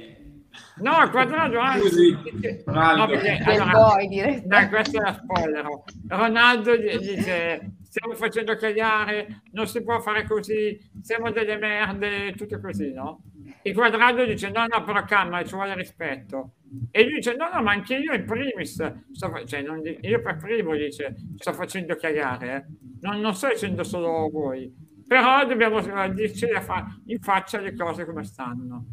No, 0.78 1.08
quadrato 1.10 1.58
anzi. 1.58 1.88
Scusi, 1.88 2.62
no, 2.66 3.06
perché, 3.06 3.38
allora, 3.44 3.96
dai, 4.44 4.68
questo 4.68 4.98
è 4.98 5.00
la 5.00 5.12
spoiler. 5.14 5.66
Ronaldo 6.08 6.76
dice: 6.76 7.76
Stiamo 7.82 8.14
facendo 8.14 8.56
cagare, 8.56 9.42
non 9.52 9.66
si 9.66 9.82
può 9.82 10.00
fare 10.00 10.26
così, 10.26 10.78
siamo 11.00 11.30
delle 11.30 11.56
merde, 11.56 12.34
tutto 12.36 12.60
così, 12.60 12.92
no? 12.92 13.22
Il 13.62 13.74
quadrato 13.74 14.24
dice: 14.26 14.50
No, 14.50 14.66
no, 14.66 14.84
però 14.84 15.02
calma, 15.04 15.42
ci 15.44 15.54
vuole 15.54 15.74
rispetto. 15.74 16.56
E 16.90 17.04
lui 17.04 17.14
dice: 17.14 17.36
No, 17.36 17.48
no, 17.50 17.62
ma 17.62 17.72
anche 17.72 17.96
io 17.96 18.12
in 18.12 18.26
primis, 18.26 18.74
sto 19.12 19.46
cioè, 19.46 19.62
non 19.62 19.80
io 19.82 20.20
per 20.20 20.36
primo 20.36 20.74
dice: 20.74 21.14
Sto 21.38 21.54
facendo 21.54 21.96
cagare, 21.96 22.54
eh. 22.54 22.64
non, 23.00 23.20
non 23.20 23.34
sto 23.34 23.48
dicendo 23.48 23.82
solo 23.82 24.28
voi, 24.30 24.70
però 25.07 25.44
dobbiamo 25.46 25.78
eh, 25.78 26.12
dirci 26.12 26.46
fa- 26.61 26.86
in 27.07 27.18
faccia 27.20 27.61
le 27.61 27.74
cose 27.74 28.04
come 28.04 28.24
stanno. 28.24 28.86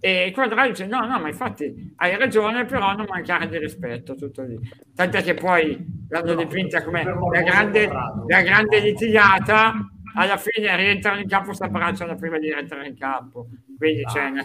E 0.00 0.30
Quadrado 0.34 0.68
dice: 0.68 0.86
No, 0.86 1.06
no, 1.06 1.18
ma 1.18 1.28
infatti 1.28 1.94
hai 1.96 2.16
ragione, 2.18 2.66
però 2.66 2.94
non 2.94 3.06
mancare 3.08 3.48
di 3.48 3.56
rispetto. 3.58 4.14
Tutto 4.14 4.42
lì. 4.42 4.58
Tant'è 4.94 5.22
che 5.22 5.32
poi 5.34 5.82
l'hanno 6.10 6.34
dipinta 6.34 6.82
come 6.84 7.02
la 7.04 7.40
grande, 7.42 7.88
la 7.88 8.42
grande 8.42 8.80
litigata. 8.80 9.72
Alla 10.16 10.36
fine 10.36 10.76
rientrano 10.76 11.18
in 11.20 11.26
campo, 11.26 11.54
si 11.54 11.62
abbracciano 11.64 12.14
prima 12.16 12.38
di 12.38 12.52
rientrare 12.52 12.86
in 12.86 12.96
campo. 12.96 13.48
Quindi 13.76 14.04
c'è 14.04 14.26
una, 14.28 14.44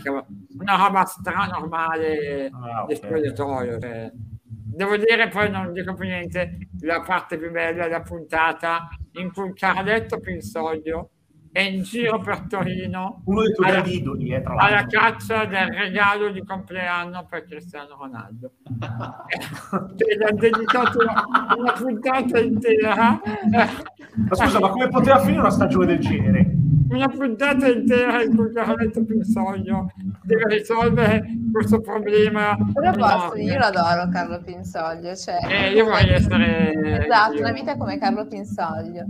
una 0.57 0.75
roba 0.77 1.03
stranormale 1.05 2.49
Ah, 2.51 2.83
ok. 2.83 2.87
di 2.87 2.95
spogliatoio. 2.95 3.79
cioè. 3.79 4.11
Devo 4.71 4.97
dire, 4.97 5.27
poi 5.27 5.51
non 5.51 5.73
dico 5.73 5.93
più 5.93 6.05
niente, 6.05 6.69
la 6.81 7.01
parte 7.01 7.37
più 7.37 7.51
bella 7.51 7.83
della 7.83 8.01
puntata 8.01 8.87
in 9.13 9.31
cui 9.31 9.53
Carletto 9.53 10.19
Pinsoglio 10.19 11.09
è 11.51 11.61
in 11.61 11.81
giro 11.83 12.19
per 12.19 12.41
Torino 12.47 13.21
Uno 13.25 13.41
dei 13.41 13.53
tuoi 13.53 13.67
alla- 13.69 13.77
grandi 13.81 13.97
idoli, 13.97 14.29
eh, 14.33 14.41
tra 14.41 14.53
alla 14.55 14.85
caccia 14.85 15.45
del 15.45 15.67
regalo 15.67 16.29
di 16.31 16.43
compleanno 16.43 17.25
per 17.29 17.45
Cristiano 17.45 17.95
Ronaldo. 17.99 18.51
che 19.95 20.17
gli 20.17 20.23
ha 20.23 20.31
dedicato 20.31 20.99
una, 20.99 21.25
una 21.57 21.71
puntata 21.73 22.39
intera, 22.39 23.21
Ma 23.51 24.35
scusa, 24.35 24.59
ma 24.59 24.69
come 24.69 24.87
poteva 24.89 25.19
finire 25.19 25.39
una 25.39 25.49
stagione 25.49 25.85
del 25.87 25.99
genere? 25.99 26.53
una 26.89 27.07
puntata 27.07 27.67
intera 27.67 28.23
in 28.23 28.35
cui 28.35 28.51
Carletto 28.51 29.05
Pinsoglio 29.05 29.91
deve 30.23 30.55
risolvere 30.57 31.23
questo 31.51 31.81
problema. 31.81 32.57
Però 32.73 32.91
posso, 32.93 33.35
io 33.35 33.59
lo 33.59 33.65
adoro 33.65 34.09
Carlo 34.09 34.41
Pinsoglio. 34.41 35.15
Cioè, 35.15 35.37
Eh, 35.47 35.73
io 35.73 35.85
voglio 35.85 36.13
essere... 36.13 37.03
Esatto, 37.05 37.33
io. 37.35 37.41
una 37.41 37.51
vita 37.51 37.77
come 37.77 37.99
Carlo 37.99 38.25
Pinsoglio. 38.25 39.05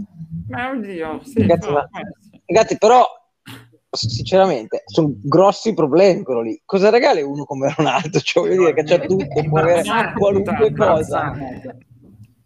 Ma 0.50 0.72
oddio, 0.72 1.22
sì, 1.24 1.40
Ragazzi, 1.40 1.72
ma-. 1.72 1.88
Ragazzi, 2.52 2.80
però, 2.80 3.06
sinceramente, 3.92 4.82
sono 4.86 5.14
grossi 5.22 5.76
problemi 5.76 6.24
quello 6.24 6.42
lì. 6.42 6.60
Cosa 6.66 6.90
regali 6.90 7.22
uno 7.22 7.46
come 7.46 7.72
Ronaldo? 7.76 8.20
Cioè, 8.26 8.42
voglio 8.44 8.58
dire 8.60 8.74
che 8.74 8.84
c'è 8.84 9.06
tutto, 9.06 9.44
può 9.48 9.60
avere 9.60 9.84
qualunque 10.18 10.74
cosa. 10.74 11.32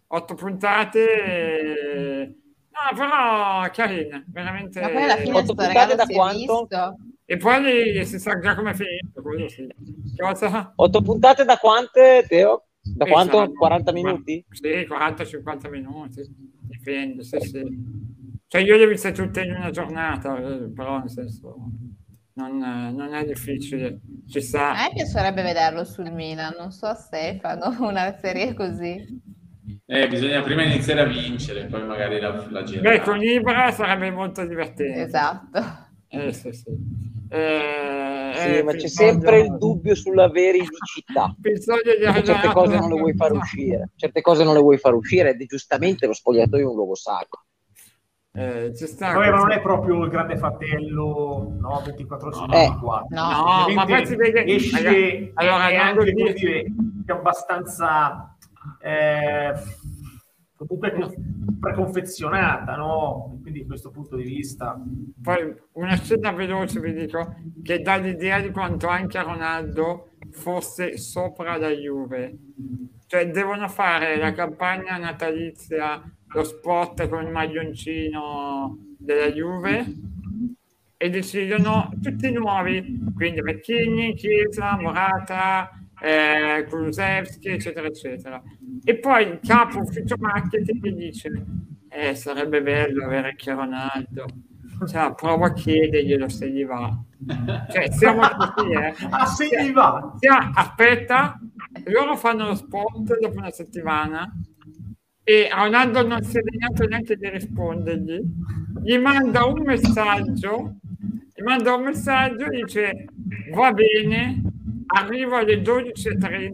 Otto 0.08 0.34
puntate, 0.34 1.00
e- 1.00 2.34
no, 2.70 2.96
però 2.96 3.68
carine, 3.72 4.24
veramente. 4.28 4.80
Ma 4.80 4.90
poi 4.90 5.02
alla 5.04 5.16
fine 5.16 5.38
Otto 5.38 5.54
puntate 5.54 5.94
da 5.94 6.04
quanto? 6.06 6.38
visto. 6.38 6.96
E 7.24 7.36
poi 7.38 8.04
si 8.04 8.18
sa 8.18 8.38
già 8.38 8.54
come 8.54 8.72
è 8.72 8.74
finito, 8.74 9.48
sì. 9.48 9.66
Cosa? 10.18 10.72
Otto 10.76 11.00
puntate 11.00 11.44
da 11.44 11.56
quante, 11.56 12.26
Teo? 12.28 12.66
Da 12.82 13.06
Eh, 13.06 13.08
quanto? 13.10 13.32
saranno- 13.32 13.54
40 13.54 13.92
minuti? 13.92 14.44
Sì, 14.50 14.84
40-50 14.86 15.70
minuti, 15.70 16.22
dipende, 16.60 17.24
sì, 17.24 17.40
sì. 17.40 17.62
Cioè 18.46 18.60
io 18.62 18.76
le 18.76 18.84
ho 18.84 18.88
viste 18.88 19.12
tutte 19.12 19.42
in 19.42 19.52
una 19.54 19.70
giornata, 19.70 20.36
eh, 20.38 20.70
però 20.74 20.98
nel 20.98 21.10
senso 21.10 21.56
non, 22.34 22.58
non 22.58 23.14
è 23.14 23.24
difficile, 23.24 24.00
ci 24.28 24.38
A 24.38 24.42
sta. 24.42 24.72
me 24.72 24.90
piacerebbe 24.94 25.42
vederlo 25.42 25.84
sul 25.84 26.10
Milan, 26.10 26.54
non 26.58 26.70
so 26.70 26.94
Stefano, 26.94 27.76
una 27.86 28.16
serie 28.18 28.54
così. 28.54 29.22
Eh, 29.86 30.08
bisogna 30.08 30.42
prima 30.42 30.62
iniziare 30.62 31.00
a 31.00 31.04
vincere, 31.06 31.66
poi 31.66 31.84
magari 31.84 32.20
la, 32.20 32.30
la 32.50 32.60
Beh, 32.60 32.64
girare. 32.64 33.00
con 33.00 33.22
Ibra 33.22 33.70
sarebbe 33.70 34.10
molto 34.10 34.46
divertente. 34.46 35.02
Esatto. 35.02 35.58
Eh, 36.08 36.32
sì, 36.32 36.52
sì. 36.52 36.70
Eh, 37.30 38.32
Sì, 38.36 38.56
eh, 38.58 38.62
ma 38.62 38.72
c'è 38.72 38.86
sempre 38.88 39.40
il 39.40 39.56
dubbio 39.56 39.94
sulla 39.94 40.28
veridicità. 40.28 41.34
Certe 41.42 42.52
cose 42.52 42.78
non 42.78 42.88
le 42.90 42.98
vuoi 43.00 43.14
far 43.14 43.32
uscire, 43.32 43.90
certe 43.96 44.20
cose 44.20 44.44
non 44.44 44.54
le 44.54 44.60
vuoi 44.60 44.78
far 44.78 44.94
uscire 44.94 45.30
ed 45.30 45.40
è 45.40 45.46
giustamente 45.46 46.06
lo 46.06 46.12
spogliatoio 46.12 46.66
è 46.66 46.68
un 46.68 46.76
luogo 46.76 46.94
sacro. 46.94 47.43
Eh, 48.36 48.74
ci 48.74 48.86
sta 48.88 49.12
Vabbè, 49.12 49.30
ma 49.30 49.36
non 49.36 49.52
è 49.52 49.60
proprio 49.60 50.02
il 50.02 50.10
grande 50.10 50.36
fratello, 50.36 51.54
no, 51.56 51.82
24 51.84 52.32
su 52.32 52.40
No. 52.40 52.46
24. 52.48 53.06
No. 53.10 53.66
No, 53.68 53.74
ma 53.74 53.84
poi 53.84 54.06
si 54.06 54.16
vede 54.16 54.44
esce 54.44 54.76
allora, 54.76 55.30
allora, 55.34 55.68
è 55.68 55.76
anche 55.76 56.12
come 56.12 56.32
dire, 56.32 56.64
è 57.06 57.12
abbastanza 57.12 58.36
eh, 58.80 59.52
comunque 60.56 60.92
co- 60.94 61.14
preconfezionata, 61.60 62.74
no? 62.74 63.38
Quindi 63.40 63.60
da 63.60 63.66
questo 63.66 63.90
punto 63.90 64.16
di 64.16 64.24
vista 64.24 64.82
Poi 65.22 65.54
una 65.74 65.94
scena 65.94 66.32
veloce 66.32 66.80
vi 66.80 66.92
dico 66.92 67.36
che 67.62 67.82
dà 67.82 67.94
l'idea 67.96 68.40
di 68.40 68.50
quanto 68.50 68.88
anche 68.88 69.22
Ronaldo 69.22 70.08
fosse 70.32 70.98
sopra 70.98 71.56
la 71.56 71.70
Juve. 71.70 72.36
Cioè 73.06 73.30
devono 73.30 73.68
fare 73.68 74.16
la 74.16 74.32
campagna 74.32 74.96
natalizia, 74.96 76.02
lo 76.34 76.44
spot 76.44 77.08
con 77.08 77.24
il 77.24 77.30
maglioncino 77.30 78.76
della 78.98 79.30
Juve 79.30 79.84
e 80.96 81.10
decidono 81.10 81.90
tutti 82.02 82.30
nuovi, 82.32 83.00
quindi 83.14 83.40
Vecchini, 83.40 84.14
Chiesa, 84.14 84.76
Morata, 84.80 85.70
eh, 86.00 86.66
Kulusevski, 86.68 87.48
eccetera, 87.48 87.86
eccetera. 87.86 88.42
E 88.82 88.98
poi 88.98 89.28
il 89.28 89.40
capo 89.46 89.78
ufficio 89.78 90.16
marketing 90.18 90.84
gli 90.84 90.92
dice 90.94 91.44
eh, 91.88 92.14
sarebbe 92.14 92.62
bello 92.62 93.04
avere 93.04 93.36
Ronaldo. 93.44 94.26
Cioè, 94.88 95.14
prova 95.14 95.46
a 95.46 95.52
chiederglielo 95.52 96.28
se 96.28 96.50
gli 96.50 96.64
va. 96.64 97.00
Cioè, 97.70 97.90
siamo 97.92 98.22
così, 98.28 98.70
eh. 98.72 98.92
Ah, 99.08 99.26
se 99.26 99.46
gli 99.46 99.72
va! 99.72 100.14
Sia- 100.18 100.50
aspetta, 100.52 101.38
loro 101.86 102.16
fanno 102.16 102.48
lo 102.48 102.54
spot 102.56 103.18
dopo 103.20 103.38
una 103.38 103.50
settimana 103.50 104.28
e 105.24 105.48
Ronaldo 105.50 106.06
non 106.06 106.22
si 106.22 106.36
è 106.38 106.42
degnato 106.42 106.86
neanche 106.86 107.16
di 107.16 107.28
rispondergli. 107.30 108.20
Gli 108.82 108.98
manda 108.98 109.46
un 109.46 109.62
messaggio, 109.62 110.76
gli 111.34 111.42
manda 111.42 111.74
un 111.74 111.84
messaggio 111.84 112.44
e 112.44 112.60
dice 112.62 113.06
va 113.54 113.72
bene, 113.72 114.42
arrivo 114.86 115.36
alle 115.36 115.62
12.30, 115.62 116.52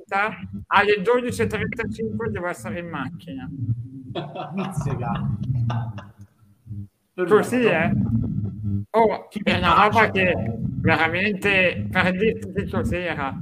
alle 0.68 1.02
12.35 1.02 2.28
devo 2.28 2.46
essere 2.46 2.78
in 2.78 2.88
macchina. 2.88 3.50
Così 7.26 7.64
è. 7.64 7.90
Oh, 8.92 9.28
è 9.30 9.52
mi 9.52 9.58
una 9.58 9.74
piace, 9.74 9.82
roba 9.82 10.10
che 10.10 10.30
eh. 10.30 10.54
veramente 10.80 11.86
per 11.90 12.12
dirti 12.12 12.52
che 12.52 12.68
cos'era. 12.68 13.36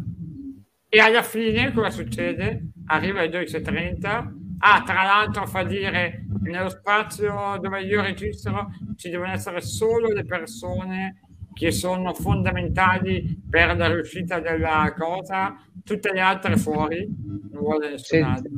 E 0.91 1.01
alla 1.01 1.23
fine 1.23 1.73
cosa 1.73 1.91
succede? 1.91 2.71
Arriva 2.87 3.21
alle 3.21 3.45
12.30. 3.45 4.38
Ah, 4.61 4.83
tra 4.85 5.03
l'altro 5.05 5.47
fa 5.47 5.63
dire 5.63 6.25
nello 6.43 6.69
spazio 6.69 7.59
dove 7.61 7.81
io 7.83 8.01
registro 8.03 8.69
ci 8.97 9.09
devono 9.11 9.33
essere 9.33 9.61
solo 9.61 10.09
le 10.09 10.25
persone 10.25 11.21
che 11.55 11.71
sono 11.73 12.13
fondamentali 12.15 13.41
per 13.49 13.77
la 13.77 13.89
riuscita 13.93 14.41
della 14.41 14.95
cosa, 14.97 15.57
tutte 15.85 16.13
le 16.13 16.21
altre 16.21 16.57
fuori, 16.57 17.07
non 17.51 17.61
vuole 17.63 17.91
nessun 17.91 18.19
Sì. 18.19 18.25
altro. 18.25 18.51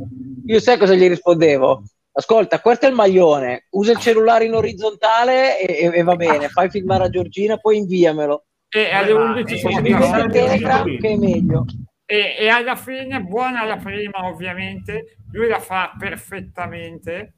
Io 0.46 0.61
sai 0.61 0.78
cosa 0.78 0.94
gli 0.94 1.09
rispondevo? 1.09 1.82
Ascolta, 2.12 2.61
questo 2.61 2.86
è 2.86 2.88
il 2.88 2.94
maglione, 2.94 3.66
usa 3.70 3.92
il 3.92 3.98
cellulare 3.98 4.44
in 4.44 4.55
orizzontale 4.55 5.61
e, 5.61 5.84
e- 5.86 5.98
e 5.98 6.03
va 6.03 6.16
bene, 6.16 6.48
fai 6.48 6.68
filmare 6.68 7.05
a 7.05 7.09
Giorgina, 7.09 7.57
poi 7.57 7.78
inviamelo. 7.78 8.44
E 8.68 8.90
alle 8.92 9.14
ma- 9.14 9.24
11 9.30 9.55
eh, 9.55 9.59
sono 9.59 10.26
Telegram 10.28 10.84
che 10.98 11.09
è 11.09 11.16
meglio. 11.16 11.64
E, 12.11 12.34
e 12.40 12.48
alla 12.48 12.74
fine, 12.74 13.22
buona 13.22 13.64
la 13.64 13.76
prima 13.76 14.26
ovviamente, 14.26 15.18
lui 15.30 15.46
la 15.46 15.61
fa 15.61 15.94
perfettamente 15.96 17.34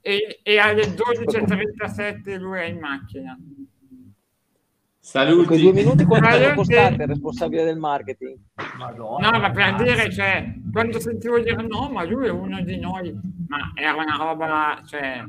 e, 0.00 0.40
e 0.42 0.58
alle 0.58 0.86
12.37 0.86 2.36
lui 2.36 2.58
è 2.58 2.64
in 2.64 2.78
macchina. 2.80 3.38
Saluti. 4.98 5.46
Quei 5.46 5.60
due 5.60 5.72
minuti 5.72 6.04
quanto 6.04 6.30
sono 6.30 6.62
che- 6.64 7.02
il 7.02 7.06
responsabile 7.06 7.64
del 7.64 7.78
marketing? 7.78 8.38
Madonna, 8.76 9.30
No, 9.30 9.38
ma 9.38 9.50
per 9.52 9.70
cazzo. 9.70 9.82
dire, 9.84 10.10
cioè, 10.12 10.52
quando 10.72 10.98
sentivo 10.98 11.38
dire 11.38 11.62
no, 11.62 11.88
ma 11.88 12.02
lui 12.02 12.26
è 12.26 12.30
uno 12.30 12.60
di 12.60 12.76
noi, 12.78 13.16
ma 13.46 13.72
era 13.74 13.94
una 13.94 14.16
roba, 14.16 14.82
cioè, 14.84 15.22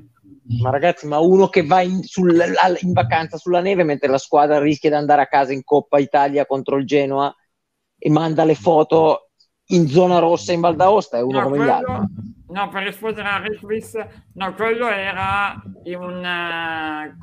Ma 0.62 0.72
ragazzi, 0.72 1.06
ma 1.06 1.20
uno 1.20 1.48
che 1.48 1.64
va 1.64 1.82
in, 1.82 2.02
sul- 2.02 2.44
in 2.82 2.92
vacanza 2.94 3.38
sulla 3.38 3.62
neve 3.62 3.84
mentre 3.84 4.10
la 4.10 4.18
squadra 4.18 4.60
rischia 4.60 4.90
di 4.90 4.96
andare 4.96 5.22
a 5.22 5.28
casa 5.28 5.54
in 5.54 5.64
Coppa 5.64 6.00
Italia 6.00 6.48
contro 6.48 6.76
il 6.78 6.86
Genoa 6.88 7.32
e 8.00 8.10
manda 8.10 8.44
le 8.44 8.56
foto 8.56 9.30
in 9.72 9.88
zona 9.88 10.18
rossa 10.18 10.54
in 10.54 10.62
Val 10.62 10.76
d'Aosta 10.76 11.18
è 11.18 11.22
uno 11.22 11.40
no, 11.40 11.44
come 11.44 11.58
gli 11.58 11.70
altri. 11.70 11.86
quello, 11.86 12.08
no, 12.48 12.70
per 12.70 12.84
rispondere 12.84 13.28
a 13.28 13.38
Rick 13.38 13.62
Wiss, 13.62 13.94
no, 14.34 14.54
quello 14.56 14.88
era 14.88 15.62
in 15.84 16.00
un, 16.02 16.26
eh, 16.26 17.18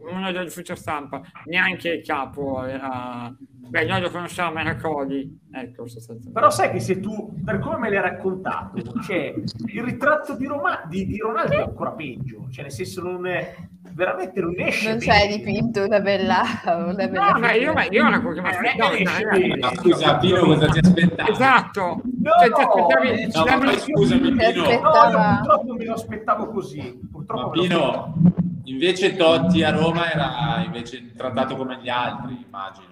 uno 0.00 0.32
dell'ufficio 0.32 0.74
stampa, 0.74 1.20
neanche 1.44 1.88
il 1.90 2.04
capo 2.04 2.64
era, 2.64 3.34
beh, 3.38 3.84
noi 3.84 4.00
lo 4.00 4.10
conosciamo, 4.10 4.58
era 4.58 4.76
Coli, 4.76 5.38
ecco. 5.52 5.86
Però 6.32 6.50
sai 6.50 6.70
che 6.70 6.80
se 6.80 7.00
tu, 7.00 7.34
per 7.44 7.58
come 7.58 7.78
me 7.78 7.90
l'hai 7.90 8.00
raccontato, 8.00 8.80
c'è 9.00 9.34
il 9.66 9.82
ritratto 9.82 10.34
di, 10.36 10.46
Roma, 10.46 10.82
di, 10.88 11.06
di 11.06 11.18
Ronaldo 11.18 11.52
è 11.52 11.62
ancora 11.62 11.92
peggio, 11.92 12.46
cioè 12.50 12.64
nel 12.64 12.72
senso 12.72 13.02
non 13.02 13.26
è, 13.26 13.54
veramente 13.92 14.40
non 14.40 14.54
esce 14.56 14.90
Non 14.90 14.98
c'è 14.98 15.28
dipinto 15.28 15.84
una 15.84 16.00
bella... 16.00 16.42
Una 16.64 16.92
bella 16.92 17.30
No, 17.32 17.38
ma 17.38 17.52
io, 17.52 17.72
ma 17.72 17.84
io 17.84 18.32
che 18.32 18.40
mi 18.40 18.48
aspettavo, 18.48 18.94
Eh. 18.94 19.56
Ma 19.58 19.74
scusa, 19.74 20.16
Pino, 20.18 20.40
cosa 20.44 20.66
ti 20.68 20.78
aspettavi? 20.78 21.30
Esatto, 21.30 22.02
No, 22.20 22.30
cioè, 22.38 22.52
ti 22.52 22.62
aspettavi, 22.62 23.08
eh, 23.08 23.30
No, 23.34 23.44
ma 23.44 23.58
poi 23.58 23.78
scusami, 23.78 24.20
Pino. 24.32 24.62
No, 24.62 24.70
io 24.70 25.36
purtroppo 25.38 25.74
me 25.74 25.84
lo 25.84 25.92
aspettavo 25.94 26.46
così. 26.48 27.00
Purtroppo 27.10 27.48
Ma 27.48 27.50
me 27.50 27.56
lo 27.56 27.62
aspettavo. 27.62 28.12
Pino, 28.12 28.40
invece 28.64 29.16
Totti 29.16 29.62
a 29.62 29.70
Roma 29.70 30.10
era 30.10 30.62
invece 30.64 31.12
trattato 31.14 31.56
come 31.56 31.78
gli 31.82 31.88
altri, 31.88 32.44
immagino. 32.46 32.88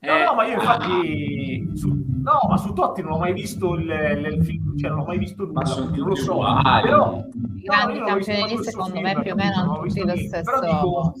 No, 0.00 0.12
Eh, 0.16 0.24
no, 0.24 0.34
ma 0.34 0.44
io 0.46 0.54
infatti 0.54 1.70
su, 1.74 1.88
no, 1.88 2.38
ma 2.48 2.56
su 2.58 2.72
Totti 2.74 3.00
non 3.00 3.12
ho 3.12 3.18
mai 3.18 3.32
visto 3.32 3.74
il, 3.74 3.88
il, 3.88 4.34
il 4.34 4.44
film, 4.44 4.76
cioè 4.76 4.90
non 4.90 4.98
ho 5.00 5.04
mai 5.04 5.16
visto 5.18 5.44
nulla, 5.46 5.62
non 5.62 6.08
lo 6.08 6.14
so. 6.14 6.32
uguali. 6.34 6.82
Però 6.82 7.24
I 7.32 7.62
grandi 7.62 7.92
visto 7.94 8.04
campioni 8.04 8.64
secondo 8.64 9.00
me 9.00 9.20
più 9.22 9.32
o 9.32 9.34
meno 9.34 9.54
hanno 9.54 9.80
tutti 9.80 10.00
lo 10.04 10.16
stesso... 10.16 10.42
Però 10.42 10.60
dico, 10.60 11.14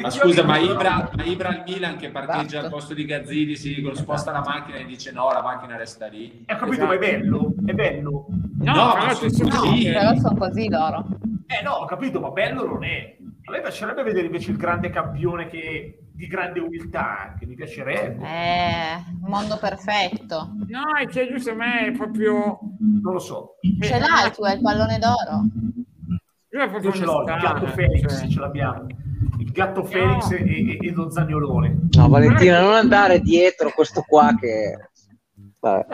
Ma 0.00 0.10
scusa, 0.10 0.42
ma 0.42 0.58
Ibra, 0.58 1.10
ma 1.14 1.22
Ibra 1.22 1.48
al 1.50 1.62
Milan 1.64 1.96
che 1.96 2.10
parteggia 2.10 2.42
Esatto. 2.42 2.64
al 2.64 2.70
posto 2.72 2.94
di 2.94 3.04
Gazzini, 3.04 3.54
si 3.54 3.72
dicono 3.72 3.94
sposta 3.94 4.32
la 4.32 4.42
macchina 4.44 4.78
e 4.78 4.84
dice 4.84 5.12
no, 5.12 5.30
la 5.30 5.40
macchina 5.42 5.76
resta 5.76 6.08
lì. 6.08 6.44
Ho 6.48 6.56
capito, 6.56 6.86
ma 6.86 6.94
è 6.94 6.98
bello, 6.98 7.54
è 7.64 7.72
bello. 7.72 8.26
No, 8.58 8.74
No, 8.74 8.94
ma 8.96 9.12
sono. 9.14 9.30
Però 9.80 10.14
sono 10.16 10.36
così 10.36 10.68
loro. 10.68 11.06
Eh 11.58 11.62
no, 11.62 11.72
ho 11.72 11.84
capito, 11.84 12.20
ma 12.20 12.30
bello 12.30 12.66
non 12.66 12.82
è. 12.84 13.16
A 13.44 13.50
me 13.52 13.60
piacerebbe 13.60 14.02
vedere 14.02 14.26
invece 14.26 14.50
il 14.50 14.56
grande 14.56 14.90
campione 14.90 15.46
che 15.46 15.98
di 16.12 16.26
grande 16.26 16.60
umiltà, 16.60 17.34
che 17.38 17.46
mi 17.46 17.54
piacerebbe. 17.54 18.24
Eh, 18.24 19.04
mondo 19.20 19.58
perfetto. 19.58 20.50
No, 20.68 20.96
è 21.00 21.06
che 21.06 21.28
lui 21.28 21.40
secondo 21.40 21.64
me 21.64 21.86
è 21.86 21.92
proprio... 21.92 22.58
Non 22.78 23.12
lo 23.12 23.18
so. 23.18 23.56
Ce 23.80 23.98
l'hai 23.98 24.32
tu, 24.32 24.42
hai 24.44 24.54
il 24.54 24.62
pallone 24.62 24.98
d'oro? 24.98 25.42
Lui 26.48 26.62
è 26.62 26.68
proprio 26.68 26.90
Io 26.90 26.96
ce 26.96 27.04
l'ho, 27.04 27.20
il 27.20 27.24
gatto 27.40 27.66
Felix, 27.66 28.18
cioè. 28.18 28.28
ce 28.28 28.40
l'abbiamo. 28.40 28.86
Il 29.38 29.50
gatto 29.50 29.84
Felix 29.84 30.30
e, 30.30 30.36
e- 30.36 30.78
e 30.80 30.90
lo 30.92 31.10
zagnolone. 31.10 31.88
No, 31.96 32.08
Valentina, 32.08 32.60
non 32.60 32.74
andare 32.74 33.20
dietro 33.20 33.70
questo 33.74 34.02
qua 34.06 34.34
che... 34.38 34.90
Vabbè. 35.64 35.86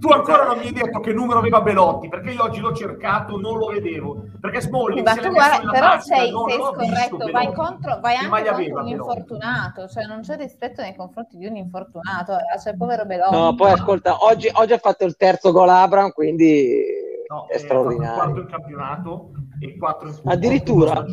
Tu 0.00 0.08
ancora 0.08 0.44
non 0.46 0.58
mi 0.58 0.66
hai 0.66 0.72
detto 0.72 0.98
che 1.00 1.12
numero 1.12 1.38
aveva 1.38 1.60
Belotti, 1.60 2.08
perché 2.08 2.30
io 2.32 2.42
oggi 2.42 2.60
l'ho 2.60 2.74
cercato, 2.74 3.38
non 3.38 3.58
lo 3.58 3.66
vedevo. 3.66 4.24
Perché 4.40 4.60
Smalling 4.60 5.06
l'è 5.06 5.20
tu 5.20 5.30
guarda, 5.30 5.70
però 5.70 5.86
tasca, 5.90 6.16
sei, 6.16 6.32
sei 6.32 6.58
scorretto, 6.58 7.30
vai, 7.30 7.52
contro, 7.52 8.00
vai 8.00 8.16
Che 8.16 8.24
anche 8.24 8.28
contro 8.28 8.54
aveva 8.54 8.80
un 8.80 8.86
Belotti? 8.86 8.90
infortunato, 8.90 9.88
cioè 9.88 10.06
non 10.06 10.20
c'è 10.22 10.36
rispetto 10.36 10.82
nei 10.82 10.96
confronti 10.96 11.36
di 11.36 11.46
un 11.46 11.56
infortunato, 11.56 12.32
eh, 12.32 12.58
cioè 12.60 12.76
povero 12.76 13.04
Belotti. 13.04 13.36
No, 13.36 13.54
poi 13.54 13.70
ascolta, 13.72 14.24
oggi, 14.24 14.48
oggi 14.52 14.72
ha 14.72 14.78
fatto 14.78 15.04
il 15.04 15.16
terzo 15.16 15.52
gol 15.52 15.68
Abram, 15.68 16.10
quindi 16.10 17.02
No, 17.28 17.46
è 17.46 17.54
eh, 17.54 17.58
straordinario. 17.58 18.40
in 18.40 18.46
campionato 18.46 19.30
e 19.60 19.66
il 19.66 19.78
4 19.78 20.08
in 20.08 20.14
Addirittura? 20.24 21.04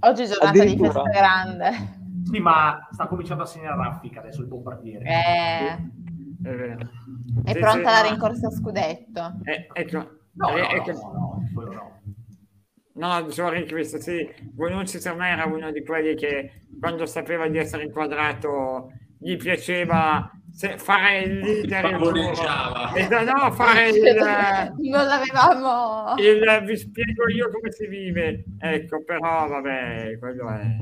Oggi 0.00 0.22
è 0.22 0.26
giornata 0.26 0.64
di 0.64 0.76
festa 0.76 1.02
grande. 1.02 2.02
Sì, 2.24 2.40
ma 2.40 2.88
sta 2.90 3.06
cominciando 3.06 3.42
a 3.42 3.46
segnare 3.46 3.76
raffica 3.76 4.20
adesso 4.20 4.40
il 4.40 4.46
bombardiere. 4.48 5.04
Eh, 5.04 5.78
È 6.44 6.54
vero. 6.54 6.90
è 7.44 7.52
Sì, 7.52 7.58
pronta 7.58 7.88
sì, 7.96 8.02
la 8.02 8.08
rincorsa 8.08 8.48
a 8.48 8.50
scudetto. 8.50 9.40
Eh, 9.44 9.66
ecco, 9.72 10.22
No, 10.36 10.50
no, 10.50 10.56
eh, 10.56 10.76
no, 10.76 10.84
no, 10.84 11.12
no, 11.12 11.50
quello 11.54 11.72
no. 11.72 12.02
No, 12.96 13.10
anche 13.10 13.72
questo, 13.72 14.00
sì, 14.00 14.28
Bonucci 14.40 15.00
per 15.00 15.16
me 15.16 15.30
era 15.30 15.46
uno 15.46 15.72
di 15.72 15.82
quelli 15.82 16.14
che 16.14 16.66
quando 16.78 17.06
sapeva 17.06 17.48
di 17.48 17.58
essere 17.58 17.84
inquadrato 17.84 18.92
gli 19.18 19.36
piaceva 19.36 20.30
se- 20.54 20.78
fare 20.78 21.18
il 21.22 21.38
leader. 21.40 21.84
il. 22.00 22.30
Esatto, 22.94 23.24
no, 23.24 23.50
fare 23.52 23.88
il, 23.88 24.00
non 24.88 25.04
l'avevamo. 25.06 26.14
il 26.18 26.62
vi 26.64 26.76
spiego 26.76 27.28
io 27.28 27.50
come 27.50 27.72
si 27.72 27.86
vive. 27.88 28.44
Ecco, 28.60 29.02
però 29.04 29.48
vabbè, 29.48 30.16
quello 30.18 30.48
è... 30.50 30.76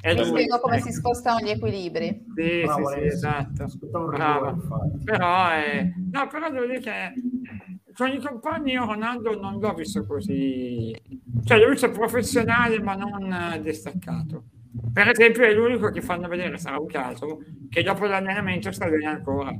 è 0.00 0.14
Vi 0.14 0.20
lui. 0.20 0.26
spiego 0.28 0.60
come 0.60 0.76
Ecco. 0.76 0.86
si 0.86 0.92
spostano 0.92 1.40
gli 1.40 1.50
equilibri. 1.50 2.24
Sì, 2.36 2.62
Bravo, 2.62 2.88
sì, 2.88 3.00
sì, 3.00 3.06
esatto. 3.06 3.66
Rigore. 3.82 4.54
Però, 5.04 5.48
è... 5.48 5.92
no, 6.12 6.26
però 6.28 6.50
devo 6.50 6.66
dire 6.66 6.80
che 6.80 7.12
con 7.96 8.08
i 8.08 8.20
compagni 8.20 8.72
io 8.72 8.84
Ronaldo 8.84 9.40
non 9.40 9.58
l'ho 9.58 9.74
visto 9.74 10.06
così. 10.06 10.94
Cioè, 11.44 11.58
lui 11.58 11.76
è 11.76 11.90
professionale 11.90 12.80
ma 12.80 12.94
non 12.94 13.32
eh, 13.32 13.60
distaccato. 13.60 14.44
Per 14.92 15.08
esempio, 15.08 15.42
è 15.44 15.52
l'unico 15.52 15.90
che 15.90 16.00
fanno 16.00 16.26
vedere, 16.28 16.56
sarà 16.58 16.78
un 16.78 16.86
caso, 16.86 17.38
che 17.68 17.82
dopo 17.82 18.06
l'allenamento 18.06 18.70
sta 18.72 18.88
bene 18.88 19.06
ancora. 19.06 19.50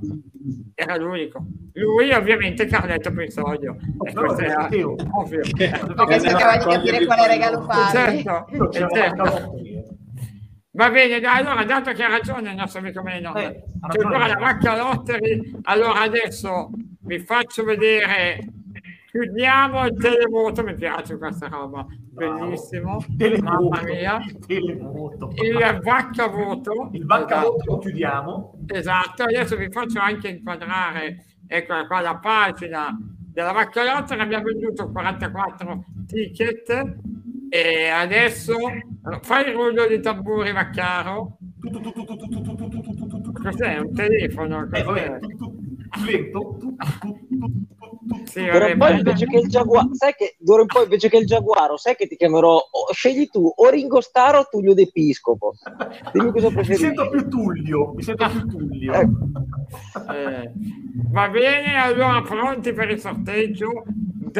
Era 0.74 0.96
l'unico. 0.96 1.44
Lui, 1.74 2.10
ovviamente, 2.12 2.66
Carletto 2.66 3.12
Pensoglio. 3.12 3.76
E 4.04 4.12
No, 4.12 4.22
questo 4.22 4.42
era 4.42 4.62
Matteo. 4.62 4.96
ovvio. 5.12 5.40
Perché 5.56 6.14
Eh, 6.14 6.20
cercava 6.20 6.56
di 6.56 6.64
capire 6.64 7.04
quale 7.06 7.26
regalo 7.28 7.62
fargli. 7.62 8.22
Certo, 8.22 8.46
Io 8.54 8.70
certo. 8.70 9.54
Va 10.72 10.90
bene, 10.90 11.20
dai, 11.20 11.38
allora, 11.40 11.64
dato 11.64 11.92
che 11.92 12.02
ha 12.02 12.08
ragione 12.08 12.50
il 12.50 12.56
nostro 12.56 12.80
amico 12.80 13.02
Meno, 13.02 13.34
Eh, 13.34 13.62
c'è 13.88 14.02
ancora 14.02 14.26
la 14.26 14.34
vacca 14.38 14.76
Lottery, 14.76 15.52
allora 15.62 16.02
adesso 16.02 16.68
vi 17.00 17.18
faccio 17.20 17.64
vedere, 17.64 18.38
Chiudiamo 19.16 19.86
il 19.86 19.94
televoto, 19.94 20.62
mi 20.62 20.74
piace 20.74 21.16
questa 21.16 21.48
roba, 21.48 21.86
bellissimo. 21.88 23.02
Televoto, 23.16 23.50
mamma 23.50 23.82
mia. 23.82 24.18
Televoto. 24.46 25.30
Il 25.42 25.80
vacca-voto. 25.82 26.90
Il 26.92 27.06
vacca-voto 27.06 27.56
esatto. 27.56 27.72
lo 27.72 27.78
chiudiamo. 27.78 28.58
Esatto, 28.66 29.22
adesso 29.22 29.56
vi 29.56 29.70
faccio 29.70 30.00
anche 30.00 30.28
inquadrare, 30.28 31.24
ecco 31.46 31.86
qua 31.86 32.00
la 32.02 32.16
pagina 32.18 32.94
della 33.32 33.52
vacca-lotta, 33.52 34.18
abbiamo 34.18 34.44
venduto 34.44 34.90
44 34.90 35.84
ticket 36.06 36.96
e 37.48 37.88
adesso 37.88 38.54
fai 39.22 39.48
il 39.48 39.54
rullo 39.54 39.86
di 39.86 39.98
tamburi 40.00 40.52
Vaccaro. 40.52 41.38
Cos'è? 43.42 43.78
Un 43.78 43.94
telefono? 43.94 44.68
Cos'è? 44.68 44.78
Eh, 44.78 44.84
vabbè, 44.84 45.18
tu, 45.20 45.30
tu, 45.40 45.90
tu, 45.90 46.44
tu, 46.44 46.44
tu, 46.44 46.44
tu, 46.44 47.28
tu. 47.30 47.66
Sì, 48.24 48.44
D'ora 48.44 48.68
in 48.68 48.78
poi 48.78 48.96
invece 48.98 49.26
che 49.26 49.38
il 49.38 49.48
Giaguaro, 49.48 49.88
sai 49.94 50.14
che 50.14 50.36
d'ora 50.38 50.62
in 50.62 50.66
poi 50.68 50.82
invece 50.84 51.08
che 51.08 51.16
il 51.16 51.26
Giaguaro, 51.26 51.76
sai 51.76 51.96
che 51.96 52.06
ti 52.06 52.16
chiamerò, 52.16 52.54
o- 52.54 52.92
scegli 52.92 53.28
tu 53.28 53.52
o 53.54 53.68
Ringo 53.70 54.00
Starr 54.00 54.36
o 54.36 54.46
Tullio 54.50 54.74
D'Episcopo. 54.74 55.54
Dimmi 56.12 56.30
cosa 56.32 56.50
Mi 56.54 56.64
sento 56.74 57.08
più 57.08 57.28
Tullio, 57.28 57.92
mi 57.94 58.02
sento 58.02 58.28
più 58.28 58.46
Tullio. 58.46 58.92
Ecco. 58.92 59.18
Eh, 60.12 60.52
va 61.10 61.28
bene, 61.28 61.76
allora 61.80 62.20
pronti 62.22 62.72
per 62.72 62.90
il 62.90 63.00
sorteggio. 63.00 63.84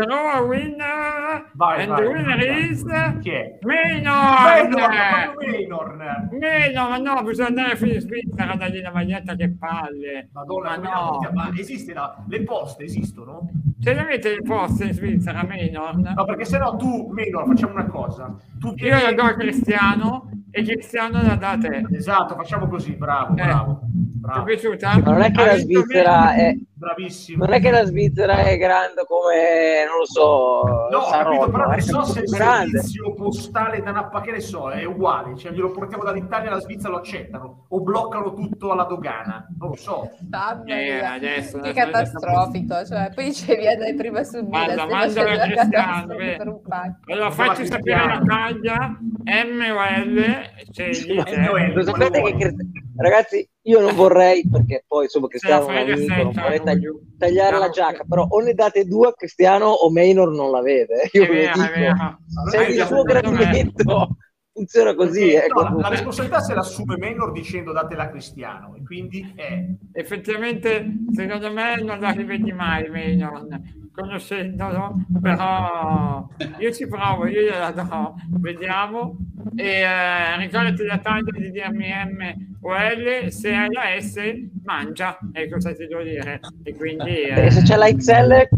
Draw 0.05 0.29
a 0.35 0.41
winner 0.43 1.51
Vai, 1.55 1.83
and 1.83 1.89
vai, 1.91 2.03
the 2.03 2.09
winner 2.09 2.37
vai. 2.37 2.71
is 2.71 2.85
Chi 3.23 3.31
è? 3.31 3.59
Maynard. 3.63 4.71
Maynor, 4.73 4.91
proprio 5.33 5.51
Maynor. 5.51 6.29
Meno, 6.33 6.89
ma 6.89 6.97
no, 6.99 7.23
bisogna 7.23 7.49
andare 7.49 7.77
fino 7.77 7.93
in 7.95 8.01
Svizzera 8.01 8.53
a 8.53 8.57
dargli 8.57 8.81
la 8.83 8.93
maglietta 8.93 9.35
che 9.35 9.51
palle. 9.59 10.29
Madonna, 10.33 10.79
ma 10.79 10.89
no, 10.91 11.31
ma 11.33 11.51
esiste 11.57 11.95
la... 11.95 12.15
le 12.29 12.43
poste 12.43 12.85
esistono? 12.85 13.49
ce 13.81 13.93
le 13.95 14.01
avete 14.01 14.31
le 14.35 14.43
poste 14.43 14.85
in 14.85 14.93
Svizzera, 14.93 15.45
Maynard? 15.45 16.13
No, 16.15 16.25
perché 16.25 16.45
sennò 16.45 16.77
tu, 16.77 17.09
Maynor, 17.13 17.47
facciamo 17.47 17.73
una 17.73 17.87
cosa. 17.87 18.35
Tu 18.59 18.75
Io 18.77 19.01
la 19.01 19.13
do 19.13 19.23
a 19.23 19.35
Cristiano 19.35 20.31
e 20.51 20.63
Cristiano 20.63 21.23
la 21.23 21.37
dà 21.37 21.51
a 21.53 21.59
te. 21.59 21.85
Esatto, 21.93 22.35
facciamo 22.35 22.67
così, 22.69 22.93
bravo, 22.97 23.33
Eh. 23.37 23.43
bravo. 23.45 23.81
Ti 24.27 24.33
è 24.33 24.35
bravo. 24.35 24.45
piaciuta? 24.45 24.99
Ma 24.99 25.11
non 25.13 25.23
è 25.23 25.31
che 25.31 25.45
la 25.45 25.57
Svizzera 25.57 26.35
è, 26.35 26.55
Bravissimo. 26.75 27.45
non 27.45 27.55
è 27.55 27.61
che 27.61 27.71
la 27.71 27.85
Svizzera 27.85 28.37
è 28.39 28.57
grande 28.59 29.05
come, 29.07 29.85
non 29.89 29.99
lo 29.99 30.05
so, 30.07 30.89
No, 30.91 30.99
ho 30.99 31.11
capito, 31.11 31.51
però 31.51 31.65
Saronno, 31.65 31.71
non 31.71 31.81
so 31.81 32.03
se 32.13 32.21
il 32.21 32.25
grande. 32.31 32.71
servizio 32.79 33.15
postale 33.15 33.83
da 33.83 33.91
Nappa, 33.93 34.21
che 34.21 34.33
ne 34.33 34.41
so, 34.41 34.71
è 34.71 34.85
uguale, 34.85 35.37
cioè 35.37 35.53
glielo 35.53 35.71
portiamo 35.71 36.03
dall'Italia 36.05 36.51
alla 36.51 36.61
Svizzera 36.61 36.91
lo 36.91 36.99
accettano 36.99 37.67
o 37.69 37.81
bloccano 37.81 38.33
tutto 38.35 38.73
alla 38.73 38.85
dogana, 38.85 39.47
non 39.59 39.71
lo 39.71 39.77
so. 39.77 40.11
Mamma 40.29 40.65
Eh, 40.65 40.95
mia, 40.97 41.13
adesso- 41.13 41.59
che 41.61 41.69
adesso- 41.71 41.91
catastrofico, 42.19 42.85
cioè 42.85 43.11
poi 43.15 43.25
dicevi 43.25 43.63
dai 43.77 43.95
prima 43.95 44.23
subito, 44.25 44.49
Guarda, 44.51 44.87
mandalo 44.87 45.31
a 45.31 45.37
Cristiano. 45.39 46.13
Allora 46.13 47.29
Cosa 47.29 47.31
facci 47.31 47.63
va 47.63 47.69
sapere 47.69 48.07
la 48.07 48.23
taglia 48.27 48.99
M 49.25 49.61
o 49.75 49.85
L. 50.05 51.75
Lo 51.75 51.83
sapete 51.85 52.35
che 52.37 52.55
ragazzi 52.97 53.49
io 53.67 53.81
non 53.81 53.95
vorrei 53.95 54.47
perché 54.49 54.85
poi 54.87 55.05
insomma 55.05 55.27
Cristiano 55.29 55.69
è 55.69 55.83
un 55.83 55.91
amico, 55.93 56.15
non 56.23 56.33
vorrei 56.33 56.63
tagli- 56.63 56.89
tagliare 57.19 57.53
No, 57.53 57.59
la 57.59 57.69
giacca 57.71 58.05
però 58.09 58.27
o 58.29 58.41
ne 58.41 58.53
date 58.55 58.85
due 58.85 59.09
a 59.09 59.13
Cristiano 59.13 59.67
o 59.67 59.91
Maynor 59.91 60.31
non 60.33 60.51
la 60.51 60.61
vede 60.63 61.09
io 61.13 61.25
È 61.25 61.29
ve 61.29 61.47
lo 61.47 61.53
dico. 61.53 62.51
se 62.51 62.65
Eh, 62.67 62.71
il 62.71 62.85
suo 62.87 63.03
gradimento 63.03 64.17
funziona 64.57 64.95
così 64.95 65.33
Perché, 65.33 65.45
ecco. 65.45 65.63
no, 65.63 65.77
la, 65.77 65.83
la 65.83 65.89
responsabilità 65.89 66.41
se 66.41 66.55
l'assume 66.55 66.97
Maynor 66.97 67.33
dicendo 67.33 67.73
datela 67.73 68.05
a 68.05 68.09
Cristiano 68.09 68.75
e 68.75 68.83
quindi 68.83 69.33
è 69.37 69.67
Effettivamente, 69.93 70.87
secondo 71.15 71.51
me 71.53 71.81
non 71.83 71.99
la 72.01 72.11
rivedi 72.11 72.53
mai, 72.53 72.89
Maynard, 72.91 73.61
conoscendolo, 73.93 74.95
però 75.23 76.29
io 76.59 76.71
ci 76.71 76.87
provo, 76.87 77.27
io 77.27 77.41
gliela 77.41 77.71
do, 77.71 78.15
vediamo. 78.39 79.17
E 79.55 79.81
eh, 79.81 80.37
ricordati 80.37 80.85
la 80.85 80.99
taglia 80.99 81.31
di 81.33 81.51
dirmi 81.51 81.89
M 81.89 82.59
o 82.61 82.75
L, 82.75 83.31
se 83.31 83.55
hai 83.55 83.73
la 83.73 83.99
S, 83.99 84.17
mangia, 84.65 85.19
e 85.33 85.49
cosa 85.49 85.73
ti 85.73 85.87
devo 85.87 86.03
dire? 86.03 86.41
E 86.63 86.75
quindi... 86.75 87.23
e 87.23 87.47
eh, 87.47 87.51
se 87.51 87.63
c'è 87.63 87.77
la 87.77 87.91
XL 87.91 88.49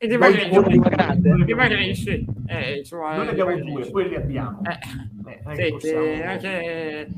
e 0.00 0.06
dimagrisci, 0.06 0.48
pure 0.48 0.68
di 0.68 0.78
grande 0.78 1.44
dimagrisci. 1.44 2.24
Eh, 2.46 2.82
cioè, 2.84 3.16
noi 3.16 3.24
ne 3.24 3.30
abbiamo 3.32 3.50
dimagrisci. 3.54 3.72
due, 3.82 3.90
quelli 3.90 4.14
abbiamo. 4.14 4.60
Eh, 4.64 4.78
Eh, 5.30 5.42
che 5.42 5.54
Senti, 5.54 5.70
possiamo- 5.72 6.24
anche... 6.24 7.08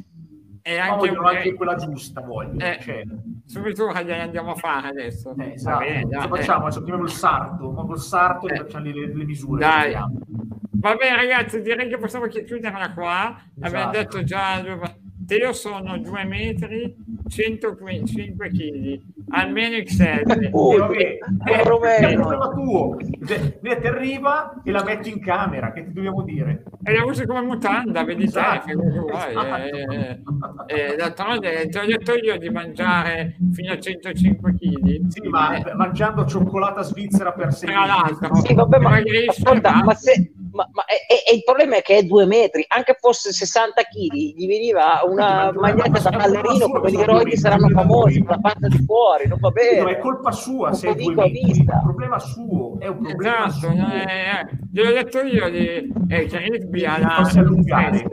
E 0.63 0.77
anche, 0.77 0.97
vogliono 1.09 1.27
anche 1.29 1.55
quella 1.55 1.75
giusta, 1.77 2.21
voglio. 2.21 2.59
Eh, 2.59 2.79
cioè, 2.83 3.03
subito 3.47 3.91
gliela 3.93 4.23
andiamo 4.25 4.51
a 4.53 4.55
fare 4.57 4.89
adesso. 4.89 5.35
eh, 5.39 5.53
esatto. 5.55 5.79
bene, 5.85 6.03
Cosa 6.05 6.19
dai, 6.19 6.29
facciamo? 6.29 6.63
Adesso 6.67 6.79
chiamiamo 6.83 7.05
il 7.07 7.13
sarto, 7.13 7.71
ma 7.71 7.83
col 7.85 7.99
sarto 7.99 8.47
Eh. 8.49 8.57
facciamo 8.57 8.85
le, 8.85 9.07
le 9.15 9.25
misure. 9.25 9.61
Dai. 9.61 9.93
Va 9.93 10.95
bene 10.97 11.17
ragazzi, 11.17 11.63
direi 11.63 11.89
che 11.89 11.97
possiamo 11.99 12.27
chi- 12.27 12.45
chiuderla 12.45 12.93
qua. 12.93 13.43
Abbiamo 13.61 13.91
Esatto. 13.91 13.97
detto 13.99 14.25
già, 14.25 14.61
due- 14.61 14.99
io 15.37 15.53
sono 15.55 15.97
due 15.99 16.25
metri, 16.25 16.95
105 17.29 18.51
kg, 18.51 19.01
almeno 19.31 19.83
XL. 19.83 20.49
Oh, 20.53 20.75
E 20.75 20.79
vabbè, 20.79 21.19
eh, 21.47 21.59
è 21.61 21.63
problema 21.63 22.49
tuo. 22.49 22.97
Cioè, 23.27 23.59
Lei 23.61 23.81
ti 23.81 23.87
arriva 23.87 24.61
e 24.65 24.71
la 24.71 24.83
metti 24.85 25.11
in 25.11 25.21
camera, 25.21 25.73
che 25.73 25.85
ti 25.85 25.93
dobbiamo 25.93 26.23
dire? 26.23 26.65
E 26.83 26.95
la 26.95 27.05
usi 27.05 27.27
come 27.27 27.43
mutanda, 27.43 28.05
vedi 28.05 28.23
te, 28.23 28.29
Esatto. 28.29 28.67
che 28.67 28.75
cosa 28.75 29.01
vuoi. 29.01 29.31
Esatto. 29.31 30.67
Eh, 30.67 30.93
eh, 30.93 30.97
d'altronde 30.97 31.69
ti 31.69 31.79
ho 31.79 31.85
detto 31.87 32.15
io 32.15 32.37
di 32.39 32.49
mangiare 32.51 33.37
fino 33.53 33.73
a 33.73 33.79
105 33.79 34.55
kg. 34.55 35.07
Sì, 35.09 35.21
ma 35.29 35.61
mangiando 35.77 36.25
cioccolata 36.27 36.83
svizzera 36.83 37.33
per 37.33 37.53
sei 37.53 37.71
Tra 37.71 37.87
l'altro, 37.87 38.35
Sì, 38.37 38.55
vabbè, 38.55 38.79
ma, 38.79 38.99
ascolta, 39.29 39.73
ma- 39.75 39.85
ma, 39.85 39.95
se, 39.95 40.33
ma, 40.53 40.69
ma 40.73 40.85
è- 40.85 41.07
è- 41.07 41.31
è 41.31 41.35
il 41.35 41.43
problema 41.45 41.77
è 41.77 41.83
che 41.83 41.99
è 41.99 42.03
due 42.03 42.27
metri, 42.27 42.65
anche 42.69 42.97
fosse 42.99 43.33
60 43.33 43.83
kg, 43.83 44.13
gli 44.15 44.47
veniva 44.47 45.01
una 45.07 45.53
maglietta 45.53 45.91
ma- 45.91 45.99
da 46.11 46.11
ballerino 46.17 46.69
come 46.71 46.91
gli 46.91 47.01
eroi 47.01 47.37
saranno 47.37 47.69
famosi, 47.69 48.19
con 48.23 48.37
la 48.37 48.39
panza 48.41 48.69
di 48.69 48.85
fuori, 48.85 49.27
non 49.29 49.39
va 49.41 49.49
No, 49.49 49.55
è 49.61 49.85
bene. 49.85 49.99
colpa 49.99 50.31
sua 50.33 50.73
se 50.73 50.91
è 50.91 50.95
due 50.95 51.15
metri. 51.15 51.43
vista. 51.45 51.73
È 51.73 51.77
un 51.77 51.83
problema 51.83 52.19
suo, 52.19 52.77
è 52.79 52.87
un 52.89 52.99
problema 53.01 53.47
Esatto, 53.47 53.73
suo. 53.75 53.87
è- 53.89 54.47
eh, 54.51 54.57
gliel'ho 54.73 54.93
detto 54.93 55.21
io 55.23 55.49
di 55.51 55.93
eh, 56.09 56.27
che 56.27 56.39
Risby 56.39 56.85
ha 56.85 56.99
la 56.99 57.09
Farsi 57.09 57.39
allungare. 57.39 58.05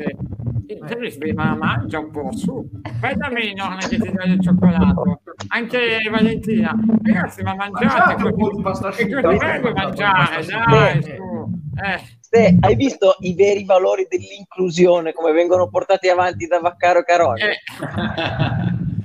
il 0.70 0.84
Risby 0.84 1.32
ma 1.34 1.56
mangia 1.56 2.00
un 2.00 2.12
po' 2.12 2.30
su 2.36 2.70
fai 3.00 3.16
da 3.16 3.30
meno 3.30 3.68
non 3.70 3.78
è 3.82 3.88
che 3.88 3.98
ti 3.98 4.12
dai 4.12 4.32
il 4.32 4.42
cioccolato 4.42 5.22
anche 5.50 5.98
Valentina 6.12 6.76
ragazzi 7.04 7.42
ma 7.42 7.56
mangiate 7.56 7.86
Mangiate 7.86 8.24
un 8.24 8.36
po' 8.36 8.52
di 8.56 8.62
pasta 8.62 8.88
asciutta, 8.90 9.22
mangiare 9.74 10.46
dai 10.46 11.02
su 11.04 11.12
eh. 11.84 12.02
Ste, 12.28 12.58
hai 12.60 12.76
visto 12.76 13.16
i 13.20 13.34
veri 13.36 13.64
valori 13.64 14.06
dell'inclusione 14.10 15.14
come 15.14 15.32
vengono 15.32 15.70
portati 15.70 16.10
avanti 16.10 16.46
da 16.46 16.60
Vaccaro 16.60 17.02
Caroni? 17.04 17.40
Eh, 17.42 17.56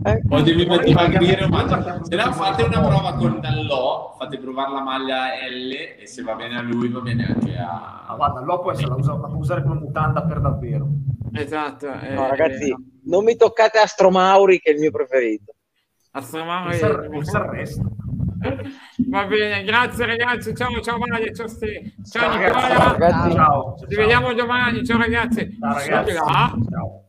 Eh? 0.04 0.20
o 0.28 0.40
devi 0.42 0.66
Poi 0.66 0.84
dimagrire 0.84 1.44
o 1.44 1.48
mangiate- 1.48 1.88
mangiare. 1.90 2.04
Se 2.04 2.16
no 2.16 2.32
fate 2.32 2.62
una 2.64 2.80
prova 2.84 3.14
con 3.14 3.38
Dallò, 3.38 4.16
fate 4.18 4.38
provare 4.38 4.72
la 4.72 4.80
maglia 4.82 5.26
L 5.48 5.70
e 6.00 6.04
se 6.08 6.22
va 6.24 6.34
bene 6.34 6.56
a 6.58 6.62
lui 6.62 6.88
va 6.88 6.98
bene 6.98 7.24
anche 7.24 7.54
Ah, 7.56 8.06
a... 8.08 8.14
guarda, 8.16 8.40
l'ho 8.40 8.58
può 8.60 8.72
essere, 8.72 8.88
la, 8.88 8.96
usa- 8.96 9.12
la 9.12 9.28
può 9.28 9.36
usare 9.38 9.62
come 9.62 9.78
mutanda 9.78 10.24
per 10.24 10.40
davvero. 10.40 10.88
esatto 11.32 11.86
eh, 12.00 12.14
No, 12.14 12.26
ragazzi, 12.26 12.70
eh, 12.70 12.76
non 13.04 13.22
mi 13.22 13.36
toccate 13.36 13.78
Astro 13.78 14.10
Mauri, 14.10 14.58
che 14.58 14.70
è 14.70 14.74
il 14.74 14.80
mio 14.80 14.90
preferito. 14.90 15.52
Astromauri- 16.10 16.74
s'arre- 16.76 17.08
mi 17.08 17.24
s'arresta. 17.24 17.82
Va 19.09 19.24
bene 19.24 19.64
grazie 19.64 20.06
ragazzi 20.06 20.55
ciao 20.55 20.81
ciao 20.81 20.98
Mario 20.98 21.32
ciao 21.32 21.48
Ste 21.48 21.94
ciao 22.10 22.23
Ciao, 22.23 22.32
ragazzi. 22.32 22.66
Nicola 22.66 22.93
ragazzi. 22.93 23.31
Ciao. 23.32 23.77
ci 23.89 23.94
vediamo 23.97 24.35
domani 24.35 24.85
ciao 24.85 24.98
ragazzi 24.98 25.59
Ciao 25.59 25.74
ragazzi. 25.74 26.14
Ciao. 26.14 27.01